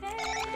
Eh, 0.00 0.47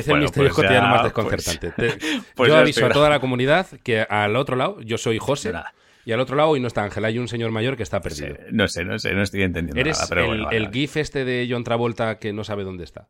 empieza 0.00 0.10
Bueno, 0.12 0.22
el 0.22 0.28
misterio 0.28 0.48
pues 0.50 0.54
cotidiano 0.56 0.86
ya, 0.86 0.90
más 0.90 1.00
pues- 1.12 1.30
desconcertante. 1.32 1.70
Te- 1.98 2.20
pues 2.34 2.48
yo 2.48 2.56
aviso 2.56 2.86
a 2.86 2.90
toda 2.90 3.08
la 3.10 3.20
comunidad 3.20 3.66
que 3.82 4.00
al 4.02 4.36
otro 4.36 4.56
lado, 4.56 4.80
yo 4.82 4.98
soy 4.98 5.18
José, 5.18 5.52
nada. 5.52 5.74
y 6.04 6.12
al 6.12 6.20
otro 6.20 6.36
lado 6.36 6.50
hoy 6.50 6.60
no 6.60 6.68
está 6.68 6.84
Ángel, 6.84 7.04
hay 7.04 7.18
un 7.18 7.28
señor 7.28 7.50
mayor 7.50 7.76
que 7.76 7.82
está 7.82 8.00
perdido. 8.00 8.36
No 8.52 8.68
sé, 8.68 8.84
no 8.84 8.98
sé, 8.98 9.12
no 9.14 9.22
estoy 9.22 9.42
entendiendo 9.42 9.80
Eres 9.80 9.96
nada, 9.98 10.08
pero 10.08 10.20
el, 10.22 10.26
bueno, 10.28 10.44
vale, 10.44 10.56
el 10.56 10.62
vale. 10.64 10.74
gif 10.78 10.96
este 10.96 11.24
de 11.24 11.46
John 11.50 11.64
Travolta 11.64 12.18
que 12.18 12.32
no 12.32 12.44
sabe 12.44 12.64
dónde 12.64 12.84
está. 12.84 13.08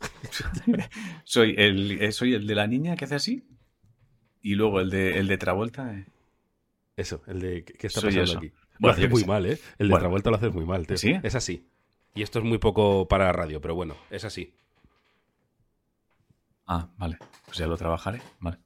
Soy 1.24 1.54
el, 1.56 2.02
eh, 2.02 2.12
soy 2.12 2.34
el 2.34 2.46
de 2.46 2.54
la 2.54 2.66
niña 2.66 2.96
que 2.96 3.04
hace 3.06 3.14
así 3.14 3.44
y 4.42 4.54
luego 4.54 4.80
el 4.80 4.90
de, 4.90 5.18
el 5.18 5.28
de 5.28 5.38
Travolta. 5.38 5.94
eh. 5.94 6.04
Eso, 6.96 7.22
el 7.26 7.40
de 7.40 7.64
¿qué 7.64 7.86
está 7.86 8.00
pasando 8.02 8.38
aquí? 8.38 8.52
Lo 8.78 8.90
haces 8.90 9.08
muy 9.10 9.20
sé. 9.22 9.26
mal, 9.26 9.46
¿eh? 9.46 9.58
El 9.78 9.88
de 9.88 9.92
Bueno. 9.92 9.98
Travolta 10.00 10.30
lo 10.30 10.36
haces 10.36 10.52
muy 10.52 10.64
mal, 10.66 10.86
tío. 10.86 10.96
¿Sí? 10.96 11.14
Es 11.22 11.34
así. 11.34 11.66
Y 12.14 12.22
esto 12.22 12.38
es 12.40 12.44
muy 12.44 12.58
poco 12.58 13.08
para 13.08 13.24
la 13.26 13.32
radio, 13.32 13.60
pero 13.60 13.74
bueno, 13.74 13.96
es 14.10 14.24
así. 14.24 14.54
Ah, 16.66 16.88
vale. 16.96 17.18
Pues 17.46 17.58
ya 17.58 17.66
lo 17.66 17.76
trabajaré. 17.76 18.20
Vale. 18.40 18.58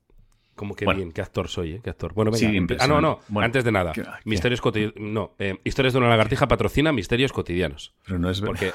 Como 0.54 0.74
que 0.74 0.84
Bueno. 0.84 0.98
bien, 0.98 1.12
qué 1.12 1.20
actor 1.20 1.48
soy, 1.48 1.74
¿eh? 1.74 1.80
Qué 1.82 1.90
actor. 1.90 2.14
Bueno, 2.14 2.30
venga. 2.32 2.50
Sí, 2.50 2.76
ah, 2.80 2.86
no, 2.88 3.00
no. 3.00 3.20
Bueno, 3.28 3.44
antes 3.46 3.62
de 3.64 3.70
nada. 3.72 3.92
¿qué- 3.92 4.02
qué? 4.02 4.08
Misterios 4.24 4.60
cotidianos. 4.60 4.94
No, 4.98 5.34
eh, 5.38 5.58
Historias 5.64 5.92
de 5.92 6.00
una 6.00 6.08
lagartija 6.08 6.48
patrocina 6.48 6.92
Misterios 6.92 7.32
cotidianos. 7.32 7.94
Pero 8.04 8.18
no 8.18 8.28
es 8.30 8.40
verdad. 8.40 8.52
Porque 8.52 8.72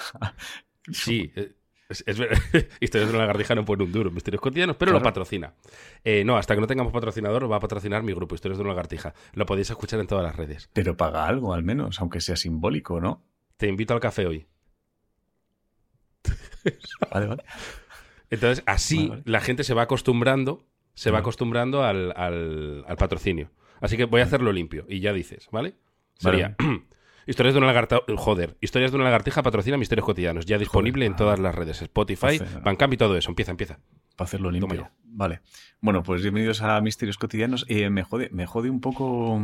sí, 0.93 1.31
eh, 1.35 1.51
es, 1.89 2.03
es 2.07 2.17
verdad. 2.17 2.37
Historias 2.79 3.09
de 3.09 3.15
una 3.17 3.25
lagartija 3.25 3.53
no 3.55 3.65
pone 3.65 3.83
un 3.83 3.91
duro, 3.91 4.11
Misterios 4.11 4.39
cotidianos, 4.41 4.77
pero 4.77 4.93
lo 4.93 5.01
patrocina. 5.01 5.53
Eh, 6.05 6.23
no, 6.23 6.37
hasta 6.37 6.55
que 6.55 6.61
no 6.61 6.67
tengamos 6.67 6.93
patrocinador, 6.93 7.51
va 7.51 7.57
a 7.57 7.59
patrocinar 7.59 8.01
mi 8.01 8.13
grupo, 8.13 8.35
Historias 8.35 8.57
de 8.57 8.63
una 8.63 8.71
lagartija. 8.71 9.13
Lo 9.33 9.45
podéis 9.45 9.69
escuchar 9.69 9.99
en 9.99 10.07
todas 10.07 10.23
las 10.23 10.35
redes. 10.37 10.69
Pero 10.71 10.95
paga 10.95 11.27
algo 11.27 11.53
al 11.53 11.63
menos, 11.63 11.99
aunque 11.99 12.21
sea 12.21 12.37
simbólico, 12.37 13.01
¿no? 13.01 13.23
Te 13.57 13.67
invito 13.67 13.93
al 13.93 13.99
café 13.99 14.25
hoy. 14.25 14.47
Vale, 17.11 17.27
vale. 17.27 17.43
Entonces, 18.33 18.63
así 18.65 19.07
Vale, 19.07 19.21
la 19.25 19.41
gente 19.41 19.63
se 19.63 19.73
va 19.73 19.83
acostumbrando, 19.83 20.65
se 20.93 21.11
va 21.11 21.19
acostumbrando 21.19 21.83
al, 21.83 22.13
al- 22.15 22.83
al 22.87 22.97
patrocinio. 22.97 23.49
Así 23.81 23.97
que 23.97 24.05
voy 24.05 24.21
a 24.21 24.23
hacerlo 24.23 24.51
limpio 24.51 24.85
y 24.87 24.99
ya 24.99 25.13
dices, 25.13 25.47
¿vale? 25.51 25.75
Vale, 26.21 26.37
Sería 26.37 26.55
Historias 27.25 27.53
de 27.53 27.57
una 27.59 27.67
lagartija, 27.67 28.01
joder, 28.17 28.57
Historias 28.61 28.91
de 28.91 28.95
una 28.95 29.05
lagartija 29.05 29.43
patrocina 29.43 29.77
Misterios 29.77 30.05
cotidianos, 30.05 30.45
ya 30.45 30.57
disponible 30.57 31.05
en 31.05 31.13
ah. 31.13 31.15
todas 31.15 31.39
las 31.39 31.55
redes, 31.55 31.81
Spotify, 31.81 32.39
Bandcamp 32.63 32.93
y 32.93 32.97
todo 32.97 33.15
eso. 33.15 33.29
Empieza, 33.29 33.51
empieza. 33.51 33.79
Para 34.15 34.27
hacerlo 34.27 34.51
limpio. 34.51 34.91
Vale. 35.05 35.41
Bueno, 35.81 36.03
pues 36.03 36.21
bienvenidos 36.21 36.61
a 36.61 36.79
Misterios 36.81 37.17
Cotidianos. 37.17 37.65
Eh, 37.67 37.89
me, 37.89 38.03
jode, 38.03 38.29
me 38.31 38.45
jode 38.45 38.69
un 38.69 38.79
poco. 38.79 39.41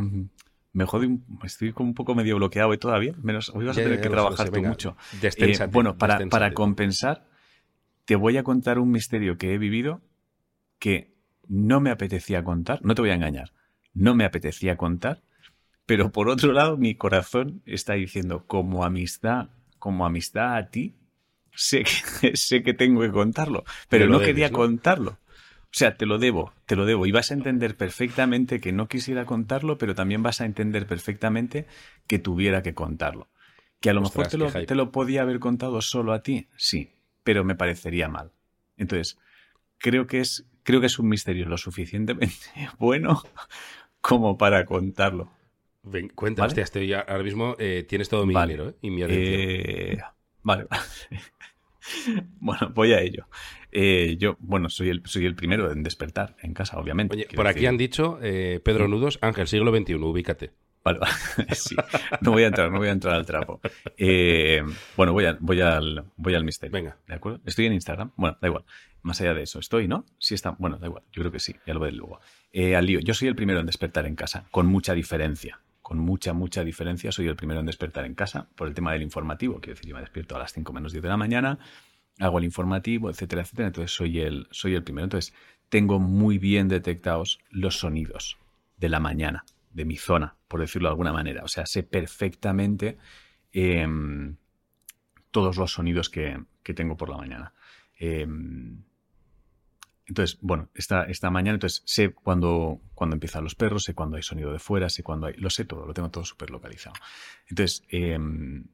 Me 0.72 0.84
jode 0.84 1.06
un, 1.06 1.24
Estoy 1.42 1.72
como 1.72 1.88
un 1.88 1.94
poco 1.94 2.14
medio 2.14 2.36
bloqueado 2.36 2.68
hoy 2.68 2.78
todavía. 2.78 3.14
Menos, 3.22 3.50
hoy 3.50 3.64
vas 3.64 3.76
a 3.76 3.82
tener 3.82 3.96
ya 3.96 4.02
que 4.02 4.10
trabajar 4.10 4.46
sé, 4.46 4.52
tú 4.52 4.56
venga, 4.56 4.68
mucho. 4.68 4.96
Eh, 5.22 5.58
bueno, 5.72 5.96
para, 5.98 6.54
compensar, 6.54 7.26
te 8.10 8.16
voy 8.16 8.36
a 8.38 8.42
contar 8.42 8.80
un 8.80 8.90
misterio 8.90 9.38
que 9.38 9.54
he 9.54 9.58
vivido 9.58 10.02
que 10.80 11.14
no 11.46 11.80
me 11.80 11.90
apetecía 11.90 12.42
contar. 12.42 12.84
No 12.84 12.96
te 12.96 13.02
voy 13.02 13.10
a 13.12 13.14
engañar. 13.14 13.52
No 13.94 14.16
me 14.16 14.24
apetecía 14.24 14.76
contar. 14.76 15.22
Pero 15.86 16.10
por 16.10 16.28
otro 16.28 16.52
lado, 16.52 16.76
mi 16.76 16.96
corazón 16.96 17.62
está 17.66 17.92
diciendo, 17.92 18.48
como 18.48 18.84
amistad, 18.84 19.50
como 19.78 20.04
amistad 20.04 20.56
a 20.56 20.70
ti, 20.70 20.96
sé 21.54 21.84
que, 21.84 22.32
sé 22.36 22.64
que 22.64 22.74
tengo 22.74 23.00
que 23.02 23.12
contarlo. 23.12 23.62
Pero 23.88 24.06
no 24.08 24.14
debes, 24.18 24.26
quería 24.26 24.48
¿no? 24.48 24.58
contarlo. 24.58 25.12
O 25.12 25.70
sea, 25.70 25.96
te 25.96 26.04
lo 26.04 26.18
debo, 26.18 26.52
te 26.66 26.74
lo 26.74 26.86
debo. 26.86 27.06
Y 27.06 27.12
vas 27.12 27.30
a 27.30 27.34
entender 27.34 27.76
perfectamente 27.76 28.58
que 28.58 28.72
no 28.72 28.88
quisiera 28.88 29.24
contarlo, 29.24 29.78
pero 29.78 29.94
también 29.94 30.24
vas 30.24 30.40
a 30.40 30.46
entender 30.46 30.88
perfectamente 30.88 31.68
que 32.08 32.18
tuviera 32.18 32.64
que 32.64 32.74
contarlo. 32.74 33.28
Que 33.78 33.90
a 33.90 33.92
lo 33.92 34.02
Ostras, 34.02 34.34
mejor 34.34 34.50
te 34.50 34.58
lo, 34.58 34.66
te 34.66 34.74
lo 34.74 34.90
podía 34.90 35.22
haber 35.22 35.38
contado 35.38 35.80
solo 35.80 36.12
a 36.12 36.24
ti, 36.24 36.48
sí, 36.56 36.90
pero 37.24 37.44
me 37.44 37.54
parecería 37.54 38.08
mal. 38.08 38.32
Entonces, 38.76 39.18
creo 39.78 40.06
que 40.06 40.20
es, 40.20 40.46
creo 40.62 40.80
que 40.80 40.86
es 40.86 40.98
un 40.98 41.08
misterio 41.08 41.46
lo 41.46 41.58
suficientemente 41.58 42.36
bueno 42.78 43.22
como 44.00 44.38
para 44.38 44.64
contarlo. 44.64 45.30
Ven, 45.82 46.08
cuenta, 46.10 46.42
¿Vale? 46.42 46.48
hostia, 46.50 46.64
estoy 46.64 46.86
ya- 46.88 47.00
ahora 47.00 47.22
mismo 47.24 47.56
eh, 47.58 47.84
tienes 47.88 48.08
todo 48.08 48.26
mi 48.26 48.34
Vale. 48.34 48.52
dinero 48.52 48.70
¿eh? 48.70 48.74
y 48.82 48.90
mi 48.90 49.02
atención. 49.02 49.40
Eh, 49.40 49.98
vale. 50.42 50.66
bueno, 52.40 52.70
voy 52.74 52.92
a 52.92 53.00
ello. 53.00 53.26
Eh, 53.72 54.16
yo, 54.18 54.36
bueno, 54.40 54.68
soy 54.68 54.90
el, 54.90 55.02
soy 55.06 55.26
el 55.26 55.34
primero 55.34 55.70
en 55.72 55.82
despertar 55.82 56.36
en 56.42 56.54
casa, 56.54 56.78
obviamente. 56.78 57.14
Oye, 57.14 57.28
por 57.34 57.46
aquí 57.46 57.66
han 57.66 57.76
dicho 57.78 58.18
Pedro 58.20 58.88
Nudos, 58.88 59.18
Ángel, 59.22 59.46
siglo 59.48 59.74
XXI, 59.74 59.94
ubícate. 59.94 60.50
Vale, 60.84 60.98
vale. 60.98 61.12
Sí, 61.54 61.76
no 62.22 62.32
voy 62.32 62.44
a 62.44 62.46
entrar, 62.48 62.70
no 62.70 62.78
voy 62.78 62.88
a 62.88 62.92
entrar 62.92 63.14
al 63.14 63.26
trapo. 63.26 63.60
Eh, 63.96 64.62
bueno, 64.96 65.12
voy, 65.12 65.26
a- 65.26 65.36
voy, 65.40 65.60
al, 65.60 66.04
voy 66.16 66.34
al 66.34 66.44
misterio. 66.44 66.72
Venga. 66.72 66.96
¿De 67.06 67.14
acuerdo? 67.14 67.40
Estoy 67.44 67.66
en 67.66 67.74
Instagram. 67.74 68.12
Bueno, 68.16 68.38
da 68.40 68.48
igual. 68.48 68.64
Más 69.02 69.20
allá 69.20 69.34
de 69.34 69.42
eso, 69.42 69.58
estoy, 69.58 69.88
¿no? 69.88 70.04
Sí 70.18 70.34
está. 70.34 70.50
Bueno, 70.58 70.78
da 70.78 70.86
igual. 70.86 71.02
Yo 71.12 71.22
creo 71.22 71.32
que 71.32 71.40
sí. 71.40 71.54
Ya 71.66 71.74
lo 71.74 71.80
veré 71.80 71.96
luego. 71.96 72.20
Eh, 72.52 72.76
al 72.76 72.86
lío. 72.86 73.00
Yo 73.00 73.14
soy 73.14 73.28
el 73.28 73.36
primero 73.36 73.60
en 73.60 73.66
despertar 73.66 74.06
en 74.06 74.14
casa, 74.16 74.46
con 74.50 74.66
mucha 74.66 74.94
diferencia. 74.94 75.60
Con 75.82 75.98
mucha, 75.98 76.32
mucha 76.32 76.64
diferencia. 76.64 77.10
Soy 77.12 77.26
el 77.28 77.36
primero 77.36 77.60
en 77.60 77.66
despertar 77.66 78.04
en 78.04 78.14
casa 78.14 78.48
por 78.54 78.68
el 78.68 78.74
tema 78.74 78.92
del 78.92 79.02
informativo. 79.02 79.60
Quiero 79.60 79.74
decir, 79.76 79.88
yo 79.88 79.94
me 79.94 80.00
despierto 80.02 80.36
a 80.36 80.38
las 80.38 80.52
5 80.52 80.72
menos 80.72 80.92
10 80.92 81.02
de 81.02 81.08
la 81.08 81.16
mañana, 81.16 81.58
hago 82.20 82.38
el 82.38 82.44
informativo, 82.44 83.10
etcétera, 83.10 83.42
etcétera. 83.42 83.68
Entonces 83.68 83.90
soy 83.94 84.20
el, 84.20 84.46
soy 84.50 84.74
el 84.74 84.82
primero. 84.84 85.04
Entonces 85.04 85.34
tengo 85.68 85.98
muy 85.98 86.38
bien 86.38 86.68
detectados 86.68 87.38
los 87.50 87.78
sonidos 87.78 88.36
de 88.76 88.88
la 88.88 89.00
mañana, 89.00 89.44
de 89.70 89.84
mi 89.84 89.96
zona, 89.96 90.36
por 90.48 90.60
decirlo 90.60 90.88
de 90.88 90.92
alguna 90.92 91.12
manera. 91.12 91.44
O 91.44 91.48
sea, 91.48 91.66
sé 91.66 91.82
perfectamente 91.82 92.98
em, 93.52 94.36
todos 95.30 95.56
los 95.56 95.72
sonidos 95.72 96.10
que, 96.10 96.42
que 96.62 96.74
tengo 96.74 96.96
por 96.96 97.08
la 97.08 97.16
mañana. 97.16 97.54
Em, 97.98 98.82
entonces, 100.06 100.38
bueno, 100.40 100.68
esta, 100.74 101.04
esta 101.04 101.30
mañana, 101.30 101.54
entonces 101.54 101.82
sé 101.86 102.10
cuando, 102.12 102.80
cuando 102.94 103.14
empiezan 103.14 103.44
los 103.44 103.54
perros, 103.54 103.84
sé 103.84 103.94
cuando 103.94 104.16
hay 104.16 104.24
sonido 104.24 104.52
de 104.52 104.58
fuera, 104.58 104.88
sé 104.88 105.04
cuando 105.04 105.28
hay. 105.28 105.34
Lo 105.34 105.50
sé 105.50 105.64
todo, 105.64 105.86
lo 105.86 105.94
tengo 105.94 106.10
todo 106.10 106.24
súper 106.24 106.50
localizado. 106.50 106.96
Entonces, 107.46 107.84
em, 107.90 108.64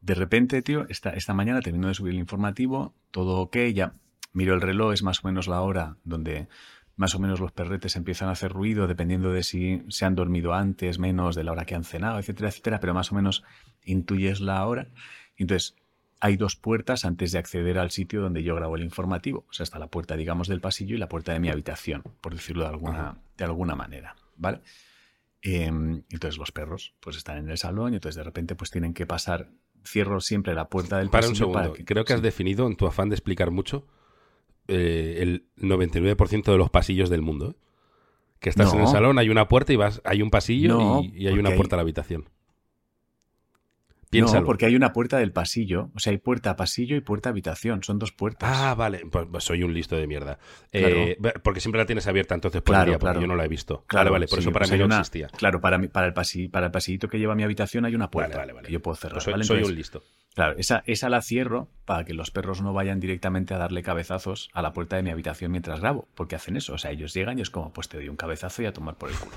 de 0.00 0.14
repente, 0.14 0.62
tío, 0.62 0.86
esta, 0.88 1.10
esta 1.10 1.34
mañana 1.34 1.60
termino 1.62 1.88
de 1.88 1.94
subir 1.94 2.14
el 2.14 2.20
informativo, 2.20 2.94
todo 3.10 3.38
ok, 3.40 3.56
ya 3.74 3.94
miro 4.32 4.54
el 4.54 4.60
reloj, 4.60 4.92
es 4.92 5.02
más 5.02 5.24
o 5.24 5.26
menos 5.26 5.48
la 5.48 5.60
hora 5.62 5.96
donde 6.04 6.48
más 6.98 7.14
o 7.14 7.20
menos 7.20 7.38
los 7.38 7.52
perretes 7.52 7.94
empiezan 7.94 8.28
a 8.28 8.32
hacer 8.32 8.52
ruido, 8.52 8.88
dependiendo 8.88 9.32
de 9.32 9.44
si 9.44 9.82
se 9.88 10.04
han 10.04 10.16
dormido 10.16 10.52
antes, 10.52 10.98
menos, 10.98 11.36
de 11.36 11.44
la 11.44 11.52
hora 11.52 11.64
que 11.64 11.76
han 11.76 11.84
cenado, 11.84 12.18
etcétera, 12.18 12.48
etcétera, 12.48 12.80
pero 12.80 12.92
más 12.92 13.12
o 13.12 13.14
menos 13.14 13.44
intuyes 13.84 14.40
la 14.40 14.66
hora. 14.66 14.88
Entonces, 15.36 15.76
hay 16.18 16.36
dos 16.36 16.56
puertas 16.56 17.04
antes 17.04 17.30
de 17.30 17.38
acceder 17.38 17.78
al 17.78 17.92
sitio 17.92 18.20
donde 18.20 18.42
yo 18.42 18.56
grabo 18.56 18.74
el 18.74 18.82
informativo. 18.82 19.46
O 19.48 19.52
sea, 19.52 19.62
está 19.62 19.78
la 19.78 19.86
puerta, 19.86 20.16
digamos, 20.16 20.48
del 20.48 20.60
pasillo 20.60 20.96
y 20.96 20.98
la 20.98 21.08
puerta 21.08 21.32
de 21.32 21.38
mi 21.38 21.48
habitación, 21.48 22.02
por 22.20 22.34
decirlo 22.34 22.64
de 22.64 22.70
alguna, 22.70 23.00
Ajá. 23.00 23.18
de 23.36 23.44
alguna 23.44 23.76
manera, 23.76 24.16
¿vale? 24.36 24.60
Em, 25.40 26.02
entonces 26.10 26.36
los 26.36 26.50
perros 26.50 26.94
pues 26.98 27.16
están 27.16 27.38
en 27.38 27.48
el 27.48 27.58
salón 27.58 27.92
y 27.92 27.96
entonces 27.96 28.16
de 28.16 28.24
repente 28.24 28.56
pues 28.56 28.72
tienen 28.72 28.92
que 28.92 29.06
pasar. 29.06 29.50
Cierro 29.86 30.20
siempre 30.20 30.52
la 30.52 30.68
puerta 30.68 30.98
del 30.98 31.10
Para 31.10 31.28
un 31.28 31.36
segundo, 31.36 31.60
para 31.60 31.72
que... 31.72 31.84
creo 31.84 32.04
que 32.04 32.12
has 32.12 32.22
definido 32.22 32.66
en 32.66 32.74
tu 32.74 32.88
afán 32.88 33.08
de 33.08 33.14
explicar 33.14 33.52
mucho 33.52 33.86
eh, 34.68 35.16
el 35.20 35.46
99% 35.56 36.44
de 36.52 36.58
los 36.58 36.70
pasillos 36.70 37.10
del 37.10 37.22
mundo. 37.22 37.50
¿eh? 37.50 37.54
Que 38.40 38.50
estás 38.50 38.72
en 38.72 38.78
el 38.78 38.84
No. 38.84 38.90
salón, 38.92 39.18
hay 39.18 39.30
una 39.30 39.48
puerta 39.48 39.72
y 39.72 39.76
vas, 39.76 40.00
hay 40.04 40.22
un 40.22 40.30
pasillo 40.30 40.68
No, 40.78 41.00
y, 41.02 41.24
y 41.24 41.26
hay 41.26 41.32
una 41.34 41.42
porque 41.42 41.52
hay- 41.52 41.56
puerta 41.56 41.74
a 41.74 41.78
la 41.78 41.82
habitación. 41.82 42.28
No, 44.10 44.10
Piénsalo. 44.10 44.46
porque 44.46 44.64
hay 44.64 44.74
una 44.74 44.94
puerta 44.94 45.18
del 45.18 45.32
pasillo. 45.32 45.90
O 45.94 45.98
sea, 45.98 46.12
hay 46.12 46.16
puerta 46.18 46.48
a 46.50 46.56
pasillo 46.56 46.96
y 46.96 47.02
puerta 47.02 47.28
a 47.28 47.32
habitación. 47.32 47.82
Son 47.82 47.98
dos 47.98 48.10
puertas. 48.12 48.48
Ah, 48.50 48.74
vale, 48.74 49.02
pues, 49.10 49.26
pues 49.30 49.44
soy 49.44 49.62
un 49.62 49.74
listo 49.74 49.96
de 49.96 50.06
mierda. 50.06 50.38
Claro. 50.70 50.96
Eh, 50.96 51.18
porque 51.42 51.60
siempre 51.60 51.78
la 51.78 51.84
tienes 51.84 52.06
abierta 52.06 52.34
entonces 52.34 52.62
por 52.62 52.74
el 52.74 52.76
Claro, 52.78 52.90
día, 52.92 52.98
porque 52.98 53.10
claro. 53.12 53.20
yo 53.20 53.26
no 53.26 53.36
la 53.36 53.44
he 53.44 53.48
visto. 53.48 53.84
Claro, 53.86 54.04
vale, 54.10 54.20
vale, 54.24 54.28
por 54.28 54.38
sí, 54.38 54.44
eso 54.44 54.52
para 54.52 54.62
pues 54.62 54.72
mí 54.72 54.78
no 54.78 54.86
una- 54.86 55.00
existía. 55.00 55.26
Claro, 55.28 55.60
para, 55.60 55.78
para, 55.90 56.06
el 56.06 56.14
pasi- 56.14 56.48
para 56.48 56.66
el 56.66 56.72
pasillito 56.72 57.08
que 57.08 57.18
lleva 57.18 57.34
a 57.34 57.36
mi 57.36 57.42
habitación 57.42 57.84
hay 57.84 57.94
una 57.94 58.10
puerta 58.10 58.38
Vale, 58.38 58.38
vale, 58.38 58.52
vale. 58.54 58.66
que 58.68 58.72
yo 58.72 58.80
puedo 58.80 58.94
cerrar. 58.96 59.16
Pues 59.16 59.24
soy, 59.24 59.32
¿vale? 59.34 59.44
soy 59.44 59.56
Entonces, 59.58 59.72
un 59.72 59.76
listo. 59.78 60.02
Claro, 60.34 60.54
esa, 60.56 60.84
esa 60.86 61.08
la 61.08 61.20
cierro 61.20 61.68
para 61.84 62.04
que 62.04 62.14
los 62.14 62.30
perros 62.30 62.62
no 62.62 62.72
vayan 62.72 63.00
directamente 63.00 63.54
a 63.54 63.58
darle 63.58 63.82
cabezazos 63.82 64.50
a 64.52 64.62
la 64.62 64.72
puerta 64.72 64.94
de 64.94 65.02
mi 65.02 65.10
habitación 65.10 65.50
mientras 65.50 65.80
grabo, 65.80 66.08
porque 66.14 66.36
hacen 66.36 66.56
eso. 66.56 66.74
O 66.74 66.78
sea, 66.78 66.92
ellos 66.92 67.12
llegan 67.12 67.38
y 67.38 67.42
es 67.42 67.50
como, 67.50 67.72
pues 67.72 67.88
te 67.88 67.96
doy 67.96 68.08
un 68.08 68.16
cabezazo 68.16 68.62
y 68.62 68.66
a 68.66 68.72
tomar 68.72 68.96
por 68.96 69.10
el 69.10 69.16
culo. 69.16 69.36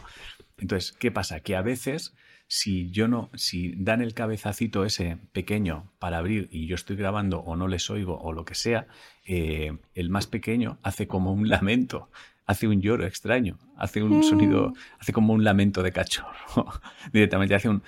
Entonces, 0.60 0.92
¿qué 0.92 1.10
pasa? 1.10 1.40
Que 1.40 1.56
a 1.56 1.64
veces, 1.64 2.14
si 2.48 2.92
yo 2.92 3.08
no, 3.08 3.32
si 3.34 3.74
dan 3.78 4.02
el 4.02 4.14
cabezacito 4.14 4.86
ese 4.86 5.18
pequeño 5.32 5.92
para 5.98 6.20
abrir 6.20 6.50
y 6.52 6.68
yo 6.68 6.76
estoy 6.76 6.98
grabando 6.98 7.40
o 7.40 7.56
no 7.56 7.68
les 7.68 7.90
oigo 7.90 8.20
o 8.20 8.32
lo 8.32 8.46
que 8.46 8.54
sea, 8.54 8.86
eh, 9.26 9.78
el 9.96 10.10
más 10.12 10.28
pequeño 10.28 10.78
hace 10.84 11.08
como 11.08 11.34
un 11.34 11.50
lamento 11.50 12.10
hace 12.52 12.68
un 12.68 12.82
lloro 12.82 13.06
extraño, 13.06 13.58
hace 13.78 14.04
un 14.04 14.24
sonido, 14.24 14.74
hace 15.00 15.14
como 15.14 15.34
un 15.34 15.44
lamento 15.44 15.84
de 15.84 15.92
cachorro. 15.92 16.36
Directamente 17.14 17.56
hace 17.56 17.70
un... 17.70 17.82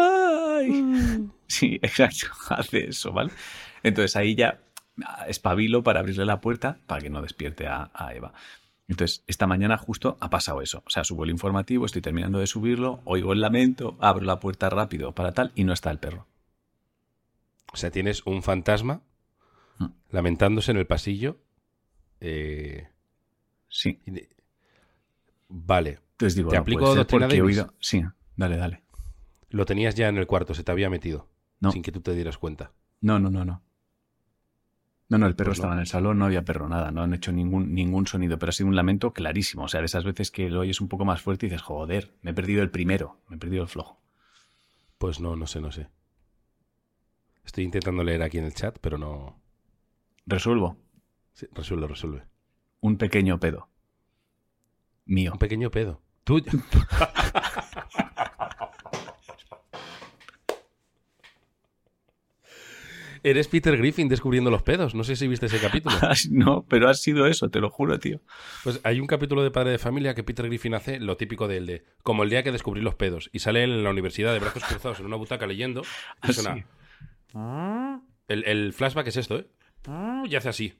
¡Ay! 0.00 1.28
Sí, 1.46 1.78
exacto, 1.82 2.26
hace 2.50 2.88
eso, 2.88 3.12
¿vale? 3.12 3.30
Entonces 3.82 4.16
ahí 4.16 4.34
ya 4.34 4.60
espabilo 5.28 5.82
para 5.82 6.00
abrirle 6.00 6.24
la 6.26 6.40
puerta 6.40 6.78
para 6.86 7.00
que 7.00 7.10
no 7.10 7.22
despierte 7.22 7.66
a, 7.66 7.90
a 7.94 8.14
Eva. 8.14 8.32
Entonces, 8.88 9.22
esta 9.28 9.46
mañana 9.46 9.78
justo 9.78 10.16
ha 10.20 10.30
pasado 10.30 10.62
eso. 10.62 10.82
O 10.84 10.90
sea, 10.90 11.04
subo 11.04 11.22
el 11.24 11.30
informativo, 11.30 11.86
estoy 11.86 12.02
terminando 12.02 12.40
de 12.40 12.48
subirlo, 12.48 13.00
oigo 13.04 13.32
el 13.32 13.40
lamento, 13.40 13.96
abro 14.00 14.24
la 14.24 14.40
puerta 14.40 14.68
rápido 14.68 15.14
para 15.14 15.30
tal 15.32 15.52
y 15.54 15.62
no 15.64 15.72
está 15.72 15.90
el 15.92 15.98
perro. 15.98 16.26
O 17.72 17.76
sea, 17.76 17.90
tienes 17.90 18.26
un 18.26 18.42
fantasma 18.42 19.02
Mm. 19.78 19.86
lamentándose 20.10 20.72
en 20.72 20.76
el 20.78 20.86
pasillo. 20.86 21.38
eh, 22.20 22.88
Sí. 23.68 23.98
Vale. 25.48 26.00
Entonces 26.12 26.34
digo, 26.36 26.50
¿Te 26.50 26.56
no 26.56 26.62
aplico 26.62 26.94
doctrina 26.94 27.28
Davis? 27.28 27.42
oído... 27.42 27.72
Sí, 27.80 28.02
dale, 28.36 28.56
dale. 28.56 28.82
Lo 29.50 29.66
tenías 29.66 29.94
ya 29.94 30.08
en 30.08 30.16
el 30.16 30.26
cuarto, 30.26 30.54
se 30.54 30.64
te 30.64 30.72
había 30.72 30.88
metido. 30.90 31.28
No. 31.60 31.70
Sin 31.72 31.82
que 31.82 31.92
tú 31.92 32.00
te 32.00 32.14
dieras 32.14 32.38
cuenta. 32.38 32.72
No, 33.00 33.18
no, 33.18 33.30
no, 33.30 33.44
no. 33.44 33.62
No, 35.08 35.18
no, 35.18 35.26
el 35.26 35.34
perro 35.34 35.48
Pues 35.50 35.58
no. 35.58 35.62
estaba 35.62 35.74
en 35.74 35.80
el 35.80 35.86
salón, 35.88 36.18
no 36.18 36.24
había 36.26 36.44
perro, 36.44 36.68
nada, 36.68 36.92
no 36.92 37.02
han 37.02 37.12
hecho 37.12 37.32
ningún, 37.32 37.74
ningún 37.74 38.06
sonido, 38.06 38.38
pero 38.38 38.50
ha 38.50 38.52
sido 38.52 38.68
un 38.68 38.76
lamento 38.76 39.12
clarísimo. 39.12 39.64
O 39.64 39.68
sea, 39.68 39.80
de 39.80 39.86
esas 39.86 40.04
veces 40.04 40.30
que 40.30 40.48
lo 40.48 40.60
oyes 40.60 40.80
un 40.80 40.88
poco 40.88 41.04
más 41.04 41.20
fuerte 41.20 41.46
y 41.46 41.48
dices, 41.48 41.62
joder, 41.62 42.14
me 42.22 42.30
he 42.30 42.34
perdido 42.34 42.62
el 42.62 42.70
primero, 42.70 43.20
me 43.28 43.36
he 43.36 43.38
perdido 43.38 43.62
el 43.62 43.68
flojo. 43.68 44.00
Pues 44.98 45.18
no, 45.18 45.34
no 45.34 45.46
sé, 45.48 45.60
no 45.60 45.72
sé. 45.72 45.88
Estoy 47.44 47.64
intentando 47.64 48.04
leer 48.04 48.22
aquí 48.22 48.38
en 48.38 48.44
el 48.44 48.54
chat, 48.54 48.78
pero 48.80 48.98
no. 48.98 49.40
Resuelvo. 50.26 50.76
Sí, 51.32 51.46
resuelve, 51.52 51.88
resuelve. 51.88 52.24
Un 52.80 52.96
pequeño 52.96 53.40
pedo. 53.40 53.68
Mío. 55.06 55.32
Un 55.32 55.38
pequeño 55.38 55.70
pedo. 55.72 56.00
Tú. 56.22 56.40
Eres 63.22 63.48
Peter 63.48 63.76
Griffin 63.76 64.08
descubriendo 64.08 64.50
los 64.50 64.62
pedos. 64.62 64.94
No 64.94 65.04
sé 65.04 65.14
si 65.16 65.28
viste 65.28 65.46
ese 65.46 65.60
capítulo. 65.60 65.94
no, 66.30 66.64
pero 66.68 66.88
ha 66.88 66.94
sido 66.94 67.26
eso, 67.26 67.50
te 67.50 67.60
lo 67.60 67.68
juro, 67.70 67.98
tío. 67.98 68.20
Pues 68.64 68.80
hay 68.84 68.98
un 69.00 69.06
capítulo 69.06 69.42
de 69.42 69.50
Padre 69.50 69.72
de 69.72 69.78
Familia 69.78 70.14
que 70.14 70.22
Peter 70.24 70.46
Griffin 70.46 70.74
hace 70.74 70.98
lo 71.00 71.16
típico 71.16 71.46
de 71.48 71.56
él 71.58 71.66
de 71.66 71.84
como 72.02 72.22
el 72.22 72.30
día 72.30 72.42
que 72.42 72.52
descubrí 72.52 72.80
los 72.80 72.94
pedos 72.94 73.28
y 73.32 73.40
sale 73.40 73.64
él 73.64 73.72
en 73.72 73.84
la 73.84 73.90
universidad 73.90 74.32
de 74.32 74.38
brazos 74.38 74.64
cruzados 74.64 75.00
en 75.00 75.06
una 75.06 75.16
butaca 75.16 75.46
leyendo 75.46 75.82
y 75.82 76.28
Ah, 76.30 76.32
suena 76.32 78.02
el, 78.28 78.44
el 78.44 78.72
flashback 78.72 79.06
es 79.08 79.16
esto, 79.16 79.38
¿eh? 79.38 79.46
Y 80.28 80.34
hace 80.36 80.48
así. 80.48 80.74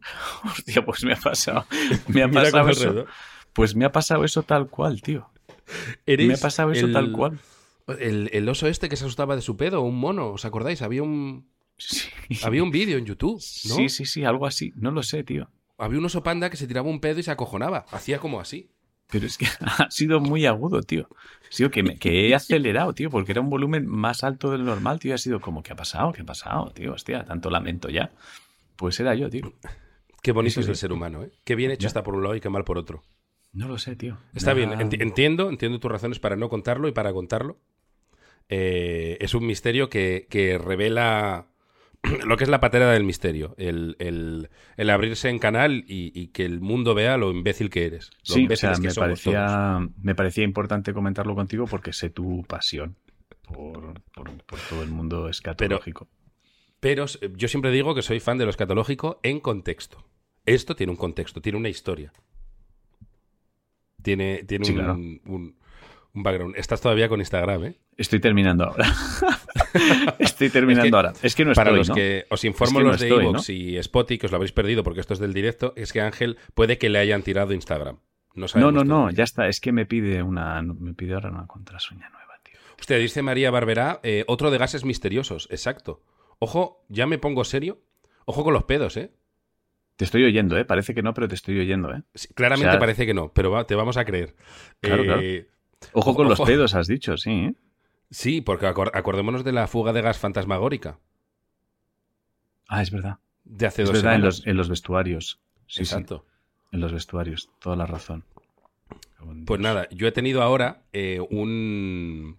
Hostia, 0.44 0.84
pues 0.84 1.04
me 1.04 1.12
ha 1.14 1.16
pasado. 1.16 1.66
Me 2.08 2.22
ha 2.22 2.28
pasado 2.28 2.68
eso. 2.70 3.06
Pues 3.52 3.74
me 3.74 3.84
ha 3.84 3.92
pasado 3.92 4.24
eso 4.24 4.42
tal 4.42 4.68
cual, 4.68 5.00
tío. 5.00 5.30
Eres 6.06 6.26
Me 6.26 6.34
ha 6.34 6.38
pasado 6.38 6.72
eso 6.72 6.86
el- 6.86 6.92
tal 6.92 7.12
cual. 7.12 7.38
El, 7.86 8.30
el 8.32 8.48
oso 8.48 8.66
este 8.66 8.88
que 8.88 8.96
se 8.96 9.04
asustaba 9.04 9.36
de 9.36 9.42
su 9.42 9.56
pedo, 9.56 9.82
un 9.82 9.96
mono, 9.98 10.30
¿os 10.30 10.44
acordáis? 10.44 10.80
Había 10.82 11.02
un, 11.02 11.48
Sí. 11.76 12.08
había 12.44 12.62
un 12.62 12.70
vídeo 12.70 12.98
en 12.98 13.04
YouTube, 13.04 13.34
¿no? 13.34 13.40
sí, 13.74 13.88
sí, 13.88 14.04
sí, 14.06 14.24
algo 14.24 14.46
así. 14.46 14.72
No 14.76 14.90
lo 14.90 15.02
sé, 15.02 15.24
tío. 15.24 15.50
Había 15.76 15.98
un 15.98 16.04
oso 16.04 16.22
panda 16.22 16.48
que 16.50 16.56
se 16.56 16.66
tiraba 16.66 16.88
un 16.88 17.00
pedo 17.00 17.18
y 17.20 17.22
se 17.24 17.30
acojonaba. 17.32 17.84
Hacía 17.90 18.18
como 18.18 18.40
así. 18.40 18.70
Pero 19.10 19.26
es 19.26 19.36
que 19.36 19.46
ha 19.60 19.90
sido 19.90 20.20
muy 20.20 20.46
agudo, 20.46 20.80
tío. 20.82 21.08
Sido 21.50 21.70
que, 21.70 21.82
me- 21.82 21.96
que 21.98 22.28
he 22.28 22.34
acelerado, 22.34 22.94
tío, 22.94 23.10
porque 23.10 23.32
era 23.32 23.40
un 23.42 23.50
volumen 23.50 23.86
más 23.86 24.24
alto 24.24 24.50
del 24.50 24.64
normal, 24.64 24.98
tío. 24.98 25.10
y 25.10 25.14
Ha 25.14 25.18
sido 25.18 25.40
como, 25.40 25.62
¿qué 25.62 25.72
ha 25.72 25.76
pasado? 25.76 26.12
¿Qué 26.12 26.22
ha 26.22 26.24
pasado, 26.26 26.70
tío? 26.70 26.92
Hostia, 26.94 27.24
tanto 27.24 27.50
lamento 27.50 27.90
ya. 27.90 28.12
Pues 28.76 28.98
era 29.00 29.14
yo, 29.14 29.28
tío. 29.28 29.52
Qué 30.22 30.32
bonito 30.32 30.60
es 30.60 30.68
el 30.68 30.74
sí. 30.76 30.80
ser 30.80 30.92
humano, 30.92 31.22
¿eh? 31.24 31.32
Qué 31.44 31.54
bien 31.54 31.70
hecho 31.70 31.82
Ya. 31.82 31.88
está 31.88 32.02
por 32.02 32.14
un 32.14 32.22
lado 32.22 32.34
y 32.34 32.40
qué 32.40 32.48
mal 32.48 32.64
por 32.64 32.78
otro. 32.78 33.02
No 33.52 33.68
lo 33.68 33.78
sé, 33.78 33.94
tío. 33.94 34.16
Está 34.34 34.54
bien, 34.54 34.72
entiendo, 34.80 35.48
entiendo 35.50 35.78
tus 35.80 35.90
razones 35.92 36.18
para 36.18 36.34
no 36.36 36.48
contarlo 36.48 36.88
y 36.88 36.92
para 36.92 37.12
contarlo. 37.12 37.58
Eh, 38.48 39.16
es 39.20 39.34
un 39.34 39.46
misterio 39.46 39.88
que, 39.88 40.26
que 40.30 40.58
revela 40.58 41.46
lo 42.26 42.36
que 42.36 42.44
es 42.44 42.50
la 42.50 42.60
patera 42.60 42.90
del 42.92 43.04
misterio. 43.04 43.54
El, 43.58 43.96
el- 43.98 44.50
el 44.76 44.90
abrirse 44.90 45.28
en 45.28 45.38
canal 45.38 45.84
y, 45.88 46.12
y 46.18 46.28
que 46.28 46.44
el 46.44 46.60
mundo 46.60 46.94
vea 46.94 47.16
lo 47.16 47.30
imbécil 47.30 47.70
que 47.70 47.86
eres. 47.86 48.10
Lo 48.28 48.34
Sí, 48.34 48.46
o 48.50 48.56
sea, 48.56 48.74
que 48.74 48.88
me 48.88 48.94
parecía, 48.94 49.78
me 50.02 50.14
parecía 50.14 50.44
importante 50.44 50.92
comentarlo 50.92 51.34
contigo 51.34 51.66
porque 51.66 51.92
sé 51.92 52.10
tu 52.10 52.44
pasión 52.44 52.96
por, 53.42 54.00
por- 54.12 54.42
por 54.44 54.58
todo 54.68 54.82
el 54.82 54.90
mundo 54.90 55.28
escatológico. 55.28 56.08
Pero 56.80 57.06
eh, 57.22 57.30
yo 57.34 57.48
siempre 57.48 57.70
digo 57.70 57.94
que 57.94 58.02
soy 58.02 58.20
fan 58.20 58.36
de 58.36 58.44
lo 58.44 58.50
escatológico 58.50 59.20
en 59.22 59.40
contexto. 59.40 60.04
Esto 60.44 60.76
tiene 60.76 60.90
un 60.90 60.98
contexto, 60.98 61.40
tiene 61.40 61.56
una 61.56 61.70
historia. 61.70 62.12
Tiene, 64.02 64.44
tiene 64.44 64.64
Sí, 64.66 64.72
un, 64.72 64.76
claro. 64.78 64.94
un- 64.94 65.56
un 66.14 66.22
background. 66.22 66.54
Estás 66.56 66.80
todavía 66.80 67.08
con 67.08 67.20
Instagram, 67.20 67.64
¿eh? 67.64 67.74
Estoy 67.96 68.20
terminando 68.20 68.64
ahora. 68.64 68.86
estoy 70.18 70.50
terminando 70.50 70.86
Es 70.86 70.90
que 70.90 70.96
ahora. 70.96 71.12
Es 71.22 71.34
que 71.34 71.44
no 71.44 71.52
Para 71.54 71.70
estoy, 71.70 71.78
los 71.78 71.88
¿no? 71.88 71.94
que 71.94 72.26
os 72.30 72.44
informo 72.44 72.78
Es 72.78 72.80
que 72.80 72.84
no 72.84 72.90
los 72.92 73.00
de 73.00 73.06
estoy, 73.08 73.24
Evox 73.24 73.50
y 73.50 73.76
Spotify, 73.78 74.18
que 74.18 74.26
os 74.26 74.32
lo 74.32 74.36
habréis 74.36 74.52
perdido 74.52 74.82
porque 74.84 75.00
esto 75.00 75.14
es 75.14 75.20
del 75.20 75.32
directo, 75.34 75.72
es 75.76 75.92
que 75.92 76.00
Ángel 76.00 76.38
puede 76.54 76.78
que 76.78 76.88
le 76.88 76.98
hayan 76.98 77.22
tirado 77.22 77.52
Instagram. 77.52 77.98
No, 78.34 78.46
No, 78.56 78.72
no, 78.72 78.84
no, 78.84 79.10
ya 79.10 79.24
está. 79.24 79.46
Es 79.48 79.60
que 79.60 79.72
me 79.72 79.86
pide 79.86 80.22
una, 80.22 80.60
me 80.62 80.94
pide 80.94 81.14
ahora 81.14 81.30
una 81.30 81.46
contraseña 81.46 82.08
nueva, 82.10 82.34
tío. 82.42 82.58
Usted 82.80 82.98
dice 83.00 83.22
María 83.22 83.50
Barberá, 83.50 84.00
eh, 84.02 84.24
otro 84.26 84.50
de 84.50 84.58
gases 84.58 84.84
misteriosos, 84.84 85.46
exacto. 85.50 86.02
Ojo, 86.40 86.84
ya 86.88 87.06
me 87.06 87.18
pongo 87.18 87.44
serio. 87.44 87.80
Ojo 88.24 88.42
con 88.42 88.52
los 88.54 88.64
pedos, 88.64 88.96
¿eh? 88.96 89.12
Te 89.96 90.04
estoy 90.04 90.24
oyendo, 90.24 90.56
¿eh? 90.58 90.64
Parece 90.64 90.94
que 90.94 91.02
no, 91.02 91.14
pero 91.14 91.28
te 91.28 91.36
estoy 91.36 91.60
oyendo, 91.60 91.92
¿eh? 91.94 92.02
Sí, 92.14 92.28
Claramente 92.34 92.70
O 92.70 92.72
sea- 92.72 92.80
parece 92.80 93.06
que 93.06 93.14
no, 93.14 93.32
pero 93.32 93.52
va- 93.52 93.66
te 93.66 93.76
vamos 93.76 93.96
a 93.96 94.04
creer. 94.04 94.34
Claro, 94.80 95.04
claro. 95.04 95.20
Eh, 95.22 95.46
Ojo, 95.92 96.14
con 96.14 96.28
los 96.28 96.40
pedos, 96.40 96.74
has 96.74 96.86
dicho, 96.86 97.16
sí, 97.16 97.30
¿eh? 97.30 97.54
Sí, 98.10 98.40
porque 98.40 98.66
acor- 98.66 98.90
acordémonos 98.94 99.44
de 99.44 99.52
la 99.52 99.66
fuga 99.66 99.92
de 99.92 100.02
gas 100.02 100.18
fantasmagórica 100.18 100.98
Ah, 102.68 102.82
es 102.82 102.90
verdad. 102.90 103.18
de 103.44 103.66
hace 103.66 103.82
Es 103.82 103.88
dos 103.88 103.98
verdad, 104.02 104.14
en 104.16 104.22
los, 104.22 104.46
en 104.46 104.56
los 104.56 104.68
vestuarios. 104.68 105.40
Sí, 105.66 105.82
Exacto. 105.82 106.24
sí, 106.26 106.66
en 106.72 106.80
los 106.80 106.92
vestuarios. 106.92 107.50
Toda 107.60 107.76
la 107.76 107.86
razón. 107.86 108.24
Pues 109.46 109.60
nada, 109.60 109.88
yo 109.90 110.06
he 110.06 110.12
tenido 110.12 110.42
ahora 110.42 110.82
eh, 110.92 111.20
un. 111.30 112.36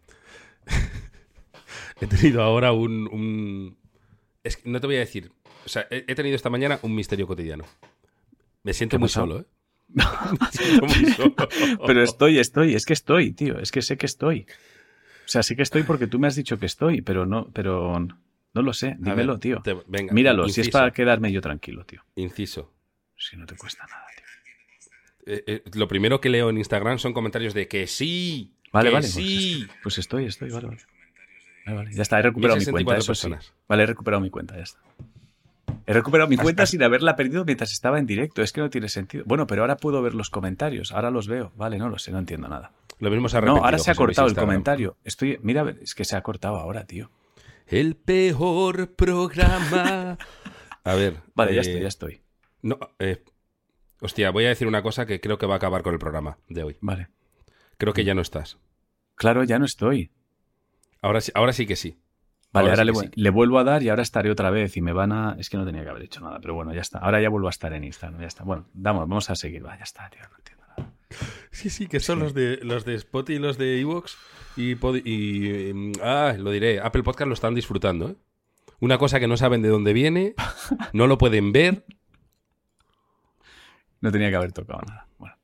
he 2.02 2.08
tenido 2.08 2.42
ahora 2.44 2.72
un. 2.74 3.08
un- 3.12 3.78
Es 4.44 4.58
que 4.58 4.70
no 4.70 4.80
te 4.80 4.88
voy 4.88 4.98
a 4.98 5.00
decir. 5.00 5.32
O 5.66 5.70
sea, 5.70 5.88
he, 5.90 6.06
he 6.08 6.16
tenido 6.16 6.36
esta 6.36 6.50
mañana 6.50 6.80
un 6.84 6.94
misterio 6.94 7.26
cotidiano. 7.28 7.64
Me 8.64 8.74
siento 8.74 8.94
¿Qué 8.94 8.98
ha 8.98 9.00
muy 9.00 9.08
pasado? 9.10 9.26
solo, 9.28 9.40
¿eh? 9.42 9.46
Pero 11.88 12.02
estoy, 12.04 12.40
estoy, 12.40 12.76
es 12.76 12.86
que 12.86 12.94
estoy, 12.94 13.32
tío. 13.34 13.60
Es 13.60 13.72
que 13.72 13.82
sé 13.82 13.98
que 13.98 14.06
estoy. 14.06 14.46
O 15.26 15.28
sea, 15.28 15.42
sé 15.44 15.56
que 15.56 15.64
estoy 15.64 15.84
porque 15.84 16.08
tú 16.08 16.20
me 16.20 16.28
has 16.28 16.36
dicho 16.36 16.60
que 16.60 16.66
estoy, 16.66 17.02
pero 17.02 17.26
no, 17.26 17.50
pero 17.52 18.00
no 18.54 18.62
lo 18.62 18.74
sé. 18.74 18.96
Ver, 19.00 19.16
Dímelo, 19.16 19.40
tío. 19.40 19.62
te- 19.64 19.76
venga, 19.88 20.14
Míralo, 20.14 20.44
si 20.46 20.52
es 20.52 20.58
inciso, 20.60 20.78
para 20.78 20.92
quedarme 20.92 21.32
yo 21.32 21.42
tranquilo, 21.42 21.84
tío. 21.86 22.04
Inciso. 22.16 22.72
Si 23.18 23.36
no 23.38 23.46
te 23.46 23.56
cuesta 23.56 23.86
nada, 23.86 24.06
tío. 24.16 24.26
Eh, 25.34 25.44
eh, 25.48 25.64
lo 25.74 25.88
primero 25.88 26.22
que 26.22 26.30
leo 26.30 26.50
en 26.52 26.58
Instagram 26.58 27.00
son 27.00 27.14
comentarios 27.14 27.54
de 27.56 27.68
que 27.68 27.88
sí. 27.88 28.54
Vale, 28.72 28.90
que 28.90 28.94
vale. 28.94 29.08
sí. 29.08 29.64
Pues, 29.68 29.80
pues 29.82 29.98
estoy, 29.98 30.26
estoy, 30.26 30.52
vale, 30.52 30.68
vale. 30.68 30.82
Vale, 31.66 31.78
vale. 31.78 31.94
Ya 31.96 32.04
está, 32.04 32.20
he 32.20 32.22
recuperado 32.22 32.58
mi 32.58 32.60
1064 32.60 32.84
cuenta, 32.86 33.02
eso 33.02 33.16
sí. 33.16 33.52
Vale, 33.68 33.84
he 33.84 33.86
recuperado 33.88 34.22
mi 34.22 34.30
cuenta, 34.30 34.56
ya 34.56 34.64
está. 34.64 34.80
He 35.88 35.94
recuperado 35.94 36.30
mi 36.30 36.38
cuenta 36.38 36.66
sin 36.66 36.84
haberla 36.84 37.16
perdido 37.16 37.46
mientras 37.46 37.72
estaba 37.72 38.00
en 38.00 38.06
directo. 38.06 38.42
Es 38.42 38.52
que 38.52 38.62
no 38.62 38.70
tiene 38.70 38.90
sentido. 38.90 39.24
Bueno, 39.28 39.48
pero 39.48 39.62
ahora 39.62 39.78
puedo 39.78 40.02
ver 40.02 40.16
los 40.16 40.30
comentarios. 40.30 40.92
Ahora 40.92 41.12
los 41.12 41.28
veo. 41.28 41.52
Vale, 41.56 41.78
no 41.78 41.90
lo 41.90 41.98
sé, 42.00 42.12
no 42.12 42.20
entiendo 42.20 42.48
nada. 42.48 42.72
Lo 43.00 43.10
mismo 43.12 43.30
se 43.30 43.38
ha 43.38 43.42
No, 43.42 43.48
repetido, 43.48 43.66
ahora 43.66 43.78
se 43.78 43.92
ha 43.92 43.96
cortado 43.96 44.28
el 44.28 44.36
comentario. 44.36 44.98
Estoy, 45.04 45.40
mira, 45.42 45.76
es 45.82 45.96
que 45.96 46.06
se 46.06 46.16
ha 46.16 46.22
cortado 46.22 46.58
ahora, 46.58 46.86
tío. 46.86 47.12
El 47.68 47.96
peor 47.96 48.96
programa. 48.96 50.18
A 50.84 50.96
ver. 50.96 51.18
Vale, 51.36 51.54
ya 51.54 51.62
eh, 51.62 51.62
estoy, 51.62 51.82
ya 51.82 51.88
estoy. 51.88 52.22
No, 52.62 52.80
eh, 53.00 53.24
hostia, 54.02 54.32
voy 54.32 54.46
a 54.46 54.50
decir 54.50 54.68
una 54.68 54.82
cosa 54.82 55.06
que 55.06 55.20
creo 55.20 55.38
que 55.38 55.46
va 55.46 55.56
a 55.56 55.58
acabar 55.58 55.84
con 55.84 55.94
el 55.94 56.00
programa 56.00 56.38
de 56.48 56.64
hoy. 56.64 56.78
Vale. 56.82 57.10
Creo 57.78 57.94
que 57.94 58.06
ya 58.06 58.14
no 58.14 58.22
estás. 58.22 58.58
Claro, 59.16 59.44
ya 59.44 59.60
no 59.60 59.66
estoy. 59.66 60.12
Ahora 61.02 61.20
ahora 61.34 61.54
sí 61.54 61.66
que 61.66 61.76
sí. 61.76 62.00
Vale, 62.56 62.70
Ahora 62.70 62.84
ahora, 62.84 62.94
sí 62.96 63.10
le, 63.16 63.30
vuelvo 63.30 63.60
a 63.60 63.64
dar 63.64 63.84
y 63.84 63.90
ahora 63.90 64.02
estaré 64.02 64.32
otra 64.32 64.50
vez 64.50 64.78
y 64.78 64.82
me 64.82 64.94
van 64.94 65.12
a... 65.12 65.36
Es 65.38 65.50
que 65.50 65.58
no 65.58 65.66
tenía 65.66 65.84
que 65.84 65.90
haber 65.90 66.04
hecho 66.04 66.22
nada, 66.22 66.40
pero 66.40 66.54
bueno, 66.56 66.74
ya 66.74 66.82
está. 66.82 67.00
Ahora 67.00 67.22
ya 67.22 67.30
vuelvo 67.30 67.48
a 67.48 67.52
estar 67.52 67.74
en 67.74 67.84
Instagram, 67.84 68.22
ya 68.22 68.28
está. 68.28 68.44
Bueno, 68.44 68.66
vamos, 68.74 69.02
vamos 69.02 69.30
a 69.30 69.36
seguir. 69.36 69.66
Va, 69.66 69.78
ya 69.78 69.84
está, 69.84 70.10
tío, 70.10 70.22
no 70.32 70.38
entiendo 70.38 70.64
nada. 70.68 70.94
Sí, 71.52 71.70
sí, 71.70 71.88
que 71.88 72.00
son 72.00 72.20
Sí. 72.20 72.24
los 72.24 72.34
de 72.34 72.60
los 72.64 72.86
de 72.86 72.96
Spotify 72.96 73.38
y 73.38 73.40
los 73.40 73.58
de 73.58 73.80
Evox 73.80 74.18
y, 74.58 74.76
mm, 74.76 75.92
ah, 76.02 76.34
lo 76.38 76.52
diré, 76.52 76.80
Apple 76.80 77.04
Podcast 77.04 77.28
lo 77.28 77.34
están 77.34 77.56
disfrutando, 77.56 78.10
¿eh? 78.10 78.16
Una 78.80 78.98
cosa 78.98 79.20
que 79.20 79.28
no 79.28 79.38
saben 79.38 79.62
de 79.62 79.70
dónde 79.70 79.94
viene, 79.94 80.34
no 80.94 81.08
lo 81.08 81.18
pueden 81.18 81.52
ver. 81.52 81.86
No 84.02 84.12
tenía 84.12 84.30
que 84.30 84.36
haber 84.36 84.52
tocado 84.52 84.82
nada. 84.88 85.08
Bueno, 85.18 85.36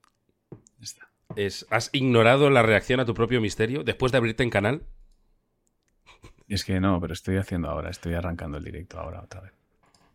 ya 0.78 0.84
está. 0.84 1.10
Es, 1.36 1.66
has 1.70 1.90
ignorado 1.94 2.50
la 2.50 2.62
reacción 2.62 3.00
a 3.00 3.06
tu 3.06 3.14
propio 3.14 3.42
misterio 3.42 3.84
después 3.84 4.12
de 4.12 4.18
abrirte 4.18 4.44
en 4.44 4.50
canal. 4.50 4.84
Es 6.54 6.66
que 6.66 6.80
no, 6.80 7.00
pero 7.00 7.14
estoy 7.14 7.38
haciendo 7.38 7.70
ahora, 7.70 7.90
estoy 7.90 8.14
arrancando 8.14 8.58
el 8.58 8.64
directo 8.64 9.00
ahora 9.00 9.22
otra 9.22 9.42
vez. 9.42 9.54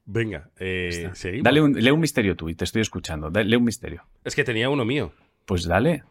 Venga, 0.05 0.51
eh, 0.59 1.11
seguimos. 1.15 1.45
Dale 1.45 1.61
un, 1.63 1.73
lee 1.73 1.91
un 1.91 2.01
misterio 2.01 2.37
tú 2.37 2.49
y 2.49 2.55
te 2.55 2.65
estoy 2.65 2.83
escuchando. 2.83 3.31
Da- 3.31 3.43
lee 3.43 3.57
un 3.57 3.65
misterio. 3.65 4.05
Es 4.23 4.35
que 4.37 4.45
tenía 4.45 4.69
uno 4.71 4.85
mío, 4.85 5.13
Pues 5.47 5.65
dale. 5.67 6.05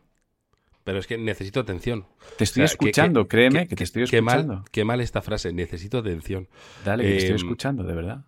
pero 0.84 0.98
es 1.00 1.08
que 1.08 1.18
necesito 1.18 1.60
atención. 1.60 2.06
Te 2.38 2.44
estoy 2.44 2.64
O 2.64 2.68
sea, 2.68 2.78
que- 2.78 2.86
escuchando, 2.86 3.24
que- 3.24 3.28
créeme 3.30 3.60
que- 3.64 3.68
que, 3.70 3.76
te 3.76 3.84
estoy 3.84 4.06
Qué 4.08 4.18
escuchando. 4.18 4.56
mal, 4.56 4.64
qué 4.72 4.84
mal 4.84 5.00
esta 5.00 5.22
frase, 5.22 5.54
necesito 5.54 6.00
atención. 6.00 6.48
Dale, 6.84 7.04
que 7.04 7.10
te 7.12 7.18
estoy 7.18 7.30
Em, 7.32 7.36
escuchando, 7.38 7.84
de 7.84 7.94
verdad. 7.96 8.26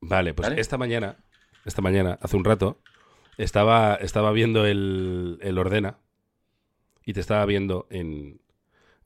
Vale, 0.00 0.32
pues 0.34 0.48
Dale. 0.48 0.60
esta 0.60 0.78
mañana, 0.78 1.16
esta 1.64 1.82
mañana, 1.82 2.18
hace 2.22 2.36
un 2.36 2.44
rato, 2.44 2.80
estaba, 3.36 3.94
estaba 3.96 4.32
viendo 4.32 4.64
el, 4.66 5.38
el 5.42 5.58
Ordena 5.58 5.98
y 7.04 7.12
te 7.12 7.20
estaba 7.20 7.44
viendo 7.46 7.86
en, 7.90 8.40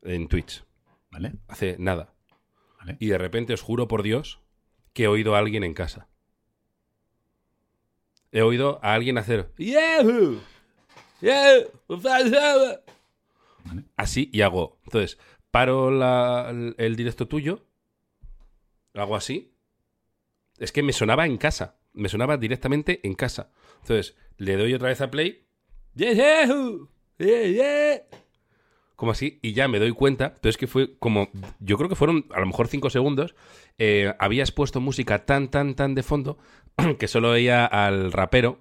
en 0.03 0.29
Twitch, 0.29 0.65
¿Vale? 1.13 1.35
hace 1.47 1.77
nada. 1.79 2.15
Vale. 2.81 2.97
Y 2.99 3.07
de 3.09 3.19
repente 3.19 3.53
os 3.53 3.61
juro 3.63 3.87
por 3.87 4.03
Dios 4.03 4.41
que 4.93 5.05
he 5.05 5.09
oído 5.09 5.37
a 5.37 5.39
alguien 5.39 5.63
en 5.63 5.75
casa. 5.75 6.09
He 8.33 8.43
oído 8.43 8.81
a 8.83 8.95
alguien 8.95 9.19
hacer 9.19 9.53
"Yahoo! 9.59 10.41
Yahoo! 11.21 11.71
Vale. 11.89 13.85
Así 13.97 14.31
y 14.33 14.41
hago. 14.41 14.81
Entonces, 14.85 15.19
paro 15.51 15.91
la- 15.91 16.49
el, 16.51 16.75
el 16.79 16.97
directo 16.97 17.29
tuyo, 17.29 17.65
lo 18.95 19.03
hago 19.03 19.17
así. 19.17 19.55
Es 20.59 20.73
que 20.73 20.83
me 20.83 20.93
sonaba 20.93 21.27
en 21.27 21.37
casa. 21.37 21.77
Me 21.93 22.09
sonaba 22.09 22.39
directamente 22.39 23.01
en 23.07 23.15
casa. 23.15 23.51
Entonces, 23.83 24.17
le 24.39 24.57
doy 24.57 24.73
otra 24.75 24.89
vez 24.89 25.01
a 25.03 25.11
play. 25.11 25.47
"Yahoo! 25.95 26.89
Yeah, 27.19 27.47
yeah". 27.47 28.03
Como 29.03 29.11
así, 29.11 29.41
y 29.43 29.53
ya 29.53 29.67
me 29.67 29.81
doy 29.81 29.91
cuenta. 29.91 30.37
Pero 30.41 30.51
es 30.51 30.57
que 30.57 30.69
fue 30.69 30.97
como. 31.01 31.29
Yo 31.59 31.77
creo 31.77 31.89
que 31.89 31.97
fueron 31.97 32.25
a 32.33 32.39
lo 32.39 32.47
mejor 32.47 32.69
cinco 32.69 32.89
segundos. 32.89 33.35
eh, 33.79 34.15
habías 34.21 34.53
puesto 34.53 34.81
música 34.81 35.27
tan, 35.27 35.51
tan, 35.51 35.75
tan 35.75 35.97
de 35.97 36.05
fondo 36.05 36.39
que 37.01 37.09
solo 37.09 37.31
oía 37.31 37.67
al 37.67 38.13
rapero 38.13 38.61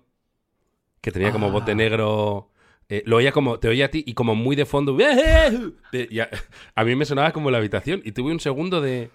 que 1.00 1.12
tenía 1.12 1.31
como 1.31 1.50
Ah. 1.50 1.51
bote 1.51 1.75
negro. 1.75 2.50
eh, 2.89 3.03
lo 3.05 3.17
oía 3.17 3.31
como, 3.31 3.60
te 3.60 3.67
oía 3.67 3.86
a 3.86 3.89
ti 3.89 4.03
y 4.03 4.15
como 4.15 4.33
muy 4.33 4.55
de 4.55 4.65
fondo. 4.65 4.98
Y 5.00 6.19
a, 6.19 6.27
a 6.75 6.83
mí 6.86 6.95
me 6.95 7.05
sonaba 7.05 7.33
como 7.33 7.51
la 7.51 7.60
habitación 7.60 8.01
y 8.03 8.13
tuve 8.13 8.31
un 8.31 8.39
segundo 8.39 8.81
de. 8.81 9.12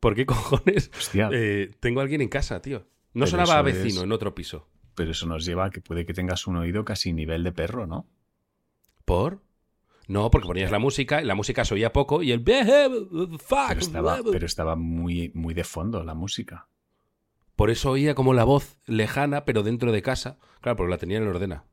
¿Por 0.00 0.14
qué 0.14 0.24
cojones 0.24 0.90
Hostia, 0.96 1.28
eh, 1.34 1.70
tengo 1.80 2.00
a 2.00 2.04
alguien 2.04 2.22
en 2.22 2.28
casa, 2.28 2.62
tío? 2.62 2.78
No 3.12 3.26
Pero 3.26 3.26
sonaba 3.26 3.58
a 3.58 3.62
vecino 3.62 3.98
es- 4.00 4.04
en 4.04 4.12
otro 4.12 4.34
piso. 4.34 4.66
pero 4.94 5.10
eso 5.10 5.26
nos 5.26 5.44
lleva 5.44 5.66
a 5.66 5.70
que 5.70 5.82
puede 5.82 6.06
que 6.06 6.14
tengas 6.14 6.46
un 6.46 6.56
oído 6.56 6.82
casi 6.86 7.12
nivel 7.12 7.44
de 7.44 7.52
perro, 7.52 7.86
¿no? 7.86 8.06
¿Por? 9.04 9.42
No, 10.08 10.30
porque 10.30 10.46
ponías 10.48 10.70
la 10.70 10.78
música 10.78 11.22
y 11.22 11.24
la 11.24 11.34
música 11.34 11.64
se 11.64 11.74
oía 11.74 11.92
poco 11.92 12.22
y 12.22 12.32
el. 12.32 12.40
Fuck, 12.40 13.68
Pero 13.68 13.80
estaba, 13.80 14.18
pero 14.30 14.46
estaba 14.46 14.76
muy, 14.76 15.30
muy 15.34 15.54
de 15.54 15.64
fondo 15.64 16.02
la 16.04 16.14
música. 16.14 16.66
Por 17.56 17.70
eso 17.70 17.90
oía 17.92 18.14
como 18.14 18.34
la 18.34 18.44
voz 18.44 18.78
lejana, 18.86 19.44
pero 19.44 19.62
dentro 19.62 19.92
de 19.92 20.02
casa. 20.02 20.38
Claro, 20.60 20.76
porque 20.76 20.90
la 20.90 20.98
tenía 20.98 21.18
en 21.18 21.24
el 21.24 21.28
ordena. 21.28 21.64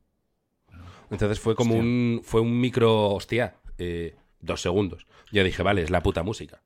Entonces 1.10 1.40
fue 1.40 1.54
como 1.56 1.74
Hostia. 1.74 1.82
un. 1.82 2.20
Fue 2.24 2.40
un 2.40 2.60
micro. 2.60 3.10
Hostia. 3.10 3.56
eh, 3.78 4.14
dos 4.40 4.60
segundos. 4.62 5.06
Ya 5.32 5.42
dije, 5.42 5.62
vale, 5.62 5.82
es 5.82 5.90
la 5.90 6.02
puta 6.02 6.22
música. 6.22 6.62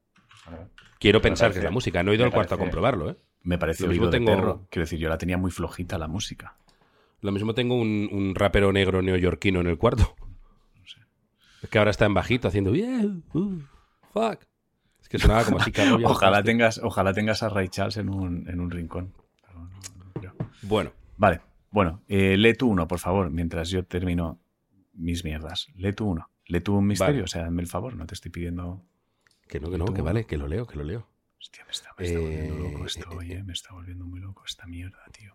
Quiero 0.99 1.19
Me 1.19 1.23
pensar 1.23 1.47
parece- 1.47 1.55
que 1.55 1.59
es 1.61 1.65
la 1.65 1.71
música. 1.71 2.03
No 2.03 2.13
he 2.13 2.15
ido 2.17 2.25
al 2.25 2.31
cuarto 2.33 2.55
a 2.55 2.59
comprobarlo, 2.59 3.11
¿eh? 3.11 3.17
Me 3.43 3.59
parece 3.59 3.85
Lo 3.85 3.91
mismo 3.91 4.09
de 4.09 4.21
perro. 4.21 4.67
Quiero 4.71 4.85
decir, 4.85 4.99
yo 4.99 5.09
la 5.09 5.19
tenía 5.19 5.37
muy 5.39 5.51
flojita 5.51 5.99
la 5.99 6.09
música. 6.09 6.57
Lo 7.21 7.31
mismo 7.33 7.55
tengo 7.55 7.75
un, 7.75 8.09
un 8.13 8.35
rapero 8.35 8.73
negro 8.73 9.01
neoyorquino 9.03 9.61
en 9.61 9.67
el 9.69 9.79
cuarto. 9.79 10.15
Es 11.65 11.71
que 11.71 11.79
ahora 11.79 11.91
está 11.91 12.05
en 12.07 12.15
bajito 12.15 12.47
haciendo. 12.49 12.75
"Yeah, 12.75 13.07
uh, 13.33 13.61
fuck. 14.13 14.45
Es 15.01 15.09
que 15.09 15.19
sonaba 15.19 15.45
como 15.45 15.59
así. 15.59 15.73
Ojalá 16.05 16.43
tengas, 16.43 16.79
ojalá 16.83 17.13
tengas 17.13 17.43
a 17.43 17.49
Ray 17.49 17.69
Charles 17.69 17.97
en 17.97 18.09
un, 18.09 18.49
en 18.49 18.61
un 18.61 18.71
rincón. 18.71 19.13
No, 19.55 19.65
no. 20.23 20.33
Bueno, 20.63 20.93
Vale, 21.17 21.41
bueno, 21.71 22.03
eh, 22.09 22.37
lee 22.37 22.55
tú 22.55 22.69
uno, 22.69 22.87
por 22.89 22.99
favor, 22.99 23.31
mientras 23.31 23.71
yo 23.71 23.85
termino 23.85 24.41
mis 24.93 25.25
mierdas. 25.25 25.69
Lee 25.77 25.93
tú 25.93 26.07
uno. 26.11 26.29
Lee 26.47 26.61
tú 26.61 26.77
un 26.77 26.87
misterio, 26.87 27.15
Vale. 27.15 27.23
o 27.25 27.27
sea, 27.27 27.47
hazme 27.47 27.63
el 27.63 27.69
favor, 27.69 27.97
no 27.97 28.07
te 28.07 28.15
estoy 28.15 28.31
pidiendo... 28.31 28.85
que 29.49 29.61
no, 29.61 29.71
que 29.71 29.79
no, 29.79 29.87
que 29.87 30.03
vale, 30.03 30.27
que 30.27 30.37
lo 30.37 30.49
leo, 30.49 30.67
que 30.67 30.77
lo 30.77 30.85
leo. 30.85 31.09
Hostia, 31.39 31.65
me 31.65 31.71
está, 31.71 31.91
me 31.99 32.05
está 32.05 32.19
volviendo 32.19 32.55
Eh, 32.55 32.59
loco 32.73 32.87
esto, 32.87 33.09
eh, 33.13 33.17
oye, 33.17 33.35
eh. 33.37 33.45
me 33.45 33.53
está 33.53 33.73
volviendo 33.75 34.05
muy 34.07 34.21
loco 34.21 34.43
esta 34.47 34.67
mierda, 34.67 34.99
tío. 35.13 35.35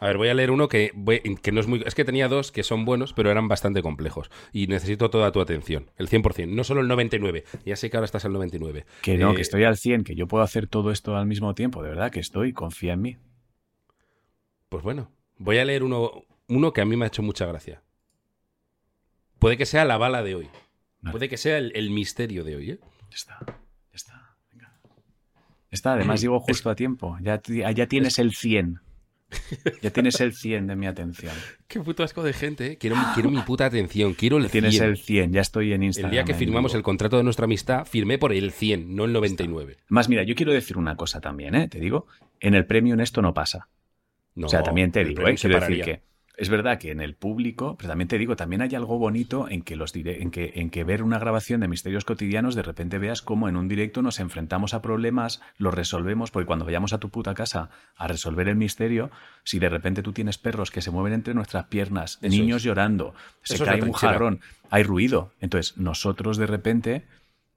A 0.00 0.06
ver, 0.06 0.16
voy 0.16 0.28
a 0.28 0.34
leer 0.34 0.50
uno 0.50 0.68
que, 0.68 0.92
que 1.42 1.52
no 1.52 1.60
es 1.60 1.66
muy... 1.66 1.82
Es 1.84 1.94
que 1.94 2.04
tenía 2.04 2.28
dos 2.28 2.52
que 2.52 2.62
son 2.62 2.84
buenos, 2.84 3.12
pero 3.12 3.30
eran 3.30 3.48
bastante 3.48 3.82
complejos. 3.82 4.30
Y 4.52 4.66
necesito 4.68 5.10
toda 5.10 5.32
tu 5.32 5.40
atención. 5.40 5.90
El 5.96 6.08
100%, 6.08 6.48
no 6.48 6.62
solo 6.64 6.80
el 6.80 6.88
99. 6.88 7.44
Ya 7.64 7.76
sé 7.76 7.90
que 7.90 7.96
ahora 7.96 8.04
estás 8.04 8.24
al 8.24 8.32
99. 8.32 8.86
Que 9.02 9.18
no, 9.18 9.32
Eh, 9.32 9.34
que 9.36 9.42
estoy 9.42 9.64
al 9.64 9.76
100, 9.76 10.04
que 10.04 10.14
yo 10.14 10.28
puedo 10.28 10.44
hacer 10.44 10.68
todo 10.68 10.92
esto 10.92 11.16
al 11.16 11.26
mismo 11.26 11.54
tiempo, 11.54 11.82
de 11.82 11.88
verdad 11.90 12.10
que 12.10 12.20
estoy, 12.20 12.52
confía 12.52 12.92
en 12.92 13.02
mí. 13.02 13.16
Pues 14.68 14.84
bueno, 14.84 15.10
voy 15.36 15.58
a 15.58 15.64
leer 15.64 15.82
uno, 15.82 16.24
uno 16.48 16.72
que 16.72 16.80
a 16.80 16.84
mí 16.84 16.96
me 16.96 17.04
ha 17.04 17.08
hecho 17.08 17.22
mucha 17.22 17.46
gracia. 17.46 17.82
Puede 19.38 19.56
que 19.56 19.66
sea 19.66 19.84
la 19.84 19.96
bala 19.98 20.22
de 20.22 20.34
hoy. 20.34 20.48
Vale. 21.00 21.12
Puede 21.12 21.28
que 21.28 21.36
sea 21.36 21.58
el, 21.58 21.72
el 21.74 21.90
misterio 21.90 22.44
de 22.44 22.56
hoy, 22.56 22.70
¿eh? 22.72 22.78
Ya 23.10 23.16
está, 23.16 23.38
ya 23.46 23.54
está. 23.94 24.36
Venga. 24.52 24.78
Está, 25.70 25.92
además 25.94 26.20
llego 26.22 26.38
justo 26.40 26.70
a 26.70 26.74
tiempo. 26.74 27.16
Ya, 27.22 27.40
ya 27.46 27.86
tienes 27.86 28.18
el 28.18 28.34
100. 28.34 28.80
Ya 29.82 29.90
tienes 29.90 30.20
el 30.20 30.32
100 30.32 30.66
de 30.66 30.76
mi 30.76 30.86
atención. 30.86 31.32
Qué 31.68 31.80
puto 31.80 32.02
asco 32.02 32.22
de 32.22 32.32
gente, 32.32 32.72
¿eh? 32.72 32.76
Quiero, 32.78 32.96
quiero 33.14 33.30
mi 33.30 33.40
puta 33.42 33.66
atención, 33.66 34.14
quiero 34.14 34.38
el 34.38 34.50
Tienes 34.50 34.74
100. 34.76 34.84
el 34.88 34.96
100, 34.96 35.32
ya 35.32 35.40
estoy 35.40 35.72
en 35.72 35.82
El 35.82 35.88
Instagram. 35.88 36.12
día 36.12 36.24
que 36.24 36.32
en 36.32 36.38
firmamos 36.38 36.74
el 36.74 36.82
contrato 36.82 37.16
de 37.16 37.24
nuestra 37.24 37.44
amistad, 37.44 37.84
firmé 37.86 38.18
por 38.18 38.32
el 38.32 38.52
100, 38.52 38.94
no 38.94 39.04
el 39.04 39.12
99. 39.12 39.76
Más, 39.88 40.08
mira, 40.08 40.22
yo 40.22 40.34
quiero 40.34 40.52
decir 40.52 40.78
una 40.78 40.96
cosa 40.96 41.20
también, 41.20 41.54
¿eh? 41.54 41.68
Te 41.68 41.78
digo, 41.80 42.06
en 42.40 42.54
el 42.54 42.66
premium 42.66 43.00
esto 43.00 43.22
no 43.22 43.34
pasa. 43.34 43.68
No, 44.34 44.46
o 44.46 44.50
sea, 44.50 44.62
también 44.62 44.92
te 44.92 45.00
el 45.00 45.08
digo, 45.08 45.22
premio 45.22 45.34
¿eh? 45.34 45.38
Quiero 45.40 45.60
decir 45.60 45.84
que 45.84 46.02
es 46.38 46.48
verdad 46.48 46.78
que 46.78 46.92
en 46.92 47.00
el 47.00 47.14
público, 47.14 47.76
pero 47.76 47.88
también 47.88 48.06
te 48.08 48.16
digo, 48.16 48.36
también 48.36 48.62
hay 48.62 48.74
algo 48.74 48.96
bonito 48.98 49.48
en 49.50 49.62
que 49.62 49.74
los 49.76 49.92
dire- 49.92 50.22
en 50.22 50.30
que, 50.30 50.52
en 50.54 50.70
que 50.70 50.84
ver 50.84 51.02
una 51.02 51.18
grabación 51.18 51.60
de 51.60 51.68
misterios 51.68 52.04
cotidianos 52.04 52.54
de 52.54 52.62
repente 52.62 52.98
veas 52.98 53.20
cómo 53.22 53.48
en 53.48 53.56
un 53.56 53.66
directo 53.68 54.02
nos 54.02 54.20
enfrentamos 54.20 54.72
a 54.72 54.80
problemas, 54.80 55.40
los 55.58 55.74
resolvemos, 55.74 56.30
porque 56.30 56.46
cuando 56.46 56.64
vayamos 56.64 56.92
a 56.92 56.98
tu 56.98 57.10
puta 57.10 57.34
casa 57.34 57.70
a 57.96 58.06
resolver 58.08 58.48
el 58.48 58.56
misterio, 58.56 59.10
si 59.42 59.58
de 59.58 59.68
repente 59.68 60.02
tú 60.02 60.12
tienes 60.12 60.38
perros 60.38 60.70
que 60.70 60.80
se 60.80 60.90
mueven 60.92 61.12
entre 61.12 61.34
nuestras 61.34 61.66
piernas, 61.66 62.18
Eso 62.22 62.28
niños 62.28 62.58
es. 62.58 62.62
llorando, 62.62 63.14
se 63.42 63.56
Eso 63.56 63.64
cae 63.64 63.82
un 63.82 63.92
jarrón, 63.92 64.40
hay 64.70 64.84
ruido, 64.84 65.32
entonces 65.40 65.76
nosotros 65.76 66.36
de 66.36 66.46
repente 66.46 67.04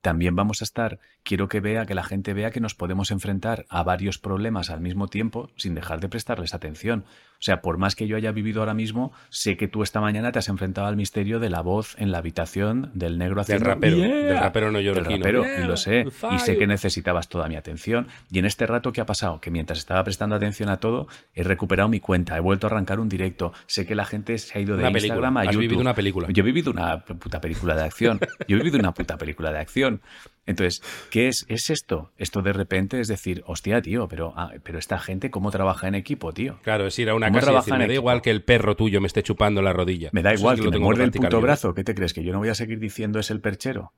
también 0.02 0.36
vamos 0.36 0.62
a 0.62 0.64
estar, 0.64 0.98
quiero 1.22 1.48
que 1.48 1.60
vea, 1.60 1.86
que 1.86 1.94
la 1.94 2.04
gente 2.04 2.34
vea 2.34 2.50
que 2.50 2.60
nos 2.60 2.74
podemos 2.74 3.12
enfrentar 3.12 3.66
a 3.70 3.84
varios 3.84 4.18
problemas 4.18 4.72
al 4.72 4.82
mismo 4.82 5.08
tiempo 5.08 5.52
sin 5.56 5.76
dejar 5.76 6.00
de 6.00 6.10
prestarles 6.10 6.56
atención. 6.56 7.06
O 7.42 7.44
sea, 7.44 7.62
por 7.64 7.80
más 7.80 7.96
que 7.96 8.06
yo 8.06 8.18
haya 8.18 8.32
vivido 8.32 8.60
ahora 8.62 8.76
mismo, 8.76 9.12
sé 9.30 9.58
que 9.58 9.68
tú 9.68 9.82
esta 9.82 10.00
mañana 10.00 10.32
te 10.32 10.38
has 10.38 10.48
enfrentado 10.48 10.86
al 10.86 10.96
misterio 10.96 11.40
de 11.40 11.50
la 11.50 11.62
voz 11.62 11.96
en 11.98 12.12
la 12.12 12.20
habitación 12.20 12.92
del 12.94 13.18
negro 13.18 13.38
Del 13.38 13.42
haciendo 13.42 13.66
rapero, 13.66 13.98
"Yeah", 13.98 14.08
del 14.16 14.38
rapero 14.40 14.66
del 14.68 14.74
neoyorquino. 14.74 15.18
rapero, 15.18 15.44
Yeah, 15.44 15.64
y 15.64 15.68
lo 15.68 15.76
sé, 15.76 16.06
y 16.32 16.38
sé 16.38 16.58
que 16.60 16.68
necesitabas 16.68 17.30
toda 17.30 17.48
mi 17.48 17.56
atención. 17.56 18.08
Y 18.30 18.38
en 18.38 18.46
este 18.46 18.68
rato 18.68 18.92
que 18.94 19.02
ha 19.02 19.08
pasado, 19.08 19.42
que 19.42 19.50
mientras 19.50 19.80
estaba 19.80 20.04
prestando 20.04 20.36
atención 20.36 20.70
a 20.70 20.78
todo, 20.78 21.08
he 21.34 21.42
recuperado 21.42 21.90
mi 21.90 22.00
cuenta, 22.00 22.38
he 22.38 22.40
vuelto 22.42 22.68
a 22.68 22.70
arrancar 22.70 23.00
un 23.00 23.10
directo, 23.10 23.54
sé 23.66 23.88
que 23.88 23.96
la 23.96 24.06
gente 24.06 24.38
se 24.38 24.60
ha 24.60 24.62
ido 24.62 24.78
de 24.78 24.84
Una 24.84 24.92
película. 24.92 25.08
Instagram 25.16 25.38
a 25.38 25.40
Has 25.42 25.46
YouTube. 25.48 25.62
vivido 25.62 25.82
una 25.82 25.96
película. 25.96 26.28
Yo 26.30 26.44
he 26.44 26.46
vivido 26.46 26.70
una 26.72 27.00
puta 27.04 27.42
película 27.42 27.74
de 27.76 27.84
acción. 27.86 28.20
Yo 28.48 28.56
he 28.58 28.60
vivido 28.60 28.78
una 28.78 28.94
puta 28.94 29.18
película 29.18 29.52
de 29.52 29.58
acción. 29.58 30.00
Entonces, 30.46 30.82
¿qué 31.12 31.28
es, 31.28 31.46
es 31.50 31.70
esto? 31.70 32.12
Esto 32.18 32.42
de 32.42 32.52
repente 32.54 33.00
es 33.00 33.08
decir, 33.08 33.44
hostia, 33.46 33.82
tío, 33.82 34.08
pero, 34.08 34.34
ah, 34.36 34.52
pero 34.64 34.80
esta 34.80 34.98
gente, 35.00 35.30
¿cómo 35.30 35.52
trabaja 35.52 35.88
en 35.88 35.96
equipo, 35.96 36.34
tío? 36.34 36.58
Claro, 36.64 36.88
es 36.88 36.98
ir 37.00 37.10
a 37.10 37.16
una 37.16 37.28
¿Cómo 37.28 37.40
casa 37.40 37.52
y 37.52 37.56
decir, 37.56 37.74
me 37.74 37.80
da 37.80 37.86
equipo? 37.86 38.02
igual 38.02 38.22
que 38.22 38.32
el 38.32 38.44
perro 38.44 38.76
tuyo 38.76 39.00
me 39.02 39.08
esté 39.08 39.22
chupando 39.24 39.62
la 39.62 39.72
rodilla. 39.74 40.10
Me 40.14 40.24
da 40.24 40.32
Eso 40.34 40.42
igual 40.42 40.58
sí 40.58 40.62
que 40.62 40.66
lo 40.66 40.72
me 40.72 40.80
muerde 40.80 41.04
el 41.04 41.12
puto 41.12 41.30
yo. 41.38 41.42
brazo. 41.42 41.74
¿Qué 41.74 41.84
te 41.84 41.94
crees? 41.94 42.14
¿Que 42.14 42.24
yo 42.24 42.34
no 42.34 42.40
voy 42.40 42.50
a 42.50 42.56
seguir 42.56 42.80
diciendo 42.80 43.20
es 43.20 43.30
el 43.30 43.40
perchero? 43.40 43.94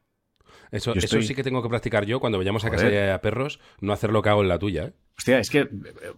Eso, 0.73 0.93
sí 1.21 1.35
que 1.35 1.43
tengo 1.43 1.61
que 1.61 1.69
practicar 1.69 2.05
yo 2.05 2.19
cuando 2.19 2.37
vayamos 2.39 2.65
a 2.65 2.69
casa 2.71 2.87
de 2.87 3.11
a 3.11 3.21
perros, 3.21 3.59
no 3.79 3.93
hacer 3.93 4.11
lo 4.11 4.21
que 4.21 4.29
hago 4.29 4.41
en 4.41 4.47
la 4.49 4.57
tuya, 4.59 4.85
¿eh? 4.85 4.93
Hostia, 5.15 5.37
es 5.37 5.51
que, 5.51 5.59
eh, 5.59 5.69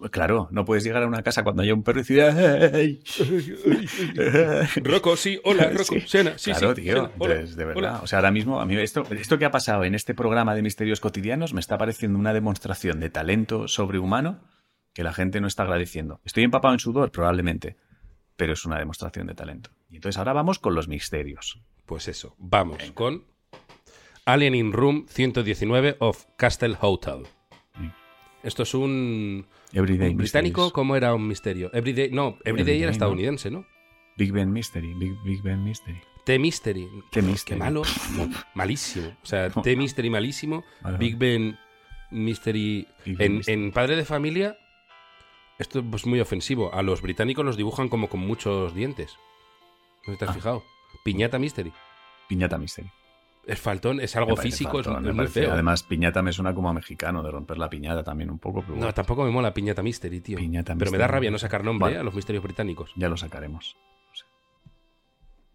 claro, 0.09 0.47
no 0.51 0.63
puedes 0.63 0.83
llegar 0.85 1.03
a 1.03 1.07
una 1.07 1.21
casa 1.21 1.43
cuando 1.43 1.61
haya 1.61 1.73
un 1.73 1.83
perro 1.83 1.99
y 1.99 2.03
decir, 2.03 2.19
"Ey". 2.21 3.01
Rocco, 4.83 5.15
sí, 5.17 5.39
hola, 5.43 5.69
Rocco, 5.71 5.83
Sí. 5.95 6.01
Sena, 6.01 6.37
sí, 6.37 6.51
claro, 6.51 6.75
sí. 6.75 6.81
tío. 6.81 6.93
Sena, 6.95 7.11
hola, 7.17 7.33
Entonces, 7.33 7.55
de 7.55 7.65
verdad. 7.65 7.77
hola. 7.95 7.99
O 8.03 8.07
sea, 8.07 8.19
ahora 8.19 8.31
mismo, 8.31 8.59
a 8.61 8.65
mí 8.65 8.75
esto, 8.77 9.03
esto 9.11 9.37
que 9.37 9.45
ha 9.45 9.51
pasado 9.51 9.83
en 9.83 9.95
este 9.95 10.13
programa 10.13 10.55
de 10.55 10.61
Misterios 10.61 10.99
Cotidianos 10.99 11.53
me 11.53 11.59
está 11.59 11.77
pareciendo 11.77 12.17
una 12.17 12.33
demostración 12.33 12.99
de 12.99 13.09
talento 13.09 13.67
sobrehumano 13.67 14.39
que 14.93 15.03
la 15.03 15.13
gente 15.13 15.41
no 15.41 15.47
está 15.47 15.63
agradeciendo. 15.63 16.21
Estoy 16.23 16.43
empapado 16.43 16.73
en 16.73 16.79
sudor, 16.79 17.11
probablemente, 17.11 17.75
pero 18.37 18.53
es 18.53 18.65
una 18.65 18.79
demostración 18.79 19.27
de 19.27 19.35
talento. 19.35 19.71
Y 19.89 19.97
entonces 19.97 20.17
ahora 20.17 20.33
vamos 20.33 20.59
con 20.59 20.73
los 20.73 20.87
misterios. 20.87 21.61
Pues 21.85 22.07
eso, 22.07 22.35
vamos 22.39 22.81
con 22.93 23.25
Alien 24.25 24.55
in 24.55 24.73
Room 24.73 25.05
119 25.07 25.97
of 25.99 26.25
Castle 26.37 26.77
Hotel. 26.81 27.23
Esto 28.43 28.63
es 28.63 28.73
un, 28.75 29.47
Everyday 29.71 30.11
un 30.11 30.17
británico. 30.17 30.71
¿cómo 30.71 30.95
era 30.95 31.13
un 31.15 31.27
misterio? 31.27 31.71
Everyday, 31.73 32.11
no, 32.11 32.37
Everyday, 32.43 32.51
Everyday, 32.51 32.81
era 32.83 32.91
estadounidense, 32.91 33.49
¿no? 33.49 33.65
Big 34.17 34.31
Ben 34.31 34.51
Mystery, 34.51 34.93
Big, 34.93 35.13
Big 35.23 35.41
Ben 35.41 35.63
Mystery. 35.63 35.99
T 36.25 36.33
Qué 37.11 37.21
Mystery. 37.21 37.59
malo, 37.59 37.81
no, 38.15 38.29
malísimo. 38.55 39.07
O 39.21 39.25
sea, 39.25 39.49
T-Mystery 39.49 40.09
malísimo. 40.09 40.63
Vale, 40.81 40.97
Big 40.97 41.17
Ben 41.17 41.57
Mystery. 42.11 42.87
Big 43.05 43.17
Ben 43.17 43.25
En, 43.31 43.37
Mystery. 43.37 43.53
en 43.65 43.71
Padre 43.71 43.95
de 43.95 44.05
Familia 44.05 44.57
Esto 45.59 45.83
es 45.93 46.05
muy 46.07 46.19
ofensivo. 46.19 46.73
A 46.73 46.81
los 46.83 47.01
británicos 47.01 47.45
los 47.45 47.57
dibujan 47.57 47.89
como 47.89 48.09
con 48.09 48.21
muchos 48.21 48.73
dientes. 48.73 49.15
¿No 50.07 50.17
te 50.17 50.25
has 50.25 50.31
Ah. 50.31 50.33
fijado? 50.33 50.63
Piñata 51.03 51.37
Mystery. 51.39 51.71
Piñata 52.27 52.57
Mystery. 52.57 52.89
Es 53.47 53.59
faltón, 53.59 53.99
es 53.99 54.15
algo 54.15 54.35
físico, 54.35 54.79
es- 54.79 54.85
faltón, 54.85 55.03
es, 55.07 55.13
me 55.15 55.21
muy 55.23 55.27
feo. 55.27 55.51
Además, 55.53 55.83
piñata 55.83 56.21
me 56.23 56.31
suena 56.33 56.53
como 56.55 56.69
a 56.69 56.73
mexicano, 56.73 57.21
de 57.21 57.29
romper 57.31 57.57
la 57.59 57.69
piñata 57.69 58.03
también 58.03 58.29
un 58.31 58.39
poco. 58.39 58.63
Pero 58.65 58.75
No, 58.75 58.91
tampoco 58.93 59.23
me 59.23 59.29
mola 59.31 59.53
Piñata 59.53 59.83
Mystery, 59.83 60.19
tío. 60.21 60.37
Piñata 60.37 60.75
Pero 60.75 60.89
me 60.91 60.97
da 60.97 61.07
rabia 61.07 61.29
no 61.29 61.37
sacar 61.37 61.63
nombre 61.63 61.83
Vale. 61.85 61.95
eh, 61.97 61.99
a 61.99 62.03
los 62.03 62.15
misterios 62.15 62.43
británicos. 62.43 62.91
ya 62.95 63.07
lo 63.07 63.17
sacaremos. 63.17 63.75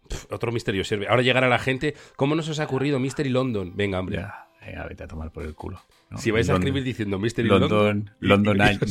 Pff, 0.07 0.31
otro 0.31 0.51
misterio 0.51 0.83
sirve. 0.83 1.07
Ahora 1.07 1.21
llegará 1.21 1.47
la 1.47 1.59
gente. 1.59 1.95
¿Cómo 2.15 2.35
nos 2.35 2.47
os 2.49 2.59
ha 2.59 2.65
ocurrido 2.65 2.99
Mystery 2.99 3.29
London? 3.29 3.73
Venga, 3.75 3.99
hombre. 3.99 4.17
Ya, 4.17 4.47
venga, 4.65 4.85
vete 4.87 5.03
a 5.03 5.07
tomar 5.07 5.31
por 5.31 5.43
el 5.43 5.55
culo. 5.55 5.81
¿no? 6.09 6.17
Si 6.17 6.31
vais 6.31 6.49
a 6.49 6.53
escribir 6.55 6.83
diciendo 6.83 7.17
Mystery 7.19 7.47
London. 7.47 8.11
London, 8.19 8.57
Night, 8.57 8.81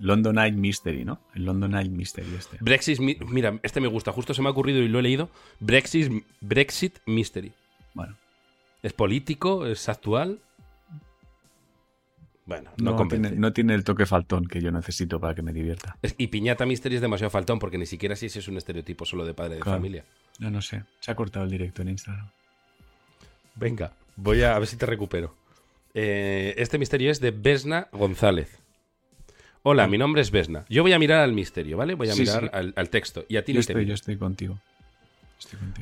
London, 0.00 0.34
Night 0.34 0.54
Mystery, 0.54 1.04
¿no? 1.04 1.20
El 1.34 1.44
London 1.46 1.70
Night 1.70 1.90
Mystery 1.90 2.28
este. 2.38 2.58
Brexit, 2.60 2.98
mi- 3.00 3.16
mira, 3.28 3.58
este 3.62 3.80
me 3.80 3.88
gusta, 3.88 4.12
justo 4.12 4.34
se 4.34 4.42
me 4.42 4.48
ha 4.48 4.50
ocurrido 4.50 4.80
y 4.80 4.88
lo 4.88 4.98
he 4.98 5.02
leído. 5.02 5.30
Brexit, 5.60 6.12
Brexit 6.42 6.98
Mystery. 7.06 7.52
Bueno, 7.94 8.16
Es 8.82 8.92
político, 8.92 9.66
es 9.66 9.88
actual. 9.88 10.40
Bueno, 12.46 12.70
no, 12.78 13.06
tiene, 13.06 13.30
no 13.32 13.52
tiene 13.52 13.74
el 13.74 13.84
toque 13.84 14.06
faltón 14.06 14.46
que 14.46 14.60
yo 14.60 14.72
necesito 14.72 15.20
para 15.20 15.34
que 15.34 15.42
me 15.42 15.52
divierta. 15.52 15.96
Es- 16.02 16.14
Y 16.18 16.28
Piñata 16.28 16.66
Mystery 16.66 16.96
es 16.96 17.00
demasiado 17.00 17.30
faltón 17.30 17.58
porque 17.60 17.78
ni 17.78 17.86
siquiera 17.86 18.16
si 18.16 18.26
ese 18.26 18.40
es 18.40 18.48
un 18.48 18.56
estereotipo 18.56 19.04
solo 19.04 19.24
de 19.24 19.34
padre 19.34 19.56
de 19.56 19.60
Claro. 19.60 19.78
familia. 19.78 20.04
No, 20.40 20.50
no 20.50 20.60
sé. 20.62 20.82
Se 21.00 21.10
ha 21.12 21.14
cortado 21.14 21.44
el 21.44 21.50
directo 21.50 21.82
en 21.82 21.90
Instagram. 21.90 22.28
Venga, 23.54 23.92
voy 24.16 24.42
a, 24.42 24.56
a 24.56 24.58
ver 24.58 24.66
si 24.66 24.76
te 24.76 24.86
recupero. 24.86 25.36
Eh, 25.94 26.54
este 26.56 26.78
misterio 26.78 27.10
es 27.10 27.20
de 27.20 27.30
Vesna 27.30 27.88
González. 27.92 28.58
Hola, 29.62 29.86
mi 29.86 29.98
nombre 29.98 30.22
es 30.22 30.30
Vesna. 30.30 30.64
Yo 30.70 30.82
voy 30.82 30.92
a 30.94 30.98
mirar 30.98 31.20
al 31.20 31.34
misterio, 31.34 31.76
¿vale? 31.76 31.94
Voy 31.94 32.08
a 32.08 32.14
Sí, 32.14 32.22
mirar 32.22 32.44
sí. 32.44 32.48
Al, 32.52 32.72
al 32.76 32.88
texto. 32.88 33.26
Y 33.28 33.36
a 33.36 33.44
ti 33.44 33.52
Yo 33.52 33.56
no 33.58 33.60
estoy, 33.60 33.84
yo 33.86 33.94
estoy 33.94 34.16
contigo. 34.16 34.58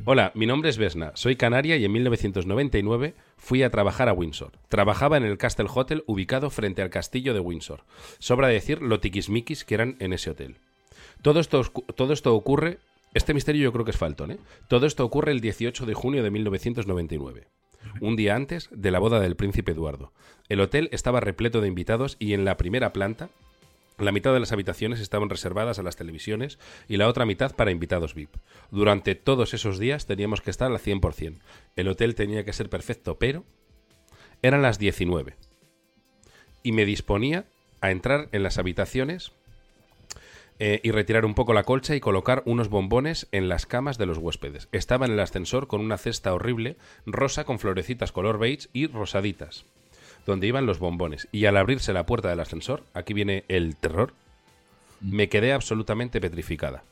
Hola, 0.05 0.33
mi 0.35 0.47
nombre 0.47 0.71
es 0.71 0.79
Vesna, 0.79 1.13
soy 1.15 1.37
canaria 1.37 1.77
y 1.77 1.85
en 1.85 1.93
1999 1.93 3.15
fui 3.37 3.63
a 3.63 3.71
trabajar 3.71 4.09
a 4.09 4.13
Windsor. 4.13 4.53
Trabajaba 4.69 5.17
en 5.17 5.25
el 5.25 5.39
Castle 5.39 5.67
Hotel 5.73 6.05
ubicado 6.07 6.51
frente 6.51 6.83
al 6.83 6.91
castillo 6.91 7.35
de 7.35 7.41
Windsor. 7.41 7.85
Sobra 8.19 8.49
decir 8.49 8.81
lo 8.81 9.01
tiquismiquis 9.01 9.65
que 9.65 9.75
eran 9.75 9.97
en 9.99 10.13
ese 10.13 10.31
hotel. 10.31 10.57
Todo 11.23 11.41
esto, 11.41 11.63
todo 11.95 12.13
esto 12.13 12.35
ocurre, 12.35 12.79
este 13.15 13.35
misterio 13.35 13.65
yo 13.65 13.73
creo 13.73 13.85
que 13.85 13.91
es 13.91 13.97
faltón, 13.97 14.33
¿eh? 14.33 14.39
Todo 14.69 14.87
esto 14.87 15.05
ocurre 15.05 15.33
el 15.33 15.41
18 15.41 15.87
de 15.87 15.95
junio 15.95 16.23
de 16.23 16.31
1999, 16.31 17.49
un 18.01 18.17
día 18.17 18.37
antes 18.37 18.69
de 18.71 18.91
la 18.91 18.99
boda 18.99 19.21
del 19.21 19.37
príncipe 19.37 19.73
Eduardo. 19.73 20.13
El 20.49 20.61
hotel 20.61 20.89
estaba 20.93 21.21
repleto 21.21 21.61
de 21.61 21.69
invitados 21.69 22.17
y 22.19 22.35
en 22.35 22.45
la 22.45 22.57
primera 22.57 22.93
planta 22.93 23.31
la 23.99 24.13
mitad 24.13 24.33
de 24.33 24.41
las 24.41 24.53
habitaciones 24.53 25.01
estaban 25.01 25.29
reservadas 25.29 25.79
a 25.79 25.83
las 25.83 25.97
televisiones 25.97 26.59
y 26.89 26.97
la 26.97 27.09
otra 27.09 27.27
mitad 27.27 27.55
para 27.55 27.71
invitados 27.71 28.15
VIP. 28.15 28.37
Durante 28.71 29.15
todos 29.15 29.55
esos 29.55 29.79
días 29.79 30.07
teníamos 30.07 30.41
que 30.41 30.51
estar 30.51 30.71
al 30.71 30.79
100%. 30.79 31.39
El 31.77 31.89
hotel 31.89 32.15
tenía 32.15 32.45
que 32.45 32.53
ser 32.53 32.71
perfecto, 32.71 33.19
pero 33.19 33.45
eran 34.43 34.63
las 34.63 34.79
19. 34.79 35.37
Y 36.63 36.73
me 36.73 36.85
disponía 36.85 37.47
a 37.81 37.91
entrar 37.91 38.29
en 38.33 38.43
las 38.43 38.59
habitaciones 38.59 39.33
eh, 40.61 40.81
y 40.83 40.91
retirar 40.91 41.25
un 41.25 41.35
poco 41.35 41.53
la 41.53 41.65
colcha 41.65 41.95
y 41.95 42.01
colocar 42.01 42.43
unos 42.45 42.69
bombones 42.69 43.29
en 43.33 43.49
las 43.49 43.67
camas 43.67 43.99
de 43.99 44.07
los 44.07 44.19
huéspedes. 44.19 44.69
Estaba 44.73 45.07
en 45.07 45.13
el 45.13 45.21
ascensor 45.21 45.69
con 45.69 45.81
una 45.81 45.99
cesta 45.99 46.35
horrible, 46.35 46.77
rosa 47.07 47.45
con 47.45 47.59
florecitas 47.59 48.13
color 48.13 48.39
beige 48.39 48.69
y 48.73 48.87
rosaditas 48.87 49.65
donde 50.29 50.47
iban 50.47 50.67
los 50.67 50.79
bombones. 50.79 51.27
Y 51.33 51.47
al 51.47 51.57
abrirse 51.57 51.95
la 51.95 52.05
puerta 52.05 52.29
del 52.29 52.41
ascensor, 52.41 52.85
aquí 52.93 53.15
viene 53.15 53.45
el 53.49 53.77
terror, 53.77 54.13
me 55.01 55.31
quedé 55.31 55.55
absolutamente 55.55 56.21
petrificada. 56.21 56.85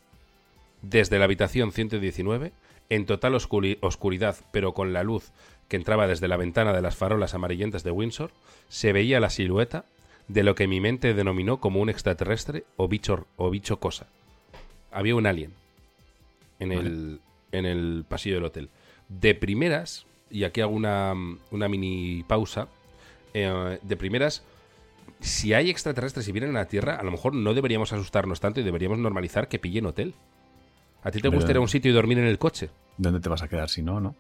Desde 0.81 1.19
la 1.19 1.27
habitación 1.27 1.71
119, 1.71 2.53
en 2.89 3.05
total 3.05 3.35
oscuri- 3.35 3.77
oscuridad, 3.83 4.37
pero 4.53 4.73
con 4.73 4.95
la 4.95 5.03
luz 5.03 5.33
que 5.69 5.77
entraba 5.77 6.07
desde 6.07 6.29
la 6.29 6.39
ventana 6.39 6.73
de 6.73 6.81
las 6.81 6.97
farolas 6.97 7.35
amarillentas 7.35 7.85
de 7.85 7.91
Windsor, 7.91 8.31
se 8.71 8.95
veía 8.95 9.21
la 9.21 9.29
silueta 9.29 9.85
de 10.29 10.43
lo 10.43 10.55
que 10.55 10.67
mi 10.67 10.81
mente 10.81 11.13
denominó 11.13 11.59
como 11.61 11.81
un 11.81 11.91
extraterrestre 11.91 12.65
o 12.77 12.89
bicho, 12.89 13.27
o 13.37 13.51
bicho 13.51 13.79
cosa. 13.79 14.07
Había 14.93 15.15
un 15.15 15.27
alien 15.27 15.53
en 16.59 16.73
el, 16.73 17.21
en 17.53 17.67
el 17.67 18.07
pasillo 18.09 18.37
del 18.37 18.45
hotel. 18.45 18.71
De 19.11 19.35
primeras, 19.35 20.07
y 20.31 20.45
aquí 20.45 20.63
hago 20.63 20.73
una, 20.75 21.13
una 21.51 21.69
mini 21.69 22.25
pausa, 22.27 22.69
eh, 23.45 23.79
de 23.83 23.97
primeras, 23.97 24.43
si 25.21 25.53
hay 25.53 25.71
extraterrestres 25.71 26.27
y 26.29 26.33
vienen 26.33 26.57
a 26.57 26.61
la 26.61 26.69
Tierra, 26.69 26.97
a 26.97 27.03
lo 27.03 27.11
mejor 27.11 27.35
no 27.35 27.55
deberíamos 27.55 27.93
asustarnos 27.93 28.41
tanto 28.41 28.61
y 28.61 28.65
deberíamos 28.65 28.99
normalizar 28.99 29.49
que 29.49 29.59
pillen 29.59 29.87
hotel. 29.87 30.15
¿A 31.03 31.11
ti 31.11 31.19
te 31.19 31.23
Pero- 31.29 31.35
gustaría 31.37 31.61
un 31.61 31.69
sitio 31.69 31.91
y 31.91 31.95
dormir 31.95 32.19
en 32.19 32.25
el 32.27 32.39
coche? 32.39 32.71
¿Dónde 32.97 33.21
te 33.21 33.29
vas 33.29 33.43
a 33.43 33.49
quedar 33.49 33.69
si 33.69 33.83
no, 33.83 34.01
no? 34.01 34.15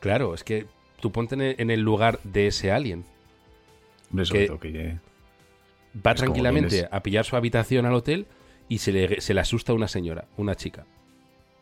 Claro, 0.00 0.34
es 0.34 0.44
que 0.44 0.66
tú 1.00 1.10
ponte 1.12 1.34
en 1.60 1.70
el, 1.70 1.80
lugar 1.80 2.18
de 2.24 2.48
ese 2.48 2.72
alien. 2.72 3.04
Hombre, 4.10 4.26
sobre 4.26 4.40
Que- 4.40 4.46
todo 4.48 4.60
que 4.60 4.72
llegue- 4.72 5.00
Va 6.04 6.10
Es 6.10 6.16
tranquilamente 6.18 6.88
a 6.90 7.02
pillar 7.02 7.24
su 7.24 7.36
habitación 7.36 7.86
al 7.86 7.94
hotel 7.94 8.26
y 8.68 8.78
se 8.78 8.90
le, 8.92 9.20
se 9.20 9.32
le 9.32 9.40
asusta 9.40 9.72
una 9.72 9.86
señora, 9.88 10.26
una 10.36 10.56
chica. 10.56 10.86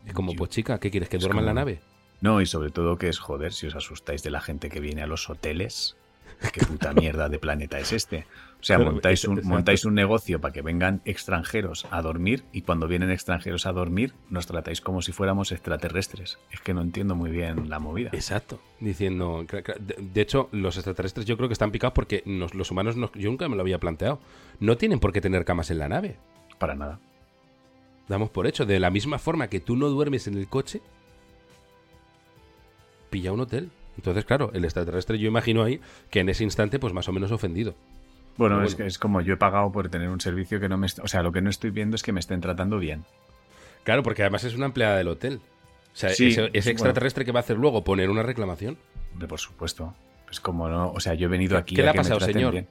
Es 0.05 0.13
como, 0.13 0.31
Yo- 0.33 0.37
pues 0.39 0.49
chica, 0.49 0.79
¿qué 0.79 0.89
quieres? 0.89 1.07
¿Que 1.07 1.19
duerma 1.19 1.39
en 1.41 1.45
la 1.45 1.53
nave? 1.53 1.81
No, 2.19 2.41
y 2.41 2.45
sobre 2.45 2.71
todo 2.71 2.97
que 2.97 3.09
es 3.09 3.19
joder 3.19 3.53
si 3.53 3.67
os 3.67 3.75
asustáis 3.75 4.23
de 4.23 4.31
la 4.31 4.41
gente 4.41 4.69
que 4.69 4.79
viene 4.79 5.03
a 5.03 5.07
los 5.07 5.29
hoteles. 5.29 5.95
¿Qué 6.53 6.65
puta 6.65 6.93
mierda 6.93 7.29
de 7.29 7.39
planeta 7.39 7.79
es 7.79 7.93
este? 7.93 8.25
O 8.59 8.65
sea, 8.65 8.79
montáis 8.79 9.25
un, 9.25 9.33
exacto. 9.37 9.49
montáis 9.49 9.85
un 9.85 9.93
negocio 9.93 10.39
para 10.39 10.53
que 10.53 10.61
vengan 10.61 11.01
extranjeros 11.03 11.85
a 11.91 12.01
dormir 12.01 12.43
y 12.53 12.61
cuando 12.61 12.87
vienen 12.87 13.11
extranjeros 13.11 13.65
a 13.65 13.73
dormir 13.73 14.13
nos 14.29 14.47
tratáis 14.47 14.79
como 14.79 15.01
si 15.01 15.11
fuéramos 15.11 15.51
extraterrestres. 15.51 16.39
Es 16.51 16.61
que 16.61 16.73
no 16.73 16.81
entiendo 16.81 17.13
muy 17.15 17.29
bien 17.29 17.69
la 17.69 17.79
movida. 17.79 18.09
Exacto. 18.13 18.59
Diciendo. 18.79 19.45
De, 19.79 20.21
hecho, 20.21 20.47
los 20.53 20.77
extraterrestres 20.77 21.25
yo 21.25 21.35
creo 21.35 21.49
que 21.49 21.53
están 21.53 21.71
picados 21.71 21.93
porque 21.93 22.23
nos- 22.25 22.53
los 22.53 22.71
humanos, 22.71 22.95
no- 22.95 23.11
yo 23.15 23.29
nunca 23.29 23.49
me 23.49 23.55
lo 23.57 23.61
había 23.61 23.79
planteado. 23.79 24.19
No 24.59 24.77
tienen 24.77 24.99
por 24.99 25.11
qué 25.11 25.19
tener 25.19 25.43
camas 25.43 25.69
en 25.71 25.79
la 25.79 25.89
nave. 25.89 26.17
Para 26.57 26.75
nada. 26.75 26.99
Damos 28.07 28.29
por 28.29 28.47
hecho. 28.47 28.65
De 28.65 28.79
la 28.79 28.89
misma 28.91 29.19
forma 29.19 29.47
que 29.49 29.59
tú 29.59 29.75
no 29.75 29.89
duermes 29.89 30.27
en 30.27 30.37
el 30.37 30.47
coche, 30.47 30.81
pilla 33.09 33.31
un 33.31 33.41
hotel. 33.41 33.71
Entonces, 33.97 34.25
claro, 34.25 34.51
el 34.53 34.63
extraterrestre 34.65 35.19
yo 35.19 35.27
imagino 35.27 35.63
ahí 35.63 35.79
que 36.09 36.19
en 36.21 36.29
ese 36.29 36.43
instante, 36.43 36.79
pues 36.79 36.93
más 36.93 37.07
o 37.07 37.11
menos 37.11 37.31
ofendido. 37.31 37.75
Bueno, 38.37 38.63
es 38.63 38.73
que 38.75 38.87
es 38.87 38.97
como 38.97 39.21
yo 39.21 39.35
he 39.35 39.37
pagado 39.37 39.71
por 39.71 39.89
tener 39.89 40.09
un 40.09 40.19
servicio 40.19 40.59
que 40.59 40.67
no 40.67 40.77
me... 40.77 40.87
O 41.03 41.07
sea, 41.07 41.21
lo 41.21 41.31
que 41.31 41.41
no 41.41 41.51
estoy 41.51 41.69
viendo 41.69 41.95
es 41.95 42.01
que 42.01 42.11
me 42.11 42.19
estén 42.19 42.41
tratando 42.41 42.79
bien. 42.79 43.03
Claro, 43.83 44.01
porque 44.01 44.23
además 44.23 44.43
es 44.43 44.55
una 44.55 44.65
empleada 44.65 44.97
del 44.97 45.07
hotel. 45.09 45.39
O 45.93 45.95
sea, 45.95 46.09
Sí, 46.09 46.29
ese, 46.29 46.45
ese 46.45 46.69
bueno. 46.69 46.71
extraterrestre 46.71 47.25
que 47.25 47.31
va 47.31 47.41
a 47.41 47.43
hacer 47.43 47.57
luego 47.57 47.83
poner 47.83 48.09
una 48.09 48.23
reclamación. 48.23 48.77
Hombre, 49.11 49.27
por 49.27 49.39
supuesto. 49.39 49.93
Pues 50.25 50.39
como 50.39 50.67
no... 50.67 50.91
O 50.91 50.99
sea, 50.99 51.13
yo 51.13 51.27
he 51.27 51.29
venido 51.29 51.55
¿Qué- 51.57 51.61
aquí 51.61 51.75
qué 51.75 51.81
a 51.81 51.85
le 51.85 51.89
ha 51.91 51.93
pasado, 51.93 52.19
señor? 52.21 52.53
bien. 52.53 52.67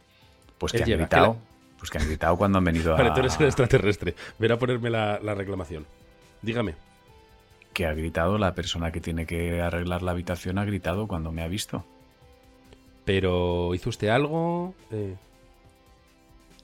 Pues 0.58 0.74
Él 0.74 0.78
que 0.78 0.82
han 0.82 0.88
llega, 0.88 0.98
gritado. 1.02 1.34
¿qué 1.34 1.38
Pues 1.78 1.90
que 1.92 1.98
han 1.98 2.06
gritado 2.08 2.36
cuando 2.36 2.58
han 2.58 2.64
venido 2.64 2.94
a... 2.94 2.96
Vale, 2.98 3.10
tú 3.12 3.20
eres 3.20 3.38
el 3.38 3.46
extraterrestre. 3.46 4.16
Ven 4.40 4.50
a 4.50 4.58
ponerme 4.58 4.90
la, 4.90 5.20
la 5.22 5.34
reclamación. 5.36 5.86
Dígame. 6.42 6.74
Que 7.72 7.86
ha 7.86 7.94
gritado 7.94 8.38
la 8.38 8.54
persona 8.54 8.92
que 8.92 9.00
tiene 9.00 9.26
que 9.26 9.60
arreglar 9.60 10.02
la 10.02 10.12
habitación 10.12 10.58
ha 10.58 10.64
gritado 10.64 11.06
cuando 11.06 11.32
me 11.32 11.42
ha 11.42 11.48
visto. 11.48 11.84
Pero, 13.04 13.74
¿hizo 13.74 13.88
usted 13.90 14.08
algo? 14.08 14.74
Eh, 14.90 15.16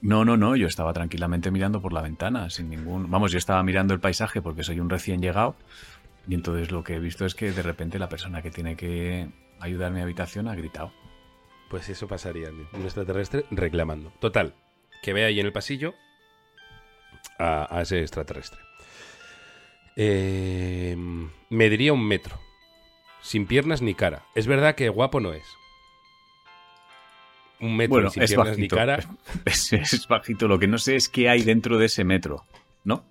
No, 0.01 0.23
no, 0.23 0.37
no, 0.37 0.55
yo 0.55 0.67
estaba 0.67 0.93
tranquilamente 0.93 1.51
mirando 1.51 1.81
por 1.81 1.91
la 1.91 2.01
ventana, 2.01 2.49
sin 2.49 2.69
ningún... 2.69 3.09
Vamos, 3.11 3.31
yo 3.31 3.37
estaba 3.37 3.61
mirando 3.63 3.93
el 3.93 3.99
paisaje 3.99 4.41
porque 4.41 4.63
soy 4.63 4.79
un 4.79 4.89
recién 4.89 5.21
llegado 5.21 5.55
y 6.27 6.35
entonces 6.35 6.71
lo 6.71 6.83
que 6.83 6.95
he 6.95 6.99
visto 6.99 7.25
es 7.25 7.35
que 7.35 7.51
de 7.51 7.61
repente 7.61 7.99
la 7.99 8.07
persona 8.07 8.41
que 8.41 8.51
tiene 8.51 8.75
que 8.77 9.27
ayudar 9.59 9.91
a 9.91 9.93
mi 9.93 9.99
habitación 10.01 10.47
ha 10.47 10.55
gritado. 10.55 10.91
pues 11.69 11.89
eso 11.89 12.07
pasaría. 12.07 12.49
Un 12.49 12.83
extraterrestre 12.83 13.43
reclamando. 13.51 14.11
Total, 14.19 14.53
que 15.03 15.11
ve 15.13 15.25
ahí 15.25 15.39
en 15.39 15.45
el 15.45 15.51
pasillo 15.51 15.93
a, 17.37 17.67
a 17.75 17.81
ese 17.81 17.99
extraterrestre. 17.99 18.59
Eh, 20.01 20.95
mediría 21.49 21.91
un 21.91 22.07
metro. 22.07 22.39
Sin 23.21 23.45
piernas 23.45 23.81
ni 23.81 23.95
cara. 23.95 24.23
Es 24.33 24.47
verdad 24.47 24.75
que 24.75 24.87
guapo 24.87 25.19
no 25.19 25.33
es. 25.33 25.43
Un 27.59 27.75
metro 27.75 27.95
Bueno, 27.95 28.09
sin 28.09 28.23
es 28.23 28.29
piernas 28.29 28.57
ni 28.57 28.69
bajito. 28.69 28.75
cara. 28.77 28.99
Es, 29.45 29.73
es 29.73 30.07
bajito, 30.07 30.47
lo 30.47 30.57
que 30.57 30.67
no 30.67 30.77
sé 30.77 30.95
es 30.95 31.09
qué 31.09 31.27
hay 31.27 31.41
dentro 31.43 31.77
de 31.77 31.87
ese 31.87 32.05
metro, 32.05 32.45
¿no? 32.85 33.03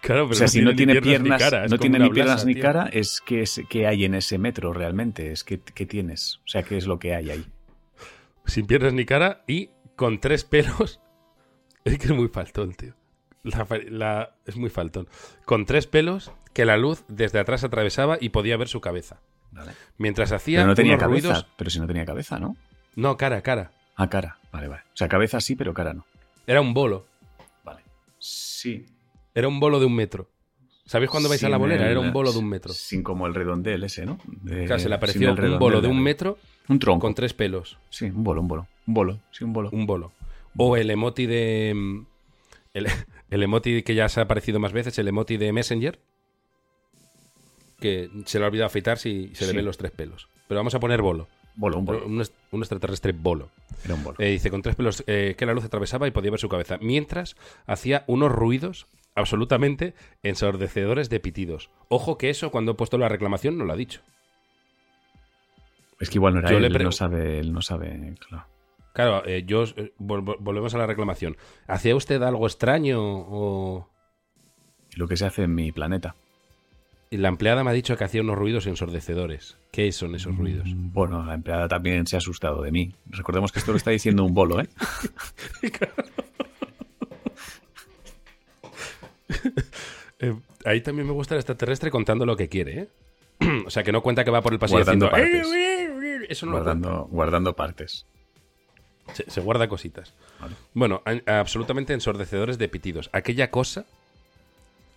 Claro, 0.00 0.24
pero 0.24 0.30
o 0.30 0.34
sea, 0.34 0.48
si 0.48 0.60
no 0.60 0.74
tiene 0.74 0.94
ni 0.94 1.00
piernas, 1.00 1.38
ni 1.40 1.44
cara, 1.44 1.68
no 1.68 1.78
tiene 1.78 2.00
ni 2.00 2.10
piernas 2.10 2.44
blasa, 2.44 2.46
ni 2.46 2.54
tío. 2.54 2.62
cara, 2.62 2.90
es 2.92 3.20
que 3.24 3.42
es 3.42 3.62
qué 3.70 3.86
hay 3.86 4.04
en 4.04 4.16
ese 4.16 4.38
metro 4.38 4.72
realmente, 4.72 5.30
es 5.30 5.44
que 5.44 5.60
qué 5.60 5.86
tienes, 5.86 6.40
o 6.44 6.48
sea, 6.48 6.64
qué 6.64 6.76
es 6.76 6.86
lo 6.88 6.98
que 6.98 7.14
hay 7.14 7.30
ahí. 7.30 7.46
Sin 8.44 8.66
piernas 8.66 8.92
ni 8.92 9.04
cara 9.04 9.44
y 9.46 9.70
con 9.94 10.18
tres 10.20 10.42
pelos. 10.44 10.98
Es 11.84 11.98
que 11.98 12.06
es 12.06 12.12
muy 12.12 12.28
faltón, 12.28 12.74
tío. 12.74 12.94
La 13.44 14.34
es 14.46 14.56
muy 14.56 14.70
faltón. 14.70 15.08
Con 15.44 15.66
tres 15.66 15.86
pelos 15.86 16.30
que 16.52 16.64
la 16.64 16.76
luz 16.76 17.04
desde 17.08 17.38
atrás 17.40 17.64
atravesaba 17.64 18.18
y 18.20 18.28
podía 18.28 18.56
ver 18.56 18.68
su 18.68 18.80
cabeza. 18.80 19.20
Vale. 19.50 19.72
Mientras 19.98 20.32
hacía 20.32 20.60
Pero 20.60 20.68
no 20.68 20.74
tenía 20.74 20.92
unos 20.94 21.02
cabeza, 21.02 21.28
ruidos. 21.28 21.46
pero 21.56 21.70
si 21.70 21.80
no 21.80 21.86
tenía 21.86 22.04
cabeza, 22.04 22.38
¿no? 22.38 22.56
No, 22.94 23.16
cara, 23.16 23.42
cara. 23.42 23.72
Ah, 23.96 24.08
cara, 24.08 24.38
vale, 24.52 24.68
vale. 24.68 24.82
O 24.94 24.96
sea, 24.96 25.08
cabeza 25.08 25.40
sí, 25.40 25.56
pero 25.56 25.74
cara 25.74 25.92
no. 25.92 26.06
Era 26.46 26.60
un 26.60 26.72
bolo. 26.74 27.06
Sí. 28.18 28.86
Era 29.34 29.48
un 29.48 29.58
bolo 29.58 29.80
de 29.80 29.86
un 29.86 29.94
metro. 29.96 30.28
¿Sabéis 30.86 31.10
cuando 31.10 31.28
vais 31.28 31.42
a 31.42 31.48
la 31.48 31.56
bolera? 31.56 31.84
el- 31.86 31.92
Era 31.92 32.00
un 32.00 32.12
bolo 32.12 32.32
de 32.32 32.38
un 32.38 32.48
metro. 32.48 32.72
Sin 32.72 33.02
como 33.02 33.26
el 33.26 33.34
redondel 33.34 33.82
ese, 33.84 34.04
¿no? 34.06 34.18
De- 34.26 34.66
Claro, 34.66 34.78
se 34.80 34.88
le 34.88 34.94
apareció 34.94 35.32
un 35.32 35.58
bolo 35.58 35.80
de 35.80 35.88
un 35.88 36.00
metro 36.02 36.38
Un 36.68 36.78
tronco. 36.78 37.00
con 37.06 37.14
tres 37.14 37.34
pelos. 37.34 37.78
Sí, 37.90 38.06
un 38.06 38.22
bolo, 38.22 38.40
un 38.42 38.48
bolo. 38.48 38.66
Un 38.86 38.94
bolo, 38.94 39.20
sí, 39.30 39.42
un 39.44 39.52
bolo. 39.52 39.70
Un 39.72 39.86
bolo. 39.86 40.12
O 40.56 40.76
el 40.76 40.90
emoti 40.90 41.26
de. 41.26 41.72
mm, 41.74 42.06
El, 42.74 42.86
el 43.32 43.42
emoti 43.42 43.82
que 43.82 43.94
ya 43.94 44.08
se 44.08 44.20
ha 44.20 44.24
aparecido 44.24 44.60
más 44.60 44.72
veces, 44.72 44.98
el 44.98 45.08
emoti 45.08 45.36
de 45.36 45.52
Messenger. 45.52 45.98
Que 47.80 48.08
se 48.26 48.38
le 48.38 48.44
ha 48.44 48.48
olvidado 48.48 48.66
afeitar 48.66 48.98
si 48.98 49.34
se 49.34 49.44
le 49.46 49.50
Sí. 49.50 49.56
ven 49.56 49.64
los 49.64 49.76
tres 49.78 49.90
pelos. 49.90 50.28
Pero 50.46 50.60
vamos 50.60 50.74
a 50.74 50.80
poner 50.80 51.02
bolo. 51.02 51.26
Bolo, 51.54 51.78
un 51.78 51.84
bolo. 51.84 52.06
Un, 52.06 52.20
est- 52.20 52.34
un 52.52 52.60
extraterrestre 52.60 53.12
bolo. 53.12 53.50
Era 53.84 53.94
un 53.94 54.04
bolo. 54.04 54.16
Eh, 54.20 54.30
dice, 54.30 54.50
con 54.50 54.62
tres 54.62 54.76
pelos 54.76 55.02
eh, 55.06 55.34
que 55.36 55.44
la 55.46 55.52
luz 55.52 55.64
atravesaba 55.64 56.06
y 56.06 56.10
podía 56.12 56.30
ver 56.30 56.40
su 56.40 56.48
cabeza. 56.48 56.78
Mientras 56.80 57.36
hacía 57.66 58.04
unos 58.06 58.30
ruidos 58.32 58.86
absolutamente 59.14 59.94
ensordecedores 60.22 61.10
de 61.10 61.20
pitidos. 61.20 61.68
Ojo 61.88 62.16
que 62.16 62.30
eso, 62.30 62.50
cuando 62.50 62.72
he 62.72 62.74
puesto 62.74 62.96
la 62.98 63.08
reclamación, 63.08 63.58
no 63.58 63.64
lo 63.64 63.72
ha 63.72 63.76
dicho. 63.76 64.00
Es 66.00 66.08
que 66.08 66.18
igual 66.18 66.34
no 66.34 66.40
era 66.40 66.50
yo 66.50 66.56
él, 66.56 66.62
le 66.62 66.68
él 66.68 66.72
pre- 66.74 66.84
no 66.84 66.92
sabe, 66.92 67.38
él 67.38 67.52
no 67.52 67.60
sabe, 67.62 68.14
claro. 68.28 68.46
Claro, 68.92 69.24
eh, 69.26 69.44
yo 69.46 69.64
eh, 69.64 69.92
vol- 69.98 70.22
vol- 70.24 70.36
volvemos 70.40 70.74
a 70.74 70.78
la 70.78 70.86
reclamación. 70.86 71.36
¿Hacía 71.66 71.96
usted 71.96 72.22
algo 72.22 72.46
extraño 72.46 72.98
o...? 73.00 73.88
Lo 74.96 75.08
que 75.08 75.16
se 75.16 75.24
hace 75.24 75.44
en 75.44 75.54
mi 75.54 75.72
planeta. 75.72 76.14
Y 77.10 77.16
La 77.18 77.28
empleada 77.28 77.62
me 77.64 77.70
ha 77.70 77.74
dicho 77.74 77.96
que 77.96 78.04
hacía 78.04 78.20
unos 78.22 78.36
ruidos 78.38 78.66
ensordecedores. 78.66 79.56
¿Qué 79.70 79.90
son 79.92 80.14
esos 80.14 80.36
ruidos? 80.36 80.66
Mm, 80.68 80.92
Bueno, 80.92 81.24
la 81.24 81.34
empleada 81.34 81.68
también 81.68 82.06
se 82.06 82.16
ha 82.16 82.18
asustado 82.18 82.62
de 82.62 82.70
mí. 82.72 82.94
Recordemos 83.06 83.52
que 83.52 83.58
esto 83.58 83.72
lo 83.72 83.76
está 83.78 83.90
diciendo 83.90 84.24
un 84.24 84.34
bolo, 84.34 84.60
¿eh? 84.60 84.68
Eh, 90.20 90.34
ahí 90.64 90.80
también 90.82 91.06
me 91.08 91.12
gusta 91.12 91.34
el 91.34 91.40
extraterrestre 91.40 91.90
contando 91.90 92.24
lo 92.24 92.36
que 92.36 92.48
quiere, 92.48 92.78
¿eh? 92.82 92.88
o 93.66 93.70
sea, 93.70 93.82
que 93.82 93.90
no 93.90 94.02
cuenta 94.02 94.24
que 94.24 94.30
va 94.30 94.40
por 94.40 94.52
el 94.52 94.60
pasillo 94.60 94.78
Guardando 94.78 95.06
haciendo... 95.12 95.50
partes. 95.50 96.30
Eso 96.30 96.46
no 96.46 96.52
lo 96.52 96.58
guardando, 96.58 97.08
guardando 97.10 97.56
partes. 97.56 98.06
Se, 99.14 99.30
se 99.30 99.40
guarda 99.40 99.68
cositas. 99.68 100.12
Vale. 100.40 100.54
Bueno, 100.74 101.02
a- 101.04 101.40
absolutamente 101.40 101.92
ensordecedores 101.92 102.58
de 102.58 102.68
pitidos. 102.68 103.10
Aquella 103.12 103.50
cosa. 103.50 103.84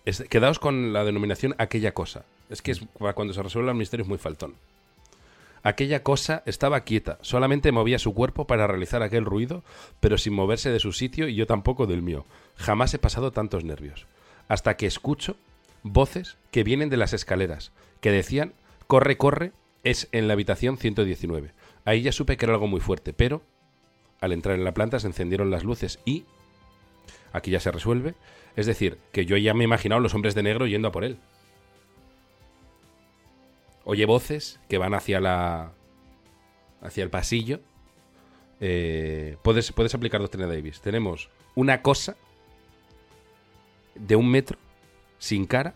es- 0.04 0.22
quedaos 0.30 0.58
con 0.60 0.92
la 0.92 1.04
denominación 1.04 1.54
aquella 1.58 1.92
cosa. 1.92 2.24
Es 2.48 2.62
que 2.62 2.70
es, 2.70 2.80
cuando 3.14 3.34
se 3.34 3.42
resuelve 3.42 3.70
el 3.70 3.76
misterio 3.76 4.02
es 4.04 4.08
muy 4.08 4.18
faltón. 4.18 4.54
Aquella 5.64 6.04
cosa 6.04 6.44
estaba 6.46 6.80
quieta, 6.82 7.18
solamente 7.22 7.72
movía 7.72 7.98
su 7.98 8.14
cuerpo 8.14 8.46
para 8.46 8.68
realizar 8.68 9.02
aquel 9.02 9.24
ruido, 9.24 9.64
pero 9.98 10.16
sin 10.16 10.32
moverse 10.32 10.70
de 10.70 10.78
su 10.78 10.92
sitio 10.92 11.26
y 11.26 11.34
yo 11.34 11.46
tampoco 11.48 11.86
del 11.86 12.02
mío. 12.02 12.24
Jamás 12.56 12.94
he 12.94 13.00
pasado 13.00 13.32
tantos 13.32 13.64
nervios. 13.64 14.06
Hasta 14.46 14.76
que 14.76 14.86
escucho 14.86 15.36
voces 15.82 16.36
que 16.52 16.62
vienen 16.62 16.88
de 16.88 16.96
las 16.98 17.12
escaleras, 17.12 17.72
que 18.00 18.12
decían, 18.12 18.52
corre, 18.86 19.16
corre, 19.16 19.50
es 19.82 20.08
en 20.12 20.28
la 20.28 20.34
habitación 20.34 20.78
119. 20.78 21.50
Ahí 21.84 22.02
ya 22.02 22.12
supe 22.12 22.36
que 22.36 22.44
era 22.44 22.54
algo 22.54 22.68
muy 22.68 22.80
fuerte, 22.80 23.12
pero 23.12 23.42
al 24.20 24.32
entrar 24.32 24.54
en 24.56 24.64
la 24.64 24.72
planta 24.74 24.98
se 25.00 25.06
encendieron 25.06 25.50
las 25.50 25.64
luces 25.64 25.98
y 26.04 26.24
aquí 27.32 27.50
ya 27.50 27.60
se 27.60 27.70
resuelve. 27.70 28.14
Es 28.56 28.66
decir, 28.66 28.98
que 29.12 29.26
yo 29.26 29.36
ya 29.36 29.52
me 29.54 29.64
he 29.64 29.66
imaginado 29.66 30.00
los 30.00 30.14
hombres 30.14 30.34
de 30.34 30.42
negro 30.42 30.66
yendo 30.66 30.88
a 30.88 30.92
por 30.92 31.04
él. 31.04 31.18
Oye 33.84 34.04
voces 34.06 34.58
que 34.68 34.78
van 34.78 34.94
hacia 34.94 35.20
la. 35.20 35.72
hacia 36.82 37.04
el 37.04 37.10
pasillo. 37.10 37.60
Eh, 38.60 39.36
puedes, 39.42 39.70
puedes 39.72 39.94
aplicar 39.94 40.20
doctrina 40.20 40.46
Davis. 40.46 40.80
Tenemos 40.80 41.28
una 41.54 41.82
cosa 41.82 42.16
de 43.94 44.16
un 44.16 44.30
metro, 44.30 44.58
sin 45.18 45.46
cara, 45.46 45.74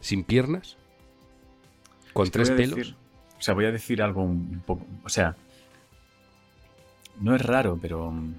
sin 0.00 0.24
piernas, 0.24 0.76
con 2.12 2.24
Es 2.24 2.30
que 2.30 2.38
tres 2.38 2.50
a 2.50 2.56
pelos. 2.56 2.76
decir- 2.76 2.96
o 3.38 3.42
sea, 3.44 3.54
voy 3.54 3.64
a 3.66 3.72
decir 3.72 4.02
algo 4.02 4.22
un 4.22 4.62
poco. 4.66 4.84
O 5.04 5.08
sea, 5.08 5.36
no 7.20 7.34
es 7.34 7.42
raro, 7.42 7.78
pero 7.80 8.10
mm, 8.10 8.34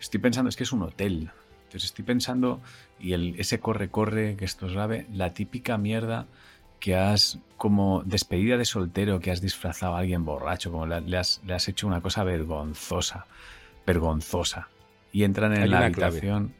estoy 0.00 0.20
pensando, 0.20 0.48
es 0.48 0.56
que 0.56 0.64
es 0.64 0.72
un 0.72 0.82
hotel. 0.82 1.30
Entonces 1.64 1.90
estoy 1.90 2.04
pensando, 2.04 2.60
y 2.98 3.12
el, 3.12 3.34
ese 3.38 3.60
corre-corre, 3.60 4.36
que 4.36 4.44
esto 4.44 4.66
es 4.66 4.72
grave, 4.72 5.06
la 5.12 5.34
típica 5.34 5.76
mierda 5.76 6.26
que 6.80 6.96
has, 6.96 7.38
como 7.56 8.02
despedida 8.04 8.56
de 8.56 8.64
soltero, 8.64 9.20
que 9.20 9.30
has 9.30 9.40
disfrazado 9.40 9.94
a 9.94 9.98
alguien 9.98 10.24
borracho, 10.24 10.70
como 10.70 10.86
le, 10.86 11.00
le 11.00 11.18
has, 11.18 11.40
le 11.46 11.54
has 11.54 11.68
hecho 11.68 11.86
una 11.86 12.00
cosa 12.00 12.24
vergonzosa, 12.24 13.26
vergonzosa. 13.86 14.68
Y 15.12 15.24
entran 15.24 15.54
en 15.54 15.62
Hay 15.62 15.68
la 15.68 15.86
habitación. 15.86 16.54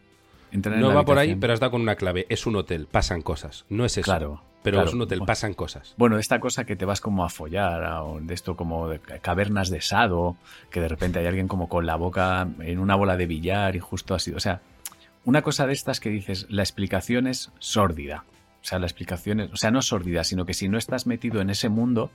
entran 0.51 0.77
en 0.77 0.81
No 0.81 0.89
la 0.89 0.97
va 0.97 1.05
por 1.05 1.19
ahí, 1.19 1.35
pero 1.37 1.53
has 1.53 1.61
dado 1.61 1.73
con 1.73 1.81
una 1.83 1.97
clave. 1.97 2.27
Es 2.29 2.47
un 2.47 2.57
hotel, 2.57 2.87
pasan 2.91 3.23
cosas. 3.23 3.65
No 3.69 3.85
es 3.85 3.97
eso. 3.97 4.05
Claro. 4.05 4.43
Pero 4.69 4.77
claro. 4.79 4.89
es 4.89 4.95
un 4.95 5.03
hotel, 5.03 5.21
pasan 5.27 5.55
cosas. 5.55 5.95
Bueno, 5.97 6.19
esta 6.19 6.41
cosa 6.41 6.65
que 6.65 6.77
te 6.77 6.85
vas 6.85 7.01
como 7.01 7.25
a 7.25 7.29
follar, 7.29 7.83
a- 7.85 8.03
de 8.21 8.35
esto 8.35 8.57
como 8.57 8.89
de 8.89 9.01
cavernas 9.01 9.71
de 9.71 9.81
sado, 9.81 10.37
que 10.71 10.81
de 10.81 10.89
repente 10.89 11.19
hay 11.19 11.27
alguien 11.27 11.49
como 11.49 11.69
con 11.69 11.87
la 11.87 11.97
boca 11.97 12.49
en 12.61 12.79
una 12.79 12.95
bola 12.95 13.17
de 13.17 13.27
billar 13.27 13.77
y 13.77 13.81
justo 13.81 14.15
así. 14.15 14.33
O 14.33 14.41
sea, 14.41 14.61
una 15.25 15.43
cosa 15.43 15.67
de 15.67 15.73
estas 15.73 16.01
que 16.01 16.09
dices, 16.11 16.47
la 16.49 16.63
explicación 16.63 17.27
es 17.27 17.51
sórdida. 17.59 18.25
O 18.63 18.65
sea, 18.65 18.79
la 18.79 18.87
explicación 18.87 19.41
es, 19.41 19.53
o 19.53 19.57
sea, 19.57 19.71
no 19.71 19.83
sórdida, 19.83 20.25
sino 20.25 20.45
que 20.47 20.55
si 20.55 20.69
no 20.69 20.79
estás 20.79 21.07
metido 21.07 21.41
en 21.41 21.51
ese 21.51 21.69
mundo, 21.69 22.11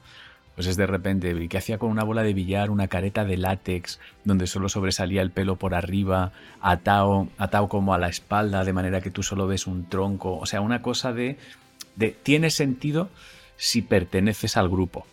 pues 0.55 0.67
es 0.67 0.77
de 0.77 0.85
repente, 0.85 1.31
¿y 1.31 1.47
qué 1.47 1.57
hacía 1.57 1.79
con 1.79 1.89
una 1.89 2.03
bola 2.03 2.21
de 2.21 2.33
billar, 2.33 2.69
una 2.69 2.87
careta 2.87 3.25
de 3.25 3.37
látex, 3.37 3.99
donde 4.23 4.45
solo 4.45 4.69
sobresalía 4.69 5.21
el 5.23 5.31
pelo 5.31 5.55
por 5.55 5.73
arriba, 5.73 6.31
atado, 6.61 7.27
atado 7.39 7.67
como 7.69 7.93
a 7.93 7.97
la 7.97 8.07
espalda, 8.07 8.63
de 8.63 8.73
manera 8.73 9.01
que 9.01 9.09
tú 9.09 9.23
solo 9.23 9.47
ves 9.47 9.65
un 9.67 9.89
tronco? 9.89 10.37
O 10.37 10.45
sea, 10.45 10.61
una 10.61 10.81
cosa 10.83 11.11
de, 11.11 11.37
de 11.95 12.09
tiene 12.11 12.49
sentido 12.49 13.09
si 13.57 13.81
perteneces 13.81 14.57
al 14.57 14.69
grupo. 14.69 15.05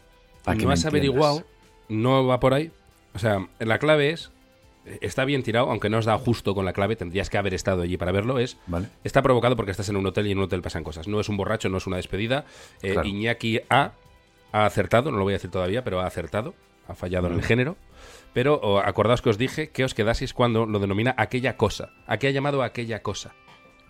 para 0.45 0.57
que 0.57 0.63
no 0.65 0.69
me 0.69 0.75
has 0.75 0.85
averiguado, 0.87 1.45
no 1.89 2.27
va 2.27 2.41
por 2.41 2.55
ahí. 2.55 2.71
O 3.15 3.19
sea, 3.19 3.47
la 3.59 3.79
clave 3.79 4.11
es. 4.11 4.31
Está 5.03 5.25
bien 5.27 5.43
tirado, 5.43 5.71
aunque 5.71 5.91
no 5.91 5.99
has 5.99 6.07
dado 6.07 6.19
justo 6.19 6.55
con 6.55 6.65
la 6.65 6.73
clave, 6.73 6.97
tendrías 6.97 7.29
que 7.29 7.37
haber 7.37 7.53
estado 7.53 7.83
allí 7.83 7.97
para 7.99 8.13
verlo. 8.13 8.39
Es 8.39 8.57
¿Vale? 8.67 8.89
Está 9.05 9.21
provocado 9.23 9.55
porque 9.55 9.73
estás 9.73 9.89
en 9.91 9.97
un 9.97 10.07
hotel 10.07 10.27
y 10.27 10.33
en 10.33 10.39
un 10.39 10.45
hotel 10.45 10.63
pasan 10.63 10.83
cosas. 10.85 11.07
No 11.07 11.21
es 11.21 11.29
un 11.29 11.37
borracho, 11.37 11.69
no 11.69 11.77
es 11.77 11.87
una 11.87 11.97
despedida. 11.97 12.47
Eh, 12.83 12.93
Claro. 12.95 13.07
Iñaki 13.07 13.61
ha, 13.69 13.93
ha 14.53 14.65
acertado, 14.67 15.11
no 15.13 15.19
lo 15.19 15.25
voy 15.25 15.35
a 15.35 15.37
decir 15.37 15.51
todavía, 15.51 15.85
pero 15.85 16.01
ha 16.01 16.07
acertado. 16.07 16.55
Ha 16.89 16.95
fallado 16.95 17.27
en 17.29 17.35
el 17.35 17.43
género. 17.43 17.77
Pero 18.33 18.55
o, 18.55 18.79
acordaos 18.79 19.21
que 19.23 19.29
os 19.29 19.39
dije 19.39 19.69
que 19.71 19.85
os 19.85 19.93
quedaseis 19.93 20.33
cuando 20.33 20.65
lo 20.65 20.79
denomina 20.79 21.15
aquella 21.19 21.57
cosa. 21.57 21.91
¿A 22.07 22.17
qué 22.17 22.29
ha 22.29 22.31
llamado 22.31 22.63
aquella 22.63 23.03
cosa? 23.03 23.35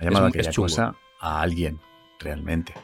Ha 0.01 0.05
llamado 0.05 0.27
Es- 0.29 0.35
a 0.35 0.39
aquella 0.41 0.53
cosa 0.55 0.95
a 1.21 1.41
alguien, 1.41 1.79
realmente. 2.21 2.75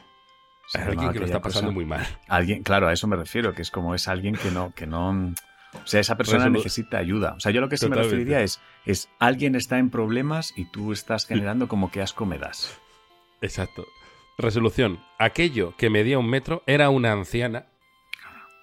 Se 0.67 0.79
alguien 0.79 1.13
que 1.13 1.19
lo 1.19 1.25
está 1.25 1.41
pasando 1.41 1.67
cosa- 1.69 1.73
muy 1.73 1.85
mal. 1.85 2.05
Alguien, 2.27 2.63
claro, 2.63 2.87
a 2.89 2.93
eso 2.93 3.07
me 3.07 3.15
refiero, 3.15 3.53
que 3.53 3.61
es 3.61 3.71
como 3.71 3.95
es 3.95 4.07
alguien 4.09 4.35
que 4.35 4.51
no, 4.51 4.73
que 4.75 4.85
no. 4.85 5.09
O 5.11 5.87
sea, 5.87 5.99
esa 6.01 6.17
persona 6.17 6.49
necesita 6.49 6.97
ayuda. 6.97 7.33
O 7.37 7.39
sea, 7.39 7.51
yo 7.51 7.61
lo 7.61 7.69
que 7.69 7.77
sí 7.77 7.87
me 7.87 7.95
referiría 7.95 8.41
es, 8.41 8.59
es 8.85 9.09
alguien 9.19 9.55
está 9.55 9.77
en 9.77 9.89
problemas 9.89 10.53
y 10.57 10.65
tú 10.65 10.91
estás 10.91 11.25
generando 11.25 11.67
como 11.69 11.89
que 11.91 12.01
asco 12.01 12.25
me 12.25 12.37
das. 12.37 12.77
Exacto. 13.41 13.85
Resolución. 14.37 14.99
Aquello 15.19 15.75
que 15.77 15.89
medía 15.89 16.19
un 16.19 16.29
metro 16.29 16.63
era 16.67 16.89
una 16.89 17.11
anciana. 17.11 17.67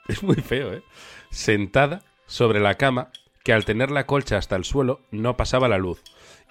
Es 0.09 0.23
muy 0.23 0.37
feo, 0.37 0.75
¿eh? 0.75 0.83
Sentada 1.31 2.03
sobre 2.27 2.61
la 2.61 2.75
cama 2.75 3.11
que 3.43 3.53
al 3.53 3.65
tener 3.65 3.91
la 3.91 4.07
colcha 4.07 4.37
hasta 4.37 4.57
el 4.57 4.65
suelo 4.65 5.01
no 5.11 5.37
pasaba 5.37 5.69
la 5.69 5.79
luz. 5.79 6.03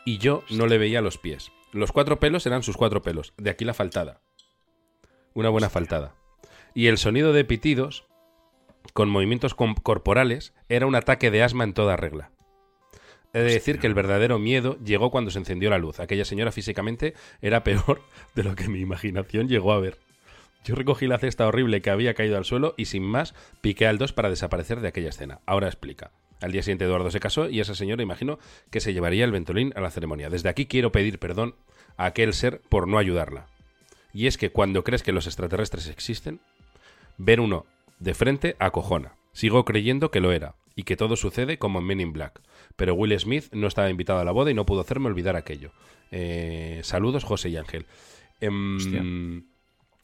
Y 0.05 0.17
yo 0.17 0.43
no 0.49 0.65
le 0.67 0.77
veía 0.77 1.01
los 1.01 1.17
pies. 1.17 1.51
Los 1.73 1.91
cuatro 1.91 2.19
pelos 2.19 2.45
eran 2.45 2.61
sus 2.61 2.77
cuatro 2.77 3.01
pelos. 3.01 3.33
De 3.37 3.49
aquí 3.49 3.65
la 3.65 3.73
faltada. 3.73 4.21
Una 5.33 5.49
buena 5.49 5.71
faltada. 5.71 6.13
Y 6.75 6.85
el 6.85 6.99
sonido 6.99 7.33
de 7.33 7.45
pitidos, 7.45 8.05
con 8.93 9.09
movimientos 9.09 9.55
corporales, 9.55 10.53
era 10.69 10.85
un 10.85 10.93
ataque 10.93 11.31
de 11.31 11.41
asma 11.41 11.63
en 11.63 11.73
toda 11.73 11.97
regla. 11.97 12.31
He 13.33 13.39
de 13.39 13.53
decir 13.53 13.79
que 13.79 13.87
el 13.87 13.95
verdadero 13.95 14.37
miedo 14.37 14.77
llegó 14.83 15.09
cuando 15.09 15.31
se 15.31 15.39
encendió 15.39 15.71
la 15.71 15.79
luz. 15.79 15.99
Aquella 15.99 16.25
señora 16.25 16.51
físicamente 16.51 17.15
era 17.41 17.63
peor 17.63 18.03
de 18.35 18.43
lo 18.43 18.55
que 18.55 18.69
mi 18.69 18.79
imaginación 18.79 19.47
llegó 19.47 19.73
a 19.73 19.79
ver. 19.79 19.97
Yo 20.63 20.75
recogí 20.75 21.07
la 21.07 21.17
cesta 21.17 21.47
horrible 21.47 21.81
que 21.81 21.89
había 21.89 22.13
caído 22.13 22.37
al 22.37 22.45
suelo 22.45 22.75
y 22.77 22.85
sin 22.85 23.01
más 23.03 23.33
piqué 23.61 23.87
al 23.87 23.97
2 23.97 24.13
para 24.13 24.29
desaparecer 24.29 24.79
de 24.79 24.89
aquella 24.89 25.09
escena. 25.09 25.41
Ahora 25.47 25.67
explica. 25.67 26.11
Al 26.43 26.51
día 26.51 26.61
siguiente 26.61 26.85
Eduardo 26.85 27.09
se 27.09 27.19
casó 27.19 27.49
y 27.49 27.59
esa 27.59 27.73
señora 27.75 28.03
imagino 28.03 28.37
que 28.69 28.79
se 28.81 28.93
llevaría 28.93 29.25
el 29.25 29.31
ventolín 29.31 29.71
a 29.75 29.81
la 29.81 29.89
ceremonia. 29.91 30.29
Desde 30.29 30.49
aquí 30.49 30.65
quiero 30.65 30.91
pedir 30.91 31.19
perdón 31.19 31.55
a 31.97 32.05
aquel 32.05 32.33
ser 32.33 32.61
por 32.69 32.87
no 32.87 32.97
ayudarla. 32.97 33.47
Y 34.13 34.27
es 34.27 34.37
que 34.37 34.51
cuando 34.51 34.83
crees 34.83 35.03
que 35.03 35.11
los 35.11 35.25
extraterrestres 35.25 35.87
existen, 35.87 36.39
ver 37.17 37.39
uno 37.39 37.65
de 37.99 38.13
frente 38.13 38.55
acojona. 38.59 39.15
Sigo 39.31 39.65
creyendo 39.65 40.11
que 40.11 40.19
lo 40.19 40.31
era 40.31 40.55
y 40.75 40.83
que 40.83 40.97
todo 40.97 41.15
sucede 41.15 41.57
como 41.57 41.79
en 41.79 41.85
Men 41.85 42.01
in 42.01 42.13
Black. 42.13 42.41
Pero 42.75 42.93
Will 42.95 43.17
Smith 43.19 43.45
no 43.53 43.67
estaba 43.67 43.89
invitado 43.89 44.19
a 44.19 44.23
la 44.25 44.31
boda 44.31 44.51
y 44.51 44.53
no 44.53 44.65
pudo 44.65 44.81
hacerme 44.81 45.07
olvidar 45.07 45.35
aquello. 45.35 45.71
Eh, 46.11 46.81
saludos, 46.83 47.23
José 47.23 47.49
y 47.49 47.57
Ángel. 47.57 47.85
Em, 48.41 48.75
Hostia. 48.77 48.99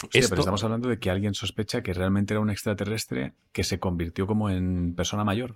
Hostia, 0.02 0.20
esto- 0.22 0.30
pero 0.30 0.42
estamos 0.42 0.64
hablando 0.64 0.88
de 0.90 0.98
que 1.00 1.10
alguien 1.10 1.34
sospecha 1.34 1.84
que 1.84 1.94
realmente 1.94 2.34
era 2.34 2.40
un 2.40 2.50
extraterrestre 2.50 3.34
que 3.52 3.64
se 3.64 3.80
convirtió 3.80 4.26
como 4.28 4.50
en 4.50 4.96
persona 4.96 5.24
mayor. 5.26 5.56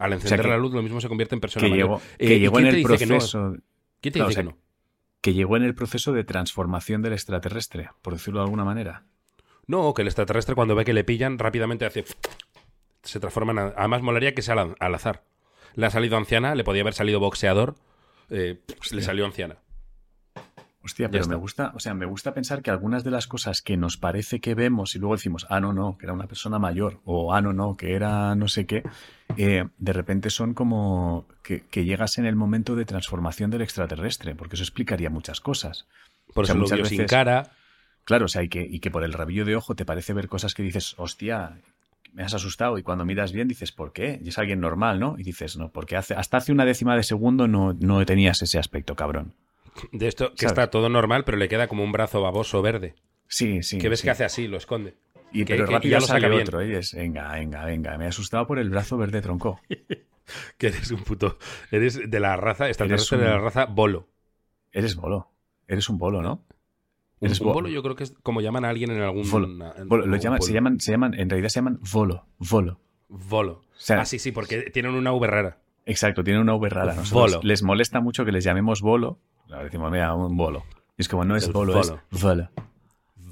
Al 0.00 0.12
encender 0.14 0.46
la 0.46 0.56
luz, 0.56 0.72
lo 0.72 0.82
mismo 0.82 1.00
se 1.00 1.08
convierte 1.08 1.34
en 1.36 1.40
persona 1.40 1.64
Que 1.64 1.70
mayor. 1.70 1.86
llegó, 1.88 2.02
Eh, 2.18 2.26
que 2.26 2.34
¿y 2.36 2.40
llegó 2.40 2.58
en 2.58 2.66
el 2.66 2.74
que 2.74 2.80
no? 2.82 2.86
proceso. 2.88 3.56
¿Quién 4.00 4.12
te 4.12 4.18
Claro, 4.18 4.28
dice 4.28 4.40
o 4.40 4.42
sea, 4.44 4.50
que 4.52 4.56
no? 4.56 4.58
que 5.20 5.34
llegó 5.34 5.56
en 5.56 5.62
el 5.62 5.74
proceso 5.74 6.12
de 6.12 6.24
transformación 6.24 7.02
del 7.02 7.12
extraterrestre, 7.12 7.90
por 8.02 8.14
decirlo 8.14 8.40
de 8.40 8.44
alguna 8.44 8.64
manera. 8.64 9.04
No, 9.66 9.92
que 9.94 10.02
el 10.02 10.08
extraterrestre 10.08 10.54
cuando 10.54 10.74
ve 10.74 10.84
que 10.84 10.94
le 10.94 11.04
pillan 11.04 11.38
rápidamente 11.38 11.84
hace... 11.86 12.04
Se 13.02 13.20
transforma 13.20 13.52
en... 13.52 13.58
Además 13.76 14.02
molaría 14.02 14.34
que 14.34 14.42
sea 14.42 14.54
al, 14.54 14.74
al 14.80 14.94
azar. 14.94 15.22
Le 15.74 15.86
ha 15.86 15.90
salido 15.90 16.16
anciana, 16.16 16.54
le 16.54 16.64
podía 16.64 16.82
haber 16.82 16.94
salido 16.94 17.20
boxeador, 17.20 17.76
eh, 18.30 18.60
le 18.90 19.02
salió 19.02 19.24
anciana. 19.26 19.58
Hostia, 20.82 21.10
pero 21.10 21.26
me 21.26 21.34
gusta, 21.36 21.72
o 21.74 21.78
sea, 21.80 21.92
me 21.92 22.06
gusta 22.06 22.32
pensar 22.32 22.62
que 22.62 22.70
algunas 22.70 23.04
de 23.04 23.10
las 23.10 23.26
cosas 23.26 23.60
que 23.60 23.76
nos 23.76 23.98
parece 23.98 24.40
que 24.40 24.54
vemos 24.54 24.94
y 24.94 24.98
luego 24.98 25.14
decimos, 25.14 25.46
ah, 25.50 25.60
no, 25.60 25.74
no, 25.74 25.98
que 25.98 26.06
era 26.06 26.14
una 26.14 26.26
persona 26.26 26.58
mayor, 26.58 27.00
o 27.04 27.34
ah, 27.34 27.42
no, 27.42 27.52
no, 27.52 27.76
que 27.76 27.94
era 27.94 28.34
no 28.34 28.48
sé 28.48 28.64
qué, 28.64 28.82
eh, 29.36 29.66
de 29.76 29.92
repente 29.92 30.30
son 30.30 30.54
como 30.54 31.26
que, 31.42 31.60
que 31.70 31.84
llegas 31.84 32.16
en 32.16 32.24
el 32.24 32.34
momento 32.34 32.76
de 32.76 32.86
transformación 32.86 33.50
del 33.50 33.60
extraterrestre, 33.60 34.34
porque 34.34 34.54
eso 34.56 34.62
explicaría 34.62 35.10
muchas 35.10 35.40
cosas. 35.42 35.86
Por 36.32 36.44
O 36.44 36.46
sea, 36.46 36.54
eso 36.54 36.54
lo 36.54 36.60
muchas 36.62 36.78
vio 36.78 36.86
sin 36.86 36.98
veces- 36.98 37.10
cara. 37.10 37.52
Claro, 38.04 38.24
o 38.24 38.28
sea, 38.28 38.42
y 38.42 38.48
que, 38.48 38.62
y 38.62 38.80
que 38.80 38.90
por 38.90 39.04
el 39.04 39.12
rabillo 39.12 39.44
de 39.44 39.56
ojo 39.56 39.74
te 39.74 39.84
parece 39.84 40.14
ver 40.14 40.28
cosas 40.28 40.54
que 40.54 40.62
dices, 40.62 40.94
hostia, 40.96 41.58
me 42.14 42.22
has 42.22 42.32
asustado, 42.32 42.78
y 42.78 42.82
cuando 42.82 43.04
miras 43.04 43.32
bien 43.32 43.46
dices, 43.48 43.70
¿por 43.70 43.92
qué? 43.92 44.18
Y 44.24 44.30
es 44.30 44.38
alguien 44.38 44.60
normal, 44.60 44.98
¿no? 44.98 45.16
Y 45.18 45.22
dices, 45.24 45.58
no, 45.58 45.68
porque 45.68 45.96
hace, 45.96 46.14
hasta 46.14 46.38
hace 46.38 46.52
una 46.52 46.64
décima 46.64 46.96
de 46.96 47.02
segundo 47.02 47.46
no, 47.46 47.74
no 47.78 48.04
tenías 48.06 48.40
ese 48.40 48.58
aspecto, 48.58 48.96
cabrón. 48.96 49.34
De 49.92 50.08
esto 50.08 50.30
que 50.32 50.38
¿Sabes? 50.46 50.52
está 50.52 50.70
todo 50.70 50.88
normal, 50.88 51.24
pero 51.24 51.36
le 51.38 51.48
queda 51.48 51.66
como 51.68 51.84
un 51.84 51.92
brazo 51.92 52.20
baboso 52.22 52.60
verde. 52.62 52.94
Sí, 53.28 53.62
sí. 53.62 53.78
que 53.78 53.88
ves 53.88 54.00
sí. 54.00 54.04
que 54.06 54.10
hace 54.10 54.24
así, 54.24 54.48
lo 54.48 54.56
esconde. 54.56 54.94
Y 55.32 55.44
que- 55.44 55.54
pero 55.54 55.66
que 55.66 55.72
rápido 55.74 55.92
ya 55.92 56.00
lo 56.00 56.06
saca 56.06 56.28
bien. 56.28 56.42
otro, 56.42 56.60
¿eh? 56.60 56.68
Y 56.70 56.74
es, 56.74 56.92
venga, 56.94 57.32
venga, 57.32 57.64
venga, 57.64 57.96
me 57.98 58.06
he 58.06 58.08
asustado 58.08 58.46
por 58.46 58.58
el 58.58 58.70
brazo 58.70 58.96
verde 58.96 59.20
tronco. 59.20 59.60
Que 60.58 60.68
eres 60.68 60.92
un 60.92 61.02
puto. 61.02 61.38
Eres 61.72 62.08
de 62.08 62.20
la 62.20 62.36
raza, 62.36 62.68
extraterrestre 62.68 63.18
un- 63.18 63.24
de 63.24 63.30
la 63.30 63.38
raza 63.38 63.64
bolo. 63.66 64.06
Eres 64.70 64.94
bolo. 64.94 65.28
Eres 65.66 65.88
un 65.88 65.98
bolo, 65.98 66.22
¿no? 66.22 66.44
Un, 67.18 67.26
Eres 67.26 67.40
un 67.40 67.48
bo- 67.48 67.54
bolo 67.54 67.68
yo 67.68 67.82
creo 67.82 67.96
que 67.96 68.04
es 68.04 68.14
como 68.22 68.40
llaman 68.40 68.64
a 68.64 68.68
alguien 68.68 68.92
en 68.92 69.02
algún... 69.02 69.28
Volo. 69.28 69.48
en 69.76 69.88
Bolo, 69.88 70.06
lo 70.06 70.16
llaman- 70.16 70.40
se 70.40 70.52
llaman, 70.52 70.78
se 70.78 70.92
llaman, 70.92 71.14
en 71.18 71.28
realidad 71.30 71.48
se 71.48 71.58
llaman 71.58 71.80
volo, 71.92 72.26
volo. 72.38 72.78
Volo. 73.08 73.52
O 73.52 73.64
sea, 73.74 74.02
ah, 74.02 74.04
sí, 74.04 74.20
sí, 74.20 74.30
porque 74.30 74.70
tienen 74.70 74.94
una 74.94 75.12
V 75.12 75.26
rara. 75.26 75.58
Exacto, 75.90 76.24
tienen 76.24 76.42
una 76.42 76.54
V 76.54 76.68
rara. 76.68 76.94
Nosotros. 76.94 77.44
Les 77.44 77.62
molesta 77.62 78.00
mucho 78.00 78.24
que 78.24 78.32
les 78.32 78.44
llamemos 78.44 78.80
bolo. 78.80 79.18
Ahora 79.50 79.64
decimos, 79.64 79.90
mira, 79.90 80.14
un 80.14 80.36
bolo. 80.36 80.64
Y 80.96 81.02
es 81.02 81.08
como, 81.08 81.24
no 81.24 81.36
es 81.36 81.46
El 81.46 81.52
bolo, 81.52 81.72
volo. 81.74 82.00
es 82.12 82.20
volo. 82.22 82.50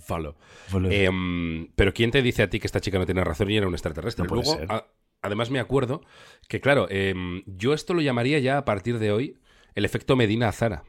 Volo. 0.09 0.37
Volo. 0.71 0.89
Em, 0.91 1.69
pero 1.77 1.93
¿quién 1.93 2.11
te 2.11 2.23
dice 2.23 2.43
a 2.43 2.49
ti 2.51 2.59
que 2.61 2.67
esta 2.67 2.81
chica 2.81 2.99
no 2.99 3.05
tiene 3.07 3.23
razón 3.25 3.51
y 3.51 3.57
era 3.57 3.67
un 3.69 3.75
extraterrestre? 3.75 4.25
No 4.25 4.29
puede 4.29 4.43
Luego, 4.45 4.59
ser. 4.59 4.73
a- 4.73 4.87
además 5.23 5.51
me 5.51 5.61
acuerdo 5.61 6.01
que, 6.49 6.61
claro, 6.61 6.87
em, 6.91 7.43
yo 7.47 7.75
esto 7.75 7.93
lo 7.95 8.01
llamaría 8.01 8.39
ya 8.39 8.57
a 8.59 8.65
partir 8.65 8.99
de 8.99 9.13
hoy 9.13 9.37
el 9.75 9.85
efecto 9.85 10.17
Medina 10.17 10.49
Azara. 10.49 10.85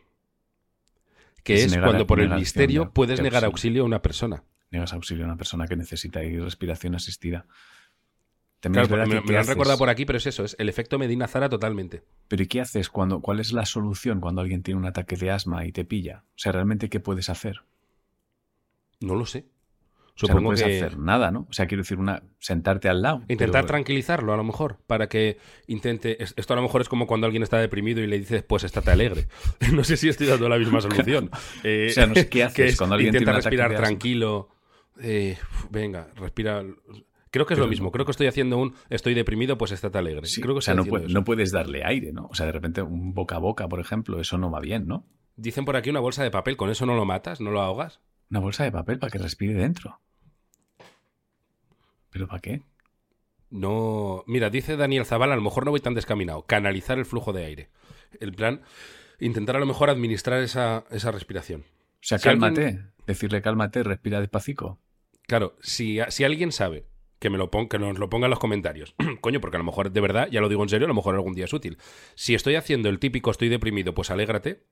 Que 1.44 1.56
Es 1.56 1.66
es, 1.66 1.72
negar- 1.74 1.86
cuando 1.90 2.08
por 2.08 2.20
el 2.20 2.30
misterio 2.30 2.86
de- 2.86 2.90
puedes 2.92 3.18
de 3.18 3.24
negar 3.24 3.44
auxilio. 3.46 3.82
auxilio 3.82 3.84
a 3.84 3.86
una 3.86 4.02
persona. 4.02 4.44
Negas 4.72 4.94
auxilio 4.94 5.24
a 5.26 5.28
una 5.28 5.38
persona 5.38 5.68
que 5.68 5.76
necesita 5.76 6.24
ir 6.24 6.44
respiración 6.44 6.96
asistida. 6.96 7.46
También 8.60 8.86
Claro, 8.88 9.04
me, 9.08 9.10
que 9.16 9.22
me 9.22 9.26
¿qué 9.28 9.34
lo 9.34 9.40
han 9.40 9.48
recordado 9.48 9.78
por 9.78 9.90
aquí, 9.90 10.06
pero 10.06 10.18
es 10.18 10.28
eso, 10.28 10.44
es 10.44 10.56
el 10.60 10.68
efecto 10.68 11.00
Medina 11.00 11.28
Zara 11.28 11.48
totalmente. 11.48 12.04
Pero 12.28 12.44
¿y 12.44 12.48
qué 12.48 12.60
haces 12.62 12.90
cuando, 12.90 13.22
cuál 13.22 13.40
es 13.40 13.54
la 13.54 13.66
solución 13.66 14.20
cuando 14.20 14.42
alguien 14.42 14.64
tiene 14.64 14.80
un 14.80 14.86
ataque 14.86 15.16
de 15.16 15.32
asma 15.32 15.66
y 15.66 15.72
te 15.72 15.86
pilla? 15.86 16.24
O 16.32 16.38
sea, 16.40 16.52
realmente 16.52 16.90
qué 16.90 17.00
puedes 17.00 17.30
hacer? 17.30 17.62
No 19.00 19.16
lo 19.16 19.26
sé. 19.26 19.46
O 19.46 20.20
sea, 20.20 20.34
no 20.34 20.40
Supongo 20.40 20.50
puedes 20.50 20.64
que 20.64 20.76
hacer 20.76 20.98
nada, 20.98 21.32
¿no? 21.32 21.48
O 21.50 21.54
sea, 21.54 21.66
quiero 21.68 21.84
decir, 21.84 21.98
una, 21.98 22.22
sentarte 22.40 22.90
al 22.90 23.02
lado. 23.02 23.20
intentar 23.30 23.62
pero- 23.62 23.68
tranquilizarlo 23.68 24.34
a 24.34 24.38
lo 24.38 24.44
mejor, 24.44 24.78
para 24.86 25.08
que 25.08 25.38
intente... 25.68 26.22
es- 26.22 26.34
Esto 26.36 26.52
a 26.52 26.58
lo 26.58 26.62
mejor 26.62 26.82
es 26.82 26.90
como 26.90 27.08
cuando 27.08 27.26
alguien 27.26 27.42
está 27.44 27.58
deprimido 27.60 28.02
y 28.02 28.08
le 28.08 28.20
dices, 28.20 28.44
pues 28.44 28.66
estate 28.66 28.92
alegre. 28.92 29.28
no 29.74 29.86
sé 29.86 29.96
si 29.96 30.10
estoy 30.10 30.28
dando 30.28 30.50
la 30.50 30.58
misma 30.58 30.82
solución. 30.82 31.32
Eh, 31.64 31.88
O 31.92 31.94
sea, 31.94 32.06
no 32.08 32.16
sé 32.16 32.26
qué 32.28 32.30
que 32.40 32.44
haces 32.44 32.72
es 32.74 32.78
cuando 32.78 32.96
alguien 32.96 33.16
intenta 33.16 33.32
tiene 33.32 33.38
un 33.38 33.44
respirar 33.44 33.72
de 33.72 33.78
tranquilo. 33.78 34.50
Eh, 35.02 35.38
venga, 35.70 36.10
respira... 36.18 36.66
Creo 37.32 37.46
que 37.46 37.54
es 37.54 37.58
Pero 37.58 37.66
lo 37.68 37.70
mismo. 37.70 37.86
no- 37.88 37.92
Creo 37.92 38.06
que 38.06 38.12
estoy 38.12 38.28
haciendo 38.28 38.58
un 38.58 38.74
estoy 38.90 39.14
deprimido, 39.14 39.58
pues 39.58 39.72
estate 39.72 39.98
alegre. 39.98 40.26
Sí, 40.26 40.42
Creo 40.42 40.56
que 40.56 40.60
o 40.60 40.62
sea, 40.62 40.74
no, 40.74 40.86
puede- 40.86 41.22
puedes 41.24 41.52
darle 41.52 41.84
aire, 41.86 42.12
¿no? 42.12 42.28
O 42.32 42.34
sea, 42.36 42.46
de 42.48 42.52
repente 42.52 42.82
un 42.82 43.14
boca 43.14 43.36
a 43.36 43.40
boca, 43.40 43.68
por 43.68 43.80
ejemplo, 43.80 44.20
eso 44.20 44.38
no 44.38 44.50
va 44.50 44.60
bien, 44.60 44.88
¿no? 44.88 45.06
Dicen 45.36 45.64
por 45.66 45.76
aquí 45.76 45.90
una 45.90 46.00
bolsa 46.00 46.24
de 46.24 46.32
papel, 46.32 46.58
¿con 46.58 46.70
eso 46.70 46.86
no 46.86 46.96
lo 46.96 47.06
matas? 47.06 47.40
¿No 47.40 47.52
lo 47.52 47.62
ahogas? 47.62 48.02
Una 48.32 48.40
bolsa 48.40 48.64
de 48.64 48.72
papel 48.72 49.00
para 49.00 49.12
que 49.12 49.20
respire 49.20 49.54
dentro. 49.54 50.00
¿Pero 52.10 52.28
para 52.28 52.40
qué? 52.42 52.62
No. 53.50 54.24
Mira, 54.28 54.50
dice 54.50 54.78
Daniel 54.78 55.06
Zavala, 55.06 55.34
a 55.34 55.38
lo 55.38 55.42
mejor 55.44 55.66
no 55.66 55.72
voy 55.72 55.80
tan 55.80 55.94
descaminado. 55.94 56.44
Canalizar 56.46 56.98
el 56.98 57.06
flujo 57.06 57.34
de 57.34 57.46
aire. 57.46 57.70
El 58.20 58.34
plan, 58.34 58.62
intentar 59.20 59.56
a 59.56 59.60
lo 59.60 59.66
mejor 59.66 59.90
administrar 59.90 60.42
esa, 60.42 60.86
esa 60.92 61.12
respiración. 61.12 61.62
O 61.62 62.02
sea, 62.02 62.18
Si 62.18 62.24
cálmate. 62.24 62.66
alguien- 62.66 62.92
Decirle 63.08 63.42
cálmate, 63.42 63.82
respira 63.84 64.20
despacito. 64.20 64.80
Claro, 65.28 65.56
si, 65.62 65.98
si 66.10 66.24
alguien 66.24 66.52
sabe, 66.52 66.86
que 67.20 67.30
me 67.30 67.38
lo 67.38 67.52
pon- 67.52 67.68
que 67.70 67.78
nos 67.80 68.00
lo 68.00 68.10
ponga 68.10 68.26
en 68.28 68.32
los 68.32 68.40
comentarios. 68.40 68.96
Coño, 69.22 69.40
porque 69.42 69.58
a 69.58 69.60
lo 69.60 69.66
mejor, 69.66 69.92
de 69.92 70.02
verdad, 70.02 70.28
ya 70.32 70.42
lo 70.42 70.50
digo 70.50 70.64
en 70.64 70.70
serio, 70.70 70.86
a 70.86 70.88
lo 70.88 70.94
mejor 70.94 71.16
algún 71.16 71.34
día 71.36 71.46
es 71.46 71.54
útil. 71.54 71.78
Si 72.16 72.34
estoy 72.36 72.56
haciendo 72.56 72.90
el 72.90 73.00
típico 73.00 73.32
estoy 73.32 73.50
deprimido, 73.50 73.94
pues 73.94 74.10
alégrate, 74.12 74.64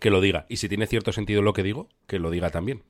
que 0.00 0.10
lo 0.10 0.20
diga. 0.20 0.46
Y 0.48 0.56
si 0.58 0.68
tiene 0.68 0.86
cierto 0.86 1.12
sentido 1.12 1.42
lo 1.42 1.52
que 1.52 1.62
digo, 1.62 1.88
que 2.06 2.18
lo 2.18 2.30
diga 2.30 2.50
también. 2.50 2.82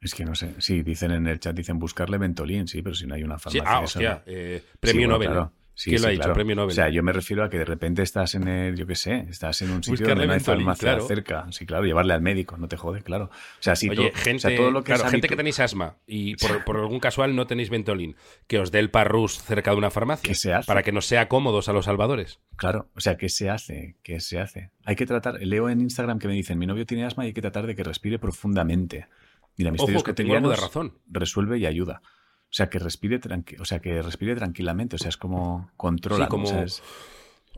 Es 0.00 0.14
que 0.14 0.24
no 0.24 0.34
sé. 0.34 0.54
Sí, 0.58 0.82
dicen 0.82 1.12
en 1.12 1.26
el 1.28 1.38
chat, 1.38 1.54
dicen 1.54 1.78
buscarle 1.78 2.18
Ventolin, 2.18 2.66
sí, 2.66 2.82
pero 2.82 2.94
si 2.94 3.06
no 3.06 3.14
hay 3.14 3.22
una 3.22 3.38
Sí, 3.38 3.58
farmacia. 3.58 3.76
ah, 3.76 3.80
hostia, 3.80 4.10
no. 4.14 4.22
eh, 4.26 4.60
Sí, 4.64 4.76
premio 4.80 5.02
bueno, 5.08 5.14
Nobel. 5.14 5.28
claro. 5.28 5.52
Sí, 5.74 5.90
¿Quién 5.90 6.02
lo 6.02 6.08
ha 6.08 6.10
dicho? 6.10 6.20
claro. 6.22 6.34
Premio 6.34 6.54
Nobel. 6.54 6.70
O 6.70 6.74
sea, 6.74 6.90
yo 6.90 7.02
me 7.02 7.12
refiero 7.12 7.42
a 7.44 7.48
que 7.50 7.58
de 7.58 7.64
repente 7.64 8.02
estás 8.02 8.34
en 8.34 8.46
el, 8.46 8.76
yo 8.76 8.86
qué 8.86 8.94
sé, 8.94 9.26
estás 9.30 9.62
en 9.62 9.70
un 9.70 9.82
sitio 9.82 9.92
Buscarle 9.92 10.14
donde 10.14 10.26
no 10.26 10.32
hay 10.34 10.40
farmacia 10.40 10.88
claro. 10.90 11.06
cerca. 11.06 11.46
Sí, 11.50 11.64
claro, 11.64 11.84
llevarle 11.84 12.12
al 12.12 12.20
médico, 12.20 12.56
no 12.58 12.68
te 12.68 12.76
jode, 12.76 13.02
claro. 13.02 13.24
O 13.26 13.30
sea, 13.62 13.74
sí, 13.74 13.88
Oye, 13.88 14.10
todo, 14.10 14.22
gente, 14.22 14.36
o 14.36 14.50
sea, 14.50 14.56
todo 14.56 14.70
lo 14.70 14.84
que 14.84 14.92
claro, 14.92 15.08
gente 15.08 15.28
que 15.28 15.36
tenéis 15.36 15.60
asma 15.60 15.96
y 16.06 16.36
por, 16.36 16.64
por 16.64 16.76
algún 16.76 17.00
casual 17.00 17.34
no 17.34 17.46
tenéis 17.46 17.70
Ventolin, 17.70 18.16
que 18.46 18.58
os 18.58 18.70
dé 18.70 18.80
el 18.80 18.90
parrus 18.90 19.42
cerca 19.42 19.70
de 19.70 19.78
una 19.78 19.90
farmacia. 19.90 20.28
¿Qué 20.28 20.34
se 20.34 20.52
hace? 20.52 20.66
Para 20.66 20.82
que 20.82 20.92
nos 20.92 21.06
sea 21.06 21.28
cómodos 21.28 21.68
a 21.68 21.72
los 21.72 21.86
salvadores. 21.86 22.40
Claro, 22.56 22.90
o 22.94 23.00
sea, 23.00 23.16
¿qué 23.16 23.28
se 23.28 23.48
hace? 23.48 23.96
¿Qué 24.02 24.20
se 24.20 24.38
hace? 24.38 24.70
Hay 24.84 24.96
que 24.96 25.06
tratar, 25.06 25.40
leo 25.40 25.68
en 25.70 25.80
Instagram 25.80 26.18
que 26.18 26.28
me 26.28 26.34
dicen, 26.34 26.58
mi 26.58 26.66
novio 26.66 26.84
tiene 26.84 27.04
asma 27.04 27.24
y 27.24 27.28
hay 27.28 27.32
que 27.32 27.40
tratar 27.40 27.66
de 27.66 27.74
que 27.74 27.82
respire 27.82 28.18
profundamente. 28.18 29.06
Mira, 29.56 29.70
misterios 29.70 30.02
Ojo, 30.02 30.04
que 30.04 30.14
tengo 30.14 30.34
algo 30.34 30.50
de 30.50 30.56
razón. 30.56 30.98
resuelve 31.10 31.58
y 31.58 31.66
ayuda. 31.66 32.02
O 32.52 32.54
sea, 32.54 32.68
que 32.68 32.78
respire 32.78 33.18
tranqui 33.18 33.56
o 33.58 33.64
sea, 33.64 33.80
que 33.80 34.02
respire 34.02 34.34
tranquilamente, 34.36 34.96
o 34.96 34.98
sea, 34.98 35.08
es 35.08 35.16
como 35.16 35.70
controla, 35.78 36.26
Sí, 36.26 36.28
como- 36.28 36.44
¿no? 36.44 36.50
O 36.50 36.52
sea, 36.52 36.62
es, 36.64 36.82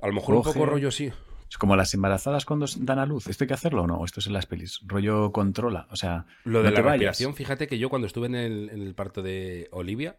A 0.01 0.07
lo 0.07 0.13
mejor 0.13 0.37
un 0.37 0.43
poco 0.45 0.65
rollo 0.67 0.91
sí. 0.93 1.11
es 1.51 1.59
como 1.59 1.75
las 1.75 1.93
embarazadas 1.95 2.45
cuando 2.45 2.67
dan 2.79 2.99
a 3.01 3.07
luz. 3.07 3.27
¿Esto 3.27 3.43
hay 3.45 3.49
que 3.49 3.55
hacerlo 3.55 3.83
o 3.83 3.87
no? 3.89 3.97
¿O 3.99 4.05
Esto 4.05 4.21
es 4.21 4.27
en 4.29 4.33
las 4.35 4.47
pelis. 4.47 4.81
Rollo 4.87 5.33
controla, 5.33 5.89
o 5.91 5.97
sea, 5.97 6.27
Lo 6.45 6.63
de 6.63 6.71
no 6.71 6.77
la 6.77 6.83
respiración, 6.83 7.35
fíjate 7.35 7.67
que 7.67 7.79
yo 7.79 7.89
cuando 7.91 8.07
estuve 8.07 8.27
en 8.27 8.35
el, 8.37 8.71
en 8.71 8.83
el 8.83 8.95
parto 8.95 9.21
de 9.23 9.69
Olivia, 9.73 10.17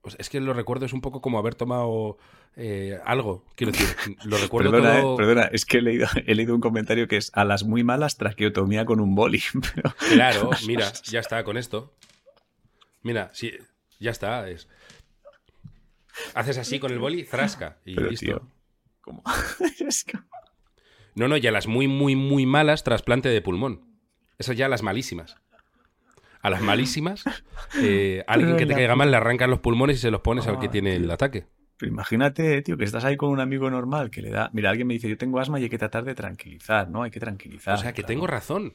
pues 0.00 0.16
es 0.18 0.28
que 0.28 0.40
lo 0.40 0.52
recuerdo 0.52 0.84
es 0.84 0.92
un 0.92 1.00
poco 1.00 1.20
como 1.20 1.38
haber 1.38 1.54
tomado 1.54 2.18
eh, 2.56 2.98
algo. 3.04 3.44
Quiero 3.54 3.70
decir, 3.72 3.86
lo 4.24 4.36
recuerdo 4.36 4.72
Perdona, 4.72 5.00
todo. 5.00 5.14
eh, 5.14 5.16
perdona, 5.16 5.42
es 5.52 5.64
que 5.64 5.78
he 5.78 5.82
leído, 5.82 6.08
he 6.26 6.34
leído 6.34 6.56
un 6.56 6.60
comentario 6.60 7.06
que 7.06 7.18
es 7.18 7.30
a 7.34 7.44
las 7.44 7.62
muy 7.62 7.84
malas 7.84 8.16
traqueotomía 8.16 8.84
con 8.84 8.98
un 8.98 9.14
boli. 9.14 9.40
Pero, 9.76 9.94
Claro, 10.12 10.50
mira, 10.66 10.92
ya 11.04 11.20
está 11.20 11.44
con 11.44 11.56
esto. 11.56 11.94
Mira, 13.02 13.30
sí, 13.32 13.52
ya 14.02 14.10
está. 14.10 14.48
Es... 14.48 14.68
Haces 16.34 16.58
así 16.58 16.78
con 16.78 16.92
el 16.92 16.98
boli, 16.98 17.24
frasca 17.24 17.78
y 17.84 17.94
pero, 17.94 18.10
listo. 18.10 18.26
tío, 18.26 18.48
¿cómo? 19.00 19.22
No, 21.14 21.28
no, 21.28 21.36
ya 21.36 21.50
las 21.50 21.66
muy, 21.66 21.88
muy, 21.88 22.16
muy 22.16 22.46
malas, 22.46 22.84
trasplante 22.84 23.28
de 23.28 23.42
pulmón. 23.42 23.82
Esas 24.38 24.56
ya 24.56 24.68
las 24.68 24.82
malísimas. 24.82 25.36
A 26.40 26.48
las 26.48 26.62
malísimas, 26.62 27.24
eh, 27.80 28.24
alguien 28.26 28.56
que 28.56 28.66
te 28.66 28.74
caiga 28.74 28.96
mal 28.96 29.10
le 29.10 29.16
arrancan 29.18 29.50
los 29.50 29.60
pulmones 29.60 29.98
y 29.98 30.00
se 30.00 30.10
los 30.10 30.22
pones 30.22 30.46
al 30.46 30.58
que 30.58 30.66
Ah, 30.66 30.70
tiene 30.70 30.96
el 30.96 31.10
ataque. 31.10 31.46
Pero 31.76 31.92
imagínate, 31.92 32.62
tío, 32.62 32.76
que 32.76 32.84
estás 32.84 33.04
ahí 33.04 33.16
con 33.16 33.28
un 33.30 33.40
amigo 33.40 33.70
normal 33.70 34.10
que 34.10 34.22
le 34.22 34.30
da. 34.30 34.50
Mira, 34.52 34.70
alguien 34.70 34.86
me 34.86 34.94
dice, 34.94 35.08
yo 35.08 35.18
tengo 35.18 35.38
asma 35.38 35.60
y 35.60 35.64
hay 35.64 35.68
que 35.68 35.78
tratar 35.78 36.04
de 36.04 36.14
tranquilizar, 36.14 36.88
¿no? 36.88 37.02
Hay 37.02 37.10
que 37.10 37.20
tranquilizar. 37.20 37.74
O 37.74 37.78
sea, 37.78 37.92
que 37.92 38.02
claro. 38.02 38.08
tengo 38.08 38.26
razón. 38.26 38.74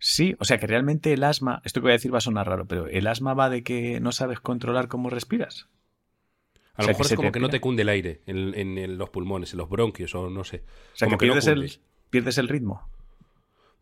Sí, 0.00 0.36
o 0.38 0.44
sea, 0.44 0.58
que 0.58 0.66
realmente 0.66 1.12
el 1.12 1.24
asma, 1.24 1.60
esto 1.64 1.80
que 1.80 1.84
voy 1.86 1.90
a 1.92 1.94
decir 1.94 2.12
va 2.14 2.18
a 2.18 2.22
sonar 2.22 2.46
raro, 2.48 2.66
pero 2.66 2.86
el 2.86 3.06
asma 3.06 3.34
va 3.34 3.50
de 3.50 3.62
que 3.62 4.00
no 4.00 4.12
sabes 4.12 4.40
controlar 4.40 4.88
cómo 4.88 5.10
respiras. 5.10 5.68
A 6.74 6.82
O 6.82 6.82
lo 6.82 6.84
sea, 6.84 6.92
mejor 6.92 7.06
es 7.06 7.14
como 7.16 7.32
que 7.32 7.40
no 7.40 7.50
te 7.50 7.60
cunde 7.60 7.82
el 7.82 7.88
aire 7.88 8.20
en, 8.26 8.54
en- 8.54 8.78
en 8.78 8.98
los 8.98 9.10
pulmones, 9.10 9.52
en 9.52 9.58
los 9.58 9.68
bronquios 9.68 10.14
o 10.14 10.30
no 10.30 10.44
sé. 10.44 10.62
O 10.94 10.96
sea, 10.96 11.06
Como 11.06 11.18
que, 11.18 11.26
que 11.26 11.28
no 11.28 11.32
pierdes, 11.34 11.48
el, 11.48 11.80
pierdes 12.10 12.38
el 12.38 12.48
ritmo. 12.48 12.88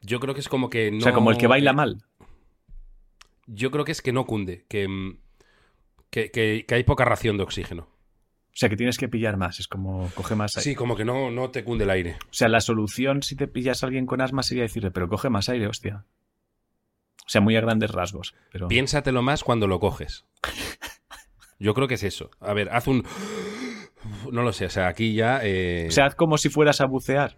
Yo 0.02 0.20
creo 0.20 0.34
que 0.34 0.40
es 0.40 0.48
como 0.48 0.70
que 0.70 0.90
no... 0.90 0.98
O 0.98 1.00
sea, 1.02 1.12
como 1.12 1.30
el 1.30 1.36
que 1.36 1.46
baila 1.46 1.72
eh, 1.72 1.74
mal. 1.74 2.02
Yo 3.46 3.70
creo 3.70 3.84
que 3.84 3.92
es 3.92 4.02
que 4.02 4.12
no 4.12 4.24
cunde, 4.26 4.64
que, 4.68 4.88
mm, 4.88 5.18
que, 6.10 6.30
que- 6.30 6.64
que 6.66 6.74
hay 6.74 6.84
poca 6.84 7.04
ración 7.04 7.36
de 7.36 7.42
oxígeno. 7.44 7.88
O 8.56 8.58
sea, 8.58 8.70
que 8.70 8.76
tienes 8.76 8.96
que 8.96 9.06
pillar 9.06 9.36
más, 9.36 9.60
es 9.60 9.68
como 9.68 10.10
coge 10.14 10.34
más 10.34 10.56
aire. 10.56 10.64
Sí, 10.70 10.74
como 10.74 10.96
que 10.96 11.04
no, 11.04 11.30
no 11.30 11.50
te 11.50 11.62
cunde 11.62 11.84
el 11.84 11.90
aire. 11.90 12.16
O 12.22 12.32
sea, 12.32 12.48
la 12.48 12.62
solución 12.62 13.22
si 13.22 13.36
te 13.36 13.48
pillas 13.48 13.82
a 13.82 13.86
alguien 13.86 14.06
con 14.06 14.22
asma 14.22 14.42
sería 14.42 14.62
decirle, 14.62 14.90
pero 14.90 15.08
coge 15.10 15.28
más 15.28 15.50
aire, 15.50 15.66
hostia. 15.66 16.06
O 17.18 17.28
sea, 17.28 17.42
muy 17.42 17.54
a 17.56 17.60
grandes 17.60 17.90
rasgos. 17.90 18.34
Pero... 18.50 18.68
Piénsatelo 18.68 19.20
más 19.20 19.44
cuando 19.44 19.66
lo 19.66 19.78
coges. 19.78 20.24
Yo 21.58 21.74
creo 21.74 21.86
que 21.86 21.94
es 21.94 22.02
eso. 22.02 22.30
A 22.40 22.54
ver, 22.54 22.70
haz 22.70 22.86
un... 22.86 23.04
No 24.32 24.42
lo 24.42 24.54
sé, 24.54 24.64
o 24.64 24.70
sea, 24.70 24.88
aquí 24.88 25.12
ya... 25.14 25.40
eh, 25.42 25.88
O 25.88 25.90
sea, 25.90 26.06
haz 26.06 26.14
como 26.14 26.38
si 26.38 26.48
fueras 26.48 26.80
a 26.80 26.86
bucear. 26.86 27.36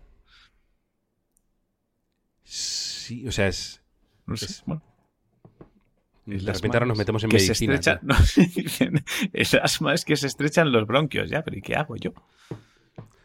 Sí, 2.44 3.26
o 3.26 3.32
sea, 3.32 3.48
es. 3.48 3.82
No 4.26 4.36
sé. 4.36 4.44
Es- 4.46 4.62
bueno. 4.66 4.82
De 6.36 6.52
repente 6.52 6.76
ahora 6.76 6.86
nos 6.86 6.98
metemos 6.98 7.24
en 7.24 7.30
que 7.30 7.38
se 7.38 7.46
medicina. 7.48 7.74
estrecha- 7.74 8.00
tío. 8.00 8.08
no, 8.08 8.16
dicen, 8.54 9.04
el 9.32 9.46
asma 9.62 9.94
es 9.94 10.04
que 10.04 10.16
se 10.16 10.26
estrechan 10.26 10.70
los 10.72 10.86
bronquios, 10.86 11.30
ya, 11.30 11.42
pero 11.42 11.56
¿y 11.56 11.62
qué 11.62 11.74
hago 11.76 11.96
yo? 11.96 12.12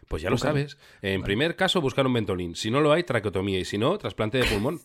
Pues 0.07 0.21
ya 0.21 0.29
lo 0.29 0.37
sabes. 0.37 0.77
En 1.01 1.23
primer 1.23 1.55
caso, 1.55 1.81
buscar 1.81 2.05
un 2.05 2.13
Ventolin. 2.13 2.55
Si 2.55 2.69
no 2.69 2.81
lo 2.81 2.91
hay, 2.91 3.03
traqueotomía. 3.03 3.59
Y 3.59 3.65
si 3.65 3.77
no, 3.77 3.97
trasplante 3.97 4.37
de 4.37 4.45
pulmón. 4.45 4.79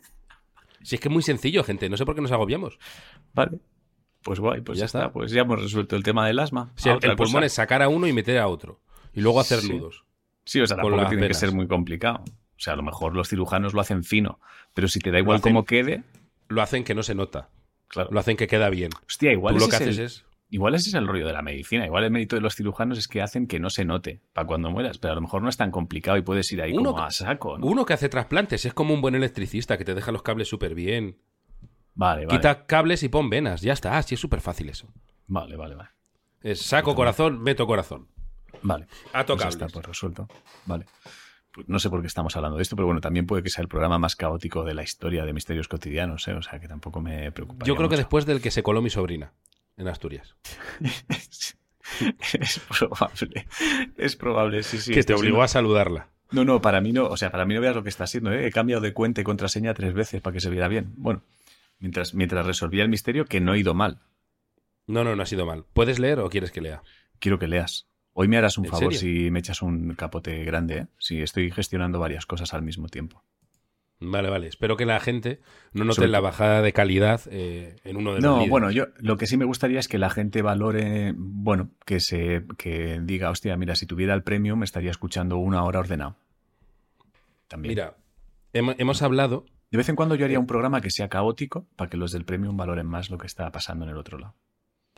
Si 0.83 0.95
es 0.95 1.01
que 1.01 1.09
es 1.09 1.13
muy 1.13 1.23
sencillo, 1.23 1.63
gente. 1.65 1.89
No 1.91 1.97
sé 1.99 2.07
por 2.07 2.15
qué 2.15 2.23
nos 2.23 2.33
agobiamos. 2.33 2.79
Vale. 3.35 3.59
Pues 4.23 4.41
guay, 4.41 4.63
pues 4.63 4.79
Ya 4.79 4.83
ya 4.83 4.87
está. 4.87 4.99
está. 5.01 5.13
Pues 5.13 5.31
ya 5.33 5.43
hemos 5.43 5.61
resuelto 5.63 5.97
el 5.97 6.03
tema 6.03 6.27
del 6.27 6.39
asma. 6.39 6.73
El, 6.85 6.99
pulmón 7.17 7.35
cosa. 7.35 7.45
es 7.47 7.53
sacar 7.53 7.83
a 7.83 7.89
uno 7.89 8.07
y 8.07 8.13
meter 8.13 8.39
a 8.39 8.49
otro. 8.49 8.81
Y 9.13 9.21
luego 9.21 9.39
hacer 9.41 9.61
Sí. 9.61 9.69
nudos. 9.73 10.05
Sí, 10.45 10.61
o 10.61 10.67
sea, 10.67 10.77
tampoco 10.79 10.97
tiene 11.09 11.17
venas. 11.23 11.29
que 11.29 11.35
ser 11.47 11.53
muy 11.55 11.67
complicado. 11.69 12.25
O 12.25 12.61
sea, 12.61 12.73
a 12.73 12.77
lo 12.77 12.83
mejor 12.83 13.15
los 13.15 13.29
cirujanos 13.29 13.75
lo 13.75 13.81
hacen 13.83 14.03
fino, 14.05 14.41
pero 14.73 14.89
si 14.89 14.99
te 14.99 15.11
da 15.11 15.19
igual 15.19 15.37
hacen- 15.39 15.53
cómo 15.53 15.65
quede, 15.67 16.05
Lo 16.49 16.63
hacen 16.63 16.83
que 16.85 16.95
no 16.95 17.03
se 17.03 17.15
nota. 17.15 17.51
Claro. 17.89 18.11
Lo 18.13 18.21
hacen 18.21 18.37
que 18.37 18.47
queda 18.47 18.69
bien. 18.71 18.91
Hostia, 19.07 19.33
igual 19.33 19.55
Tú 19.57 19.61
lo 19.61 19.67
que 19.69 19.77
es 19.77 19.83
haces 19.83 19.99
el- 19.99 20.05
es. 20.05 20.25
Igual 20.51 20.75
ese 20.75 20.89
es 20.89 20.95
el 20.95 21.07
rollo 21.07 21.27
de 21.27 21.35
la 21.35 21.43
medicina. 21.43 21.85
Igual 21.85 22.05
el 22.05 22.11
mérito 22.11 22.35
de 22.37 22.41
los 22.41 22.55
cirujanos 22.57 22.97
es 22.97 23.07
que 23.07 23.21
hacen 23.21 23.47
que 23.47 23.61
no 23.61 23.69
se 23.69 23.85
note 23.85 24.23
para 24.33 24.47
cuando 24.47 24.71
mueras. 24.71 24.97
Pero 24.97 25.13
a 25.13 25.15
lo 25.15 25.21
mejor 25.21 25.43
no 25.43 25.51
es 25.51 25.59
tan 25.59 25.71
complicado 25.71 26.17
y 26.17 26.23
puedes 26.23 26.51
ir 26.53 26.63
ahí 26.63 26.73
Uno 26.73 26.93
como 26.93 27.05
a 27.05 27.11
saco. 27.11 27.59
¿no? 27.59 27.67
Uno 27.67 27.85
que 27.85 27.93
hace 27.93 28.09
trasplantes 28.09 28.65
es 28.65 28.73
como 28.73 28.95
un 28.95 29.03
buen 29.03 29.15
electricista 29.15 29.77
que 29.77 29.85
te 29.85 29.95
deja 29.95 30.11
los 30.11 30.23
cables 30.23 30.49
súper 30.49 30.75
bien. 30.75 31.19
Vale, 31.95 32.25
vale. 32.25 32.39
Quita 32.39 32.65
cables 32.65 33.03
y 33.03 33.11
pon 33.11 33.29
venas. 33.29 33.61
Ya 33.61 33.75
está. 33.75 33.99
Así 33.99 34.15
es 34.15 34.21
súper 34.23 34.41
fácil 34.41 34.71
eso. 34.71 34.89
Vale, 35.27 35.55
vale, 35.57 35.75
vale. 35.75 35.91
Es 36.41 36.63
saco 36.63 36.95
corazón, 36.95 37.43
meto 37.43 37.67
corazón. 37.67 38.09
Vale. 38.63 38.87
Ato 39.13 39.35
Pues 39.35 39.41
ya 39.41 39.51
cables. 39.51 39.55
está, 39.57 39.67
pues 39.69 39.87
resuelto. 39.87 40.29
Vale. 40.65 40.87
No 41.67 41.79
sé 41.79 41.91
por 41.91 42.01
qué 42.01 42.07
estamos 42.07 42.37
hablando 42.37 42.57
de 42.57 42.63
esto, 42.63 42.77
pero 42.77 42.87
bueno, 42.87 43.01
también 43.01 43.27
puede 43.27 43.43
que 43.43 43.51
sea 43.51 43.63
el 43.63 43.69
programa 43.69 43.99
más 43.99 44.17
caótico 44.17 44.65
de 44.65 44.75
la 44.75 44.83
historia 44.83 45.25
de 45.25 45.33
Misterios 45.33 45.69
Cotidianos, 45.69 46.27
¿eh? 46.29 46.35
O 46.35 46.43
sea, 46.43 46.61
que 46.61 46.69
tampoco 46.69 47.01
me 47.01 47.31
preocupa. 47.33 47.65
Yo 47.67 47.77
creo 47.77 47.89
que 47.89 47.97
después 47.97 48.27
del 48.27 48.41
que 48.41 48.51
se 48.51 48.63
coló 48.63 48.83
mi 48.83 48.91
sobrina 48.91 49.33
en 49.77 49.89
Asturias. 49.89 50.37
es 52.39 52.61
probable. 52.79 53.47
Es 53.97 54.17
probable, 54.17 54.63
sí, 54.63 54.79
sí. 54.79 54.93
que 54.93 55.03
te 55.03 55.15
obligó 55.15 55.37
siendo- 55.37 55.43
a 55.43 55.49
saludarla. 55.49 56.09
No, 56.31 56.45
no, 56.45 56.61
para 56.61 56.81
mí 56.81 56.93
no. 56.93 57.07
O 57.07 57.17
sea, 57.17 57.31
para 57.31 57.47
mí 57.47 57.55
no 57.55 57.61
veas 57.61 57.75
lo 57.75 57.83
que 57.83 57.89
está 57.89 58.05
haciendo, 58.05 58.31
¿eh? 58.33 58.47
He 58.47 58.53
cambiado 58.53 58.83
de 58.83 58.93
cuenta 58.93 59.21
y 59.23 59.25
contraseña 59.25 59.73
tres 59.75 59.95
veces 59.95 60.21
para 60.21 60.35
que 60.35 60.41
se 60.41 60.51
viera 60.51 60.69
bien. 60.69 60.93
Bueno, 60.97 61.23
mientras, 61.79 62.13
mientras 62.15 62.45
resolvía 62.47 62.83
el 62.83 62.91
misterio, 62.91 63.25
que 63.25 63.41
no 63.41 63.55
he 63.55 63.59
ido 63.59 63.73
mal. 63.73 64.01
No, 64.87 65.05
no, 65.05 65.17
no 65.17 65.23
ha 65.23 65.27
sido 65.27 65.47
mal. 65.47 65.65
¿Puedes 65.73 65.99
leer 65.99 66.21
o 66.21 66.29
quieres 66.29 66.51
que 66.51 66.61
lea? 66.61 66.83
Quiero 67.19 67.39
que 67.39 67.49
leas. 67.49 67.88
Hoy 68.21 68.27
me 68.27 68.37
harás 68.37 68.59
un 68.59 68.65
¿En 68.65 68.71
favor 68.73 68.93
serio? 68.95 68.99
si 68.99 69.31
me 69.31 69.39
echas 69.39 69.63
un 69.63 69.95
capote 69.95 70.43
grande, 70.45 70.77
¿eh? 70.79 70.87
Si 70.99 71.23
estoy 71.23 71.53
gestionando 71.53 72.01
varias 72.01 72.27
cosas 72.27 72.53
al 72.53 72.63
mismo 72.63 72.89
tiempo. 72.89 73.23
Vale, 74.01 74.29
vale. 74.29 74.49
Espero 74.49 74.77
que 74.77 74.87
la 74.87 74.99
gente 74.99 75.41
no 75.73 75.85
note 75.85 75.97
Sobre 75.97 76.09
la 76.09 76.19
bajada 76.21 76.61
de 76.63 76.73
calidad 76.73 77.21
eh, 77.31 77.77
en 77.85 77.97
uno 77.97 78.11
de 78.15 78.17
los 78.21 78.25
No, 78.25 78.33
líderes. 78.35 78.51
bueno, 78.51 78.71
yo 78.73 78.87
lo 78.99 79.17
que 79.17 79.27
sí 79.29 79.37
me 79.37 79.45
gustaría 79.45 79.79
es 79.79 79.87
que 79.87 79.99
la 79.99 80.11
gente 80.11 80.43
valore, 80.43 81.15
bueno, 81.17 81.71
que 81.87 82.01
se 82.01 82.45
que 82.57 83.01
diga, 83.03 83.31
hostia, 83.31 83.57
mira, 83.57 83.77
si 83.77 83.87
tuviera 83.87 84.15
el 84.15 84.23
premio 84.25 84.57
me 84.57 84.65
estaría 84.65 84.91
escuchando 84.91 85.37
una 85.37 85.63
hora 85.63 85.79
ordenado. 85.79 86.17
También. 87.47 87.71
Mira, 87.71 87.97
hem- 88.53 88.75
hemos 88.79 89.01
hablado 89.03 89.47
De 89.71 89.79
vez 89.79 89.89
en 89.89 89.97
cuando 89.97 90.15
yo 90.17 90.25
haría 90.25 90.41
un 90.41 90.47
programa 90.47 90.81
que 90.81 90.91
sea 90.91 91.09
caótico 91.09 91.67
para 91.77 91.89
que 91.91 91.97
los 91.97 92.11
del 92.13 92.25
premium 92.25 92.57
valoren 92.57 92.87
más 92.87 93.11
lo 93.11 93.19
que 93.19 93.27
está 93.27 93.51
pasando 93.53 93.85
en 93.85 93.91
el 93.93 93.97
otro 93.97 94.19
lado. 94.19 94.35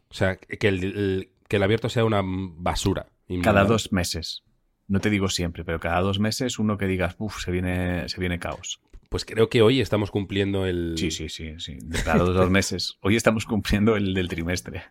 O 0.09 0.15
sea, 0.15 0.37
que 0.37 0.69
el, 0.69 0.85
el- 0.85 1.29
que 1.51 1.57
el 1.57 1.63
abierto 1.65 1.89
sea 1.91 2.05
una 2.07 2.23
basura. 2.25 3.09
inmunda. 3.29 3.51
Cada 3.53 3.65
dos 3.65 3.93
meses. 3.93 4.45
No 4.89 5.01
te 5.01 5.11
digo 5.11 5.29
siempre, 5.29 5.65
pero 5.65 5.79
cada 5.81 6.01
dos 6.01 6.19
meses 6.19 6.59
uno 6.59 6.79
que 6.79 6.87
digas, 6.87 7.17
uff, 7.19 7.43
se 7.43 7.51
viene, 7.51 8.09
se 8.09 8.19
viene 8.21 8.39
caos. 8.39 8.81
Pues 9.09 9.25
creo 9.25 9.49
que 9.49 9.61
hoy 9.61 9.81
estamos 9.81 10.11
cumpliendo 10.13 10.65
el... 10.67 10.95
Sí, 10.97 11.11
sí, 11.11 11.29
sí, 11.29 11.55
sí. 11.59 11.77
Cada 12.05 12.25
dos, 12.25 12.35
dos 12.37 12.51
meses. 12.51 12.97
Hoy 13.03 13.17
estamos 13.17 13.45
cumpliendo 13.45 13.97
el 13.97 14.15
del 14.15 14.29
trimestre. 14.29 14.85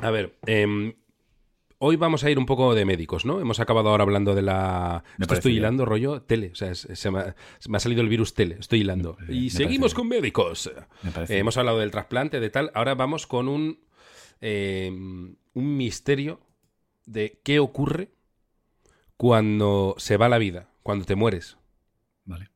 A 0.00 0.10
ver, 0.12 0.38
em, 0.46 0.94
hoy 1.78 1.96
vamos 1.96 2.22
a 2.22 2.30
ir 2.30 2.38
un 2.38 2.46
poco 2.46 2.74
de 2.76 2.84
médicos, 2.84 3.24
¿no? 3.24 3.40
Hemos 3.40 3.58
acabado 3.58 3.88
ahora 3.88 4.04
hablando 4.04 4.34
de 4.36 4.42
la... 4.42 5.02
Me 5.18 5.24
Esto 5.24 5.34
estoy 5.34 5.52
bien. 5.52 5.62
hilando 5.62 5.84
rollo 5.84 6.22
tele. 6.22 6.50
O 6.52 6.54
sea, 6.54 6.70
es- 6.70 6.86
se, 6.92 7.10
me 7.10 7.18
ha, 7.18 7.34
se 7.58 7.68
me 7.70 7.76
ha 7.76 7.80
salido 7.80 8.02
el 8.02 8.08
virus 8.08 8.34
tele. 8.34 8.56
Estoy 8.60 8.80
hilando. 8.82 9.16
y 9.28 9.50
seguimos 9.50 9.92
con 9.94 10.06
médicos. 10.06 10.70
Eh, 11.28 11.38
hemos 11.38 11.56
hablado 11.56 11.80
del 11.80 11.90
trasplante, 11.90 12.38
de 12.38 12.50
tal. 12.50 12.70
Ahora 12.74 12.94
vamos 12.94 13.26
con 13.26 13.48
un, 13.48 13.80
em, 14.40 15.36
un 15.54 15.76
misterio 15.76 16.40
de 17.06 17.40
qué 17.42 17.58
ocurre 17.58 18.10
cuando 19.16 19.94
se 19.98 20.16
va 20.16 20.28
la 20.28 20.38
vida, 20.38 20.70
cuando 20.82 21.04
te 21.04 21.14
mueres. 21.14 21.58
Vale. 22.24 22.50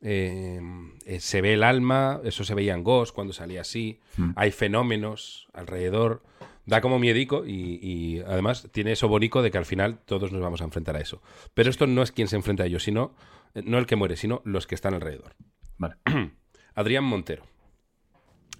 Eh, 0.00 0.60
eh, 1.06 1.20
se 1.20 1.40
ve 1.40 1.54
el 1.54 1.62
alma, 1.62 2.20
eso 2.24 2.44
se 2.44 2.54
veía 2.54 2.74
en 2.74 2.82
Ghost 2.82 3.14
cuando 3.14 3.32
salía 3.32 3.60
así. 3.60 4.00
Mm. 4.16 4.32
Hay 4.36 4.50
fenómenos 4.50 5.48
alrededor. 5.52 6.22
Da 6.64 6.80
como 6.80 7.00
miedico 7.00 7.44
y, 7.44 7.80
y 7.82 8.20
además 8.20 8.68
tiene 8.70 8.92
eso 8.92 9.08
bonito 9.08 9.42
de 9.42 9.50
que 9.50 9.58
al 9.58 9.66
final 9.66 9.98
todos 10.04 10.30
nos 10.30 10.40
vamos 10.40 10.60
a 10.60 10.64
enfrentar 10.64 10.94
a 10.96 11.00
eso. 11.00 11.20
Pero 11.54 11.70
esto 11.70 11.88
no 11.88 12.02
es 12.02 12.12
quien 12.12 12.28
se 12.28 12.36
enfrenta 12.36 12.62
a 12.62 12.66
ello, 12.66 12.78
sino 12.78 13.14
eh, 13.54 13.62
no 13.64 13.78
el 13.78 13.86
que 13.86 13.96
muere, 13.96 14.16
sino 14.16 14.42
los 14.44 14.66
que 14.66 14.74
están 14.74 14.94
alrededor. 14.94 15.34
Vale. 15.78 15.96
Adrián 16.74 17.04
Montero. 17.04 17.44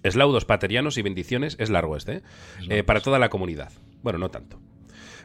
Eslaudos 0.03 0.45
paterianos 0.45 0.97
y 0.97 1.01
bendiciones, 1.01 1.55
es 1.59 1.69
largo 1.69 1.97
este, 1.97 2.17
¿eh? 2.17 2.21
Eh, 2.69 2.83
para 2.83 3.01
toda 3.01 3.19
la 3.19 3.29
comunidad. 3.29 3.71
Bueno, 4.01 4.19
no 4.19 4.29
tanto. 4.29 4.59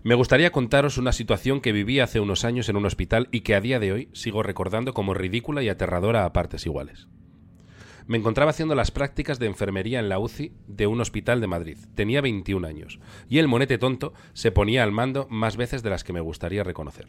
Me 0.05 0.15
gustaría 0.15 0.53
contaros 0.53 0.97
una 0.97 1.13
situación 1.13 1.61
que 1.61 1.73
viví 1.73 1.99
hace 2.01 2.21
unos 2.21 2.45
años 2.45 2.69
en 2.69 2.77
un 2.77 2.87
hospital 2.87 3.29
y 3.33 3.41
que 3.41 3.57
a 3.57 3.61
día 3.61 3.81
de 3.81 3.93
hoy 3.93 4.09
sigo 4.13 4.43
recordando 4.43 4.95
como 4.95 5.13
ridícula 5.13 5.63
y 5.63 5.69
aterradora 5.69 6.25
a 6.25 6.33
partes 6.33 6.65
iguales. 6.67 7.09
Me 8.07 8.17
encontraba 8.17 8.53
haciendo 8.53 8.75
las 8.75 8.91
prácticas 8.91 9.39
de 9.39 9.47
enfermería 9.47 9.99
en 9.99 10.09
la 10.09 10.19
UCI 10.19 10.53
de 10.67 10.87
un 10.87 11.01
hospital 11.01 11.43
de 11.43 11.47
Madrid. 11.47 11.77
Tenía 11.95 12.23
21 12.23 12.67
años 12.67 13.01
y 13.29 13.39
el 13.39 13.49
monete 13.49 13.77
tonto 13.77 14.15
se 14.33 14.51
ponía 14.51 14.83
al 14.83 14.93
mando 14.93 15.27
más 15.29 15.59
veces 15.59 15.83
de 15.83 15.91
las 15.91 16.05
que 16.05 16.15
me 16.15 16.21
gustaría 16.21 16.65
reconocer. 16.65 17.09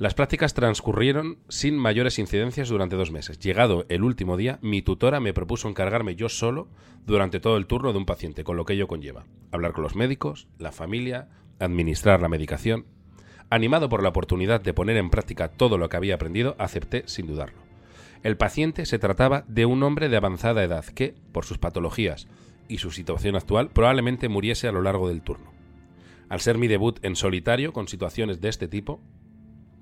Las 0.00 0.14
prácticas 0.14 0.54
transcurrieron 0.54 1.40
sin 1.50 1.76
mayores 1.76 2.18
incidencias 2.18 2.70
durante 2.70 2.96
dos 2.96 3.10
meses. 3.10 3.38
Llegado 3.38 3.84
el 3.90 4.02
último 4.02 4.38
día, 4.38 4.58
mi 4.62 4.80
tutora 4.80 5.20
me 5.20 5.34
propuso 5.34 5.68
encargarme 5.68 6.16
yo 6.16 6.30
solo 6.30 6.68
durante 7.04 7.38
todo 7.38 7.58
el 7.58 7.66
turno 7.66 7.92
de 7.92 7.98
un 7.98 8.06
paciente, 8.06 8.42
con 8.42 8.56
lo 8.56 8.64
que 8.64 8.72
ello 8.72 8.88
conlleva. 8.88 9.26
Hablar 9.52 9.74
con 9.74 9.82
los 9.82 9.96
médicos, 9.96 10.48
la 10.58 10.72
familia, 10.72 11.28
administrar 11.58 12.22
la 12.22 12.30
medicación. 12.30 12.86
Animado 13.50 13.90
por 13.90 14.02
la 14.02 14.08
oportunidad 14.08 14.62
de 14.62 14.72
poner 14.72 14.96
en 14.96 15.10
práctica 15.10 15.48
todo 15.48 15.76
lo 15.76 15.90
que 15.90 15.98
había 15.98 16.14
aprendido, 16.14 16.56
acepté 16.58 17.02
sin 17.04 17.26
dudarlo. 17.26 17.60
El 18.22 18.38
paciente 18.38 18.86
se 18.86 18.98
trataba 18.98 19.44
de 19.48 19.66
un 19.66 19.82
hombre 19.82 20.08
de 20.08 20.16
avanzada 20.16 20.64
edad 20.64 20.86
que, 20.86 21.14
por 21.30 21.44
sus 21.44 21.58
patologías 21.58 22.26
y 22.68 22.78
su 22.78 22.90
situación 22.90 23.36
actual, 23.36 23.68
probablemente 23.68 24.30
muriese 24.30 24.66
a 24.66 24.72
lo 24.72 24.80
largo 24.80 25.08
del 25.08 25.20
turno. 25.20 25.52
Al 26.30 26.40
ser 26.40 26.56
mi 26.56 26.68
debut 26.68 27.04
en 27.04 27.16
solitario 27.16 27.74
con 27.74 27.86
situaciones 27.86 28.40
de 28.40 28.48
este 28.48 28.66
tipo, 28.66 29.02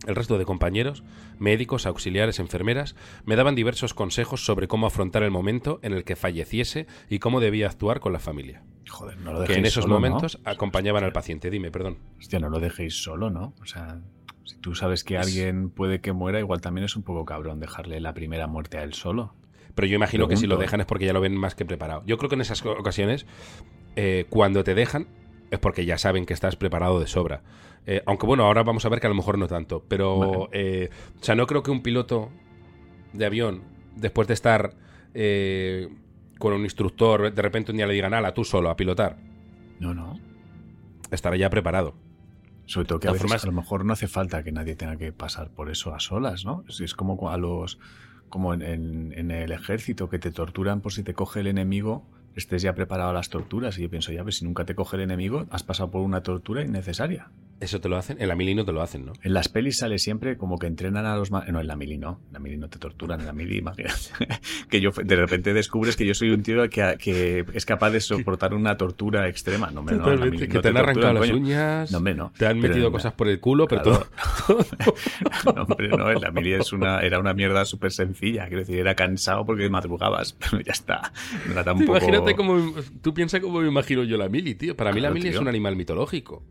el 0.07 0.15
resto 0.15 0.39
de 0.39 0.45
compañeros, 0.45 1.03
médicos, 1.39 1.87
auxiliares, 1.87 2.39
enfermeras, 2.39 2.95
me 3.25 3.37
daban 3.37 3.55
diversos 3.55 3.95
consejos 3.95 4.45
sobre 4.45 4.69
cómo 4.69 4.87
afrontar 4.87 5.23
el 5.23 5.31
momento 5.31 5.81
en 5.83 5.93
el 5.93 6.05
que 6.05 6.17
falleciese 6.17 6.87
y 7.11 7.19
cómo 7.19 7.41
debía 7.41 7.67
actuar 7.67 8.01
con 8.01 8.13
la 8.13 8.19
familia. 8.21 8.63
Joder, 8.89 9.19
no 9.19 9.33
lo 9.33 9.39
Que 9.41 9.49
dejéis 9.49 9.59
en 9.59 9.67
esos 9.67 9.85
solo, 9.85 9.95
¿no? 9.95 10.01
momentos 10.01 10.41
acompañaban 10.45 11.05
al 11.05 11.13
paciente. 11.13 11.51
Dime, 11.51 11.71
perdón. 11.71 11.99
Hostia, 12.19 12.39
no 12.39 12.49
lo 12.49 12.59
dejéis 12.61 13.03
solo, 13.03 13.29
¿no? 13.29 13.55
O 13.61 13.67
sea, 13.67 14.01
si 14.45 14.57
tú 14.57 14.75
sabes 14.75 15.05
que 15.05 15.17
Es- 15.17 15.27
alguien 15.27 15.69
puede 15.71 16.01
que 16.01 16.13
muera, 16.13 16.39
igual 16.39 16.61
también 16.61 16.85
es 16.85 16.97
un 16.97 17.03
poco 17.03 17.25
cabrón 17.25 17.59
dejarle 17.61 18.01
la 18.01 18.15
primera 18.15 18.47
muerte 18.47 18.79
a 18.79 18.85
él 18.85 18.95
solo. 18.95 19.35
Pero 19.75 19.87
yo 19.87 19.95
imagino 19.97 20.27
que 20.27 20.37
si 20.37 20.47
lo 20.47 20.57
dejan 20.57 20.81
es 20.81 20.87
porque 20.87 21.05
ya 21.07 21.13
lo 21.13 21.21
ven 21.21 21.37
más 21.37 21.55
que 21.55 21.65
preparado. 21.65 22.03
Yo 22.07 22.19
creo 22.19 22.29
que 22.29 22.35
en 22.37 22.41
esas 22.41 22.65
ocasiones, 22.65 23.27
eh, 23.97 24.27
cuando 24.31 24.65
te 24.65 24.75
dejan, 24.75 25.07
es 25.51 25.59
porque 25.59 25.85
ya 25.85 25.99
saben 25.99 26.27
que 26.27 26.35
estás 26.35 26.57
preparado 26.57 26.99
de 27.01 27.07
sobra. 27.07 27.43
Eh, 27.91 28.03
aunque 28.05 28.27
bueno, 28.27 28.45
ahora 28.45 28.63
vamos 28.65 28.85
a 28.85 28.91
ver 28.91 29.01
que 29.01 29.07
a 29.07 29.11
lo 29.11 29.17
mejor 29.17 29.39
no 29.39 29.47
tanto. 29.49 29.83
Pero, 29.89 30.19
Vale. 30.19 30.49
eh, 30.53 30.91
o 31.21 31.25
sea, 31.25 31.35
no 31.35 31.47
creo 31.47 31.63
que 31.63 31.71
un 31.71 31.83
piloto 31.83 32.29
de 33.15 33.25
avión, 33.25 33.63
después 33.97 34.29
de 34.29 34.35
estar 34.35 34.75
eh, 35.15 35.89
con 36.39 36.53
un 36.53 36.65
instructor, 36.65 37.33
de 37.33 37.43
repente 37.43 37.71
un 37.73 37.79
día 37.79 37.87
le 37.87 37.95
digan, 37.95 38.13
ala, 38.13 38.35
tú 38.35 38.45
solo, 38.45 38.69
a 38.69 38.77
pilotar. 38.77 39.17
No, 39.81 39.95
no. 39.95 40.21
Estará 41.11 41.37
ya 41.37 41.49
preparado. 41.49 41.95
Sobre 42.67 42.87
todo 42.87 43.01
que 43.01 43.09
a 43.09 43.13
veces 43.13 43.23
formas- 43.31 43.45
a 43.45 43.47
lo 43.47 43.53
mejor 43.55 43.87
no 43.87 43.95
hace 43.95 44.07
falta 44.09 44.43
que 44.43 44.53
nadie 44.53 44.77
tenga 44.77 44.99
que 44.99 45.11
pasar 45.13 45.49
por 45.51 45.71
eso 45.71 45.95
a 45.95 46.01
solas, 46.01 46.45
¿no? 46.45 46.65
Es, 46.69 46.83
es 46.83 46.95
como 46.95 47.31
a 47.31 47.39
los 47.39 47.79
como 48.29 48.53
en, 48.53 48.61
en- 48.61 49.15
en 49.17 49.31
el 49.31 49.53
ejército 49.53 50.11
que 50.11 50.19
te 50.19 50.31
torturan 50.31 50.83
por 50.83 50.93
si 50.93 51.03
te 51.03 51.15
coge 51.15 51.41
el 51.41 51.47
enemigo, 51.47 52.07
estés 52.37 52.61
ya 52.61 52.75
preparado 52.75 53.09
a 53.09 53.13
las 53.15 53.31
torturas. 53.31 53.79
Y 53.79 53.83
yo 53.83 53.89
pienso, 53.89 54.13
ya 54.13 54.23
ves, 54.23 54.37
si 54.37 54.45
nunca 54.45 54.67
te 54.67 54.75
coge 54.75 54.97
el 54.97 55.03
enemigo, 55.05 55.47
has 55.51 55.63
pasado 55.63 55.91
por 55.91 56.03
una 56.03 56.23
tortura 56.23 56.63
innecesaria. 56.63 57.31
¿Eso 57.61 57.81
te 57.81 57.89
lo 57.89 57.97
hacen? 57.97 58.21
En 58.21 58.29
la 58.29 58.37
mili 58.37 58.55
no 58.55 58.65
te 58.65 58.73
lo 58.73 58.83
hacen, 58.83 59.05
¿no? 59.05 59.13
En 59.23 59.35
las 59.35 59.49
pelis 59.49 59.79
sale 59.79 59.99
siempre 59.99 60.37
como 60.37 60.59
que 60.59 60.69
entrenan 60.69 61.07
a 61.07 61.17
los... 61.17 61.33
No, 61.33 61.43
en 61.45 61.67
la 61.67 61.75
mili 61.75 61.99
no. 61.99 62.21
En 62.29 62.35
la 62.35 62.39
mili 62.39 62.57
no 62.57 62.69
te 62.69 62.79
torturan. 62.79 63.19
En 63.21 63.27
la 63.27 63.33
mili, 63.33 63.59
imagínate. 63.59 63.99
que 64.71 64.81
yo 64.81 64.91
de 64.91 65.17
repente 65.17 65.53
descubres 65.53 65.97
que 65.97 66.07
yo 66.07 66.15
soy 66.15 66.31
un 66.31 66.43
tío 66.45 66.69
que, 66.71 66.97
que 66.99 67.45
es 67.53 67.67
capaz 67.67 67.91
de 67.91 68.01
soportar 68.01 68.55
una 68.55 68.77
tortura 68.77 69.29
extrema. 69.29 69.73
No, 69.73 69.83
me 69.83 69.93
no, 69.93 70.05
que 70.31 70.47
te, 70.47 70.61
te 70.61 70.69
han 70.69 70.77
arrancado 70.77 71.15
las 71.15 71.31
uñas. 71.31 71.91
No, 71.91 71.99
me 71.99 72.15
no. 72.15 72.33
Te 72.39 72.47
han 72.47 72.61
metido 72.61 72.93
cosas 72.93 73.13
por 73.15 73.29
el 73.29 73.41
culo, 73.41 73.67
pero 73.67 73.83
todo... 73.83 74.07
no, 75.57 75.63
hombre, 75.63 75.89
no. 75.89 76.11
En 76.11 76.21
la 76.21 76.31
mili 76.31 76.53
es 76.53 76.73
una, 76.73 77.01
era 77.01 77.19
una 77.19 77.35
mierda 77.35 77.65
súper 77.65 77.91
sencilla. 77.91 78.47
Quiero 78.47 78.61
decir, 78.61 78.79
era 78.79 78.95
cansado 78.95 79.45
porque 79.45 79.69
madrugabas. 79.69 80.33
Pero 80.39 80.63
ya 80.63 80.73
está. 80.73 81.13
No 81.47 81.53
era 81.53 81.65
tampoco... 81.65 81.99
Imagínate 81.99 82.37
cómo... 82.37 82.73
Tú 83.03 83.13
piensas 83.15 83.41
cómo 83.41 83.61
me 83.61 83.69
imagino 83.69 84.05
yo 84.05 84.17
la 84.17 84.29
mili, 84.29 84.55
tío. 84.55 84.77
Para 84.77 84.93
mí 84.93 85.01
la 85.01 85.11
mili 85.11 85.29
es 85.29 85.39
un 85.39 85.49
animal 85.49 85.75
mitológico. 85.75 86.45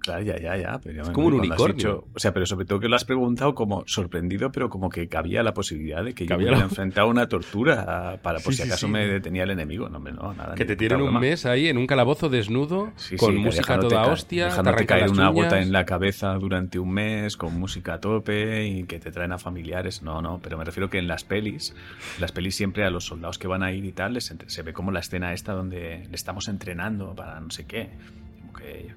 Claro, 0.00 0.22
ya, 0.22 0.38
ya, 0.38 0.56
ya. 0.56 0.80
Pero 0.82 1.02
es 1.02 1.10
como 1.10 1.26
un 1.28 1.34
unicornio. 1.34 2.06
o 2.14 2.18
sea, 2.18 2.32
pero 2.32 2.46
sobre 2.46 2.64
todo 2.64 2.80
que 2.80 2.88
lo 2.88 2.96
has 2.96 3.04
preguntado 3.04 3.54
como 3.54 3.84
sorprendido, 3.86 4.50
pero 4.50 4.70
como 4.70 4.88
que 4.88 5.08
cabía 5.08 5.42
la 5.42 5.52
posibilidad 5.52 6.02
de 6.02 6.14
que 6.14 6.26
yo 6.26 6.36
hubiera 6.36 6.58
enfrentado 6.58 7.06
a 7.06 7.10
una 7.10 7.28
tortura 7.28 8.18
para 8.22 8.40
por 8.40 8.54
si 8.54 8.62
acaso 8.62 8.88
me 8.88 9.06
detenía 9.06 9.44
el 9.44 9.50
enemigo. 9.50 9.88
No, 9.88 9.98
no, 9.98 10.34
nada. 10.34 10.54
Que 10.54 10.64
te 10.64 10.76
tienen 10.76 11.02
un 11.02 11.18
mes 11.20 11.44
ahí 11.46 11.68
en 11.68 11.76
un 11.76 11.86
calabozo 11.86 12.28
desnudo, 12.28 12.92
con 13.18 13.36
música 13.36 13.78
toda 13.78 14.06
hostia, 14.06 14.46
dejándote 14.46 14.86
caer 14.86 15.10
una 15.10 15.28
gota 15.28 15.60
en 15.60 15.72
la 15.72 15.84
cabeza 15.84 16.32
durante 16.34 16.78
un 16.78 16.92
mes, 16.92 17.36
con 17.36 17.58
música 17.58 17.94
a 17.94 18.00
tope 18.00 18.66
y 18.66 18.84
que 18.84 18.98
te 18.98 19.10
traen 19.10 19.32
a 19.32 19.38
familiares. 19.38 20.02
No, 20.02 20.22
no, 20.22 20.40
pero 20.42 20.56
me 20.56 20.64
refiero 20.64 20.88
que 20.88 20.98
en 20.98 21.08
las 21.08 21.24
pelis, 21.24 21.74
las 22.18 22.32
pelis 22.32 22.56
siempre 22.56 22.84
a 22.84 22.90
los 22.90 23.04
soldados 23.04 23.38
que 23.38 23.48
van 23.48 23.62
a 23.62 23.72
ir 23.72 23.84
y 23.84 23.92
tal, 23.92 24.18
se 24.20 24.62
ve 24.62 24.72
como 24.72 24.92
la 24.92 25.00
escena 25.00 25.32
esta 25.32 25.52
donde 25.52 26.06
le 26.08 26.14
estamos 26.14 26.48
entrenando 26.48 27.14
para 27.14 27.38
no 27.40 27.50
sé 27.50 27.66
qué 27.66 27.90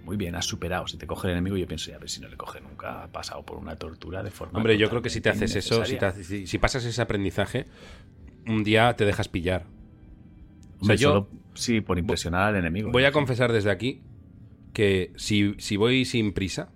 muy 0.04 0.18
bien, 0.18 0.36
has 0.36 0.46
superado. 0.46 0.88
Si 0.88 0.98
te 0.98 1.08
coge 1.08 1.28
el 1.28 1.34
enemigo, 1.34 1.58
yo 1.58 1.68
pienso, 1.68 1.90
ya 1.90 1.98
a 1.98 2.00
ver 2.00 2.10
si 2.10 2.22
no 2.22 2.28
le 2.28 2.38
coge 2.38 2.62
nunca, 2.62 3.04
ha 3.04 3.08
pasado 3.08 3.44
por 3.44 3.58
una 3.58 3.76
tortura 3.76 4.24
de 4.24 4.32
forma. 4.32 4.58
Hombre, 4.58 4.78
yo 4.78 4.90
creo 4.90 5.02
que 5.02 5.10
si 5.10 5.22
te 5.22 5.30
haces 5.30 5.56
eso, 5.56 5.84
si, 5.86 6.58
pasas 6.58 6.86
ese 6.86 7.02
aprendizaje, 7.02 7.68
un 8.48 8.64
día 8.64 8.96
te 8.96 9.06
dejas 9.06 9.28
pillar. 9.28 9.66
O 10.80 10.86
sea, 10.86 10.96
yo. 10.96 11.30
sí, 11.54 11.82
por 11.82 11.98
impresionar 11.98 12.50
al 12.50 12.56
enemigo. 12.58 12.92
Voy 12.92 13.06
a 13.06 13.12
confesar 13.12 13.52
desde 13.52 13.72
aquí 13.72 14.02
que 14.74 15.14
si, 15.16 15.56
si 15.60 15.78
voy 15.78 16.06
sin 16.06 16.34
prisa, 16.34 16.70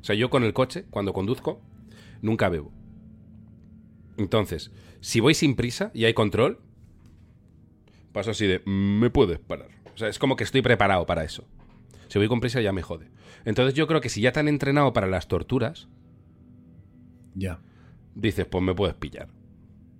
o 0.00 0.04
sea, 0.04 0.16
yo 0.16 0.30
con 0.30 0.42
el 0.44 0.52
coche, 0.52 0.86
cuando 0.90 1.12
conduzco, 1.12 1.60
nunca 2.22 2.48
bebo. 2.48 2.72
Entonces, 4.16 4.70
si 5.00 5.20
voy 5.20 5.34
sin 5.34 5.54
prisa 5.54 5.90
y 5.94 6.04
hay 6.04 6.14
control, 6.14 6.60
paso 8.12 8.32
así 8.32 8.46
de, 8.46 8.60
me 8.64 9.10
puedes 9.10 9.38
parar. 9.38 9.68
O 9.94 9.98
sea, 9.98 10.08
es 10.08 10.18
como 10.18 10.36
que 10.36 10.44
estoy 10.44 10.62
preparado 10.62 11.06
para 11.06 11.24
eso. 11.24 11.46
Si 12.10 12.18
voy 12.18 12.26
con 12.26 12.40
prisa 12.40 12.60
ya 12.60 12.72
me 12.72 12.82
jode. 12.82 13.08
Entonces 13.44 13.74
yo 13.74 13.86
creo 13.86 14.00
que 14.00 14.08
si 14.08 14.20
ya 14.20 14.32
te 14.32 14.40
han 14.40 14.48
entrenado 14.48 14.92
para 14.92 15.06
las 15.06 15.28
torturas, 15.28 15.88
ya. 17.36 17.60
Dices, 18.16 18.46
pues 18.46 18.64
me 18.64 18.74
puedes 18.74 18.96
pillar. 18.96 19.28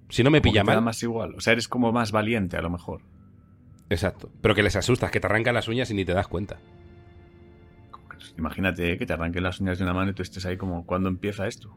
Si 0.09 0.25
no 0.25 0.31
me 0.31 0.41
pilla 0.41 0.65
mal. 0.65 0.83
más 0.83 1.01
igual. 1.05 1.37
O 1.37 1.41
sea, 1.41 1.53
eres 1.53 1.69
como 1.69 1.93
más 1.93 2.11
valiente 2.11 2.57
a 2.57 2.63
lo 2.63 2.69
mejor. 2.69 3.03
Exacto. 3.91 4.29
Pero 4.43 4.57
que 4.57 4.65
les 4.65 4.75
asustas, 4.75 5.13
que 5.13 5.21
te 5.21 5.29
arrancan 5.29 5.55
las 5.55 5.69
uñas 5.69 5.89
y 5.93 5.95
ni 5.95 6.05
te 6.05 6.13
das 6.13 6.27
cuenta. 6.27 6.59
Imagínate 8.37 8.99
que 8.99 9.07
te 9.07 9.13
arranquen 9.13 9.45
las 9.45 9.61
uñas 9.61 9.79
de 9.79 9.85
una 9.85 9.95
mano 9.95 10.11
y 10.11 10.15
tú 10.15 10.23
estés 10.23 10.45
ahí 10.47 10.57
como, 10.57 10.85
¿cuándo 10.87 11.09
empieza 11.09 11.47
esto? 11.47 11.77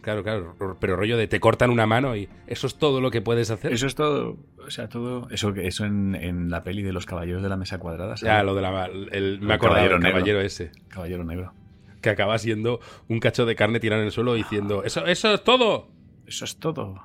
Claro, 0.00 0.22
claro, 0.22 0.76
pero 0.80 0.96
rollo 0.96 1.16
de 1.16 1.26
te 1.26 1.40
cortan 1.40 1.70
una 1.70 1.86
mano 1.86 2.16
y 2.16 2.28
eso 2.46 2.66
es 2.66 2.76
todo 2.76 3.00
lo 3.00 3.10
que 3.10 3.20
puedes 3.20 3.50
hacer. 3.50 3.72
Eso 3.72 3.86
es 3.86 3.94
todo, 3.94 4.36
o 4.64 4.70
sea, 4.70 4.88
todo 4.88 5.28
eso 5.30 5.54
eso 5.56 5.84
en, 5.84 6.14
en 6.14 6.50
la 6.50 6.62
peli 6.62 6.82
de 6.82 6.92
los 6.92 7.04
caballeros 7.04 7.42
de 7.42 7.48
la 7.48 7.56
mesa 7.56 7.78
cuadrada. 7.78 8.14
Ya, 8.16 8.42
lo 8.42 8.54
de 8.54 8.62
la 8.62 8.86
el, 8.86 9.40
me 9.40 9.54
acordaba 9.54 9.82
del 9.88 10.00
caballero 10.00 10.40
ese. 10.40 10.70
Caballero 10.88 11.24
negro. 11.24 11.52
Que 12.00 12.10
acaba 12.10 12.38
siendo 12.38 12.80
un 13.08 13.18
cacho 13.18 13.44
de 13.44 13.56
carne 13.56 13.80
tirado 13.80 14.00
en 14.02 14.06
el 14.06 14.12
suelo 14.12 14.34
diciendo, 14.34 14.84
"Eso 14.84 15.04
eso 15.06 15.34
es 15.34 15.42
todo." 15.42 15.88
Eso 16.26 16.44
es 16.44 16.58
todo. 16.58 17.00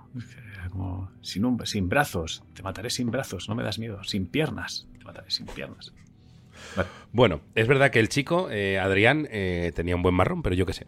Como 0.70 1.10
sin 1.22 1.58
sin 1.66 1.88
brazos, 1.88 2.44
te 2.54 2.62
mataré 2.62 2.90
sin 2.90 3.10
brazos, 3.10 3.48
no 3.48 3.56
me 3.56 3.64
das 3.64 3.80
miedo, 3.80 4.04
sin 4.04 4.28
piernas, 4.28 4.88
te 4.98 5.06
mataré 5.06 5.32
sin 5.32 5.46
piernas. 5.46 5.94
Bueno, 7.12 7.42
es 7.56 7.68
verdad 7.68 7.92
que 7.92 8.00
el 8.00 8.10
chico, 8.10 8.50
eh, 8.50 8.80
Adrián, 8.80 9.28
eh, 9.32 9.72
tenía 9.76 9.96
un 9.96 10.02
buen 10.02 10.16
marrón, 10.16 10.42
pero 10.42 10.56
yo 10.56 10.66
qué 10.66 10.74
sé. 10.74 10.88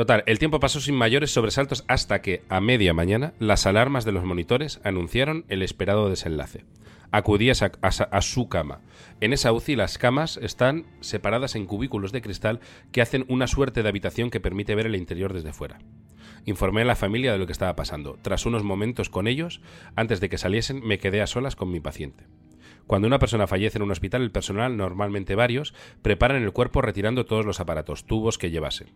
Total, 0.00 0.24
el 0.24 0.38
tiempo 0.38 0.60
pasó 0.60 0.80
sin 0.80 0.94
mayores 0.94 1.30
sobresaltos 1.30 1.84
hasta 1.86 2.22
que, 2.22 2.42
a 2.48 2.62
media 2.62 2.94
mañana, 2.94 3.34
las 3.38 3.66
alarmas 3.66 4.06
de 4.06 4.12
los 4.12 4.24
monitores 4.24 4.80
anunciaron 4.82 5.44
el 5.50 5.60
esperado 5.60 6.08
desenlace. 6.08 6.64
Acudías 7.10 7.60
a, 7.60 8.22
su 8.22 8.48
cama. 8.48 8.80
En 9.20 9.34
esa 9.34 9.52
UCI 9.52 9.76
las 9.76 9.98
camas 9.98 10.38
están 10.38 10.86
separadas 11.00 11.54
en 11.54 11.66
cubículos 11.66 12.12
de 12.12 12.22
cristal 12.22 12.60
que 12.92 13.02
hacen 13.02 13.26
una 13.28 13.46
suerte 13.46 13.82
de 13.82 13.90
habitación 13.90 14.30
que 14.30 14.40
permite 14.40 14.74
ver 14.74 14.86
el 14.86 14.96
interior 14.96 15.34
desde 15.34 15.52
fuera. 15.52 15.80
Informé 16.46 16.80
a 16.80 16.86
la 16.86 16.96
familia 16.96 17.32
de 17.32 17.38
lo 17.38 17.44
que 17.44 17.52
estaba 17.52 17.76
pasando. 17.76 18.18
Tras 18.22 18.46
unos 18.46 18.64
momentos 18.64 19.10
con 19.10 19.26
ellos, 19.26 19.60
antes 19.96 20.18
de 20.20 20.30
que 20.30 20.38
saliesen, 20.38 20.80
me 20.82 20.98
quedé 20.98 21.20
a 21.20 21.26
solas 21.26 21.56
con 21.56 21.70
mi 21.70 21.80
paciente. 21.80 22.24
Cuando 22.86 23.06
una 23.06 23.18
persona 23.18 23.46
fallece 23.46 23.76
en 23.76 23.82
un 23.82 23.90
hospital, 23.90 24.22
el 24.22 24.32
personal, 24.32 24.78
normalmente 24.78 25.34
varios, 25.34 25.74
preparan 26.00 26.42
el 26.42 26.52
cuerpo 26.52 26.80
retirando 26.80 27.26
todos 27.26 27.44
los 27.44 27.60
aparatos, 27.60 28.06
tubos 28.06 28.38
que 28.38 28.50
llevase 28.50 28.86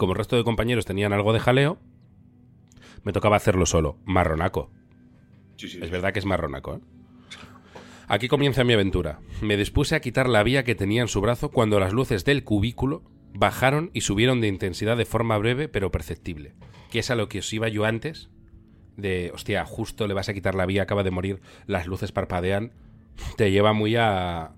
como 0.00 0.14
el 0.14 0.18
resto 0.18 0.34
de 0.34 0.44
compañeros 0.44 0.86
tenían 0.86 1.12
algo 1.12 1.34
de 1.34 1.40
jaleo, 1.40 1.78
me 3.04 3.12
tocaba 3.12 3.36
hacerlo 3.36 3.66
solo. 3.66 3.98
Marronaco. 4.06 4.70
es 5.58 5.90
verdad 5.90 6.14
que 6.14 6.20
es 6.20 6.24
marronaco. 6.24 6.76
¿eh? 6.76 6.80
Aquí 8.08 8.26
comienza 8.26 8.64
mi 8.64 8.72
aventura. 8.72 9.20
Me 9.42 9.58
dispuse 9.58 9.94
a 9.94 10.00
quitar 10.00 10.26
la 10.26 10.42
vía 10.42 10.64
que 10.64 10.74
tenía 10.74 11.02
en 11.02 11.08
su 11.08 11.20
brazo 11.20 11.50
cuando 11.50 11.78
las 11.78 11.92
luces 11.92 12.24
del 12.24 12.44
cubículo 12.44 13.02
bajaron 13.34 13.90
y 13.92 14.00
subieron 14.00 14.40
de 14.40 14.48
intensidad 14.48 14.96
de 14.96 15.04
forma 15.04 15.36
breve 15.36 15.68
pero 15.68 15.90
perceptible. 15.90 16.54
Que 16.90 17.00
es 17.00 17.10
a 17.10 17.14
lo 17.14 17.28
que 17.28 17.40
os 17.40 17.52
iba 17.52 17.68
yo 17.68 17.84
antes. 17.84 18.30
De, 18.96 19.30
hostia, 19.34 19.66
justo 19.66 20.06
le 20.06 20.14
vas 20.14 20.30
a 20.30 20.32
quitar 20.32 20.54
la 20.54 20.64
vía, 20.64 20.84
acaba 20.84 21.02
de 21.02 21.10
morir, 21.10 21.42
las 21.66 21.86
luces 21.86 22.10
parpadean. 22.10 22.72
Te 23.36 23.50
lleva 23.50 23.74
muy 23.74 23.96
a... 23.96 24.52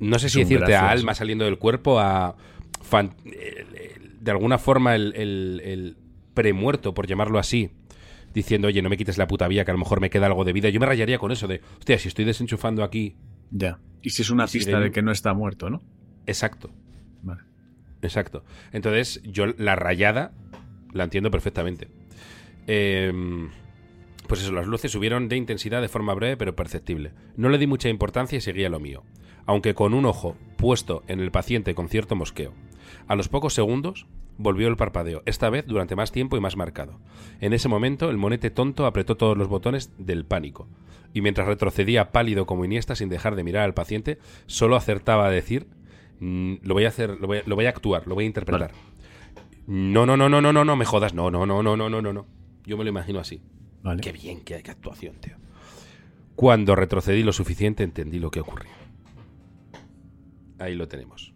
No 0.00 0.18
sé 0.18 0.28
si 0.28 0.40
decirte 0.40 0.74
a 0.74 0.90
alma 0.90 1.14
saliendo 1.14 1.44
del 1.44 1.56
cuerpo, 1.56 2.00
a 2.00 2.34
de 4.26 4.32
alguna 4.32 4.58
forma 4.58 4.96
el, 4.96 5.14
el, 5.14 5.96
premuerto, 6.34 6.92
por 6.92 7.06
llamarlo 7.06 7.38
así, 7.38 7.70
diciendo, 8.34 8.68
oye, 8.68 8.82
no 8.82 8.90
me 8.90 8.98
quites 8.98 9.16
la 9.16 9.28
puta 9.28 9.48
vía, 9.48 9.64
que 9.64 9.70
a 9.70 9.74
lo 9.74 9.78
mejor 9.78 10.00
me 10.00 10.10
queda 10.10 10.26
algo 10.26 10.44
de 10.44 10.52
vida. 10.52 10.68
Yo 10.68 10.80
me 10.80 10.86
rayaría 10.86 11.18
con 11.18 11.30
eso 11.30 11.46
de, 11.46 11.62
hostia, 11.78 11.98
si 11.98 12.08
estoy 12.08 12.24
desenchufando 12.24 12.82
aquí. 12.82 13.16
Ya. 13.50 13.78
Y 14.02 14.10
si 14.10 14.22
es 14.22 14.30
una 14.30 14.46
pista 14.46 14.80
de 14.80 14.90
que 14.90 15.00
no 15.00 15.12
está 15.12 15.32
muerto, 15.32 15.70
¿no? 15.70 15.80
Exacto. 16.26 16.70
Vale. 17.22 17.42
Exacto. 18.02 18.44
Entonces, 18.72 19.22
yo 19.24 19.46
la 19.46 19.76
rayada 19.76 20.32
la 20.92 21.04
entiendo 21.04 21.30
perfectamente. 21.30 21.88
Em, 22.66 23.48
pues 24.26 24.42
eso, 24.42 24.52
las 24.52 24.66
luces 24.66 24.90
subieron 24.90 25.28
de 25.28 25.36
intensidad 25.36 25.80
de 25.80 25.88
forma 25.88 26.14
breve 26.14 26.36
pero 26.36 26.56
perceptible. 26.56 27.12
No 27.36 27.48
le 27.48 27.58
di 27.58 27.68
mucha 27.68 27.88
importancia 27.88 28.36
y 28.36 28.40
seguía 28.40 28.68
lo 28.68 28.80
mío, 28.80 29.04
aunque 29.46 29.74
con 29.74 29.94
un 29.94 30.04
ojo 30.04 30.36
puesto 30.56 31.04
en 31.06 31.20
el 31.20 31.30
paciente 31.30 31.76
con 31.76 31.88
cierto 31.88 32.16
mosqueo. 32.16 32.52
A 33.06 33.14
los 33.14 33.28
pocos 33.28 33.54
segundos 33.54 34.06
volvió 34.38 34.68
el 34.68 34.76
parpadeo, 34.76 35.22
esta 35.26 35.50
vez 35.50 35.66
durante 35.66 35.96
más 35.96 36.12
tiempo 36.12 36.36
y 36.36 36.40
más 36.40 36.56
marcado. 36.56 36.98
En 37.40 37.52
ese 37.52 37.68
momento 37.68 38.10
el 38.10 38.16
monete 38.16 38.50
tonto 38.50 38.86
apretó 38.86 39.16
todos 39.16 39.36
los 39.36 39.48
botones 39.48 39.92
del 39.98 40.24
pánico, 40.24 40.68
y 41.12 41.22
mientras 41.22 41.46
retrocedía 41.46 42.12
pálido 42.12 42.46
como 42.46 42.64
Iniesta 42.64 42.94
sin 42.94 43.08
dejar 43.08 43.36
de 43.36 43.44
mirar 43.44 43.64
al 43.64 43.74
paciente, 43.74 44.18
solo 44.46 44.76
acertaba 44.76 45.26
a 45.26 45.30
decir 45.30 45.66
mm, 46.20 46.56
lo 46.62 46.74
voy 46.74 46.84
a 46.84 46.88
hacer, 46.88 47.18
lo 47.20 47.26
voy, 47.28 47.66
a 47.66 47.68
actuar, 47.68 48.06
lo 48.06 48.14
voy 48.14 48.24
a 48.24 48.26
interpretar. 48.26 48.72
No, 49.66 50.06
no, 50.06 50.16
no, 50.16 50.28
no, 50.28 50.40
no, 50.40 50.52
no, 50.52 50.64
no 50.64 50.76
me 50.76 50.84
jodas, 50.84 51.14
no, 51.14 51.30
no, 51.30 51.44
no, 51.46 51.62
no, 51.62 51.76
no, 51.76 51.88
no, 51.88 52.02
no, 52.02 52.12
no. 52.12 52.26
Yo 52.64 52.76
me 52.76 52.84
lo 52.84 52.90
imagino 52.90 53.18
así. 53.18 53.40
Vale. 53.82 54.00
Qué 54.00 54.12
bien, 54.12 54.42
qué, 54.42 54.62
qué 54.62 54.70
actuación, 54.70 55.16
tío. 55.16 55.36
Cuando 56.36 56.76
retrocedí 56.76 57.22
lo 57.22 57.32
suficiente 57.32 57.82
entendí 57.82 58.18
lo 58.18 58.30
que 58.30 58.40
ocurría. 58.40 58.72
Ahí 60.58 60.74
lo 60.74 60.86
tenemos. 60.86 61.35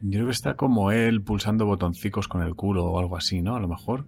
Yo 0.00 0.10
creo 0.10 0.26
que 0.26 0.32
está 0.32 0.54
como 0.54 0.92
él 0.92 1.22
pulsando 1.22 1.66
botoncicos 1.66 2.28
con 2.28 2.42
el 2.42 2.54
culo 2.54 2.84
o 2.84 2.98
algo 2.98 3.16
así, 3.16 3.42
¿no? 3.42 3.56
A 3.56 3.60
lo 3.60 3.68
mejor. 3.68 4.06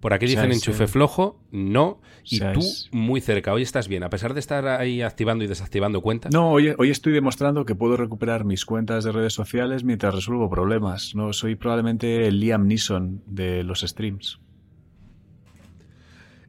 Por 0.00 0.12
aquí 0.12 0.26
dicen 0.26 0.52
enchufe 0.52 0.86
flojo, 0.86 1.40
no, 1.50 2.02
y 2.24 2.38
tú 2.38 2.60
muy 2.92 3.22
cerca. 3.22 3.54
Hoy 3.54 3.62
estás 3.62 3.88
bien, 3.88 4.02
a 4.02 4.10
pesar 4.10 4.34
de 4.34 4.40
estar 4.40 4.66
ahí 4.68 5.00
activando 5.00 5.44
y 5.44 5.46
desactivando 5.46 6.02
cuentas. 6.02 6.30
No, 6.30 6.50
hoy, 6.50 6.74
hoy 6.76 6.90
estoy 6.90 7.14
demostrando 7.14 7.64
que 7.64 7.74
puedo 7.74 7.96
recuperar 7.96 8.44
mis 8.44 8.66
cuentas 8.66 9.04
de 9.04 9.12
redes 9.12 9.32
sociales 9.32 9.82
mientras 9.82 10.14
resuelvo 10.14 10.50
problemas. 10.50 11.14
No, 11.14 11.32
soy 11.32 11.54
probablemente 11.54 12.26
el 12.26 12.38
Liam 12.38 12.66
Neeson 12.66 13.22
de 13.26 13.64
los 13.64 13.80
streams. 13.80 14.40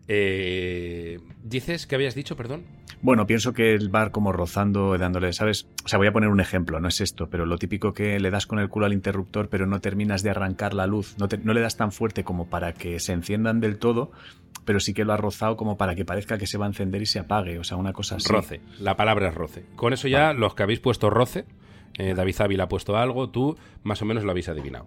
Eh, 0.09 1.19
¿Dices 1.41 1.87
que 1.87 1.95
habías 1.95 2.13
dicho, 2.13 2.35
perdón? 2.35 2.65
Bueno, 3.01 3.27
pienso 3.27 3.53
que 3.53 3.73
el 3.73 3.89
bar 3.89 4.11
como 4.11 4.31
rozando, 4.31 4.97
dándole, 4.97 5.31
¿sabes? 5.33 5.67
O 5.83 5.87
sea, 5.87 5.97
voy 5.97 6.07
a 6.07 6.11
poner 6.13 6.29
un 6.29 6.39
ejemplo, 6.39 6.79
no 6.79 6.87
es 6.87 7.01
esto, 7.01 7.29
pero 7.29 7.45
lo 7.45 7.57
típico 7.57 7.93
que 7.93 8.19
le 8.19 8.31
das 8.31 8.47
con 8.47 8.59
el 8.59 8.69
culo 8.69 8.85
al 8.85 8.93
interruptor, 8.93 9.49
pero 9.49 9.67
no 9.67 9.79
terminas 9.81 10.23
de 10.23 10.29
arrancar 10.31 10.73
la 10.73 10.87
luz, 10.87 11.15
no, 11.19 11.27
no 11.43 11.53
le 11.53 11.61
das 11.61 11.77
tan 11.77 11.91
fuerte 11.91 12.23
como 12.23 12.49
para 12.49 12.73
que 12.73 12.99
se 12.99 13.13
enciendan 13.13 13.59
del 13.59 13.77
todo, 13.77 14.11
pero 14.65 14.79
sí 14.79 14.93
que 14.93 15.05
lo 15.05 15.13
has 15.13 15.19
rozado 15.19 15.55
como 15.57 15.77
para 15.77 15.93
que 15.95 16.05
parezca 16.05 16.37
que 16.37 16.47
se 16.47 16.57
va 16.57 16.65
a 16.65 16.69
encender 16.69 17.01
y 17.01 17.05
se 17.05 17.19
apague, 17.19 17.59
o 17.59 17.63
sea, 17.63 17.77
una 17.77 17.93
cosa 17.93 18.15
así. 18.15 18.31
Roce, 18.31 18.61
la 18.79 18.95
palabra 18.95 19.29
es 19.29 19.35
roce. 19.35 19.65
Con 19.75 19.93
eso 19.93 20.07
ya, 20.07 20.33
los 20.33 20.55
que 20.55 20.63
habéis 20.63 20.79
puesto 20.79 21.09
roce, 21.09 21.45
Eh, 21.97 22.13
David 22.13 22.35
Ávila 22.41 22.63
ha 22.65 22.67
puesto 22.67 22.97
algo, 22.97 23.29
tú 23.29 23.55
más 23.83 24.01
o 24.01 24.05
menos 24.05 24.25
lo 24.25 24.31
habéis 24.31 24.49
adivinado. 24.49 24.85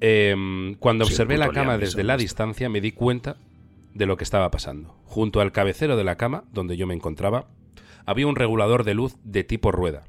Em, 0.00 0.74
cuando 0.74 1.04
Sí, 1.04 1.12
observé 1.12 1.38
la 1.38 1.48
cama 1.50 1.78
desde 1.78 2.02
la 2.02 2.16
distancia 2.16 2.68
me 2.68 2.80
di 2.80 2.92
cuenta 2.92 3.36
de 3.94 4.06
lo 4.06 4.16
que 4.16 4.24
estaba 4.24 4.50
pasando. 4.50 4.96
Junto 5.04 5.40
al 5.40 5.52
cabecero 5.52 5.96
de 5.96 6.04
la 6.04 6.16
cama, 6.16 6.44
donde 6.52 6.76
yo 6.76 6.86
me 6.86 6.94
encontraba, 6.94 7.48
había 8.06 8.26
un 8.26 8.36
regulador 8.36 8.84
de 8.84 8.94
luz 8.94 9.16
de 9.24 9.44
tipo 9.44 9.72
rueda, 9.72 10.04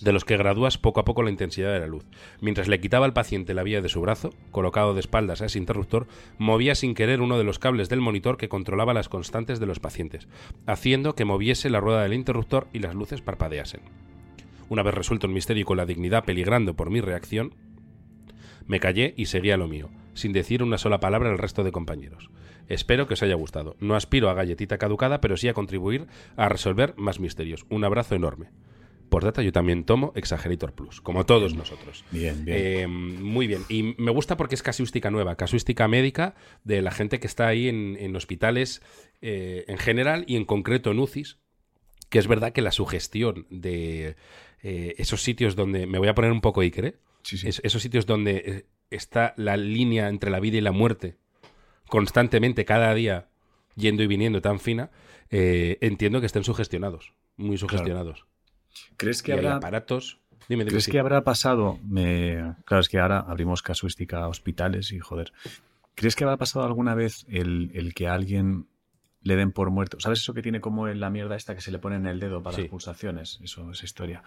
de 0.00 0.12
los 0.12 0.24
que 0.24 0.36
gradúas 0.36 0.78
poco 0.78 1.00
a 1.00 1.04
poco 1.04 1.22
la 1.22 1.30
intensidad 1.30 1.72
de 1.72 1.80
la 1.80 1.86
luz. 1.86 2.04
Mientras 2.40 2.68
le 2.68 2.80
quitaba 2.80 3.06
al 3.06 3.12
paciente 3.12 3.54
la 3.54 3.62
vía 3.62 3.80
de 3.80 3.88
su 3.88 4.00
brazo, 4.00 4.30
colocado 4.50 4.94
de 4.94 5.00
espaldas 5.00 5.42
a 5.42 5.46
ese 5.46 5.58
interruptor, 5.58 6.06
movía 6.38 6.74
sin 6.74 6.94
querer 6.94 7.20
uno 7.20 7.38
de 7.38 7.44
los 7.44 7.58
cables 7.58 7.88
del 7.88 8.00
monitor 8.00 8.36
que 8.36 8.48
controlaba 8.48 8.94
las 8.94 9.08
constantes 9.08 9.60
de 9.60 9.66
los 9.66 9.80
pacientes, 9.80 10.28
haciendo 10.66 11.14
que 11.14 11.24
moviese 11.24 11.70
la 11.70 11.80
rueda 11.80 12.02
del 12.02 12.14
interruptor 12.14 12.68
y 12.72 12.80
las 12.80 12.94
luces 12.94 13.20
parpadeasen. 13.20 13.80
Una 14.68 14.82
vez 14.82 14.94
resuelto 14.94 15.26
el 15.26 15.32
misterio 15.32 15.62
y 15.62 15.64
con 15.64 15.76
la 15.76 15.86
dignidad 15.86 16.24
peligrando 16.24 16.74
por 16.74 16.90
mi 16.90 17.00
reacción, 17.00 17.54
me 18.66 18.80
callé 18.80 19.12
y 19.16 19.26
seguí 19.26 19.50
a 19.50 19.58
lo 19.58 19.68
mío, 19.68 19.90
sin 20.14 20.32
decir 20.32 20.62
una 20.62 20.78
sola 20.78 21.00
palabra 21.00 21.30
al 21.30 21.38
resto 21.38 21.64
de 21.64 21.72
compañeros. 21.72 22.30
Espero 22.68 23.06
que 23.06 23.14
os 23.14 23.22
haya 23.22 23.34
gustado. 23.34 23.76
No 23.80 23.94
aspiro 23.96 24.30
a 24.30 24.34
galletita 24.34 24.78
caducada, 24.78 25.20
pero 25.20 25.36
sí 25.36 25.48
a 25.48 25.54
contribuir 25.54 26.06
a 26.36 26.48
resolver 26.48 26.94
más 26.96 27.20
misterios. 27.20 27.66
Un 27.68 27.84
abrazo 27.84 28.14
enorme. 28.14 28.50
Por 29.10 29.22
data, 29.22 29.42
yo 29.42 29.52
también 29.52 29.84
tomo 29.84 30.12
Exagerator 30.16 30.72
Plus, 30.72 31.00
como 31.00 31.24
todos 31.26 31.54
nosotros. 31.54 32.04
Bien, 32.10 32.44
bien. 32.44 32.58
Eh, 32.60 32.86
muy 32.88 33.46
bien. 33.46 33.62
Y 33.68 33.94
me 33.98 34.10
gusta 34.10 34.36
porque 34.36 34.54
es 34.56 34.62
casuística 34.62 35.10
nueva, 35.10 35.36
casuística 35.36 35.86
médica 35.88 36.34
de 36.64 36.82
la 36.82 36.90
gente 36.90 37.20
que 37.20 37.26
está 37.26 37.46
ahí 37.46 37.68
en, 37.68 37.96
en 38.00 38.16
hospitales 38.16 38.82
eh, 39.20 39.64
en 39.68 39.78
general 39.78 40.24
y 40.26 40.36
en 40.36 40.44
concreto 40.46 40.90
en 40.90 40.98
UCIs, 40.98 41.38
que 42.08 42.18
es 42.18 42.26
verdad 42.26 42.52
que 42.52 42.62
la 42.62 42.72
sugestión 42.72 43.46
de 43.50 44.16
eh, 44.62 44.94
esos 44.98 45.22
sitios 45.22 45.54
donde, 45.54 45.86
me 45.86 45.98
voy 45.98 46.08
a 46.08 46.14
poner 46.14 46.32
un 46.32 46.40
poco 46.40 46.62
Iker, 46.62 46.84
¿eh? 46.86 46.94
sí, 47.22 47.36
sí. 47.36 47.46
Es- 47.46 47.60
esos 47.62 47.82
sitios 47.82 48.06
donde 48.06 48.66
está 48.90 49.34
la 49.36 49.56
línea 49.56 50.08
entre 50.08 50.30
la 50.30 50.40
vida 50.40 50.56
y 50.56 50.60
la 50.62 50.72
muerte 50.72 51.18
constantemente, 51.94 52.64
cada 52.64 52.92
día, 52.92 53.28
yendo 53.76 54.02
y 54.02 54.08
viniendo 54.08 54.42
tan 54.42 54.58
fina, 54.58 54.90
eh, 55.30 55.78
entiendo 55.80 56.18
que 56.18 56.26
estén 56.26 56.42
sugestionados, 56.42 57.12
muy 57.36 57.56
sugestionados. 57.56 58.26
¿Crees 58.96 59.22
que 59.22 59.30
Y 59.30 59.34
hay 59.34 59.38
habrá 59.38 59.56
aparatos... 59.56 60.18
Dime, 60.48 60.64
dime, 60.64 60.70
¿Crees 60.72 60.84
sí. 60.86 60.90
que 60.90 60.98
habrá 60.98 61.22
pasado? 61.22 61.78
Me... 61.88 62.56
Claro, 62.64 62.80
es 62.80 62.88
que 62.88 62.98
ahora 62.98 63.20
abrimos 63.20 63.62
casuística 63.62 64.24
a 64.24 64.28
hospitales 64.28 64.90
y 64.90 64.98
joder. 64.98 65.32
¿Crees 65.94 66.16
que 66.16 66.24
habrá 66.24 66.36
pasado 66.36 66.66
alguna 66.66 66.96
vez 66.96 67.26
el, 67.28 67.70
el 67.74 67.94
que 67.94 68.08
a 68.08 68.14
alguien 68.14 68.66
le 69.22 69.36
den 69.36 69.52
por 69.52 69.70
muerto? 69.70 70.00
¿Sabes 70.00 70.18
eso 70.18 70.34
que 70.34 70.42
tiene 70.42 70.60
como 70.60 70.88
en 70.88 70.98
la 70.98 71.10
mierda 71.10 71.36
esta 71.36 71.54
que 71.54 71.60
se 71.60 71.70
le 71.70 71.78
pone 71.78 71.94
en 71.94 72.06
el 72.08 72.18
dedo 72.18 72.42
para 72.42 72.56
Sí. 72.56 72.62
las 72.62 72.70
pulsaciones? 72.70 73.38
Eso 73.44 73.70
es 73.70 73.84
historia. 73.84 74.24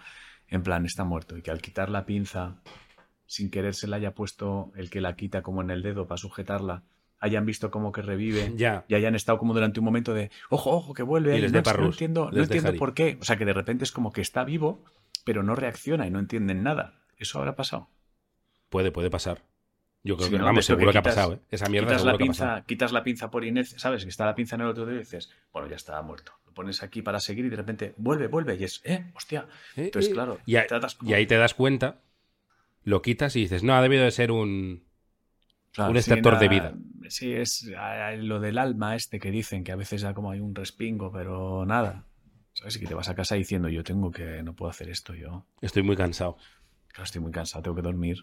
En 0.48 0.62
plan, 0.62 0.86
está 0.86 1.04
muerto 1.04 1.36
y 1.36 1.42
que 1.42 1.50
al 1.50 1.60
quitar 1.60 1.90
la 1.90 2.06
pinza, 2.06 2.62
sin 3.26 3.50
querer 3.50 3.74
se 3.74 3.86
la 3.86 3.96
haya 3.96 4.14
puesto 4.14 4.72
el 4.74 4.88
que 4.88 5.02
la 5.02 5.14
quita 5.16 5.42
como 5.42 5.60
en 5.60 5.70
el 5.70 5.82
dedo 5.82 6.06
para 6.08 6.16
sujetarla, 6.16 6.82
hayan 7.20 7.44
visto 7.46 7.70
como 7.70 7.90
que 7.92 8.02
revive 8.02 8.52
Ya, 8.56 8.84
y 8.88 8.94
hayan 8.94 9.14
estado 9.14 9.38
como 9.38 9.54
durante 9.54 9.80
un 9.80 9.84
momento 9.84 10.14
de 10.14 10.30
ojo, 10.50 10.70
ojo, 10.70 10.94
que 10.94 11.02
vuelve. 11.02 11.36
Y 11.36 11.40
les 11.40 11.52
no, 11.52 11.60
no 11.62 11.86
entiendo, 11.86 12.24
no 12.26 12.30
les 12.30 12.44
entiendo 12.44 12.74
por 12.78 12.94
qué. 12.94 13.18
O 13.20 13.24
sea, 13.24 13.36
que 13.36 13.44
de 13.44 13.52
repente 13.52 13.84
es 13.84 13.92
como 13.92 14.12
que 14.12 14.20
está 14.20 14.44
vivo, 14.44 14.84
pero 15.24 15.42
no 15.42 15.54
reacciona 15.54 16.06
y 16.06 16.10
no 16.10 16.18
entienden 16.18 16.62
nada. 16.62 17.00
¿Eso 17.16 17.38
habrá 17.38 17.56
pasado? 17.56 17.88
puede, 18.68 18.90
puede 18.92 19.10
pasar. 19.10 19.42
Yo 20.04 20.16
creo 20.16 20.26
Sí, 20.28 20.32
que, 20.34 20.38
¿no? 20.38 20.44
vamos, 20.44 20.60
eso 20.64 20.74
que 20.74 20.80
seguro 20.80 20.92
que 20.92 20.98
ha 20.98 21.02
pasado, 21.02 21.32
¿eh? 21.34 21.40
Esa 21.50 21.68
mierda 21.68 21.88
Quitas 21.88 22.00
seguro 22.02 22.12
la, 22.12 22.18
que 22.18 22.24
ha 22.24 22.26
pasado. 22.28 22.54
pinza, 22.54 22.66
quitas 22.66 22.92
la 22.92 23.02
pinza 23.02 23.30
por 23.30 23.44
inercia, 23.44 23.78
¿sabes? 23.78 24.04
Que 24.04 24.10
está 24.10 24.24
la 24.26 24.34
pinza 24.34 24.54
en 24.56 24.60
el 24.62 24.68
otro 24.68 24.86
dedo 24.86 24.96
y 24.96 25.00
dices, 25.00 25.30
bueno, 25.52 25.68
ya 25.68 25.74
está 25.76 26.00
muerto. 26.02 26.32
Lo 26.46 26.52
pones 26.54 26.82
aquí 26.82 27.02
para 27.02 27.18
seguir 27.18 27.46
y 27.46 27.48
de 27.48 27.56
repente 27.56 27.94
vuelve, 27.96 28.28
vuelve 28.28 28.54
y 28.56 28.64
es, 28.64 28.80
eh, 28.84 29.10
hostia. 29.16 29.46
Eh, 29.76 29.86
Entonces, 29.86 30.10
eh, 30.10 30.14
claro, 30.14 30.38
y, 30.46 30.56
a- 30.56 30.66
tratas 30.66 30.94
como- 30.94 31.10
y 31.10 31.14
ahí 31.14 31.26
te 31.26 31.36
das 31.36 31.54
cuenta, 31.54 32.00
lo 32.84 33.02
quitas 33.02 33.34
y 33.36 33.40
dices, 33.40 33.64
no, 33.64 33.74
ha 33.74 33.82
debido 33.82 34.04
de 34.04 34.10
ser 34.12 34.30
un... 34.30 34.84
Claro, 35.78 35.90
un 35.92 35.96
sí, 35.96 36.10
extractor 36.10 36.38
de 36.40 36.48
vida. 36.48 36.74
Sí, 37.08 37.32
es 37.32 37.70
lo 38.18 38.40
del 38.40 38.58
alma 38.58 38.96
este 38.96 39.20
que 39.20 39.30
dicen 39.30 39.62
que 39.62 39.70
a 39.70 39.76
veces 39.76 40.00
ya 40.00 40.12
como 40.12 40.32
hay 40.32 40.40
un 40.40 40.52
respingo, 40.56 41.12
pero 41.12 41.64
nada. 41.64 42.04
¿Sabes? 42.52 42.74
Y 42.76 42.80
que 42.80 42.86
te 42.88 42.94
vas 42.94 43.08
a 43.08 43.14
casa 43.14 43.36
diciendo, 43.36 43.68
yo 43.68 43.84
tengo 43.84 44.10
que, 44.10 44.42
no 44.42 44.54
puedo 44.54 44.70
hacer 44.70 44.90
esto, 44.90 45.14
yo. 45.14 45.46
Estoy 45.60 45.84
muy 45.84 45.94
cansado. 45.94 46.36
Claro, 46.88 47.04
estoy 47.04 47.20
muy 47.20 47.30
cansado, 47.30 47.62
tengo 47.62 47.76
que 47.76 47.82
dormir. 47.82 48.16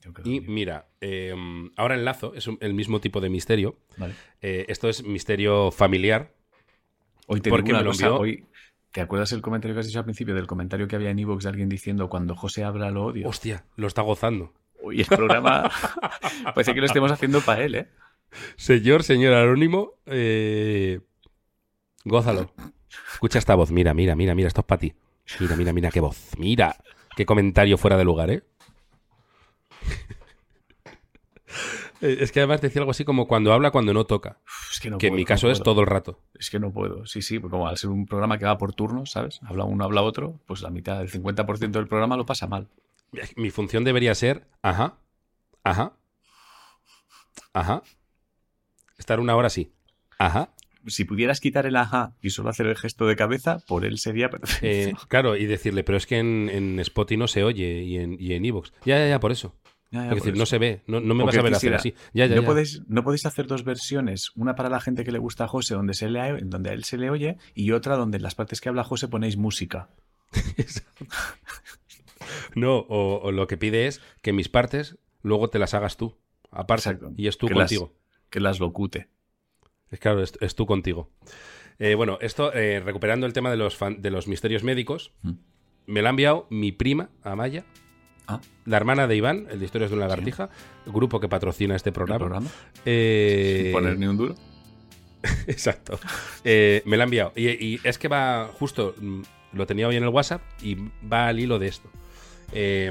Tengo 0.00 0.14
que 0.14 0.28
Y 0.28 0.40
mira, 0.40 0.88
eh, 1.00 1.32
ahora 1.76 1.94
enlazo, 1.94 2.34
es 2.34 2.48
un- 2.48 2.58
el 2.60 2.74
mismo 2.74 3.00
tipo 3.00 3.20
de 3.20 3.30
misterio. 3.30 3.78
Vale. 3.96 4.14
Eh, 4.42 4.66
esto 4.68 4.88
es 4.88 5.04
misterio 5.04 5.70
familiar. 5.70 6.34
Hoy 7.28 7.40
te 7.40 7.50
porque 7.50 7.66
digo 7.66 7.76
una 7.76 7.78
me 7.78 7.84
lo 7.84 7.90
cosa, 7.92 8.06
envió- 8.06 8.18
hoy- 8.20 8.44
¿Te 8.90 9.00
acuerdas 9.02 9.30
el 9.32 9.42
comentario 9.42 9.74
que 9.76 9.80
has 9.80 9.86
dicho 9.86 9.98
al 10.00 10.06
principio 10.06 10.34
del 10.34 10.46
comentario 10.48 10.88
que 10.88 10.96
había 10.96 11.10
en 11.10 11.18
Evox 11.20 11.44
de 11.44 11.50
alguien 11.50 11.68
diciendo 11.68 12.08
cuando 12.08 12.34
José 12.34 12.64
abra 12.64 12.90
lo 12.90 13.04
odio? 13.04 13.28
Hostia, 13.28 13.64
lo 13.76 13.86
está 13.86 14.02
gozando. 14.02 14.52
Hoy 14.82 15.00
el 15.00 15.06
programa 15.06 15.70
parece 16.54 16.74
que 16.74 16.80
lo 16.80 16.86
estemos 16.86 17.10
haciendo 17.10 17.40
para 17.40 17.62
él, 17.62 17.74
¿eh? 17.74 17.88
Señor, 18.56 19.02
señor 19.02 19.34
Anónimo, 19.34 19.94
eh, 20.06 21.00
gózalo. 22.04 22.52
Escucha 23.12 23.38
esta 23.38 23.54
voz, 23.54 23.70
mira, 23.70 23.94
mira, 23.94 24.14
mira, 24.14 24.34
mira, 24.34 24.48
esto 24.48 24.60
es 24.60 24.66
para 24.66 24.80
ti. 24.80 24.94
Mira, 25.40 25.56
mira, 25.56 25.72
mira 25.72 25.90
qué 25.90 26.00
voz, 26.00 26.32
mira. 26.38 26.76
Qué 27.16 27.26
comentario 27.26 27.76
fuera 27.78 27.96
de 27.96 28.04
lugar, 28.04 28.30
¿eh? 28.30 28.42
Es 32.00 32.30
que 32.30 32.38
además 32.38 32.60
decía 32.60 32.80
algo 32.80 32.92
así 32.92 33.04
como 33.04 33.26
cuando 33.26 33.52
habla, 33.52 33.72
cuando 33.72 33.92
no 33.92 34.04
toca. 34.04 34.38
Es 34.70 34.78
que 34.78 34.88
no 34.88 34.98
que 34.98 35.08
en 35.08 35.16
mi 35.16 35.22
no 35.22 35.26
caso 35.26 35.50
es 35.50 35.60
todo 35.60 35.80
el 35.80 35.88
rato. 35.88 36.20
Es 36.38 36.48
que 36.48 36.60
no 36.60 36.72
puedo. 36.72 37.06
Sí, 37.06 37.22
sí, 37.22 37.40
porque 37.40 37.50
como 37.50 37.66
al 37.66 37.76
ser 37.76 37.90
un 37.90 38.06
programa 38.06 38.38
que 38.38 38.44
va 38.44 38.56
por 38.56 38.72
turnos, 38.72 39.10
¿sabes? 39.10 39.40
Habla 39.42 39.64
uno, 39.64 39.84
habla 39.84 40.02
otro, 40.02 40.38
pues 40.46 40.62
la 40.62 40.70
mitad, 40.70 41.00
el 41.00 41.10
50% 41.10 41.70
del 41.70 41.88
programa 41.88 42.16
lo 42.16 42.24
pasa 42.24 42.46
mal. 42.46 42.68
Mi 43.36 43.50
función 43.50 43.84
debería 43.84 44.14
ser, 44.14 44.48
ajá, 44.62 44.98
ajá, 45.64 45.96
ajá. 47.52 47.82
Estar 48.98 49.20
una 49.20 49.36
hora 49.36 49.46
así. 49.46 49.72
Ajá. 50.18 50.52
Si 50.86 51.04
pudieras 51.04 51.40
quitar 51.40 51.66
el 51.66 51.76
ajá 51.76 52.14
y 52.22 52.30
solo 52.30 52.50
hacer 52.50 52.66
el 52.66 52.76
gesto 52.76 53.06
de 53.06 53.16
cabeza, 53.16 53.58
por 53.66 53.84
él 53.84 53.98
sería 53.98 54.30
perfecto. 54.30 54.66
Eh, 54.66 54.94
claro, 55.08 55.36
y 55.36 55.46
decirle, 55.46 55.84
pero 55.84 55.98
es 55.98 56.06
que 56.06 56.18
en, 56.18 56.48
en 56.50 56.80
Spotify 56.80 57.16
no 57.18 57.28
se 57.28 57.44
oye 57.44 57.82
y 57.82 57.98
en, 57.98 58.16
y 58.18 58.32
en 58.32 58.44
Evox. 58.44 58.72
Ya, 58.84 58.98
ya, 58.98 59.08
ya, 59.08 59.20
por 59.20 59.32
eso. 59.32 59.54
Ya, 59.90 60.04
ya, 60.04 60.08
es 60.10 60.14
decir, 60.16 60.32
eso. 60.32 60.38
no 60.38 60.46
se 60.46 60.58
ve, 60.58 60.82
no, 60.86 61.00
no 61.00 61.14
me 61.14 61.22
O 61.22 61.26
vas 61.26 61.36
a 61.36 61.42
ver 61.42 61.54
hacer 61.54 61.72
quisiera. 61.74 61.76
así. 61.76 61.94
Ya, 62.12 62.26
ya, 62.26 62.36
no, 62.36 62.42
ya. 62.42 62.46
Podéis, 62.46 62.82
no 62.88 63.02
podéis 63.04 63.26
hacer 63.26 63.46
dos 63.46 63.64
versiones, 63.64 64.32
una 64.34 64.54
para 64.54 64.68
la 64.68 64.80
gente 64.80 65.04
que 65.04 65.12
le 65.12 65.18
gusta 65.18 65.44
a 65.44 65.48
José, 65.48 65.74
donde, 65.74 65.94
se 65.94 66.08
le, 66.08 66.40
donde 66.42 66.70
a 66.70 66.72
él 66.72 66.84
se 66.84 66.96
le 66.98 67.10
oye, 67.10 67.36
y 67.54 67.72
otra 67.72 67.96
donde 67.96 68.16
en 68.16 68.22
las 68.22 68.34
partes 68.34 68.60
que 68.60 68.68
habla 68.68 68.84
José 68.84 69.08
ponéis 69.08 69.36
música. 69.36 69.88
No, 72.54 72.78
o, 72.78 73.20
o 73.22 73.32
lo 73.32 73.46
que 73.46 73.56
pide 73.56 73.86
es 73.86 74.00
que 74.22 74.32
mis 74.32 74.48
partes 74.48 74.98
luego 75.22 75.48
te 75.50 75.58
las 75.58 75.74
hagas 75.74 75.96
tú. 75.96 76.16
Aparte. 76.50 76.88
Exacto. 76.90 77.12
Y 77.16 77.26
es 77.28 77.38
tú 77.38 77.46
Que 77.48 77.54
las- 77.54 77.70
contigo. 77.70 77.94
Que 78.30 78.40
las 78.40 78.60
locute. 78.60 79.08
Es 79.90 79.98
claro, 80.00 80.22
es, 80.22 80.34
es 80.40 80.54
tú 80.54 80.66
contigo. 80.66 81.10
Eh, 81.78 81.94
bueno, 81.94 82.18
esto, 82.20 82.52
eh, 82.52 82.80
recuperando 82.80 83.26
el 83.26 83.32
tema 83.32 83.50
de 83.50 83.56
los, 83.56 83.76
fan- 83.76 84.02
de 84.02 84.10
los 84.10 84.26
misterios 84.28 84.62
médicos, 84.64 85.12
Mm. 85.22 85.32
me 85.86 86.02
lo 86.02 86.08
ha 86.08 86.10
enviado 86.10 86.46
mi 86.50 86.72
prima, 86.72 87.10
Amaya, 87.22 87.64
Ah, 88.30 88.40
la 88.66 88.76
hermana 88.76 89.06
de 89.06 89.16
Iván, 89.16 89.46
el 89.50 89.58
de 89.58 89.64
Historias 89.64 89.90
de 89.90 89.96
una 89.96 90.06
lagartija, 90.06 90.50
grupo 90.84 91.18
que 91.18 91.28
patrocina 91.30 91.74
este 91.74 91.88
¿el 91.88 91.94
programa. 91.94 92.18
programa? 92.18 92.50
Eh, 92.84 93.60
Sin 93.64 93.72
poner 93.72 93.98
ni 93.98 94.06
un 94.06 94.18
duro. 94.18 94.34
Exacto. 95.46 95.98
Eh, 96.44 96.82
me 96.84 96.96
la 96.98 97.04
ha 97.04 97.06
enviado. 97.06 97.32
Y, 97.36 97.48
y 97.48 97.80
es 97.84 97.96
que 97.98 98.08
va, 98.08 98.48
justo, 98.52 98.94
mm, 99.00 99.22
lo 99.54 99.66
tenía 99.66 99.88
hoy 99.88 99.96
en 99.96 100.02
el 100.04 100.10
WhatsApp 100.10 100.42
y 100.62 100.76
va 101.10 101.28
al 101.28 101.40
hilo 101.40 101.58
de 101.58 101.68
esto. 101.68 101.88
Eh, 102.52 102.90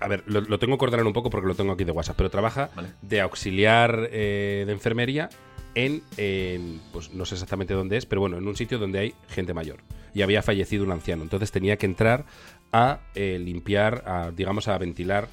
a 0.00 0.08
ver, 0.08 0.22
lo, 0.26 0.42
lo 0.42 0.58
tengo 0.58 0.76
que 0.76 0.84
ordenar 0.84 1.06
un 1.06 1.12
poco 1.12 1.30
porque 1.30 1.48
lo 1.48 1.54
tengo 1.54 1.72
aquí 1.72 1.84
de 1.84 1.92
WhatsApp, 1.92 2.16
pero 2.16 2.30
trabaja 2.30 2.70
Vale. 2.74 2.88
de 3.00 3.20
auxiliar 3.20 4.08
eh, 4.12 4.64
de 4.66 4.72
enfermería 4.72 5.30
en, 5.74 6.02
en, 6.16 6.80
pues 6.92 7.12
no 7.14 7.24
sé 7.24 7.34
exactamente 7.36 7.74
dónde 7.74 7.96
es, 7.96 8.06
pero 8.06 8.20
bueno, 8.20 8.36
en 8.36 8.46
un 8.46 8.54
sitio 8.56 8.78
donde 8.78 8.98
hay 8.98 9.14
gente 9.28 9.54
mayor. 9.54 9.78
Y 10.12 10.22
había 10.22 10.42
fallecido 10.42 10.84
un 10.84 10.92
anciano. 10.92 11.22
Entonces 11.22 11.50
tenía 11.50 11.76
que 11.76 11.86
entrar 11.86 12.24
a 12.72 13.00
eh, 13.14 13.38
limpiar, 13.40 14.04
a, 14.06 14.30
digamos, 14.30 14.68
a 14.68 14.78
ventilar, 14.78 15.28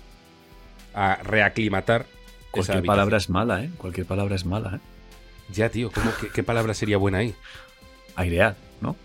a 0.93 1.15
reaclimatar. 1.23 2.05
Cualquier 2.49 2.83
palabra 2.83 3.17
es 3.17 3.29
mala, 3.29 3.63
¿eh? 3.63 3.69
Cualquier 3.77 4.07
palabra 4.07 4.35
es 4.35 4.45
mala, 4.45 4.77
¿eh? 4.77 4.79
Ya, 5.51 5.69
tío, 5.69 5.91
¿cómo, 5.91 6.11
qué, 6.19 6.29
qué 6.29 6.43
palabra 6.43 6.73
sería 6.73 6.97
buena 6.97 7.19
ahí? 7.19 7.35
Airear, 8.15 8.55
¿no? 8.79 8.95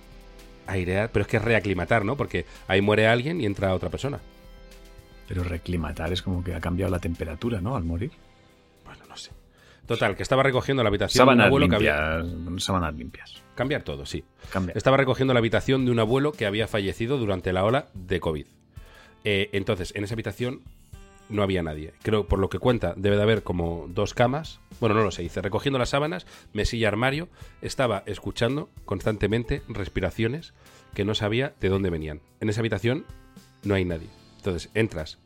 Airear, 0.67 1.11
pero 1.11 1.23
es 1.23 1.29
que 1.29 1.37
es 1.37 1.45
reaclimatar, 1.45 2.05
¿no? 2.05 2.17
Porque 2.17 2.47
ahí 2.69 2.81
muere 2.81 3.07
alguien 3.07 3.41
y 3.41 3.47
entra 3.47 3.75
otra 3.75 3.91
persona. 3.91 4.21
Pero 5.29 5.43
reclimatar 5.43 6.13
es 6.13 6.23
como 6.23 6.43
que 6.45 6.55
ha 6.55 6.61
cambiado 6.61 6.91
la 6.91 6.99
temperatura, 6.99 7.61
¿no? 7.61 7.77
Al 7.77 7.85
morir. 7.85 8.13
Bueno, 8.85 9.05
no 9.09 9.17
sé. 9.17 9.33
Total, 9.87 10.17
que 10.17 10.23
estaba 10.23 10.43
recogiendo 10.43 10.83
la 10.83 10.89
habitación 10.89 11.27
de 11.27 11.35
un 11.35 11.41
abuelo 11.41 11.69
que 11.69 11.77
había. 11.77 12.23
Sábanas 12.59 12.95
limpias. 12.95 13.43
Cambiar 13.55 13.83
todo, 13.83 14.05
sí. 14.05 14.25
Estaba 14.75 14.97
recogiendo 14.97 15.33
la 15.33 15.39
habitación 15.39 15.85
de 15.85 15.91
un 15.91 15.99
abuelo 15.99 16.33
que 16.33 16.47
había 16.47 16.67
fallecido 16.67 17.19
durante 17.19 17.53
la 17.53 17.65
ola 17.65 17.87
de 17.95 18.21
COVID. 18.21 18.47
Eh, 19.25 19.51
entonces, 19.53 19.93
en 19.97 20.05
esa 20.05 20.15
habitación 20.15 20.63
no 21.29 21.43
había 21.43 21.63
nadie. 21.63 21.93
Creo, 22.03 22.27
por 22.27 22.39
lo 22.39 22.49
que 22.49 22.59
cuenta, 22.59 22.95
debe 22.97 23.17
de 23.17 23.23
haber 23.23 23.43
como 23.43 23.87
dos 23.89 24.15
camas. 24.15 24.61
Bueno, 24.81 24.95
no 24.95 25.03
lo 25.03 25.11
sé. 25.11 25.23
Dice, 25.23 25.43
recogiendo 25.43 25.79
las 25.79 25.91
sábanas, 25.91 26.27
mesilla, 26.53 26.89
armario, 26.89 27.29
estaba 27.63 28.03
escuchando 28.07 28.71
constantemente 28.85 29.63
respiraciones 29.69 30.55
que 30.95 31.05
no 31.05 31.15
sabía 31.15 31.55
de 31.61 31.69
dónde 31.69 31.91
venían. 31.91 32.21
En 32.41 32.49
esa 32.49 32.61
habitación 32.61 33.05
no 33.65 33.75
hay 33.75 33.85
nadie. 33.85 34.09
Entonces, 34.39 34.71
entras. 34.75 35.19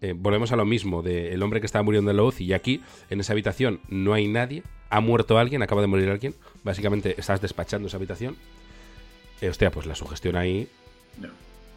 eh, 0.00 0.14
volvemos 0.16 0.50
a 0.52 0.56
lo 0.56 0.64
mismo 0.64 1.02
del 1.02 1.40
hombre 1.42 1.60
que 1.60 1.66
estaba 1.66 1.82
muriendo 1.84 2.10
en 2.10 2.16
la 2.16 2.24
UCI 2.24 2.44
y 2.44 2.52
aquí, 2.54 2.82
en 3.10 3.20
esa 3.20 3.32
habitación, 3.34 3.80
no 3.88 4.14
hay 4.14 4.26
nadie. 4.26 4.62
Ha 4.90 5.00
muerto 5.00 5.38
alguien, 5.38 5.62
acaba 5.62 5.80
de 5.80 5.86
morir 5.86 6.08
alguien. 6.10 6.34
Básicamente, 6.64 7.14
estás 7.18 7.40
despachando 7.40 7.88
esa 7.88 7.98
habitación. 7.98 8.36
Eh, 9.40 9.48
hostia, 9.48 9.70
pues 9.70 9.86
la 9.86 9.94
sugestión 9.94 10.36
ahí. 10.36 10.68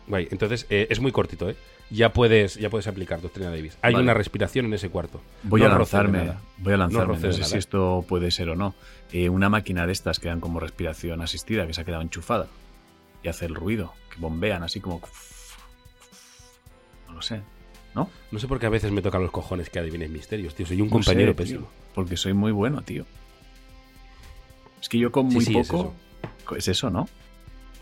Guay, 0.08 0.28
entonces 0.32 0.68
eh, 0.70 0.88
es 0.90 1.00
muy 1.00 1.12
cortito, 1.12 1.50
¿eh? 1.50 1.56
Ya 1.90 2.14
puedes, 2.14 2.56
ya 2.56 2.70
puedes 2.70 2.88
aplicar 2.88 3.22
Doctrina 3.22 3.50
Davis. 3.50 3.78
Hay 3.82 3.94
Vale. 3.94 4.04
una 4.04 4.14
respiración 4.16 4.66
en 4.66 4.74
ese 4.74 4.90
cuarto. 4.90 5.22
Voy 5.44 5.62
No 5.62 5.68
a 5.68 5.70
lanzarme, 5.70 6.34
voy 6.58 6.74
a 6.74 6.78
lanzarme, 6.78 7.14
no, 7.16 7.20
de 7.20 7.34
sé 7.34 7.44
si 7.44 7.58
esto 7.58 8.04
puede 8.08 8.32
ser 8.32 8.50
o 8.50 8.56
no. 8.56 8.74
Eh, 9.12 9.30
una 9.30 9.50
máquina 9.50 9.86
de 9.86 9.94
estas 9.94 10.20
que 10.20 10.28
dan 10.28 10.40
como 10.40 10.60
respiración 10.60 11.22
asistida, 11.22 11.68
que 11.68 11.74
se 11.74 11.82
ha 11.82 11.86
quedado 11.86 12.02
enchufada 12.02 12.48
y 13.24 13.28
hace 13.28 13.46
el 13.46 13.56
ruido, 13.56 13.94
que 14.14 14.20
bombean 14.20 14.64
así 14.64 14.80
como... 14.80 15.02
No 17.08 17.14
lo 17.14 17.22
sé, 17.22 17.42
¿no? 17.94 18.10
No 18.32 18.40
sé 18.40 18.48
por 18.48 18.60
qué 18.60 18.66
a 18.66 18.70
veces 18.70 18.92
me 18.92 19.02
tocan 19.02 19.22
los 19.22 19.32
cojones 19.32 19.70
que 19.70 19.80
adivines 19.80 20.10
misterios, 20.10 20.56
tío. 20.56 20.66
Soy 20.66 20.82
un 20.82 20.88
No 20.88 20.94
compañero 20.94 21.34
sé, 21.38 21.44
tío, 21.46 21.68
porque 21.94 22.18
soy 22.18 22.34
muy 22.34 22.52
bueno, 22.52 22.82
tío. 22.82 23.06
Es 24.82 24.90
que 24.90 24.98
yo 24.98 25.12
con 25.12 25.30
Sí, 25.32 25.52
muy 25.52 25.62
es 25.62 25.68
poco... 25.68 25.94
Es 26.58 26.68
eso, 26.68 26.90
¿no? 26.90 27.08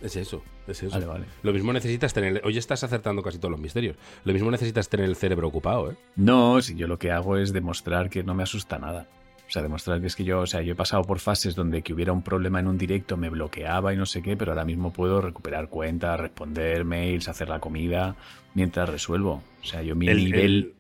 Es 0.04 0.16
eso, 0.18 0.44
es 0.68 0.84
eso. 0.84 0.94
Vale, 0.94 1.06
vale. 1.08 1.26
Lo 1.44 1.54
mismo 1.54 1.72
necesitas 1.74 2.14
tener. 2.14 2.42
Hoy 2.44 2.58
estás 2.58 2.84
acertando 2.84 3.24
casi 3.24 3.38
todos 3.40 3.52
los 3.52 3.60
misterios. 3.62 3.96
Lo 4.26 4.34
mismo 4.34 4.52
necesitas 4.52 4.90
tener 4.90 5.06
el 5.08 5.16
cerebro 5.16 5.48
ocupado, 5.48 5.92
¿eh? 5.92 5.96
No, 6.18 6.62
si 6.62 6.76
yo 6.76 6.88
lo 6.88 7.00
que 7.00 7.10
hago 7.12 7.38
es 7.38 7.54
demostrar 7.54 8.10
que 8.10 8.22
no 8.22 8.36
me 8.36 8.44
asusta 8.44 8.78
nada. 8.78 9.08
O 9.48 9.52
sea, 9.54 9.62
demostrar 9.62 10.02
que 10.02 10.08
es 10.08 10.16
que 10.16 10.24
yo, 10.26 10.42
o 10.42 10.46
sea, 10.46 10.62
yo 10.62 10.74
he 10.74 10.76
pasado 10.76 11.04
por 11.04 11.20
fases 11.20 11.56
donde 11.56 11.82
que 11.84 11.94
hubiera 11.94 12.12
un 12.12 12.22
problema 12.22 12.60
en 12.60 12.68
un 12.68 12.78
directo 12.78 13.16
me 13.18 13.30
bloqueaba 13.30 13.94
y 13.94 13.98
no 13.98 14.06
sé 14.06 14.22
qué, 14.22 14.36
pero 14.36 14.52
ahora 14.52 14.66
mismo 14.66 14.92
puedo 14.92 15.22
recuperar 15.22 15.70
cuentas, 15.70 16.20
responder 16.20 16.84
mails, 16.86 17.28
hacer 17.30 17.48
la 17.50 17.60
comida 17.60 18.16
mientras 18.56 18.90
resuelvo. 18.90 19.42
O 19.62 19.66
sea, 19.66 19.84
yo 19.84 19.96
mi 19.96 20.08
El- 20.08 20.18
nivel 20.26 20.42
el- 20.44 20.74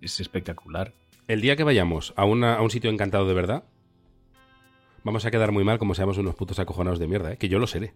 es 0.00 0.20
espectacular. 0.20 0.94
El 1.28 1.40
día 1.42 1.54
que 1.56 1.64
vayamos 1.64 2.14
a, 2.16 2.24
una- 2.24 2.54
a 2.54 2.62
un 2.62 2.70
sitio 2.70 2.90
encantado 2.90 3.26
de 3.26 3.34
verdad, 3.34 3.64
vamos 5.04 5.24
a 5.24 5.30
quedar 5.30 5.52
muy 5.52 5.64
mal 5.64 5.78
como 5.78 5.94
seamos 5.94 6.16
unos 6.18 6.34
putos 6.34 6.58
acojonados 6.58 6.98
de 6.98 7.06
mierda, 7.08 7.32
¿eh? 7.32 7.36
Que 7.36 7.48
yo 7.48 7.58
lo 7.58 7.66
seré. 7.66 7.92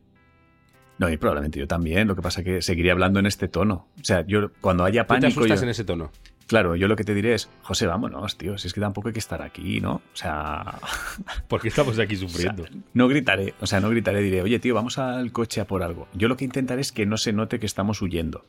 No, 0.98 1.08
y 1.10 1.16
probablemente 1.16 1.58
yo 1.58 1.66
también. 1.66 2.06
Lo 2.08 2.14
que 2.14 2.22
pasa 2.22 2.40
es 2.40 2.44
que 2.44 2.62
seguiré 2.62 2.90
hablando 2.92 3.18
en 3.20 3.26
este 3.26 3.48
tono. 3.48 3.88
O 4.00 4.04
sea, 4.04 4.24
yo 4.26 4.50
cuando 4.60 4.84
haya 4.84 5.02
Tú 5.06 5.14
te 5.14 5.20
pánico. 5.20 5.40
asustas 5.40 5.60
yo- 5.60 5.64
en 5.64 5.70
ese 5.70 5.84
tono. 5.84 6.10
Claro, 6.46 6.76
yo 6.76 6.88
lo 6.88 6.94
que 6.96 7.04
te 7.04 7.14
diré 7.14 7.32
es, 7.34 7.48
José, 7.62 7.86
vámonos, 7.86 8.36
tío. 8.36 8.58
Si 8.58 8.66
es 8.68 8.74
que 8.74 8.80
tampoco 8.80 9.08
hay 9.08 9.14
que 9.14 9.18
estar 9.18 9.40
aquí, 9.40 9.80
¿no? 9.80 9.94
O 9.94 10.02
sea, 10.12 10.78
Porque 11.48 11.68
estamos 11.68 11.98
aquí 11.98 12.14
O 12.16 12.18
sea, 12.18 12.28
sufriendo. 12.28 12.64
no 12.92 13.08
gritaré, 13.08 13.54
o 13.60 13.66
sea, 13.66 13.80
no 13.80 13.88
gritaré, 13.88 14.20
diré, 14.20 14.42
oye, 14.42 14.58
tío, 14.58 14.74
vamos 14.74 14.98
al 14.98 15.32
coche 15.32 15.60
a 15.62 15.66
por 15.66 15.82
algo. 15.82 16.06
Yo 16.12 16.28
lo 16.28 16.36
que 16.36 16.44
intentaré 16.44 16.82
es 16.82 16.92
que 16.92 17.06
no 17.06 17.16
se 17.16 17.32
note 17.32 17.58
que 17.58 17.64
estamos 17.66 18.02
huyendo. 18.02 18.44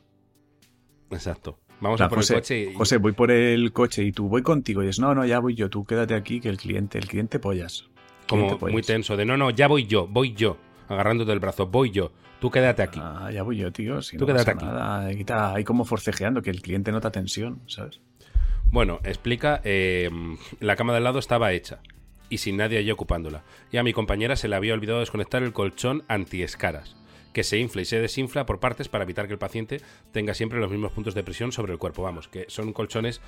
Exacto. 1.12 1.60
Vamos 1.80 1.98
Plan, 1.98 2.08
a 2.08 2.10
por 2.10 2.18
José, 2.20 2.34
el 2.34 2.40
coche 2.42 2.64
y. 2.64 2.74
José, 2.74 2.98
voy 2.98 3.12
por 3.14 3.32
el 3.32 3.72
coche 3.72 4.04
y 4.04 4.12
tú 4.12 4.28
voy 4.28 4.42
contigo. 4.42 4.84
Y 4.84 4.88
es, 4.88 5.00
no, 5.00 5.14
no, 5.16 5.26
ya 5.26 5.40
voy 5.40 5.56
yo, 5.56 5.70
tú 5.70 5.86
quédate 5.86 6.16
aquí, 6.16 6.40
que 6.42 6.50
el 6.50 6.58
cliente, 6.58 6.98
el 6.98 7.08
cliente 7.08 7.40
pollas. 7.40 7.86
como 8.28 8.42
Cliente 8.44 8.60
pollas. 8.60 8.74
muy 8.74 8.82
tenso, 8.82 9.16
de 9.18 9.26
no, 9.26 9.38
no, 9.38 9.50
ya 9.52 9.68
voy 9.68 9.86
yo, 9.88 10.08
voy 10.08 10.34
yo. 10.34 10.58
Agarrándote 10.88 11.32
el 11.32 11.40
brazo, 11.40 11.68
voy 11.68 11.92
yo. 11.92 12.12
Tú 12.46 12.52
quédate 12.52 12.84
aquí. 12.84 13.00
Ah, 13.02 13.32
ya 13.34 13.42
voy 13.42 13.58
yo, 13.58 13.72
tío. 13.72 14.04
Si 14.04 14.18
Tú 14.18 14.28
no 14.28 14.34
quédate 14.36 14.52
aquí. 14.52 14.66
nada. 14.66 15.08
Ahí 15.08 15.22
está, 15.22 15.56
ahí 15.56 15.64
como 15.64 15.84
forcejeando, 15.84 16.44
que 16.44 16.52
el 16.52 16.62
cliente 16.62 16.92
nota 16.92 17.10
tensión, 17.10 17.64
¿sabes? 17.66 18.02
Bueno, 18.70 19.00
explica, 19.04 19.62
eh, 19.64 20.12
la 20.60 20.76
cama 20.76 20.94
de 20.94 20.98
al 20.98 21.06
lado 21.06 21.18
estaba 21.18 21.54
hecha 21.54 21.80
y 22.30 22.38
sin 22.38 22.58
nadie 22.58 22.78
allí 22.78 22.92
ocupándola. 22.92 23.42
Y 23.72 23.78
a 23.78 23.84
mi 23.84 23.94
compañera 23.94 24.36
se 24.36 24.48
le 24.48 24.56
había 24.56 24.76
olvidado 24.76 25.00
desconectar 25.00 25.42
el 25.42 25.54
colchón 25.54 26.04
antiescaras, 26.08 26.96
que 27.34 27.44
se 27.44 27.58
infla 27.58 27.82
y 27.82 27.86
se 27.86 28.00
desinfla 28.00 28.46
por 28.46 28.60
partes 28.60 28.90
para 28.90 29.06
evitar 29.06 29.26
que 29.26 29.34
el 29.34 29.40
paciente 29.40 29.82
tenga 30.12 30.36
siempre 30.36 30.60
los 30.60 30.70
mismos 30.70 30.92
puntos 30.92 31.16
de 31.16 31.24
presión 31.24 31.52
sobre 31.52 31.74
el 31.74 31.80
cuerpo. 31.80 32.04
Vamos, 32.04 32.28
que 32.28 32.46
son 32.50 32.74
colchones 32.74 33.22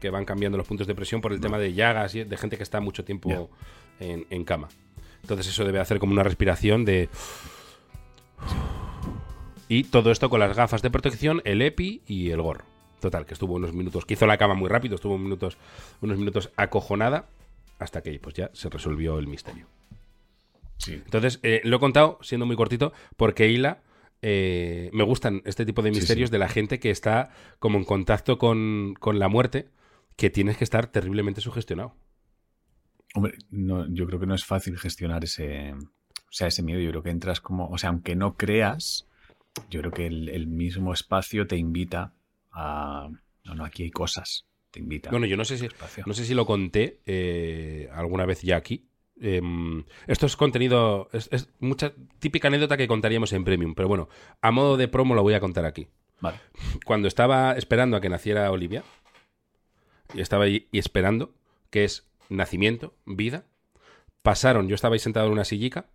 que 0.00 0.08
van 0.08 0.24
cambiando 0.24 0.56
los 0.56 0.66
puntos 0.66 0.86
de 0.86 0.94
presión 0.94 1.20
por 1.20 1.34
el 1.34 1.42
tema 1.42 1.58
de 1.58 1.74
llagas 1.74 2.14
y 2.14 2.24
de 2.24 2.36
gente 2.38 2.56
que 2.56 2.62
está 2.62 2.80
mucho 2.80 3.04
tiempo 3.04 3.50
en, 4.00 4.26
en 4.30 4.44
cama. 4.44 4.68
Entonces 5.20 5.46
eso 5.48 5.62
debe 5.62 5.78
hacer 5.78 5.98
como 5.98 6.14
una 6.14 6.22
respiración 6.22 6.86
de... 6.86 7.10
Y 9.68 9.84
todo 9.84 10.10
esto 10.10 10.28
con 10.28 10.40
las 10.40 10.56
gafas 10.56 10.82
de 10.82 10.90
protección, 10.90 11.40
el 11.44 11.62
EPI 11.62 12.02
y 12.06 12.30
el 12.30 12.42
gorro. 12.42 12.64
Total, 13.00 13.26
que 13.26 13.34
estuvo 13.34 13.54
unos 13.54 13.72
minutos, 13.72 14.04
que 14.04 14.14
hizo 14.14 14.26
la 14.26 14.36
cama 14.38 14.54
muy 14.54 14.68
rápido, 14.68 14.96
estuvo 14.96 15.18
minutos, 15.18 15.56
unos 16.02 16.18
minutos 16.18 16.50
acojonada, 16.56 17.28
hasta 17.78 18.02
que 18.02 18.18
pues 18.20 18.34
ya 18.34 18.50
se 18.52 18.68
resolvió 18.68 19.18
el 19.18 19.26
misterio. 19.26 19.66
Sí. 20.76 20.94
Entonces, 20.94 21.40
eh, 21.42 21.60
lo 21.64 21.76
he 21.78 21.80
contado, 21.80 22.18
siendo 22.22 22.46
muy 22.46 22.54
cortito, 22.54 22.92
porque 23.16 23.48
Hila, 23.48 23.82
eh, 24.20 24.90
me 24.92 25.04
gustan 25.04 25.42
este 25.44 25.64
tipo 25.66 25.82
de 25.82 25.90
Sí, 25.92 26.00
misterios 26.00 26.28
sí. 26.28 26.32
de 26.32 26.38
la 26.38 26.48
gente 26.48 26.78
que 26.78 26.90
está 26.90 27.30
como 27.58 27.78
en 27.78 27.84
contacto 27.84 28.38
con, 28.38 28.94
con 29.00 29.18
la 29.18 29.28
muerte, 29.28 29.68
que 30.16 30.30
tienes 30.30 30.56
que 30.56 30.64
estar 30.64 30.86
terriblemente 30.86 31.40
sugestionado. 31.40 31.94
Hombre, 33.14 33.34
no, 33.50 33.86
yo 33.92 34.06
creo 34.06 34.20
que 34.20 34.26
no 34.26 34.34
es 34.34 34.44
fácil 34.44 34.78
gestionar 34.78 35.24
ese, 35.24 35.74
o 36.32 36.34
sea, 36.34 36.46
ese 36.46 36.62
miedo. 36.62 36.80
Yo 36.80 36.90
creo 36.90 37.02
que 37.02 37.10
entras 37.10 37.40
como, 37.40 37.68
o 37.68 37.76
sea, 37.76 37.90
aunque 37.90 38.16
no 38.16 38.38
creas, 38.38 39.06
yo 39.68 39.80
creo 39.80 39.92
que 39.92 40.06
el, 40.06 40.30
el 40.30 40.46
mismo 40.46 40.94
espacio 40.94 41.46
te 41.46 41.58
invita 41.58 42.14
a, 42.52 43.10
no, 43.44 43.54
no, 43.54 43.64
aquí 43.66 43.82
hay 43.82 43.90
cosas, 43.90 44.46
te 44.70 44.80
invita. 44.80 45.10
Bueno, 45.10 45.26
yo 45.26 45.36
no 45.36 45.44
sé 45.44 45.58
si, 45.58 45.66
espacio. 45.66 46.04
no 46.06 46.14
sé 46.14 46.24
si 46.24 46.32
lo 46.32 46.46
conté 46.46 47.00
eh, 47.04 47.90
alguna 47.92 48.24
vez 48.24 48.40
ya 48.40 48.56
aquí. 48.56 48.88
Em, 49.20 49.84
esto 50.06 50.24
es 50.24 50.36
contenido, 50.36 51.10
es, 51.12 51.28
es 51.32 51.50
mucha 51.60 51.92
típica 52.18 52.48
anécdota 52.48 52.78
que 52.78 52.88
contaríamos 52.88 53.34
en 53.34 53.44
Premium, 53.44 53.74
pero 53.74 53.88
bueno, 53.88 54.08
a 54.40 54.50
modo 54.50 54.78
de 54.78 54.88
promo 54.88 55.14
lo 55.14 55.22
voy 55.22 55.34
a 55.34 55.40
contar 55.40 55.66
aquí. 55.66 55.88
Vale. 56.20 56.38
Cuando 56.86 57.08
estaba 57.08 57.52
esperando 57.52 57.98
a 57.98 58.00
que 58.00 58.08
naciera 58.08 58.50
Olivia, 58.50 58.84
y 60.14 60.22
estaba 60.22 60.44
ahí 60.44 60.66
esperando, 60.72 61.34
que 61.68 61.84
es 61.84 62.08
nacimiento, 62.30 62.94
vida, 63.04 63.44
pasaron, 64.22 64.68
yo 64.68 64.74
estaba 64.74 64.94
ahí 64.94 64.98
sentado 64.98 65.26
en 65.26 65.32
una 65.32 65.44
sillica, 65.44 65.90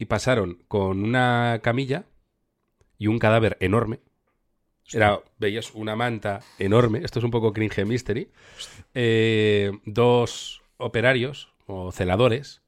y 0.00 0.06
pasaron 0.06 0.64
con 0.66 1.04
una 1.04 1.60
camilla 1.62 2.06
y 2.98 3.06
un 3.06 3.18
cadáver 3.18 3.58
enorme. 3.60 4.00
Era, 4.92 5.20
veías 5.38 5.72
una 5.74 5.94
manta 5.94 6.40
enorme, 6.58 7.02
esto 7.04 7.20
es 7.20 7.24
un 7.24 7.30
poco 7.30 7.52
cringe 7.52 7.84
mystery, 7.84 8.32
eh, 8.94 9.70
dos 9.84 10.62
operarios 10.78 11.52
o 11.66 11.92
celadores, 11.92 12.62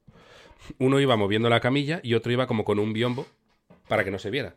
uno 0.79 1.01
iba 1.01 1.17
moviendo 1.17 1.49
la 1.49 1.59
camilla 1.61 2.01
y 2.05 2.15
otro 2.15 2.31
iba 2.31 2.47
como 2.47 2.65
con 2.65 2.79
un 2.79 2.93
biombo 2.93 3.27
para 3.89 4.05
que 4.05 4.11
no 4.11 4.19
se 4.19 4.31
viera. 4.31 4.55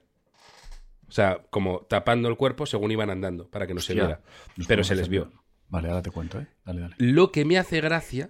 O 1.07 1.11
sea, 1.11 1.45
como 1.49 1.79
tapando 1.89 2.27
el 2.27 2.35
cuerpo 2.35 2.65
según 2.65 2.91
iban 2.91 3.09
andando, 3.09 3.49
para 3.49 3.65
que 3.65 3.73
no 3.73 3.79
se 3.79 3.93
viera. 3.93 4.21
Nos 4.57 4.67
Pero 4.67 4.83
se 4.83 4.95
les 4.95 5.07
vio. 5.07 5.31
Vale, 5.69 5.87
ahora 5.87 6.01
te 6.01 6.11
cuento, 6.11 6.39
¿eh? 6.39 6.47
Dale, 6.65 6.81
dale. 6.81 6.95
Lo 6.99 7.31
que 7.31 7.45
me 7.45 7.57
hace 7.57 7.79
gracia 7.79 8.29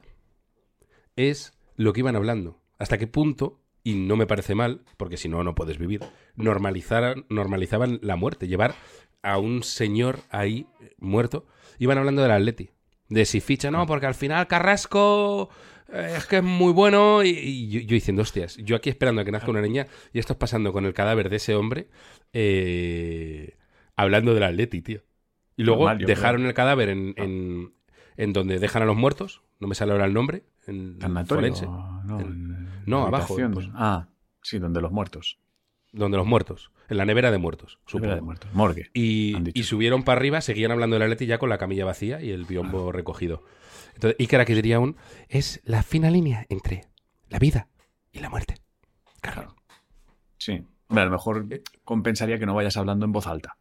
es 1.16 1.58
lo 1.76 1.94
que 1.94 2.02
iban 2.02 2.16
hablando. 2.16 2.62
Hasta 2.78 3.00
qué 3.00 3.08
punto, 3.08 3.65
y 3.86 3.94
no 3.94 4.18
me 4.18 4.28
parece 4.28 4.54
mal, 4.56 4.82
porque 4.98 5.16
si 5.16 5.30
no, 5.30 5.42
no 5.46 5.56
puedes 5.56 5.78
vivir, 5.78 6.02
normalizaran, 6.36 7.26
normalizaban 7.30 8.00
la 8.02 8.18
muerte. 8.18 8.48
Llevar 8.50 8.76
a 9.22 9.38
un 9.38 9.64
señor 9.64 10.20
ahí 10.30 10.68
eh, 10.82 10.94
muerto. 10.98 11.46
Iban 11.80 11.98
hablando 11.98 12.22
del 12.22 12.32
Atleti. 12.32 12.72
De 13.08 13.26
si 13.26 13.40
ficha, 13.40 13.70
no, 13.72 13.86
porque 13.86 14.08
al 14.08 14.16
final 14.16 14.48
Carrasco 14.48 15.50
eh, 15.94 16.16
es 16.18 16.26
que 16.26 16.38
es 16.38 16.44
muy 16.44 16.74
bueno. 16.74 17.24
Y, 17.24 17.30
y 17.30 17.70
yo, 17.70 17.80
yo 17.82 17.94
diciendo, 17.94 18.24
hostias, 18.24 18.58
yo 18.58 18.76
aquí 18.76 18.90
esperando 18.90 19.22
a 19.22 19.26
que 19.26 19.32
nazca 19.32 19.52
una 19.52 19.62
niña 19.62 19.86
y 20.12 20.20
esto 20.20 20.34
es 20.34 20.40
pasando 20.40 20.74
con 20.74 20.86
el 20.86 20.94
cadáver 20.94 21.30
de 21.30 21.36
ese 21.36 21.54
hombre 21.56 21.88
eh, 22.34 23.56
hablando 23.96 24.34
del 24.34 24.44
Atleti, 24.44 24.82
tío. 24.82 25.02
Y 25.58 25.64
luego 25.64 25.90
dejaron 25.96 26.46
el 26.46 26.54
cadáver 26.54 26.90
en, 26.90 27.14
en, 27.18 27.74
en 28.18 28.34
donde 28.34 28.60
dejan 28.60 28.82
a 28.82 28.86
los 28.86 28.96
muertos. 28.98 29.42
No 29.60 29.68
me 29.68 29.76
sale 29.76 29.94
ahora 29.94 30.06
el 30.06 30.14
nombre. 30.14 30.44
En 30.68 30.98
¿Tanatorio? 31.00 31.36
forense. 31.54 31.66
No, 31.66 32.20
En- 32.20 32.26
en- 32.28 32.55
no, 32.88 33.02
la 33.02 33.08
abajo, 33.08 33.36
pues. 33.54 33.70
Ah, 33.74 34.08
sí, 34.42 34.60
donde 34.60 34.82
los 34.82 34.92
muertos. 34.92 35.38
Donde 35.92 36.18
los 36.18 36.26
muertos. 36.28 36.72
En 36.90 36.98
la 36.98 37.06
nevera 37.06 37.32
de 37.32 37.38
muertos, 37.40 37.80
Nevera 37.80 37.90
supongo. 37.90 38.16
de 38.16 38.22
muertos. 38.22 38.54
Morgue. 38.54 38.90
Y, 38.94 39.64
subieron 39.64 40.04
para 40.04 40.20
arriba, 40.20 40.42
seguían 40.42 40.72
hablando 40.72 40.96
del 40.96 41.04
Atleti 41.04 41.26
ya 41.26 41.40
con 41.40 41.50
la 41.50 41.58
camilla 41.58 41.86
vacía 41.86 42.22
y 42.22 42.30
el 42.32 42.46
biombo 42.46 42.92
recogido. 42.92 43.44
Entonces, 43.96 44.20
Iker 44.20 44.40
aquí 44.42 44.54
diría 44.54 44.76
aún, 44.76 44.96
es 45.30 45.62
la 45.64 45.82
fina 45.82 46.12
línea 46.12 46.46
entre 46.50 46.86
la 47.30 47.40
vida 47.40 47.70
y 48.12 48.20
la 48.20 48.30
muerte. 48.30 48.56
Claro. 49.22 49.56
Sí. 50.38 50.64
Hombre, 50.88 51.02
a 51.02 51.06
lo 51.06 51.12
mejor 51.12 51.48
Eh. 51.50 51.64
compensaría 51.84 52.38
que 52.38 52.46
no 52.46 52.54
vayas 52.54 52.78
hablando 52.78 53.06
en 53.06 53.12
voz 53.14 53.26
alta. 53.26 53.58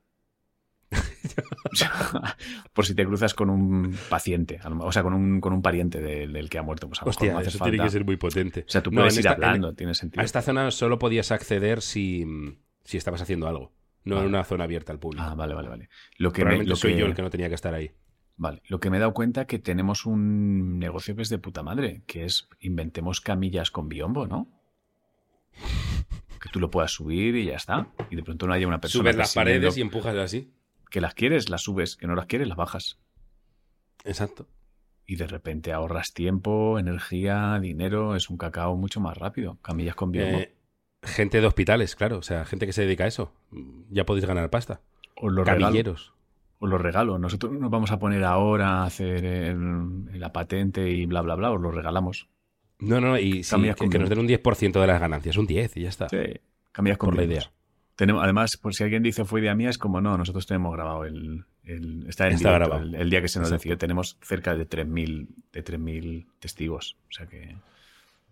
Por 2.73 2.87
si 2.87 2.95
te 2.95 3.05
cruzas 3.05 3.35
con 3.35 3.51
un 3.51 3.97
paciente, 4.09 4.61
o 4.81 4.93
sea, 4.93 5.03
con 5.03 5.15
un, 5.15 5.41
con 5.41 5.53
un 5.53 5.63
pariente 5.63 6.01
del, 6.01 6.33
del 6.33 6.49
que 6.49 6.59
ha 6.59 6.63
muerto, 6.63 6.89
pues 6.89 7.03
a 7.03 7.05
Hostia, 7.05 7.33
no 7.33 7.39
hace 7.39 7.49
eso 7.49 7.59
falta. 7.59 7.71
tiene 7.73 7.85
que 7.85 7.91
ser 7.91 8.05
muy 8.05 8.17
potente. 8.17 8.61
O 8.67 8.71
sea, 8.71 8.83
tú 8.83 8.91
No, 8.91 9.01
puedes 9.01 9.15
en 9.15 9.21
ir 9.21 9.27
esta- 9.27 9.33
hablando, 9.33 9.71
en- 9.71 9.77
tiene 9.77 9.95
sentido. 9.95 10.21
A 10.21 10.25
esta 10.25 10.43
zona 10.43 10.71
solo 10.71 10.99
podías 10.99 11.33
acceder 11.33 11.83
si, 11.83 12.25
si 12.85 12.97
estabas 12.97 13.21
haciendo 13.23 13.49
algo. 13.49 13.73
No 14.05 14.17
en 14.17 14.23
Vale. 14.25 14.29
una 14.29 14.45
zona 14.45 14.65
abierta 14.65 14.93
al 14.93 14.99
público. 14.99 15.25
Ah, 15.27 15.35
vale, 15.35 15.55
vale, 15.55 15.69
vale. 15.69 15.89
Lo 16.19 16.31
que 16.33 16.45
me- 16.45 16.63
lo 16.65 16.77
soy 16.77 16.93
que- 16.93 17.01
yo 17.01 17.07
el 17.07 17.15
que 17.15 17.23
no 17.23 17.31
tenía 17.31 17.49
que 17.49 17.55
estar 17.55 17.73
ahí. 17.75 17.91
Vale, 18.37 18.63
lo 18.69 18.81
que 18.81 18.91
me 18.91 18.97
he 18.97 19.01
dado 19.01 19.15
cuenta 19.15 19.47
que 19.47 19.59
tenemos 19.61 20.07
un 20.07 20.79
negocio 20.79 21.15
que 21.17 21.23
es 21.23 21.29
de 21.29 21.39
puta 21.39 21.63
madre, 21.63 22.03
que 22.07 22.25
es 22.25 22.49
inventemos 22.61 23.21
camillas 23.21 23.71
con 23.71 23.89
biombo, 23.89 24.27
¿no? 24.27 24.49
Que 26.41 26.49
tú 26.53 26.59
lo 26.61 26.69
puedas 26.71 26.91
subir 26.91 27.37
y 27.37 27.47
ya 27.47 27.57
está. 27.57 27.89
Y 28.11 28.17
de 28.17 28.23
pronto 28.23 28.47
no 28.47 28.53
haya 28.53 28.67
una 28.67 28.81
persona. 28.81 29.03
Subes 29.03 29.17
las 29.17 29.35
paredes 29.35 29.77
y 29.79 29.81
empujas 29.81 30.15
así. 30.17 30.53
Que 30.95 31.01
las 31.01 31.15
quieres, 31.15 31.49
las 31.49 31.63
subes. 31.63 31.97
Que 31.97 32.07
no 32.07 32.15
las 32.15 32.27
quieres, 32.27 32.47
las 32.47 32.57
bajas. 32.57 33.01
Exacto. 34.05 34.47
Y 35.07 35.17
de 35.17 35.27
repente 35.27 35.73
ahorras 35.73 36.13
tiempo, 36.15 36.79
energía, 36.79 37.59
dinero. 37.61 38.15
Es 38.15 38.31
un 38.31 38.37
cacao 38.37 38.77
mucho 38.77 39.01
más 39.01 39.17
rápido. 39.19 39.59
Camillas 39.61 39.97
con 39.97 40.13
biombo. 40.13 40.39
Eh, 40.39 40.55
gente 41.03 41.41
de 41.41 41.49
hospitales, 41.49 41.97
claro. 41.97 42.19
O 42.19 42.23
sea, 42.23 42.45
gente 42.45 42.65
que 42.67 42.73
se 42.73 42.83
dedica 42.83 43.03
a 43.03 43.09
eso. 43.09 43.33
Ya 43.91 44.07
podéis 44.07 44.25
ganar 44.25 44.49
pasta. 44.51 44.83
os 45.17 45.33
lo 45.33 45.43
regalo. 45.43 45.67
Camilleros. 45.67 46.13
Os 46.61 46.71
lo 46.71 46.79
regalo. 46.79 47.19
Nosotros 47.19 47.53
no 47.53 47.59
nos 47.59 47.71
vamos 47.73 47.91
a 47.91 47.99
poner 47.99 48.23
ahora 48.23 48.83
a 48.83 48.85
hacer 48.85 49.25
el- 49.25 50.21
la 50.21 50.33
patente 50.33 50.89
y 50.89 51.07
bla, 51.07 51.23
bla, 51.23 51.35
bla. 51.35 51.51
Os 51.51 51.61
lo 51.61 51.73
regalamos. 51.73 52.29
No, 52.79 53.01
no, 53.01 53.19
y 53.19 53.43
sí, 53.43 53.57
que, 53.77 53.89
que 53.89 53.99
nos 53.99 54.09
den 54.09 54.21
un 54.21 54.29
10% 54.29 54.81
de 54.81 54.87
las 54.87 55.01
ganancias. 55.01 55.37
Un 55.39 55.47
10 55.49 55.77
y 55.77 55.83
ya 55.83 55.89
está. 55.89 56.09
Sí. 56.09 56.19
Camillas 56.71 56.99
con 56.99 57.09
Por 57.11 57.17
la 57.17 57.25
idea. 57.25 57.51
Tenemos, 57.97 58.23
además, 58.25 58.57
por 58.57 58.75
si 58.75 58.83
alguien 58.85 59.03
dice 59.03 59.25
fue 59.25 59.41
idea 59.41 59.55
mía, 59.55 59.71
es 59.71 59.79
como 59.79 60.01
no, 60.01 60.17
nosotros 60.19 60.47
tenemos 60.47 60.73
grabado 60.75 61.05
el. 61.05 61.45
el- 61.65 62.05
está 62.09 62.27
en 62.27 62.35
Está 62.35 62.49
directo, 62.51 62.69
grabado. 62.71 62.83
El, 62.83 62.95
el 62.97 63.11
día 63.11 63.21
que 63.23 63.29
se 63.29 63.39
nos 63.39 63.49
Exacto. 63.49 63.59
decidió. 63.61 63.79
Tenemos 63.79 64.19
cerca 64.23 64.55
de 64.57 64.69
3.000 64.69 65.29
de 65.53 65.65
3.000 65.65 66.27
testigos. 66.41 66.97
O 67.09 67.13
sea 67.13 67.27
que. 67.27 67.57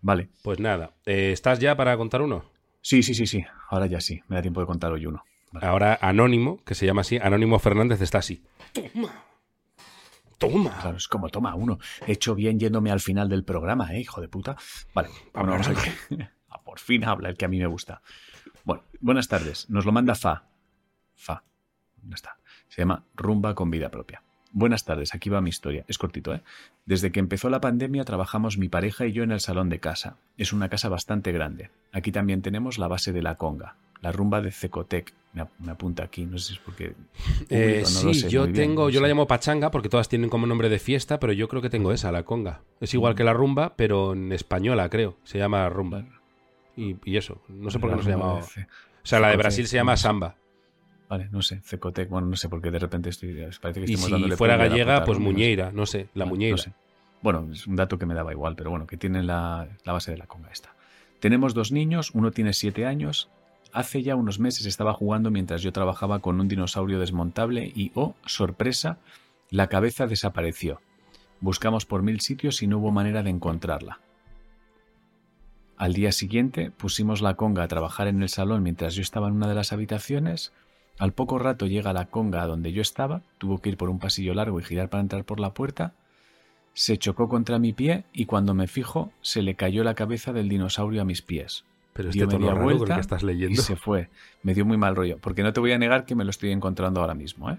Vale. 0.01 0.27
Pues 0.41 0.59
nada. 0.59 0.91
eh, 1.05 1.31
¿Estás 1.31 1.59
ya 1.59 1.75
para 1.77 1.95
contar 1.95 2.21
uno? 2.21 2.43
Sí, 2.81 3.01
sí, 3.03 3.13
sí, 3.13 3.25
sí. 3.25 3.45
Ahora 3.69 3.85
ya 3.85 4.01
sí. 4.01 4.21
Me 4.27 4.35
da 4.35 4.41
tiempo 4.41 4.59
de 4.59 4.65
contar 4.67 4.91
hoy 4.91 5.05
uno. 5.05 5.23
Vale. 5.53 5.65
Ahora 5.67 5.97
Anónimo, 6.01 6.61
que 6.65 6.75
se 6.75 6.85
llama 6.85 7.01
así, 7.01 7.17
Anónimo 7.17 7.57
Fernández, 7.59 8.01
está 8.01 8.17
así. 8.17 8.43
Toma. 8.73 9.23
Toma. 10.39 10.77
Claro, 10.81 10.97
es 10.97 11.07
como, 11.07 11.29
toma, 11.29 11.55
uno. 11.55 11.79
He 12.05 12.11
hecho 12.13 12.35
bien 12.35 12.59
yéndome 12.59 12.91
al 12.91 12.99
final 12.99 13.29
del 13.29 13.43
programa, 13.45 13.93
¿eh, 13.93 14.01
hijo 14.01 14.19
de 14.19 14.27
puta? 14.27 14.57
Vale, 14.93 15.09
bueno, 15.33 15.51
vamos 15.51 15.67
a 15.67 15.73
ver. 15.73 16.29
Ah, 16.49 16.61
Por 16.63 16.79
fin 16.79 17.03
habla 17.05 17.29
el 17.29 17.37
que 17.37 17.45
a 17.45 17.47
mí 17.47 17.57
me 17.57 17.65
gusta. 17.65 18.01
Bueno, 18.63 18.83
buenas 19.01 19.27
tardes. 19.27 19.69
Nos 19.69 19.85
lo 19.85 19.91
manda 19.91 20.15
Fa. 20.15 20.43
Fa. 21.15 21.43
¿Dónde 21.97 22.15
está? 22.15 22.37
Se 22.69 22.81
llama 22.81 23.03
Rumba 23.15 23.55
con 23.55 23.69
vida 23.69 23.89
propia. 23.89 24.21
Buenas 24.51 24.85
tardes, 24.85 25.15
aquí 25.15 25.29
va 25.29 25.41
mi 25.41 25.49
historia. 25.49 25.83
Es 25.87 25.97
cortito, 25.97 26.33
¿eh? 26.33 26.41
Desde 26.85 27.11
que 27.11 27.19
empezó 27.19 27.49
la 27.49 27.59
pandemia 27.61 28.03
trabajamos 28.03 28.57
mi 28.57 28.69
pareja 28.69 29.05
y 29.07 29.11
yo 29.11 29.23
en 29.23 29.31
el 29.31 29.39
salón 29.39 29.69
de 29.69 29.79
casa. 29.79 30.17
Es 30.37 30.53
una 30.53 30.69
casa 30.69 30.89
bastante 30.89 31.31
grande. 31.31 31.71
Aquí 31.91 32.11
también 32.11 32.41
tenemos 32.43 32.77
la 32.77 32.87
base 32.87 33.11
de 33.13 33.23
la 33.23 33.35
conga, 33.35 33.75
la 34.01 34.11
rumba 34.11 34.41
de 34.41 34.51
Cecotec. 34.51 35.11
Me, 35.33 35.41
ap- 35.41 35.59
me 35.59 35.71
apunta 35.71 36.03
aquí, 36.03 36.25
no 36.25 36.37
sé 36.37 36.49
si 36.49 36.53
es 36.53 36.59
porque... 36.59 36.93
Eh, 37.49 37.79
no 37.81 37.85
sí, 37.87 38.13
sé 38.13 38.29
yo 38.29 38.43
bien, 38.43 38.53
tengo, 38.53 38.83
no 38.83 38.89
yo 38.91 39.01
la 39.01 39.07
llamo 39.07 39.25
pachanga 39.25 39.71
porque 39.71 39.89
todas 39.89 40.07
tienen 40.07 40.29
como 40.29 40.45
nombre 40.45 40.69
de 40.69 40.77
fiesta, 40.77 41.19
pero 41.19 41.33
yo 41.33 41.47
creo 41.47 41.63
que 41.63 41.71
tengo 41.71 41.91
esa, 41.91 42.11
la 42.11 42.21
conga. 42.23 42.61
Es 42.79 42.93
igual 42.93 43.15
que 43.15 43.23
la 43.23 43.33
rumba, 43.33 43.75
pero 43.75 44.13
en 44.13 44.31
española, 44.31 44.87
creo. 44.89 45.17
Se 45.23 45.39
llama 45.39 45.67
rumba. 45.69 46.05
Y, 46.75 46.95
y 47.05 47.17
eso, 47.17 47.41
no 47.49 47.69
sé 47.69 47.79
por 47.79 47.89
qué 47.91 47.95
no 47.97 48.01
se 48.03 48.11
rumba 48.11 48.27
llama. 48.27 48.39
de 48.41 48.47
Ce- 48.47 48.61
O 48.61 49.05
sea, 49.05 49.19
la 49.19 49.29
de 49.29 49.37
Brasil 49.37 49.67
se 49.67 49.75
llama 49.75 49.95
samba. 49.97 50.35
Vale, 51.09 51.29
no 51.31 51.41
sé, 51.41 51.61
Cecotec, 51.63 52.09
bueno, 52.09 52.27
no 52.27 52.35
sé 52.35 52.49
por 52.49 52.61
qué 52.61 52.71
de 52.71 52.79
repente 52.79 53.09
estoy. 53.09 53.33
Parece 53.61 53.81
que 53.85 53.91
Y 53.91 53.93
estamos 53.95 54.29
si 54.29 54.35
fuera 54.35 54.57
gallega, 54.57 55.03
pues 55.03 55.19
muñeira, 55.19 55.71
no 55.71 55.85
sé, 55.85 56.07
la 56.15 56.25
muñeira. 56.25 56.55
no 56.55 56.57
sé. 56.57 56.73
Bueno, 57.21 57.47
es 57.51 57.67
un 57.67 57.75
dato 57.75 57.97
que 57.99 58.05
me 58.05 58.13
daba 58.15 58.31
igual, 58.31 58.55
pero 58.55 58.69
bueno, 58.71 58.87
que 58.87 58.97
tienen 58.97 59.27
la, 59.27 59.67
la 59.85 59.93
base 59.93 60.11
de 60.11 60.17
la 60.17 60.25
conga 60.27 60.49
esta. 60.51 60.73
Tenemos 61.19 61.53
dos 61.53 61.71
niños, 61.71 62.11
uno 62.13 62.31
tiene 62.31 62.53
siete 62.53 62.85
años. 62.85 63.29
Hace 63.71 64.03
ya 64.03 64.15
unos 64.15 64.39
meses 64.39 64.65
estaba 64.65 64.93
jugando 64.93 65.31
mientras 65.31 65.61
yo 65.61 65.71
trabajaba 65.71 66.19
con 66.19 66.39
un 66.39 66.47
dinosaurio 66.47 66.99
desmontable 66.99 67.71
y, 67.73 67.91
oh, 67.95 68.15
sorpresa, 68.25 68.97
la 69.49 69.67
cabeza 69.67 70.05
desapareció. 70.07 70.81
Buscamos 71.39 71.85
por 71.85 72.03
mil 72.03 72.19
sitios 72.21 72.61
y 72.61 72.67
no 72.67 72.79
hubo 72.79 72.91
manera 72.91 73.23
de 73.23 73.29
encontrarla. 73.29 73.99
Al 75.83 75.91
día 75.93 76.13
siguiente 76.13 76.71
pusimos 76.71 77.21
la 77.21 77.33
conga 77.33 77.63
a 77.63 77.67
trabajar 77.67 78.07
en 78.07 78.21
el 78.23 78.29
salón 78.29 78.63
mientras 78.63 78.95
yo 78.95 79.01
estaba 79.01 79.27
en 79.27 79.33
una 79.33 79.49
de 79.49 79.55
las 79.55 79.73
habitaciones. 79.73 80.53
Al 80.97 81.11
poco 81.11 81.39
rato 81.39 81.65
llega 81.65 81.91
la 81.91 82.05
conga 82.05 82.41
a 82.41 82.47
donde 82.47 82.71
yo 82.71 82.81
estaba, 82.81 83.21
tuvo 83.37 83.57
que 83.59 83.67
ir 83.67 83.75
por 83.75 83.89
un 83.89 83.99
pasillo 83.99 84.33
largo 84.33 84.61
y 84.61 84.63
girar 84.63 84.89
para 84.89 85.01
entrar 85.01 85.25
por 85.25 85.41
la 85.41 85.53
puerta. 85.53 85.93
Se 86.73 86.97
chocó 86.97 87.27
contra 87.27 87.59
mi 87.59 87.73
pie 87.73 88.05
y 88.13 88.27
cuando 88.27 88.53
me 88.53 88.67
fijo 88.67 89.11
se 89.21 89.41
le 89.41 89.55
cayó 89.55 89.83
la 89.83 89.93
cabeza 89.93 90.31
del 90.31 90.47
dinosaurio 90.47 91.01
a 91.01 91.05
mis 91.05 91.21
pies. 91.21 91.65
Pero 91.91 92.11
Dio 92.11 92.23
este 92.23 92.37
tono 92.37 92.47
media 92.51 92.63
vuelta 92.63 92.95
que 92.95 93.01
estás 93.01 93.21
Y 93.23 93.25
leyendo. 93.25 93.61
se 93.61 93.75
fue. 93.75 94.07
Me 94.41 94.53
dio 94.53 94.65
muy 94.65 94.77
mal 94.77 94.95
rollo. 94.95 95.17
Porque 95.19 95.43
no 95.43 95.51
te 95.51 95.59
voy 95.59 95.73
a 95.73 95.77
negar 95.77 96.05
que 96.05 96.15
me 96.15 96.23
lo 96.23 96.29
estoy 96.29 96.51
encontrando 96.51 97.01
ahora 97.01 97.13
mismo, 97.13 97.51
¿eh? 97.51 97.57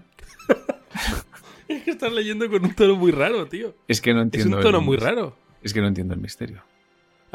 Es 1.67 1.83
que 1.83 1.91
estás 1.91 2.11
leyendo 2.11 2.49
con 2.49 2.63
un 2.65 2.73
tono 2.73 2.95
muy 2.95 3.11
raro, 3.11 3.45
tío. 3.47 3.75
Es 3.87 4.01
que 4.01 4.13
no 4.13 4.21
Es 4.21 4.25
entiendo. 4.25 4.57
un 4.57 4.63
tono 4.63 4.79
el- 4.79 4.83
muy 4.85 4.97
raro. 4.97 5.35
Es 5.61 5.73
que 5.73 5.81
no 5.81 5.87
entiendo 5.87 6.15
el 6.15 6.19
misterio. 6.21 6.63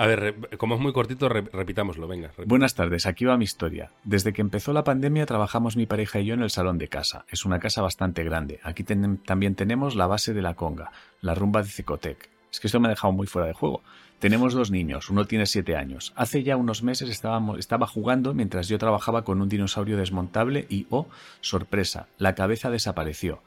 A 0.01 0.07
ver, 0.07 0.35
como 0.57 0.77
es 0.77 0.81
muy 0.81 0.95
cortito, 0.95 1.29
re- 1.29 1.43
repitámoslo, 1.53 2.09
venga. 2.09 2.31
Buenas 2.47 2.75
tardes, 2.75 3.05
aquí 3.05 3.27
va 3.27 3.37
mi 3.37 3.45
historia. 3.45 3.91
Desde 4.03 4.33
que 4.33 4.41
empezó 4.41 4.73
la 4.73 4.83
pandemia 4.83 5.27
trabajamos 5.27 5.77
mi 5.77 5.85
pareja 5.85 6.21
y 6.21 6.25
yo 6.25 6.33
en 6.33 6.41
el 6.43 6.49
salón 6.49 6.79
de 6.79 6.89
casa. 6.89 7.27
Es 7.29 7.45
una 7.45 7.59
casa 7.59 7.83
bastante 7.83 8.25
grande. 8.25 8.61
Aquí 8.63 8.83
también 8.83 9.57
tenemos 9.57 9.97
la 9.97 10.07
base 10.07 10.33
de 10.33 10.41
la 10.41 10.55
conga, 10.55 10.91
la 11.21 11.35
rumba 11.35 11.63
de 11.63 11.69
Cecotec. 11.69 12.31
Es 12.51 12.61
que 12.61 12.69
esto 12.69 12.81
me 12.81 12.89
ha 12.89 12.91
dejado 12.97 13.13
muy 13.13 13.27
fuera 13.27 13.47
de 13.47 13.53
juego. 13.53 13.83
Tenemos 14.21 14.55
dos 14.55 14.71
niños, 14.71 15.11
uno 15.11 15.27
tiene 15.27 15.45
siete 15.45 15.77
años. 15.77 16.15
Hace 16.17 16.45
ya 16.45 16.57
unos 16.57 16.83
meses 16.83 17.11
estaba 17.11 17.87
jugando 17.87 18.33
mientras 18.33 18.69
yo 18.69 18.79
trabajaba 18.79 19.23
con 19.23 19.43
un 19.43 19.51
dinosaurio 19.51 19.99
desmontable 19.99 20.65
y, 20.71 20.87
oh, 20.89 21.09
sorpresa, 21.43 22.07
la 22.17 22.35
cabeza 22.35 22.71
desapareció. 22.71 23.43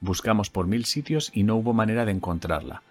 Buscamos 0.00 0.50
por 0.50 0.66
mil 0.66 0.84
sitios 0.84 1.30
y 1.32 1.44
no 1.44 1.54
hubo 1.54 1.74
manera 1.74 2.04
de 2.04 2.10
encontrarla. 2.10 2.82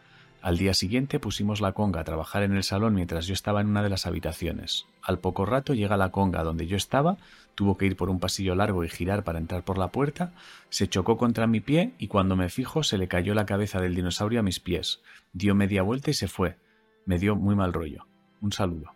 Al 0.41 0.57
día 0.57 0.73
siguiente 0.73 1.19
pusimos 1.19 1.61
la 1.61 1.73
conga 1.73 2.01
a 2.01 2.03
trabajar 2.03 2.41
en 2.41 2.53
el 2.53 2.63
salón 2.63 2.95
mientras 2.95 3.27
yo 3.27 3.33
estaba 3.33 3.61
en 3.61 3.67
una 3.67 3.83
de 3.83 3.89
las 3.89 4.07
habitaciones. 4.07 4.85
Al 5.03 5.19
poco 5.19 5.45
rato 5.45 5.75
llega 5.75 5.97
la 5.97 6.09
conga 6.09 6.43
donde 6.43 6.65
yo 6.65 6.77
estaba, 6.77 7.17
tuvo 7.53 7.77
que 7.77 7.85
ir 7.85 7.95
por 7.95 8.09
un 8.09 8.19
pasillo 8.19 8.55
largo 8.55 8.83
y 8.83 8.89
girar 8.89 9.23
para 9.23 9.37
entrar 9.37 9.63
por 9.63 9.77
la 9.77 9.89
puerta, 9.89 10.33
se 10.69 10.89
chocó 10.89 11.17
contra 11.17 11.45
mi 11.45 11.59
pie 11.59 11.93
y 11.99 12.07
cuando 12.07 12.35
me 12.35 12.49
fijo 12.49 12.81
se 12.81 12.97
le 12.97 13.07
cayó 13.07 13.35
la 13.35 13.45
cabeza 13.45 13.79
del 13.79 13.93
dinosaurio 13.93 14.39
a 14.39 14.43
mis 14.43 14.59
pies. 14.59 15.01
Dio 15.31 15.53
media 15.53 15.83
vuelta 15.83 16.09
y 16.09 16.15
se 16.15 16.27
fue. 16.27 16.57
Me 17.05 17.19
dio 17.19 17.35
muy 17.35 17.55
mal 17.55 17.71
rollo. 17.71 18.07
Un 18.41 18.51
saludo. 18.51 18.91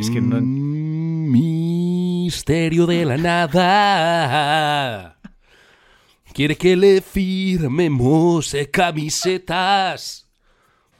Es 0.00 0.10
que 0.10 0.20
no- 0.20 0.40
Misterio 1.32 2.86
de 2.86 3.04
la 3.06 3.16
nada. 3.16 5.13
Quiere 6.34 6.56
que 6.56 6.74
le 6.76 7.00
firmemos 7.00 8.54
eh, 8.54 8.68
camisetas. 8.70 10.28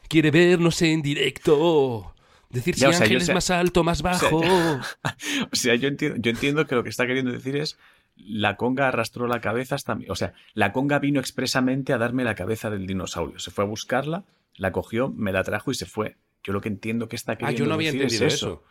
Quiere 0.09 0.31
vernos 0.31 0.81
en 0.83 1.03
directo. 1.03 2.15
Decir 2.51 2.77
Ya, 2.77 2.79
si 2.79 2.85
o 2.87 2.93
sea, 2.93 2.99
yo 3.01 3.05
Ángel 3.17 3.23
es 3.23 3.35
más 3.35 3.51
alto, 3.51 3.83
más 3.83 4.01
bajo. 4.03 4.41
O 5.53 5.57
sea, 5.57 5.75
yo 5.75 5.89
entiendo, 5.89 6.19
yo 6.21 6.31
entiendo 6.31 6.67
que 6.67 6.77
lo 6.77 6.85
que 6.85 6.91
está 6.91 7.07
queriendo 7.07 7.33
decir 7.33 7.57
es 7.57 7.77
la 8.17 8.57
conga 8.57 8.87
arrastró 8.87 9.27
la 9.27 9.41
cabeza 9.41 9.75
hasta 9.75 9.97
mí. 9.97 10.07
O 10.09 10.15
sea, 10.15 10.35
la 10.53 10.73
conga 10.73 11.01
vino 11.01 11.19
expresamente 11.19 11.93
a 11.93 11.99
darme 11.99 12.23
la 12.23 12.37
cabeza 12.37 12.71
del 12.71 12.87
dinosaurio. 12.87 13.41
Se 13.41 13.51
fue 13.51 13.65
a 13.65 13.67
buscarla, 13.67 14.23
la 14.57 14.71
cogió, 14.71 15.09
me 15.11 15.33
la 15.33 15.43
trajo 15.43 15.73
y 15.73 15.75
se 15.75 15.87
fue. 15.87 16.17
Yo 16.45 16.53
lo 16.53 16.61
que 16.61 16.69
entiendo 16.69 17.09
que 17.09 17.17
está 17.17 17.33
ah, 17.33 17.39
queriendo 17.39 17.59
yo 17.59 17.67
no 17.67 17.75
había 17.75 17.89
decir 17.91 18.03
entendido 18.03 18.27
es 18.29 18.35
eso. 18.35 18.63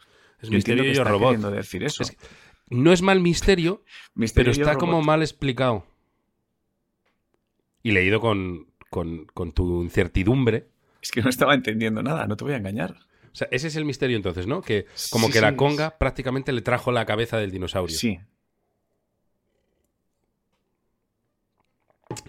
Es 0.42 0.48
Yo 0.48 0.56
misterio 0.56 0.84
entiendo 0.84 0.84
que 0.84 0.88
y 0.88 0.92
está 1.02 1.04
robot. 1.10 1.28
queriendo 1.28 1.52
decir 1.52 1.84
eso. 1.84 2.04
Es 2.04 2.12
que- 2.12 2.18
No 2.70 2.94
es 2.94 3.02
mal 3.02 3.20
misterio, 3.20 3.84
Misterio 4.16 4.52
pero 4.54 4.62
está 4.62 4.74
Robot. 4.76 4.80
como 4.80 5.02
mal 5.02 5.22
explicado. 5.22 5.86
Y 7.84 7.92
leído 7.92 8.20
con, 8.20 8.68
con, 8.90 9.26
con 9.26 9.52
tu 9.52 9.84
incertidumbre. 9.84 10.70
Es 11.02 11.12
que 11.12 11.22
no 11.22 11.30
estaba 11.30 11.54
entendiendo 11.54 12.02
nada, 12.02 12.26
no 12.28 12.38
te 12.38 12.46
voy 12.46 12.54
a 12.54 12.58
engañar. 12.58 12.96
O 13.32 13.36
sea, 13.36 13.48
ese 13.52 13.68
es 13.68 13.76
el 13.76 13.84
misterio 13.86 14.16
entonces, 14.16 14.48
¿no? 14.48 14.62
Que 14.62 14.86
como 15.10 15.28
Sí, 15.28 15.34
que 15.34 15.42
la 15.42 15.50
sí, 15.52 15.56
conga 15.58 15.98
prácticamente 15.98 16.52
le 16.54 16.62
trajo 16.62 16.92
la 16.92 17.06
cabeza 17.06 17.38
del 17.38 17.52
dinosaurio. 17.52 17.98
Sí. 17.98 18.20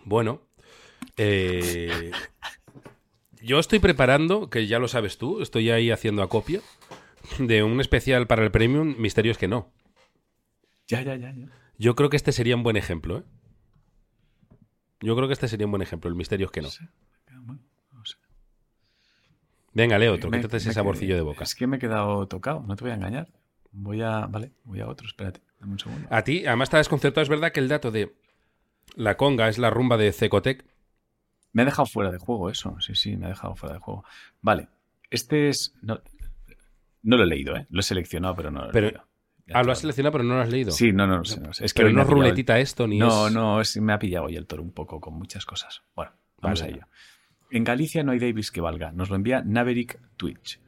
Bueno, 0.05 0.43
eh, 1.17 2.11
yo 3.43 3.59
estoy 3.59 3.79
preparando, 3.79 4.49
que 4.51 4.67
ya 4.67 4.79
lo 4.79 4.89
sabes 4.89 5.19
tú, 5.19 5.43
estoy 5.43 5.71
ahí 5.71 5.91
haciendo 5.91 6.23
acopio, 6.23 6.63
de 7.39 7.63
un 7.63 7.81
especial 7.81 8.27
para 8.27 8.45
el 8.45 8.51
Premium, 8.51 8.97
Misterios 8.99 9.39
que 9.39 9.49
no. 9.49 9.73
Ya, 10.89 11.03
ya, 11.03 11.17
ya, 11.17 11.33
ya. 11.33 11.47
Yo 11.79 11.95
creo 11.97 12.09
que 12.11 12.17
este 12.17 12.33
sería 12.33 12.57
un 12.57 12.63
buen 12.63 12.77
ejemplo, 12.77 13.19
¿eh? 13.19 13.23
Yo 15.01 15.15
creo 15.17 15.27
que 15.29 15.35
este 15.35 15.49
sería 15.49 15.67
un 15.67 15.73
buen 15.73 15.83
ejemplo, 15.83 16.09
el 16.09 16.17
Misterios 16.17 16.51
que 16.51 16.63
no. 16.63 16.69
Sí. 16.71 16.85
Venga, 19.73 19.99
Leo, 19.99 20.15
otro, 20.15 20.31
Me- 20.31 20.39
quítate 20.39 20.59
ese 20.59 20.73
saborcillo 20.73 21.17
de 21.17 21.23
boca. 21.23 21.43
Es 21.45 21.55
que 21.55 21.67
me 21.67 21.77
he 21.77 21.81
quedado 21.81 22.27
tocado, 22.29 22.63
no 22.67 22.77
te 22.77 22.85
voy 22.85 22.93
a 22.93 22.95
engañar. 22.95 23.29
Voy 23.73 24.03
a. 24.03 24.21
Vale, 24.27 24.53
voy 24.63 24.81
a 24.81 24.87
otro, 24.87 25.07
espérate, 25.07 25.41
dame 25.59 25.73
un 25.73 25.79
segundo. 25.81 26.07
A 26.11 26.23
ti, 26.23 26.47
además 26.47 26.67
está 26.67 26.79
desconcertado, 26.79 27.23
es 27.23 27.29
verdad 27.29 27.51
que 27.51 27.59
el 27.59 27.69
dato 27.69 27.91
de 27.91 28.15
la 28.95 29.17
conga 29.17 29.49
es 29.49 29.59
la 29.59 29.71
rumba 29.71 29.97
de 29.97 30.13
Cecotec. 30.13 30.65
Me 31.53 31.63
ha 31.63 31.65
dejado 31.65 31.87
fuera 31.87 32.13
de 32.13 32.19
juego 32.19 32.51
eso, 32.51 32.77
sí, 32.81 32.95
sí, 32.95 33.17
me 33.17 33.27
ha 33.27 33.31
dejado 33.31 33.57
fuera 33.57 33.75
de 33.75 33.81
juego. 33.81 34.05
Vale, 34.43 34.69
este 35.11 35.49
es... 35.49 35.75
No, 35.83 36.01
no 37.03 37.17
lo 37.17 37.25
he 37.25 37.27
leído, 37.27 37.57
¿eh? 37.57 37.67
Lo 37.71 37.81
he 37.81 37.83
seleccionado, 37.85 38.35
pero 38.37 38.51
no 38.53 38.63
lo 38.63 38.71
he 38.71 38.73
Pero- 38.73 38.87
leído. 38.89 39.05
Ah, 39.53 39.63
lo 39.63 39.73
has 39.73 39.81
seleccionado, 39.81 40.13
pero 40.13 40.25
no 40.25 40.37
lo 40.37 40.41
has 40.41 40.49
leído. 40.49 40.71
Sí, 40.73 40.93
no, 40.93 41.07
no, 41.07 41.19
no 41.19 41.25
sé, 41.25 41.39
no 41.41 41.53
sé. 41.53 41.67
Es 41.67 41.75
que 41.75 41.83
pero 41.83 41.93
no 41.95 42.01
es 42.03 42.09
el- 42.09 42.15
ruletita 42.15 42.59
esto, 42.61 42.87
ni 42.87 42.99
No, 42.99 43.27
es... 43.29 43.33
no, 43.35 43.61
es- 43.61 43.77
me 43.77 43.93
ha 43.93 43.99
pillado 43.99 44.27
hoy 44.27 44.37
el 44.37 44.47
toro 44.47 44.63
un 44.63 44.73
poco 44.73 45.01
con 45.01 45.15
muchas 45.15 45.45
cosas. 45.45 45.83
Bueno, 45.95 46.13
vamos 46.41 46.61
Vale. 46.63 46.73
a 46.73 46.77
ello. 46.77 46.87
En 47.51 47.63
Galicia 47.65 48.03
no 48.03 48.13
hay 48.13 48.19
Davis 48.19 48.51
que 48.51 48.61
valga. 48.63 48.91
Nos 48.93 49.11
lo 49.11 49.17
envía 49.17 49.43
Naverick 49.45 50.01
Twitch. 50.17 50.61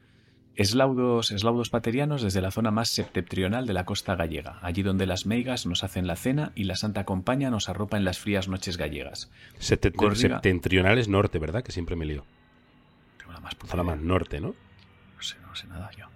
Eslaudos, 0.55 1.29
eslaudos 1.31 1.69
paterianos 1.69 2.21
desde 2.23 2.41
la 2.41 2.49
zona 2.49 2.71
más 2.71 2.89
septentrional 2.89 3.67
de 3.67 3.73
la 3.73 3.85
costa 3.85 4.15
gallega, 4.15 4.57
allí 4.63 4.81
donde 4.81 5.05
las 5.05 5.27
meigas 5.27 5.65
nos 5.67 5.83
hacen 5.83 6.07
la 6.07 6.15
cena 6.15 6.51
y 6.55 6.63
la 6.63 6.75
Santa 6.75 7.03
Compaña 7.05 7.51
nos 7.51 7.69
arropa 7.69 7.95
en 7.97 8.05
las 8.05 8.17
frías 8.19 8.47
noches 8.47 8.77
gallegas. 8.77 9.29
Septe- 9.59 9.93
Corriga. 9.93 10.15
septentrional 10.37 10.97
es 10.97 11.07
norte, 11.09 11.37
¿verdad? 11.37 11.63
Que 11.63 11.71
siempre 11.71 11.95
me 11.95 12.05
lío. 12.05 12.25
Tengo 13.19 13.33
la 13.33 13.39
más 13.39 13.53
puta 13.53 13.71
Zona 13.71 13.83
más 13.83 13.99
norte, 13.99 14.41
¿no? 14.41 14.55
No 15.15 15.21
sé, 15.21 15.35
no 15.45 15.55
sé 15.55 15.67
nada 15.67 15.91
yo. 15.95 16.07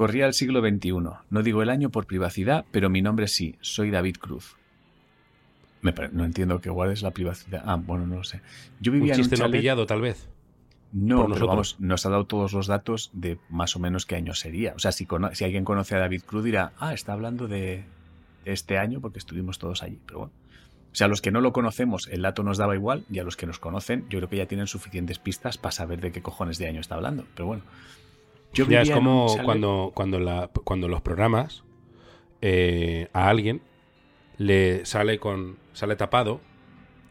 Corría 0.00 0.24
el 0.24 0.32
siglo 0.32 0.62
XXI. 0.62 0.92
No 1.28 1.42
digo 1.42 1.62
el 1.62 1.68
año 1.68 1.90
por 1.90 2.06
privacidad, 2.06 2.64
pero 2.70 2.88
mi 2.88 3.02
nombre 3.02 3.28
sí. 3.28 3.56
Soy 3.60 3.90
David 3.90 4.16
Cruz. 4.18 4.56
Me 5.82 5.92
no 6.12 6.24
entiendo 6.24 6.58
que 6.62 6.70
guardes 6.70 7.02
la 7.02 7.10
privacidad. 7.10 7.62
Ah, 7.66 7.76
bueno, 7.76 8.06
no 8.06 8.16
lo 8.16 8.24
sé. 8.24 8.40
Yo 8.80 8.92
Un 8.92 8.98
vivía 9.00 9.12
en 9.12 9.20
un 9.20 9.24
chiste 9.24 9.36
no 9.36 9.44
chalet... 9.44 9.60
pillado, 9.60 9.84
tal 9.84 10.00
vez. 10.00 10.26
No, 10.94 11.28
pero 11.28 11.46
vamos, 11.46 11.76
nos 11.80 12.06
ha 12.06 12.08
dado 12.08 12.24
todos 12.24 12.54
los 12.54 12.66
datos 12.66 13.10
de 13.12 13.36
más 13.50 13.76
o 13.76 13.78
menos 13.78 14.06
qué 14.06 14.16
año 14.16 14.32
sería. 14.32 14.72
O 14.74 14.78
sea, 14.78 14.90
si, 14.90 15.04
cono- 15.04 15.34
si 15.34 15.44
alguien 15.44 15.66
conoce 15.66 15.96
a 15.96 15.98
David 15.98 16.22
Cruz 16.24 16.44
dirá, 16.44 16.72
ah, 16.78 16.94
está 16.94 17.12
hablando 17.12 17.46
de 17.46 17.84
este 18.46 18.78
año 18.78 19.02
porque 19.02 19.18
estuvimos 19.18 19.58
todos 19.58 19.82
allí. 19.82 19.98
Pero 20.06 20.20
bueno. 20.20 20.32
O 20.92 20.94
sea, 20.94 21.08
a 21.08 21.08
los 21.10 21.20
que 21.20 21.30
no 21.30 21.42
lo 21.42 21.52
conocemos, 21.52 22.08
el 22.08 22.22
dato 22.22 22.42
nos 22.42 22.56
daba 22.56 22.74
igual, 22.74 23.04
y 23.10 23.18
a 23.18 23.22
los 23.22 23.36
que 23.36 23.44
nos 23.44 23.58
conocen, 23.58 24.06
yo 24.08 24.18
creo 24.18 24.30
que 24.30 24.38
ya 24.38 24.46
tienen 24.46 24.66
suficientes 24.66 25.18
pistas 25.18 25.58
para 25.58 25.72
saber 25.72 26.00
de 26.00 26.10
qué 26.10 26.22
cojones 26.22 26.56
de 26.56 26.68
año 26.68 26.80
está 26.80 26.94
hablando. 26.94 27.26
Pero 27.34 27.44
bueno. 27.48 27.64
Yo 28.52 28.66
Ya 28.66 28.82
es 28.82 28.90
como 28.90 29.26
cuando, 29.44 29.92
cuando, 29.94 30.18
la, 30.18 30.50
cuando 30.64 30.88
los 30.88 31.00
programas 31.02 31.62
eh, 32.40 33.08
a 33.12 33.28
alguien 33.28 33.62
le 34.38 34.84
sale 34.86 35.18
con 35.18 35.58
sale 35.72 35.96
tapado, 35.96 36.40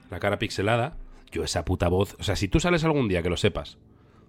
la 0.10 0.20
cara 0.20 0.40
pixelada. 0.40 0.98
Yo 1.32 1.44
esa 1.44 1.64
puta 1.64 1.88
voz, 1.90 2.16
o 2.20 2.24
sea, 2.24 2.36
si 2.36 2.48
tú 2.48 2.60
sales 2.60 2.84
algún 2.84 3.08
día 3.08 3.22
que 3.22 3.30
lo 3.30 3.38
sepas, 3.38 3.78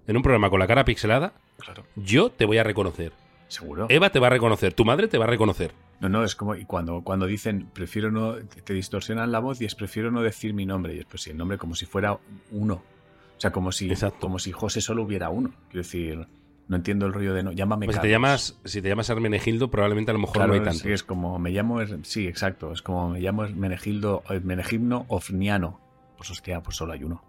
en 0.06 0.16
un 0.16 0.22
programa 0.22 0.50
con 0.50 0.60
la 0.60 0.66
cara 0.66 0.84
pixelada, 0.84 1.32
Claro, 1.58 1.84
yo 1.96 2.30
te 2.30 2.44
voy 2.44 2.58
a 2.58 2.62
reconocer. 2.62 3.12
seguro. 3.48 3.86
Eva 3.88 4.10
te 4.10 4.18
va 4.18 4.26
a 4.26 4.30
reconocer, 4.30 4.74
tu 4.74 4.84
madre 4.84 5.08
te 5.08 5.16
va 5.18 5.24
a 5.24 5.28
reconocer. 5.28 5.72
No, 6.00 6.08
no, 6.10 6.24
es 6.24 6.34
como 6.36 6.54
y 6.54 6.64
cuando, 6.66 7.02
cuando 7.02 7.26
dicen 7.26 7.68
prefiero 7.72 8.10
no, 8.10 8.34
te 8.34 8.60
te 8.62 8.74
distorsionan 8.74 9.32
la 9.32 9.38
voz 9.38 9.60
y 9.62 9.64
es 9.64 9.74
prefiero 9.74 10.10
no 10.10 10.20
decir 10.22 10.52
mi 10.54 10.66
nombre. 10.66 10.94
Y 10.94 10.98
es 10.98 11.06
pues 11.06 11.22
sí, 11.22 11.30
el 11.30 11.38
nombre 11.38 11.56
como 11.58 11.74
si 11.74 11.86
fuera 11.86 12.18
uno. 12.50 12.74
O 12.74 13.40
sea, 13.40 13.50
como 13.50 13.72
si, 13.72 13.88
Exacto. 13.90 14.18
como 14.20 14.38
si 14.38 14.52
José 14.52 14.82
solo 14.82 15.02
hubiera 15.02 15.30
uno. 15.30 15.54
Quiero 15.70 15.82
decir, 15.82 16.26
no 16.70 16.76
entiendo 16.76 17.04
el 17.04 17.12
rollo 17.12 17.34
de 17.34 17.42
no. 17.42 17.50
Llámame 17.50 17.86
Pues 17.86 17.96
si 17.96 18.02
te 18.02 18.08
llamas, 18.08 18.56
si 18.64 18.80
te 18.80 18.88
llamas 18.88 19.10
Hermenegildo, 19.10 19.72
probablemente 19.72 20.12
a 20.12 20.14
lo 20.14 20.20
mejor 20.20 20.36
Claro, 20.36 20.54
no 20.54 20.54
hay 20.54 20.62
tanto. 20.62 20.84
que 20.84 20.92
es 20.92 21.02
como 21.02 21.36
me 21.40 21.50
llamo, 21.50 21.80
sí, 22.04 22.28
exacto, 22.28 22.70
es 22.72 22.80
como 22.80 23.10
me 23.10 23.20
llamo 23.20 23.42
Menegildo, 23.48 24.22
eh, 24.30 24.40
Menegimno 24.40 25.04
Ofniano. 25.08 25.80
Pues 26.16 26.30
hostia, 26.30 26.62
pues 26.62 26.76
solo 26.76 26.92
hay 26.92 27.02
uno. 27.02 27.24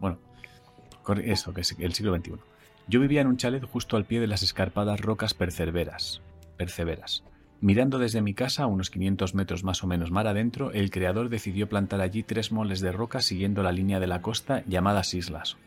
Bueno, 0.00 0.18
eso, 1.22 1.52
que 1.52 1.60
es 1.60 1.76
el 1.78 1.92
siglo 1.92 2.16
XXI. 2.16 2.32
Yo 2.88 2.98
vivía 2.98 3.20
en 3.20 3.26
un 3.26 3.36
chalet 3.36 3.62
justo 3.62 3.98
al 3.98 4.06
pie 4.06 4.20
de 4.20 4.26
las 4.26 4.42
escarpadas 4.42 5.00
rocas 5.00 5.34
perceberas, 5.34 6.22
perceberas. 6.56 7.24
Mirando 7.60 7.98
desde 7.98 8.22
mi 8.22 8.32
casa, 8.32 8.62
a 8.62 8.66
unos 8.66 8.88
500 8.88 9.34
metros 9.34 9.64
más 9.64 9.84
o 9.84 9.86
menos 9.86 10.10
mar 10.10 10.26
adentro, 10.28 10.70
el 10.72 10.90
creador 10.90 11.28
decidió 11.28 11.68
plantar 11.68 12.00
allí 12.00 12.22
tres 12.22 12.52
moles 12.52 12.80
de 12.80 12.90
roca 12.90 13.20
siguiendo 13.20 13.62
la 13.62 13.72
línea 13.72 14.00
de 14.00 14.06
la 14.06 14.22
costa 14.22 14.62
llamadas 14.66 15.12
islas. 15.12 15.58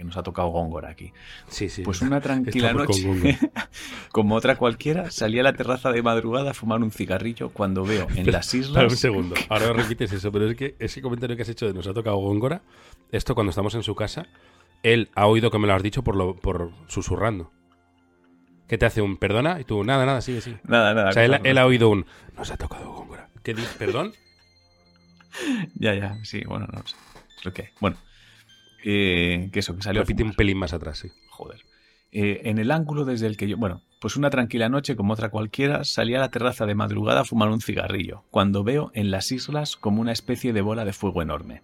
Que 0.00 0.04
nos 0.04 0.16
ha 0.16 0.22
tocado 0.22 0.48
Góngora 0.48 0.88
aquí. 0.88 1.12
Sí, 1.48 1.68
sí. 1.68 1.82
Pues 1.82 2.00
una 2.00 2.22
tranquila 2.22 2.72
noche, 2.72 3.38
como 4.12 4.34
otra 4.34 4.56
cualquiera, 4.56 5.10
salí 5.10 5.38
a 5.38 5.42
la 5.42 5.52
terraza 5.52 5.92
de 5.92 6.02
madrugada 6.02 6.52
a 6.52 6.54
fumar 6.54 6.82
un 6.82 6.90
cigarrillo 6.90 7.50
cuando 7.50 7.84
veo 7.84 8.06
en 8.16 8.32
las 8.32 8.46
Para 8.48 8.62
un 8.62 8.86
islas... 8.86 8.98
segundo. 8.98 9.36
Ahora 9.50 9.74
repites 9.74 10.10
eso, 10.10 10.32
pero 10.32 10.48
es 10.48 10.56
que 10.56 10.74
ese 10.78 11.02
comentario 11.02 11.36
que 11.36 11.42
has 11.42 11.50
hecho 11.50 11.66
de 11.66 11.74
nos 11.74 11.86
ha 11.86 11.92
tocado 11.92 12.16
Góngora, 12.16 12.62
esto 13.12 13.34
cuando 13.34 13.50
estamos 13.50 13.74
en 13.74 13.82
su 13.82 13.94
casa, 13.94 14.26
él 14.82 15.10
ha 15.14 15.26
oído 15.26 15.50
que 15.50 15.58
me 15.58 15.66
lo 15.66 15.74
has 15.74 15.82
dicho 15.82 16.02
por, 16.02 16.16
lo, 16.16 16.34
por 16.34 16.70
susurrando. 16.86 17.52
¿Qué 18.66 18.78
te 18.78 18.86
hace 18.86 19.02
un 19.02 19.18
perdona? 19.18 19.60
Y 19.60 19.64
tú, 19.64 19.84
nada, 19.84 20.06
nada, 20.06 20.22
sigue, 20.22 20.40
sigue. 20.40 20.60
Nada, 20.64 20.94
nada. 20.94 21.10
O 21.10 21.12
sea, 21.12 21.26
él, 21.26 21.58
ha 21.58 21.66
oído 21.66 21.90
un 21.90 22.06
nos 22.38 22.50
ha 22.50 22.56
tocado 22.56 22.90
Góngora. 22.90 23.28
¿Qué 23.42 23.52
dices? 23.52 23.74
¿Perdón? 23.78 24.14
Ya, 25.74 25.94
ya, 25.94 26.18
sí, 26.24 26.42
bueno, 26.46 26.66
no 26.72 26.82
sé. 26.86 26.96
Hay. 27.44 27.68
Bueno, 27.80 27.96
eh, 28.84 29.50
que 29.52 29.60
eso, 29.60 29.76
que 29.76 29.82
salió 29.82 30.00
a 30.00 30.04
Repite 30.04 30.22
un 30.22 30.34
pelín 30.34 30.58
más 30.58 30.72
atrás, 30.72 30.98
sí. 30.98 31.08
Joder. 31.30 31.60
Eh, 32.12 32.42
en 32.44 32.58
el 32.58 32.70
ángulo 32.70 33.04
desde 33.04 33.26
el 33.26 33.36
que 33.36 33.48
yo... 33.48 33.56
Bueno, 33.56 33.82
pues 34.00 34.16
una 34.16 34.30
tranquila 34.30 34.68
noche 34.68 34.96
como 34.96 35.12
otra 35.12 35.28
cualquiera, 35.28 35.84
salí 35.84 36.14
a 36.14 36.20
la 36.20 36.30
terraza 36.30 36.66
de 36.66 36.74
madrugada 36.74 37.20
a 37.20 37.24
fumar 37.24 37.50
un 37.50 37.60
cigarrillo, 37.60 38.24
cuando 38.30 38.64
veo 38.64 38.90
en 38.94 39.10
las 39.10 39.30
islas 39.30 39.76
como 39.76 40.00
una 40.00 40.12
especie 40.12 40.52
de 40.52 40.62
bola 40.62 40.84
de 40.84 40.92
fuego 40.92 41.22
enorme. 41.22 41.62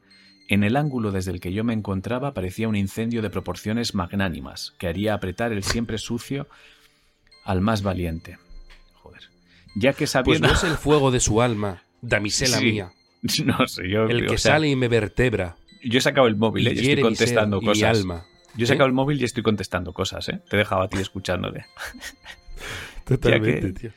En 0.49 0.63
el 0.63 0.77
ángulo 0.77 1.11
desde 1.11 1.33
el 1.33 1.41
que 1.41 1.53
yo 1.53 1.65
me 1.65 1.73
encontraba 1.73 2.33
parecía 2.33 2.69
un 2.69 2.77
incendio 2.77 3.23
de 3.23 3.31
proporciones 3.31 3.95
magnánimas, 3.95 4.75
que 4.79 4.87
haría 4.87 5.15
apretar 5.15 5.53
el 5.53 5.65
siempre 5.65 5.99
sucio 5.99 6.47
al 7.45 7.61
más 7.61 7.83
valiente. 7.83 8.39
Joder. 9.03 9.23
Ya 9.75 9.93
que 9.93 10.01
Pues 10.01 10.11
sabiendo... 10.11 10.47
no 10.49 10.55
es 10.55 10.63
el 10.63 10.77
fuego 10.77 11.11
de 11.11 11.19
su 11.19 11.43
alma, 11.43 11.83
damisela 12.03 12.59
Sí. 12.59 12.65
mía, 12.67 12.93
no 13.45 13.67
sé, 13.67 13.89
yo... 13.89 14.05
el 14.05 14.27
o 14.27 14.31
que 14.31 14.39
sea, 14.39 14.53
sale 14.53 14.69
y 14.69 14.77
me 14.77 14.87
vertebra 14.87 15.57
Yo 15.85 15.99
he 15.99 16.03
sacado 16.03 16.27
el 16.27 16.37
móvil 16.37 16.65
y 16.67 16.71
eh, 16.71 16.73
y 16.75 16.79
estoy 16.79 16.95
ser 16.95 17.01
contestando 17.03 17.59
y 17.63 17.67
cosas. 17.67 17.99
alma. 17.99 18.25
Yo 18.57 18.65
he 18.65 18.67
sacado 18.67 18.87
el 18.87 18.93
móvil 18.95 19.21
y 19.21 19.25
estoy 19.25 19.43
contestando 19.43 19.93
cosas, 19.93 20.29
¿eh? 20.29 20.41
Te 20.49 20.57
he 20.57 20.59
dejado 20.59 20.83
a 20.83 20.89
ti 20.89 20.99
escuchándole. 20.99 21.67
Totalmente, 23.05 23.61
Ya 23.61 23.61
que- 23.61 23.73
tío. 23.73 23.91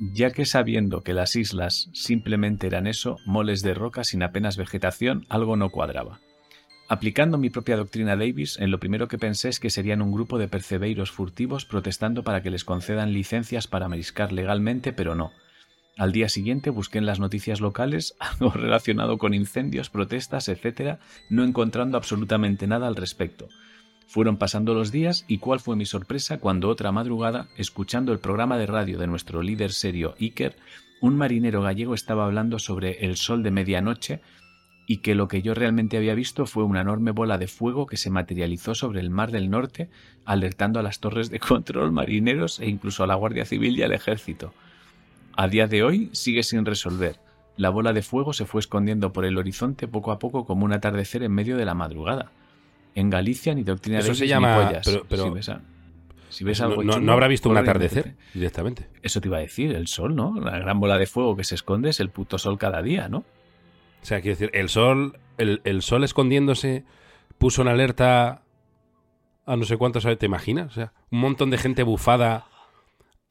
Ya 0.00 0.30
que 0.32 0.44
sabiendo 0.44 1.02
que 1.02 1.14
las 1.14 1.36
islas 1.36 1.88
simplemente 1.94 2.66
eran 2.66 2.88
eso, 2.88 3.16
moles 3.26 3.62
de 3.62 3.74
roca 3.74 4.02
sin 4.02 4.24
apenas 4.24 4.56
vegetación, 4.56 5.24
algo 5.28 5.56
no 5.56 5.70
cuadraba. 5.70 6.20
Aplicando 6.88 7.38
mi 7.38 7.48
propia 7.48 7.76
doctrina 7.76 8.16
Davis, 8.16 8.58
en 8.58 8.70
lo 8.72 8.80
primero 8.80 9.06
que 9.08 9.18
pensé 9.18 9.48
es 9.48 9.60
que 9.60 9.70
serían 9.70 10.02
un 10.02 10.12
grupo 10.12 10.36
de 10.36 10.48
percebeiros 10.48 11.12
furtivos 11.12 11.64
protestando 11.64 12.24
para 12.24 12.42
que 12.42 12.50
les 12.50 12.64
concedan 12.64 13.12
licencias 13.12 13.68
para 13.68 13.88
mariscar 13.88 14.32
legalmente, 14.32 14.92
pero 14.92 15.14
no. 15.14 15.30
Al 15.96 16.10
día 16.10 16.28
siguiente 16.28 16.70
busqué 16.70 16.98
en 16.98 17.06
las 17.06 17.20
noticias 17.20 17.60
locales 17.60 18.16
algo 18.20 18.50
relacionado 18.50 19.16
con 19.18 19.32
incendios, 19.32 19.90
protestas, 19.90 20.48
etc., 20.48 20.98
no 21.30 21.44
encontrando 21.44 21.96
absolutamente 21.96 22.66
nada 22.66 22.88
al 22.88 22.96
respecto. 22.96 23.48
Fueron 24.06 24.36
pasando 24.36 24.74
los 24.74 24.90
días 24.90 25.24
y 25.28 25.38
cuál 25.38 25.60
fue 25.60 25.76
mi 25.76 25.86
sorpresa 25.86 26.38
cuando 26.38 26.68
otra 26.68 26.92
madrugada, 26.92 27.48
escuchando 27.56 28.12
el 28.12 28.18
programa 28.18 28.58
de 28.58 28.66
radio 28.66 28.98
de 28.98 29.06
nuestro 29.06 29.40
líder 29.42 29.72
serio 29.72 30.14
Iker, 30.20 30.56
un 31.00 31.16
marinero 31.16 31.62
gallego 31.62 31.94
estaba 31.94 32.24
hablando 32.24 32.58
sobre 32.58 33.04
el 33.04 33.16
sol 33.16 33.42
de 33.42 33.50
medianoche 33.50 34.20
y 34.86 34.98
que 34.98 35.14
lo 35.14 35.28
que 35.28 35.42
yo 35.42 35.54
realmente 35.54 35.96
había 35.96 36.14
visto 36.14 36.44
fue 36.46 36.64
una 36.64 36.80
enorme 36.80 37.12
bola 37.12 37.38
de 37.38 37.46
fuego 37.46 37.86
que 37.86 37.96
se 37.96 38.10
materializó 38.10 38.74
sobre 38.74 39.00
el 39.00 39.10
mar 39.10 39.30
del 39.30 39.48
norte, 39.48 39.90
alertando 40.24 40.80
a 40.80 40.82
las 40.82 41.00
torres 41.00 41.30
de 41.30 41.38
control, 41.40 41.92
marineros 41.92 42.60
e 42.60 42.68
incluso 42.68 43.04
a 43.04 43.06
la 43.06 43.14
Guardia 43.14 43.44
Civil 43.44 43.78
y 43.78 43.82
al 43.82 43.92
ejército. 43.92 44.52
A 45.36 45.48
día 45.48 45.66
de 45.66 45.82
hoy 45.82 46.10
sigue 46.12 46.42
sin 46.42 46.64
resolver. 46.64 47.20
La 47.56 47.70
bola 47.70 47.92
de 47.92 48.02
fuego 48.02 48.32
se 48.32 48.46
fue 48.46 48.60
escondiendo 48.60 49.12
por 49.12 49.24
el 49.24 49.38
horizonte 49.38 49.86
poco 49.88 50.12
a 50.12 50.18
poco 50.18 50.44
como 50.44 50.64
un 50.64 50.72
atardecer 50.72 51.22
en 51.22 51.32
medio 51.32 51.56
de 51.56 51.64
la 51.64 51.74
madrugada. 51.74 52.32
En 52.94 53.10
Galicia 53.10 53.54
ni 53.54 53.62
doctrina 53.62 53.98
Eso 53.98 54.08
Davis 54.08 54.18
se 54.18 54.24
ni 54.24 54.28
llama- 54.30 54.56
pollas. 54.66 54.82
pero- 54.84 55.04
pero- 55.08 55.24
si 55.24 55.30
ves, 55.30 55.48
a- 55.48 55.60
si 56.30 56.44
ves 56.44 56.60
No, 56.60 56.66
algo 56.66 56.82
no- 56.84 56.92
chulo, 56.94 57.04
no 57.06 57.12
habrá 57.12 57.28
visto 57.28 57.48
un 57.48 57.56
atardecer 57.56 58.14
directamente. 58.32 58.88
Eso 59.02 59.20
te 59.20 59.28
iba 59.28 59.36
a 59.38 59.40
decir, 59.40 59.72
el 59.74 59.86
sol, 59.88 60.14
¿no? 60.16 60.40
La 60.40 60.58
gran 60.58 60.78
bola 60.80 60.98
de 60.98 61.06
fuego 61.06 61.36
que 61.36 61.44
se 61.44 61.54
esconde 61.54 61.90
es 61.90 62.00
el 62.00 62.10
puto 62.10 62.38
sol 62.38 62.58
cada 62.58 62.82
día, 62.82 63.08
¿no? 63.08 63.18
O 63.18 64.04
sea, 64.06 64.20
quiero 64.20 64.36
decir, 64.36 64.50
el 64.54 64.68
sol, 64.68 65.18
el, 65.38 65.60
el 65.64 65.82
sol 65.82 66.04
escondiéndose 66.04 66.84
puso 67.38 67.62
en 67.62 67.68
alerta 67.68 68.42
a 69.46 69.56
no 69.56 69.64
sé 69.64 69.76
cuántos, 69.76 70.06
¿te 70.18 70.26
imaginas? 70.26 70.68
O 70.70 70.74
sea, 70.74 70.92
un 71.10 71.20
montón 71.20 71.50
de 71.50 71.58
gente 71.58 71.82
bufada 71.82 72.46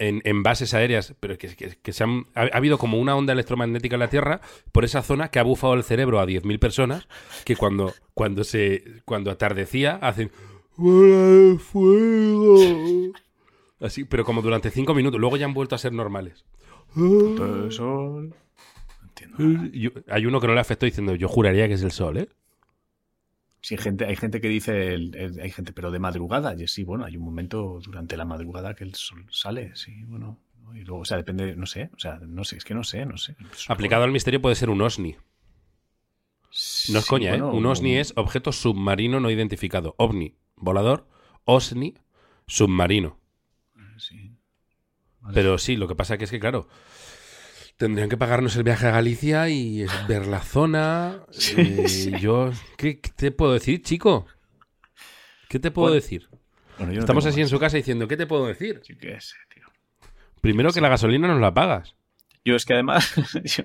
en, 0.07 0.21
en 0.25 0.43
bases 0.43 0.73
aéreas, 0.73 1.15
pero 1.19 1.37
que, 1.37 1.55
que- 1.55 1.77
que 1.81 1.93
se 1.93 2.03
han, 2.03 2.25
ha, 2.35 2.41
ha 2.43 2.57
habido 2.57 2.77
como 2.77 2.99
una 2.99 3.15
onda 3.15 3.33
electromagnética 3.33 3.95
en 3.95 3.99
la 4.01 4.09
Tierra 4.09 4.41
por 4.71 4.83
esa 4.85 5.01
zona 5.01 5.29
que 5.29 5.39
ha 5.39 5.43
bufado 5.43 5.73
el 5.73 5.83
cerebro 5.83 6.19
a 6.19 6.25
10.000 6.25 6.59
personas 6.59 7.07
que 7.45 7.55
cuando, 7.55 7.93
cuando, 8.13 8.43
se, 8.43 9.01
cuando 9.05 9.31
atardecía 9.31 9.95
hacen 10.01 10.31
¡Bola 10.75 11.17
de 11.17 11.57
fuego! 11.59 12.57
Así, 13.79 14.05
pero 14.05 14.23
como 14.23 14.41
durante 14.41 14.69
5 14.71 14.93
minutos, 14.93 15.19
luego 15.19 15.37
ya 15.37 15.45
han 15.45 15.53
vuelto 15.53 15.75
a 15.75 15.77
ser 15.77 15.93
normales. 15.93 16.45
El 16.95 17.71
sol. 17.71 18.29
No 19.01 19.07
entiendo. 19.07 19.37
nada. 19.39 19.69
Yo- 19.73 19.91
hay 20.09 20.25
uno 20.25 20.39
que 20.39 20.47
no 20.47 20.53
le 20.53 20.59
afectó 20.59 20.85
diciendo, 20.85 21.15
yo 21.15 21.27
juraría 21.27 21.67
que 21.67 21.73
es 21.73 21.83
el 21.83 21.91
sol, 21.91 22.17
¿eh? 22.17 22.29
Sí, 23.63 23.75
hay 23.75 23.81
gente, 23.81 24.05
hay 24.05 24.17
gente 24.17 24.41
que 24.41 24.49
dice, 24.49 24.93
el- 24.93 25.15
el- 25.15 25.39
hay 25.39 25.49
gente, 25.49 25.71
pero 25.71 25.89
de 25.89 25.97
madrugada. 25.97 26.53
Y 26.53 26.67
sí, 26.67 26.83
bueno, 26.83 27.05
hay 27.05 27.15
un 27.15 27.23
momento 27.23 27.79
durante 27.81 28.17
la 28.17 28.25
madrugada 28.25 28.75
que 28.75 28.83
el 28.83 28.93
sol 28.93 29.25
sale, 29.31 29.73
sí, 29.75 30.03
bueno. 30.03 30.37
¿no? 30.61 30.75
Y 30.75 30.83
luego, 30.83 31.01
o 31.01 31.05
sea, 31.05 31.15
depende, 31.15 31.55
no 31.55 31.65
sé, 31.65 31.89
o 31.95 31.99
sea, 31.99 32.19
no 32.19 32.43
sé, 32.43 32.57
es 32.57 32.65
que 32.65 32.73
no 32.73 32.83
sé, 32.83 33.05
no 33.05 33.15
sé. 33.17 33.37
Aplicado 33.69 34.03
al 34.03 34.11
misterio 34.11 34.41
puede 34.41 34.55
ser 34.55 34.69
un 34.69 34.81
OSNI. 34.81 35.13
No 35.13 35.19
es 36.99 37.05
Sí, 37.05 37.09
coña, 37.09 37.29
bueno, 37.31 37.51
¿eh? 37.51 37.55
Un 37.55 37.65
OSNI 37.65 37.97
es 37.97 38.13
objeto 38.17 38.51
submarino 38.51 39.19
no 39.21 39.31
identificado. 39.31 39.95
OVNI, 39.97 40.35
volador. 40.57 41.07
OSNI, 41.45 41.95
submarino. 42.47 43.17
Sí. 43.97 44.35
vale. 45.21 45.33
Pero 45.33 45.57
sí, 45.57 45.77
lo 45.77 45.87
que 45.87 45.95
pasa 45.95 46.17
que 46.17 46.25
es 46.25 46.31
que, 46.31 46.39
claro, 46.39 46.67
tendrían 47.77 48.09
que 48.09 48.17
pagarnos 48.17 48.55
el 48.55 48.63
viaje 48.63 48.87
a 48.87 48.91
Galicia 48.91 49.49
y 49.49 49.85
ver 50.07 50.27
la 50.27 50.39
zona. 50.41 51.23
Sí, 51.31 51.55
eh, 51.57 51.87
sí. 51.87 52.11
Yo, 52.19 52.51
¿qué, 52.77 52.99
qué 52.99 53.09
te 53.15 53.31
puedo 53.31 53.53
decir, 53.53 53.81
chico? 53.81 54.25
¿Qué 55.49 55.59
te 55.59 55.71
puedo 55.71 55.89
Bueno, 55.89 55.95
decir? 56.01 56.29
Bueno, 56.77 56.91
yo 56.93 56.97
no 56.97 57.01
Estamos 57.01 57.25
así 57.25 57.41
en 57.41 57.47
su 57.47 57.59
casa 57.59 57.77
diciendo, 57.77 58.07
¿qué 58.07 58.17
te 58.17 58.25
puedo 58.25 58.47
decir? 58.47 58.81
Sí 58.83 58.95
que 58.95 59.19
sé, 59.21 59.35
tío. 59.53 59.63
Primero 60.41 60.71
que 60.71 60.81
la 60.81 60.89
gasolina 60.89 61.27
nos 61.27 61.39
la 61.39 61.53
pagas. 61.53 61.95
Yo 62.45 62.55
es 62.55 62.65
que 62.65 62.73
además, 62.73 63.13
yo, 63.43 63.63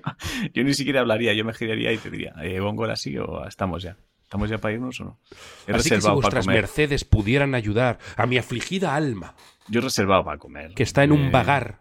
yo 0.53 0.63
ni 0.63 0.73
siquiera 0.73 1.01
hablaría, 1.01 1.33
yo 1.33 1.43
me 1.43 1.53
giraría 1.53 1.91
y 1.91 1.97
te 1.97 2.09
diría, 2.09 2.33
eh, 2.43 2.59
¿Bongola 2.59 2.95
sí 2.95 3.17
o 3.17 3.45
estamos 3.45 3.83
ya? 3.83 3.97
¿Estamos 4.23 4.49
ya 4.49 4.59
para 4.59 4.75
irnos 4.75 5.01
o 5.01 5.05
no? 5.05 5.19
He 5.67 5.73
Así 5.73 5.89
que 5.89 5.95
si 5.95 6.01
para 6.03 6.13
vuestras 6.13 6.45
comer. 6.45 6.61
mercedes 6.61 7.03
pudieran 7.03 7.55
ayudar 7.55 7.97
a 8.15 8.27
mi 8.27 8.37
afligida 8.37 8.93
alma, 8.95 9.33
Yo 9.67 9.79
he 9.79 9.83
reservado 9.83 10.23
para 10.23 10.37
comer. 10.37 10.73
que 10.75 10.83
está 10.83 11.03
en 11.03 11.11
un 11.11 11.25
Eh, 11.25 11.29
vagar. 11.31 11.79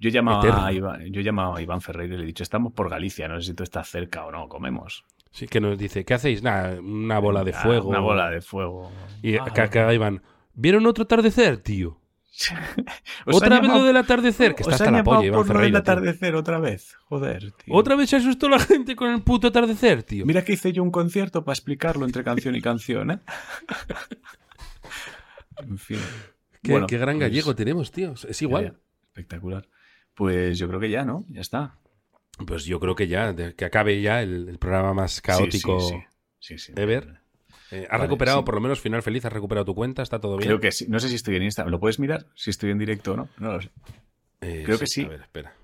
Yo 0.00 0.08
he, 0.08 0.12
llamado 0.12 0.40
eterno. 0.40 0.64
a 0.64 0.72
Iván, 0.72 1.12
yo 1.12 1.20
he 1.20 1.24
llamado 1.24 1.54
a 1.56 1.62
Iván 1.62 1.80
Ferreira 1.82 2.14
y 2.14 2.18
le 2.18 2.24
he 2.24 2.26
dicho, 2.26 2.42
estamos 2.42 2.72
por 2.72 2.88
Galicia, 2.90 3.28
no 3.28 3.38
sé 3.40 3.48
si 3.48 3.54
tú 3.54 3.62
estás 3.62 3.88
cerca 3.88 4.24
o 4.24 4.32
no, 4.32 4.48
comemos. 4.48 5.04
Sí, 5.30 5.46
que 5.46 5.60
nos 5.60 5.78
dice, 5.78 6.04
¿qué 6.04 6.14
hacéis? 6.14 6.42
Nada, 6.42 6.80
una 6.80 7.18
bola 7.20 7.44
de 7.44 7.52
Ah, 7.54 7.60
fuego. 7.62 7.88
Una 7.90 8.00
bola 8.00 8.30
de 8.30 8.40
fuego. 8.40 8.90
Y 9.22 9.36
Ah, 9.36 9.44
acá, 9.44 9.64
acá 9.64 9.92
Iván, 9.94 10.22
¿vieron 10.54 10.86
otro 10.86 11.04
atardecer, 11.04 11.58
tío? 11.58 11.98
¿Os 13.26 13.36
Otra 13.36 13.60
vez 13.60 13.70
lo 13.70 13.84
del 13.84 13.96
atardecer, 13.98 14.54
que 14.54 14.62
está 14.62 14.74
hasta 14.76 14.90
la 14.90 15.04
polla, 15.04 15.26
Iván 15.26 15.38
por 15.40 15.46
lo 15.48 15.52
del 15.52 15.56
Ferreira. 15.58 15.82
tío. 15.82 15.92
atardecer 15.92 16.34
otra 16.34 16.58
vez. 16.58 16.96
Joder, 17.04 17.52
tío. 17.52 17.74
Otra 17.74 17.94
vez 17.96 18.08
se 18.10 18.16
asustó 18.16 18.48
la 18.48 18.58
gente 18.58 18.96
con 18.96 19.10
el 19.10 19.22
puto 19.22 19.48
atardecer, 19.48 20.02
tío. 20.02 20.24
Mira 20.24 20.42
que 20.42 20.54
hice 20.54 20.72
yo 20.72 20.82
un 20.82 20.90
concierto 20.90 21.44
para 21.44 21.52
explicarlo 21.54 22.06
entre 22.06 22.24
canción 22.24 22.56
y 22.56 22.62
canción, 22.62 23.10
¿eh? 23.10 23.18
en 25.58 25.78
fin. 25.78 25.98
qué, 26.62 26.72
Bueno, 26.72 26.86
qué 26.86 26.98
gran 26.98 27.16
pues, 27.18 27.28
gallego 27.28 27.54
tenemos, 27.54 27.92
tío. 27.92 28.14
Es 28.28 28.40
igual. 28.42 28.78
Espectacular. 29.08 29.66
Pues 30.20 30.58
yo 30.58 30.68
creo 30.68 30.78
que 30.78 30.90
ya, 30.90 31.02
¿no? 31.02 31.24
Ya 31.30 31.40
está. 31.40 31.76
Pues 32.46 32.66
yo 32.66 32.78
creo 32.78 32.94
que 32.94 33.08
ya, 33.08 33.34
que 33.34 33.64
acabe 33.64 34.02
ya 34.02 34.20
el, 34.20 34.50
el 34.50 34.58
programa 34.58 34.92
más 34.92 35.22
caótico. 35.22 35.80
Sí, 36.38 36.58
sí, 36.58 36.74
ever. 36.76 37.22
Eh, 37.70 37.84
¿Has 37.84 37.92
Vale, 37.92 38.02
recuperado 38.02 38.44
por 38.44 38.54
lo 38.54 38.60
menos 38.60 38.80
final 38.80 39.00
feliz? 39.00 39.24
¿Has 39.24 39.32
recuperado 39.32 39.64
tu 39.64 39.74
cuenta? 39.74 40.02
¿Está 40.02 40.20
todo 40.20 40.36
bien? 40.36 40.46
Creo 40.46 40.60
que 40.60 40.72
sí. 40.72 40.84
No 40.90 41.00
sé 41.00 41.08
si 41.08 41.14
estoy 41.14 41.36
en 41.36 41.44
Instagram. 41.44 41.70
¿Lo 41.70 41.80
puedes 41.80 41.98
mirar? 41.98 42.26
Si 42.34 42.50
estoy 42.50 42.70
en 42.70 42.76
directo 42.76 43.14
o 43.14 43.16
no. 43.16 43.28
No 43.38 43.54
lo 43.54 43.62
sé. 43.62 43.70
Eh, 44.42 44.60
creo 44.66 44.78
que 44.78 44.86
sí. 44.86 45.06
A 45.06 45.08
ver, 45.08 45.22
espera. 45.22 45.54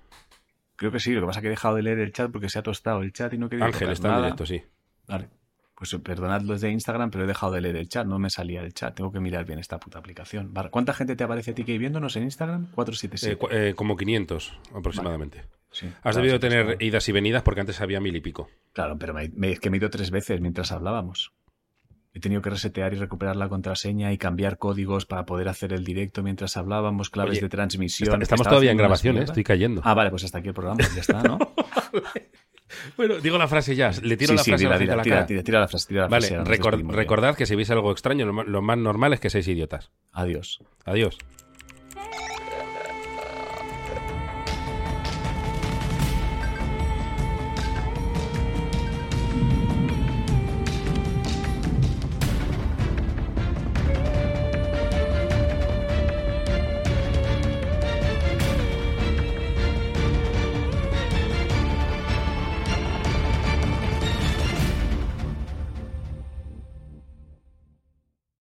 Creo 0.75 0.91
que 0.91 0.99
sí. 0.99 1.11
Lo 1.11 1.21
que 1.21 1.27
pasa 1.27 1.37
es 1.37 1.41
que 1.41 1.47
he 1.49 1.51
dejado 1.51 1.75
de 1.75 1.83
leer 1.83 1.99
el 1.99 2.11
chat 2.11 2.31
porque 2.31 2.49
se 2.49 2.57
ha 2.57 2.63
tostado 2.63 3.03
el 3.03 3.13
chat 3.13 3.31
y 3.33 3.37
no 3.37 3.49
quería 3.49 3.65
Ángel 3.65 3.91
está 3.91 4.09
en 4.09 4.21
directo, 4.23 4.47
sí. 4.47 4.63
Vale. 5.07 5.29
Pues 5.77 5.95
perdonad 6.03 6.41
los 6.41 6.59
de 6.61 6.71
Instagram, 6.71 7.11
pero 7.11 7.25
he 7.25 7.27
dejado 7.27 7.51
de 7.51 7.61
leer 7.61 7.75
el 7.75 7.87
chat. 7.87 8.07
No 8.07 8.17
me 8.17 8.31
salía 8.31 8.61
el 8.61 8.73
chat. 8.73 8.95
Tengo 8.95 9.11
que 9.11 9.19
mirar 9.19 9.45
bien 9.45 9.59
esta 9.59 9.79
puta 9.79 9.99
aplicación. 9.99 10.51
¿Cuánta 10.71 10.91
gente 10.93 11.15
te 11.15 11.23
aparece 11.23 11.51
a 11.51 11.53
ti 11.55 11.63
que 11.63 11.73
hay 11.73 11.77
viéndonos 11.77 12.15
en 12.15 12.23
Instagram? 12.23 12.63
Eh, 12.63 12.73
477. 12.73 13.37
cu- 13.37 13.47
eh, 13.51 13.73
como 13.75 13.95
500 13.95 14.57
aproximadamente. 14.73 15.43
Sí, 15.69 15.85
Has 15.87 16.01
claro, 16.01 16.17
debido 16.17 16.35
sí, 16.37 16.39
tener 16.39 16.65
claro. 16.65 16.77
idas 16.83 17.07
y 17.07 17.11
venidas 17.11 17.43
porque 17.43 17.59
antes 17.61 17.79
había 17.79 17.99
mil 17.99 18.15
y 18.15 18.21
pico. 18.21 18.49
Claro, 18.73 18.97
pero 18.97 19.13
me, 19.13 19.29
me- 19.35 19.51
es 19.51 19.59
que 19.59 19.69
me 19.69 19.77
he 19.77 19.79
ido 19.79 19.91
tres 19.91 20.09
veces 20.09 20.41
mientras 20.41 20.71
hablábamos. 20.71 21.33
He 22.13 22.19
tenido 22.19 22.41
que 22.41 22.49
resetear 22.49 22.93
y 22.93 22.95
recuperar 22.97 23.35
la 23.35 23.47
contraseña 23.47 24.11
y 24.11 24.17
cambiar 24.17 24.57
códigos 24.57 25.05
para 25.05 25.27
poder 25.27 25.47
hacer 25.49 25.73
el 25.73 25.83
directo 25.83 26.23
mientras 26.23 26.57
hablábamos, 26.57 27.11
claves 27.11 27.33
Oye, 27.33 27.41
de 27.41 27.49
transmisión. 27.49 28.09
Está- 28.13 28.23
estamos 28.23 28.47
todavía 28.47 28.71
en 28.71 28.77
grabación, 28.77 29.17
¿eh? 29.19 29.23
estoy 29.25 29.43
cayendo. 29.43 29.81
Ah, 29.83 29.93
vale, 29.93 30.09
pues 30.09 30.23
hasta 30.23 30.39
aquí 30.39 30.47
el 30.47 30.55
programa, 30.55 30.79
ya 30.95 31.01
está, 31.01 31.21
¿no? 31.21 31.37
Bueno, 32.97 33.15
digo 33.19 33.37
la 33.37 33.47
frase 33.47 33.75
ya. 33.75 33.91
Le 34.01 34.17
tiro 34.17 34.31
sí, 34.31 34.35
la 34.37 34.43
sí, 34.43 34.51
frase 34.51 34.53
a 34.53 34.57
tira, 34.57 34.69
la 34.69 34.77
gente 34.77 34.85
tira, 34.85 34.93
a 34.93 34.97
la 34.97 35.03
tira, 35.03 35.15
cara. 35.15 35.25
tira, 35.27 35.43
tira 35.43 35.59
la 35.59 35.67
frase, 35.67 35.87
tira 35.87 36.01
la 36.01 36.07
Vale, 36.07 36.27
frase, 36.27 36.83
recordad 36.89 37.35
que 37.35 37.45
si 37.45 37.55
veis 37.55 37.69
algo 37.71 37.91
extraño, 37.91 38.25
lo 38.25 38.61
más 38.61 38.77
normal 38.77 39.13
es 39.13 39.19
que 39.19 39.29
seáis 39.29 39.47
idiotas. 39.47 39.91
Adiós. 40.11 40.59
Adiós. 40.85 41.17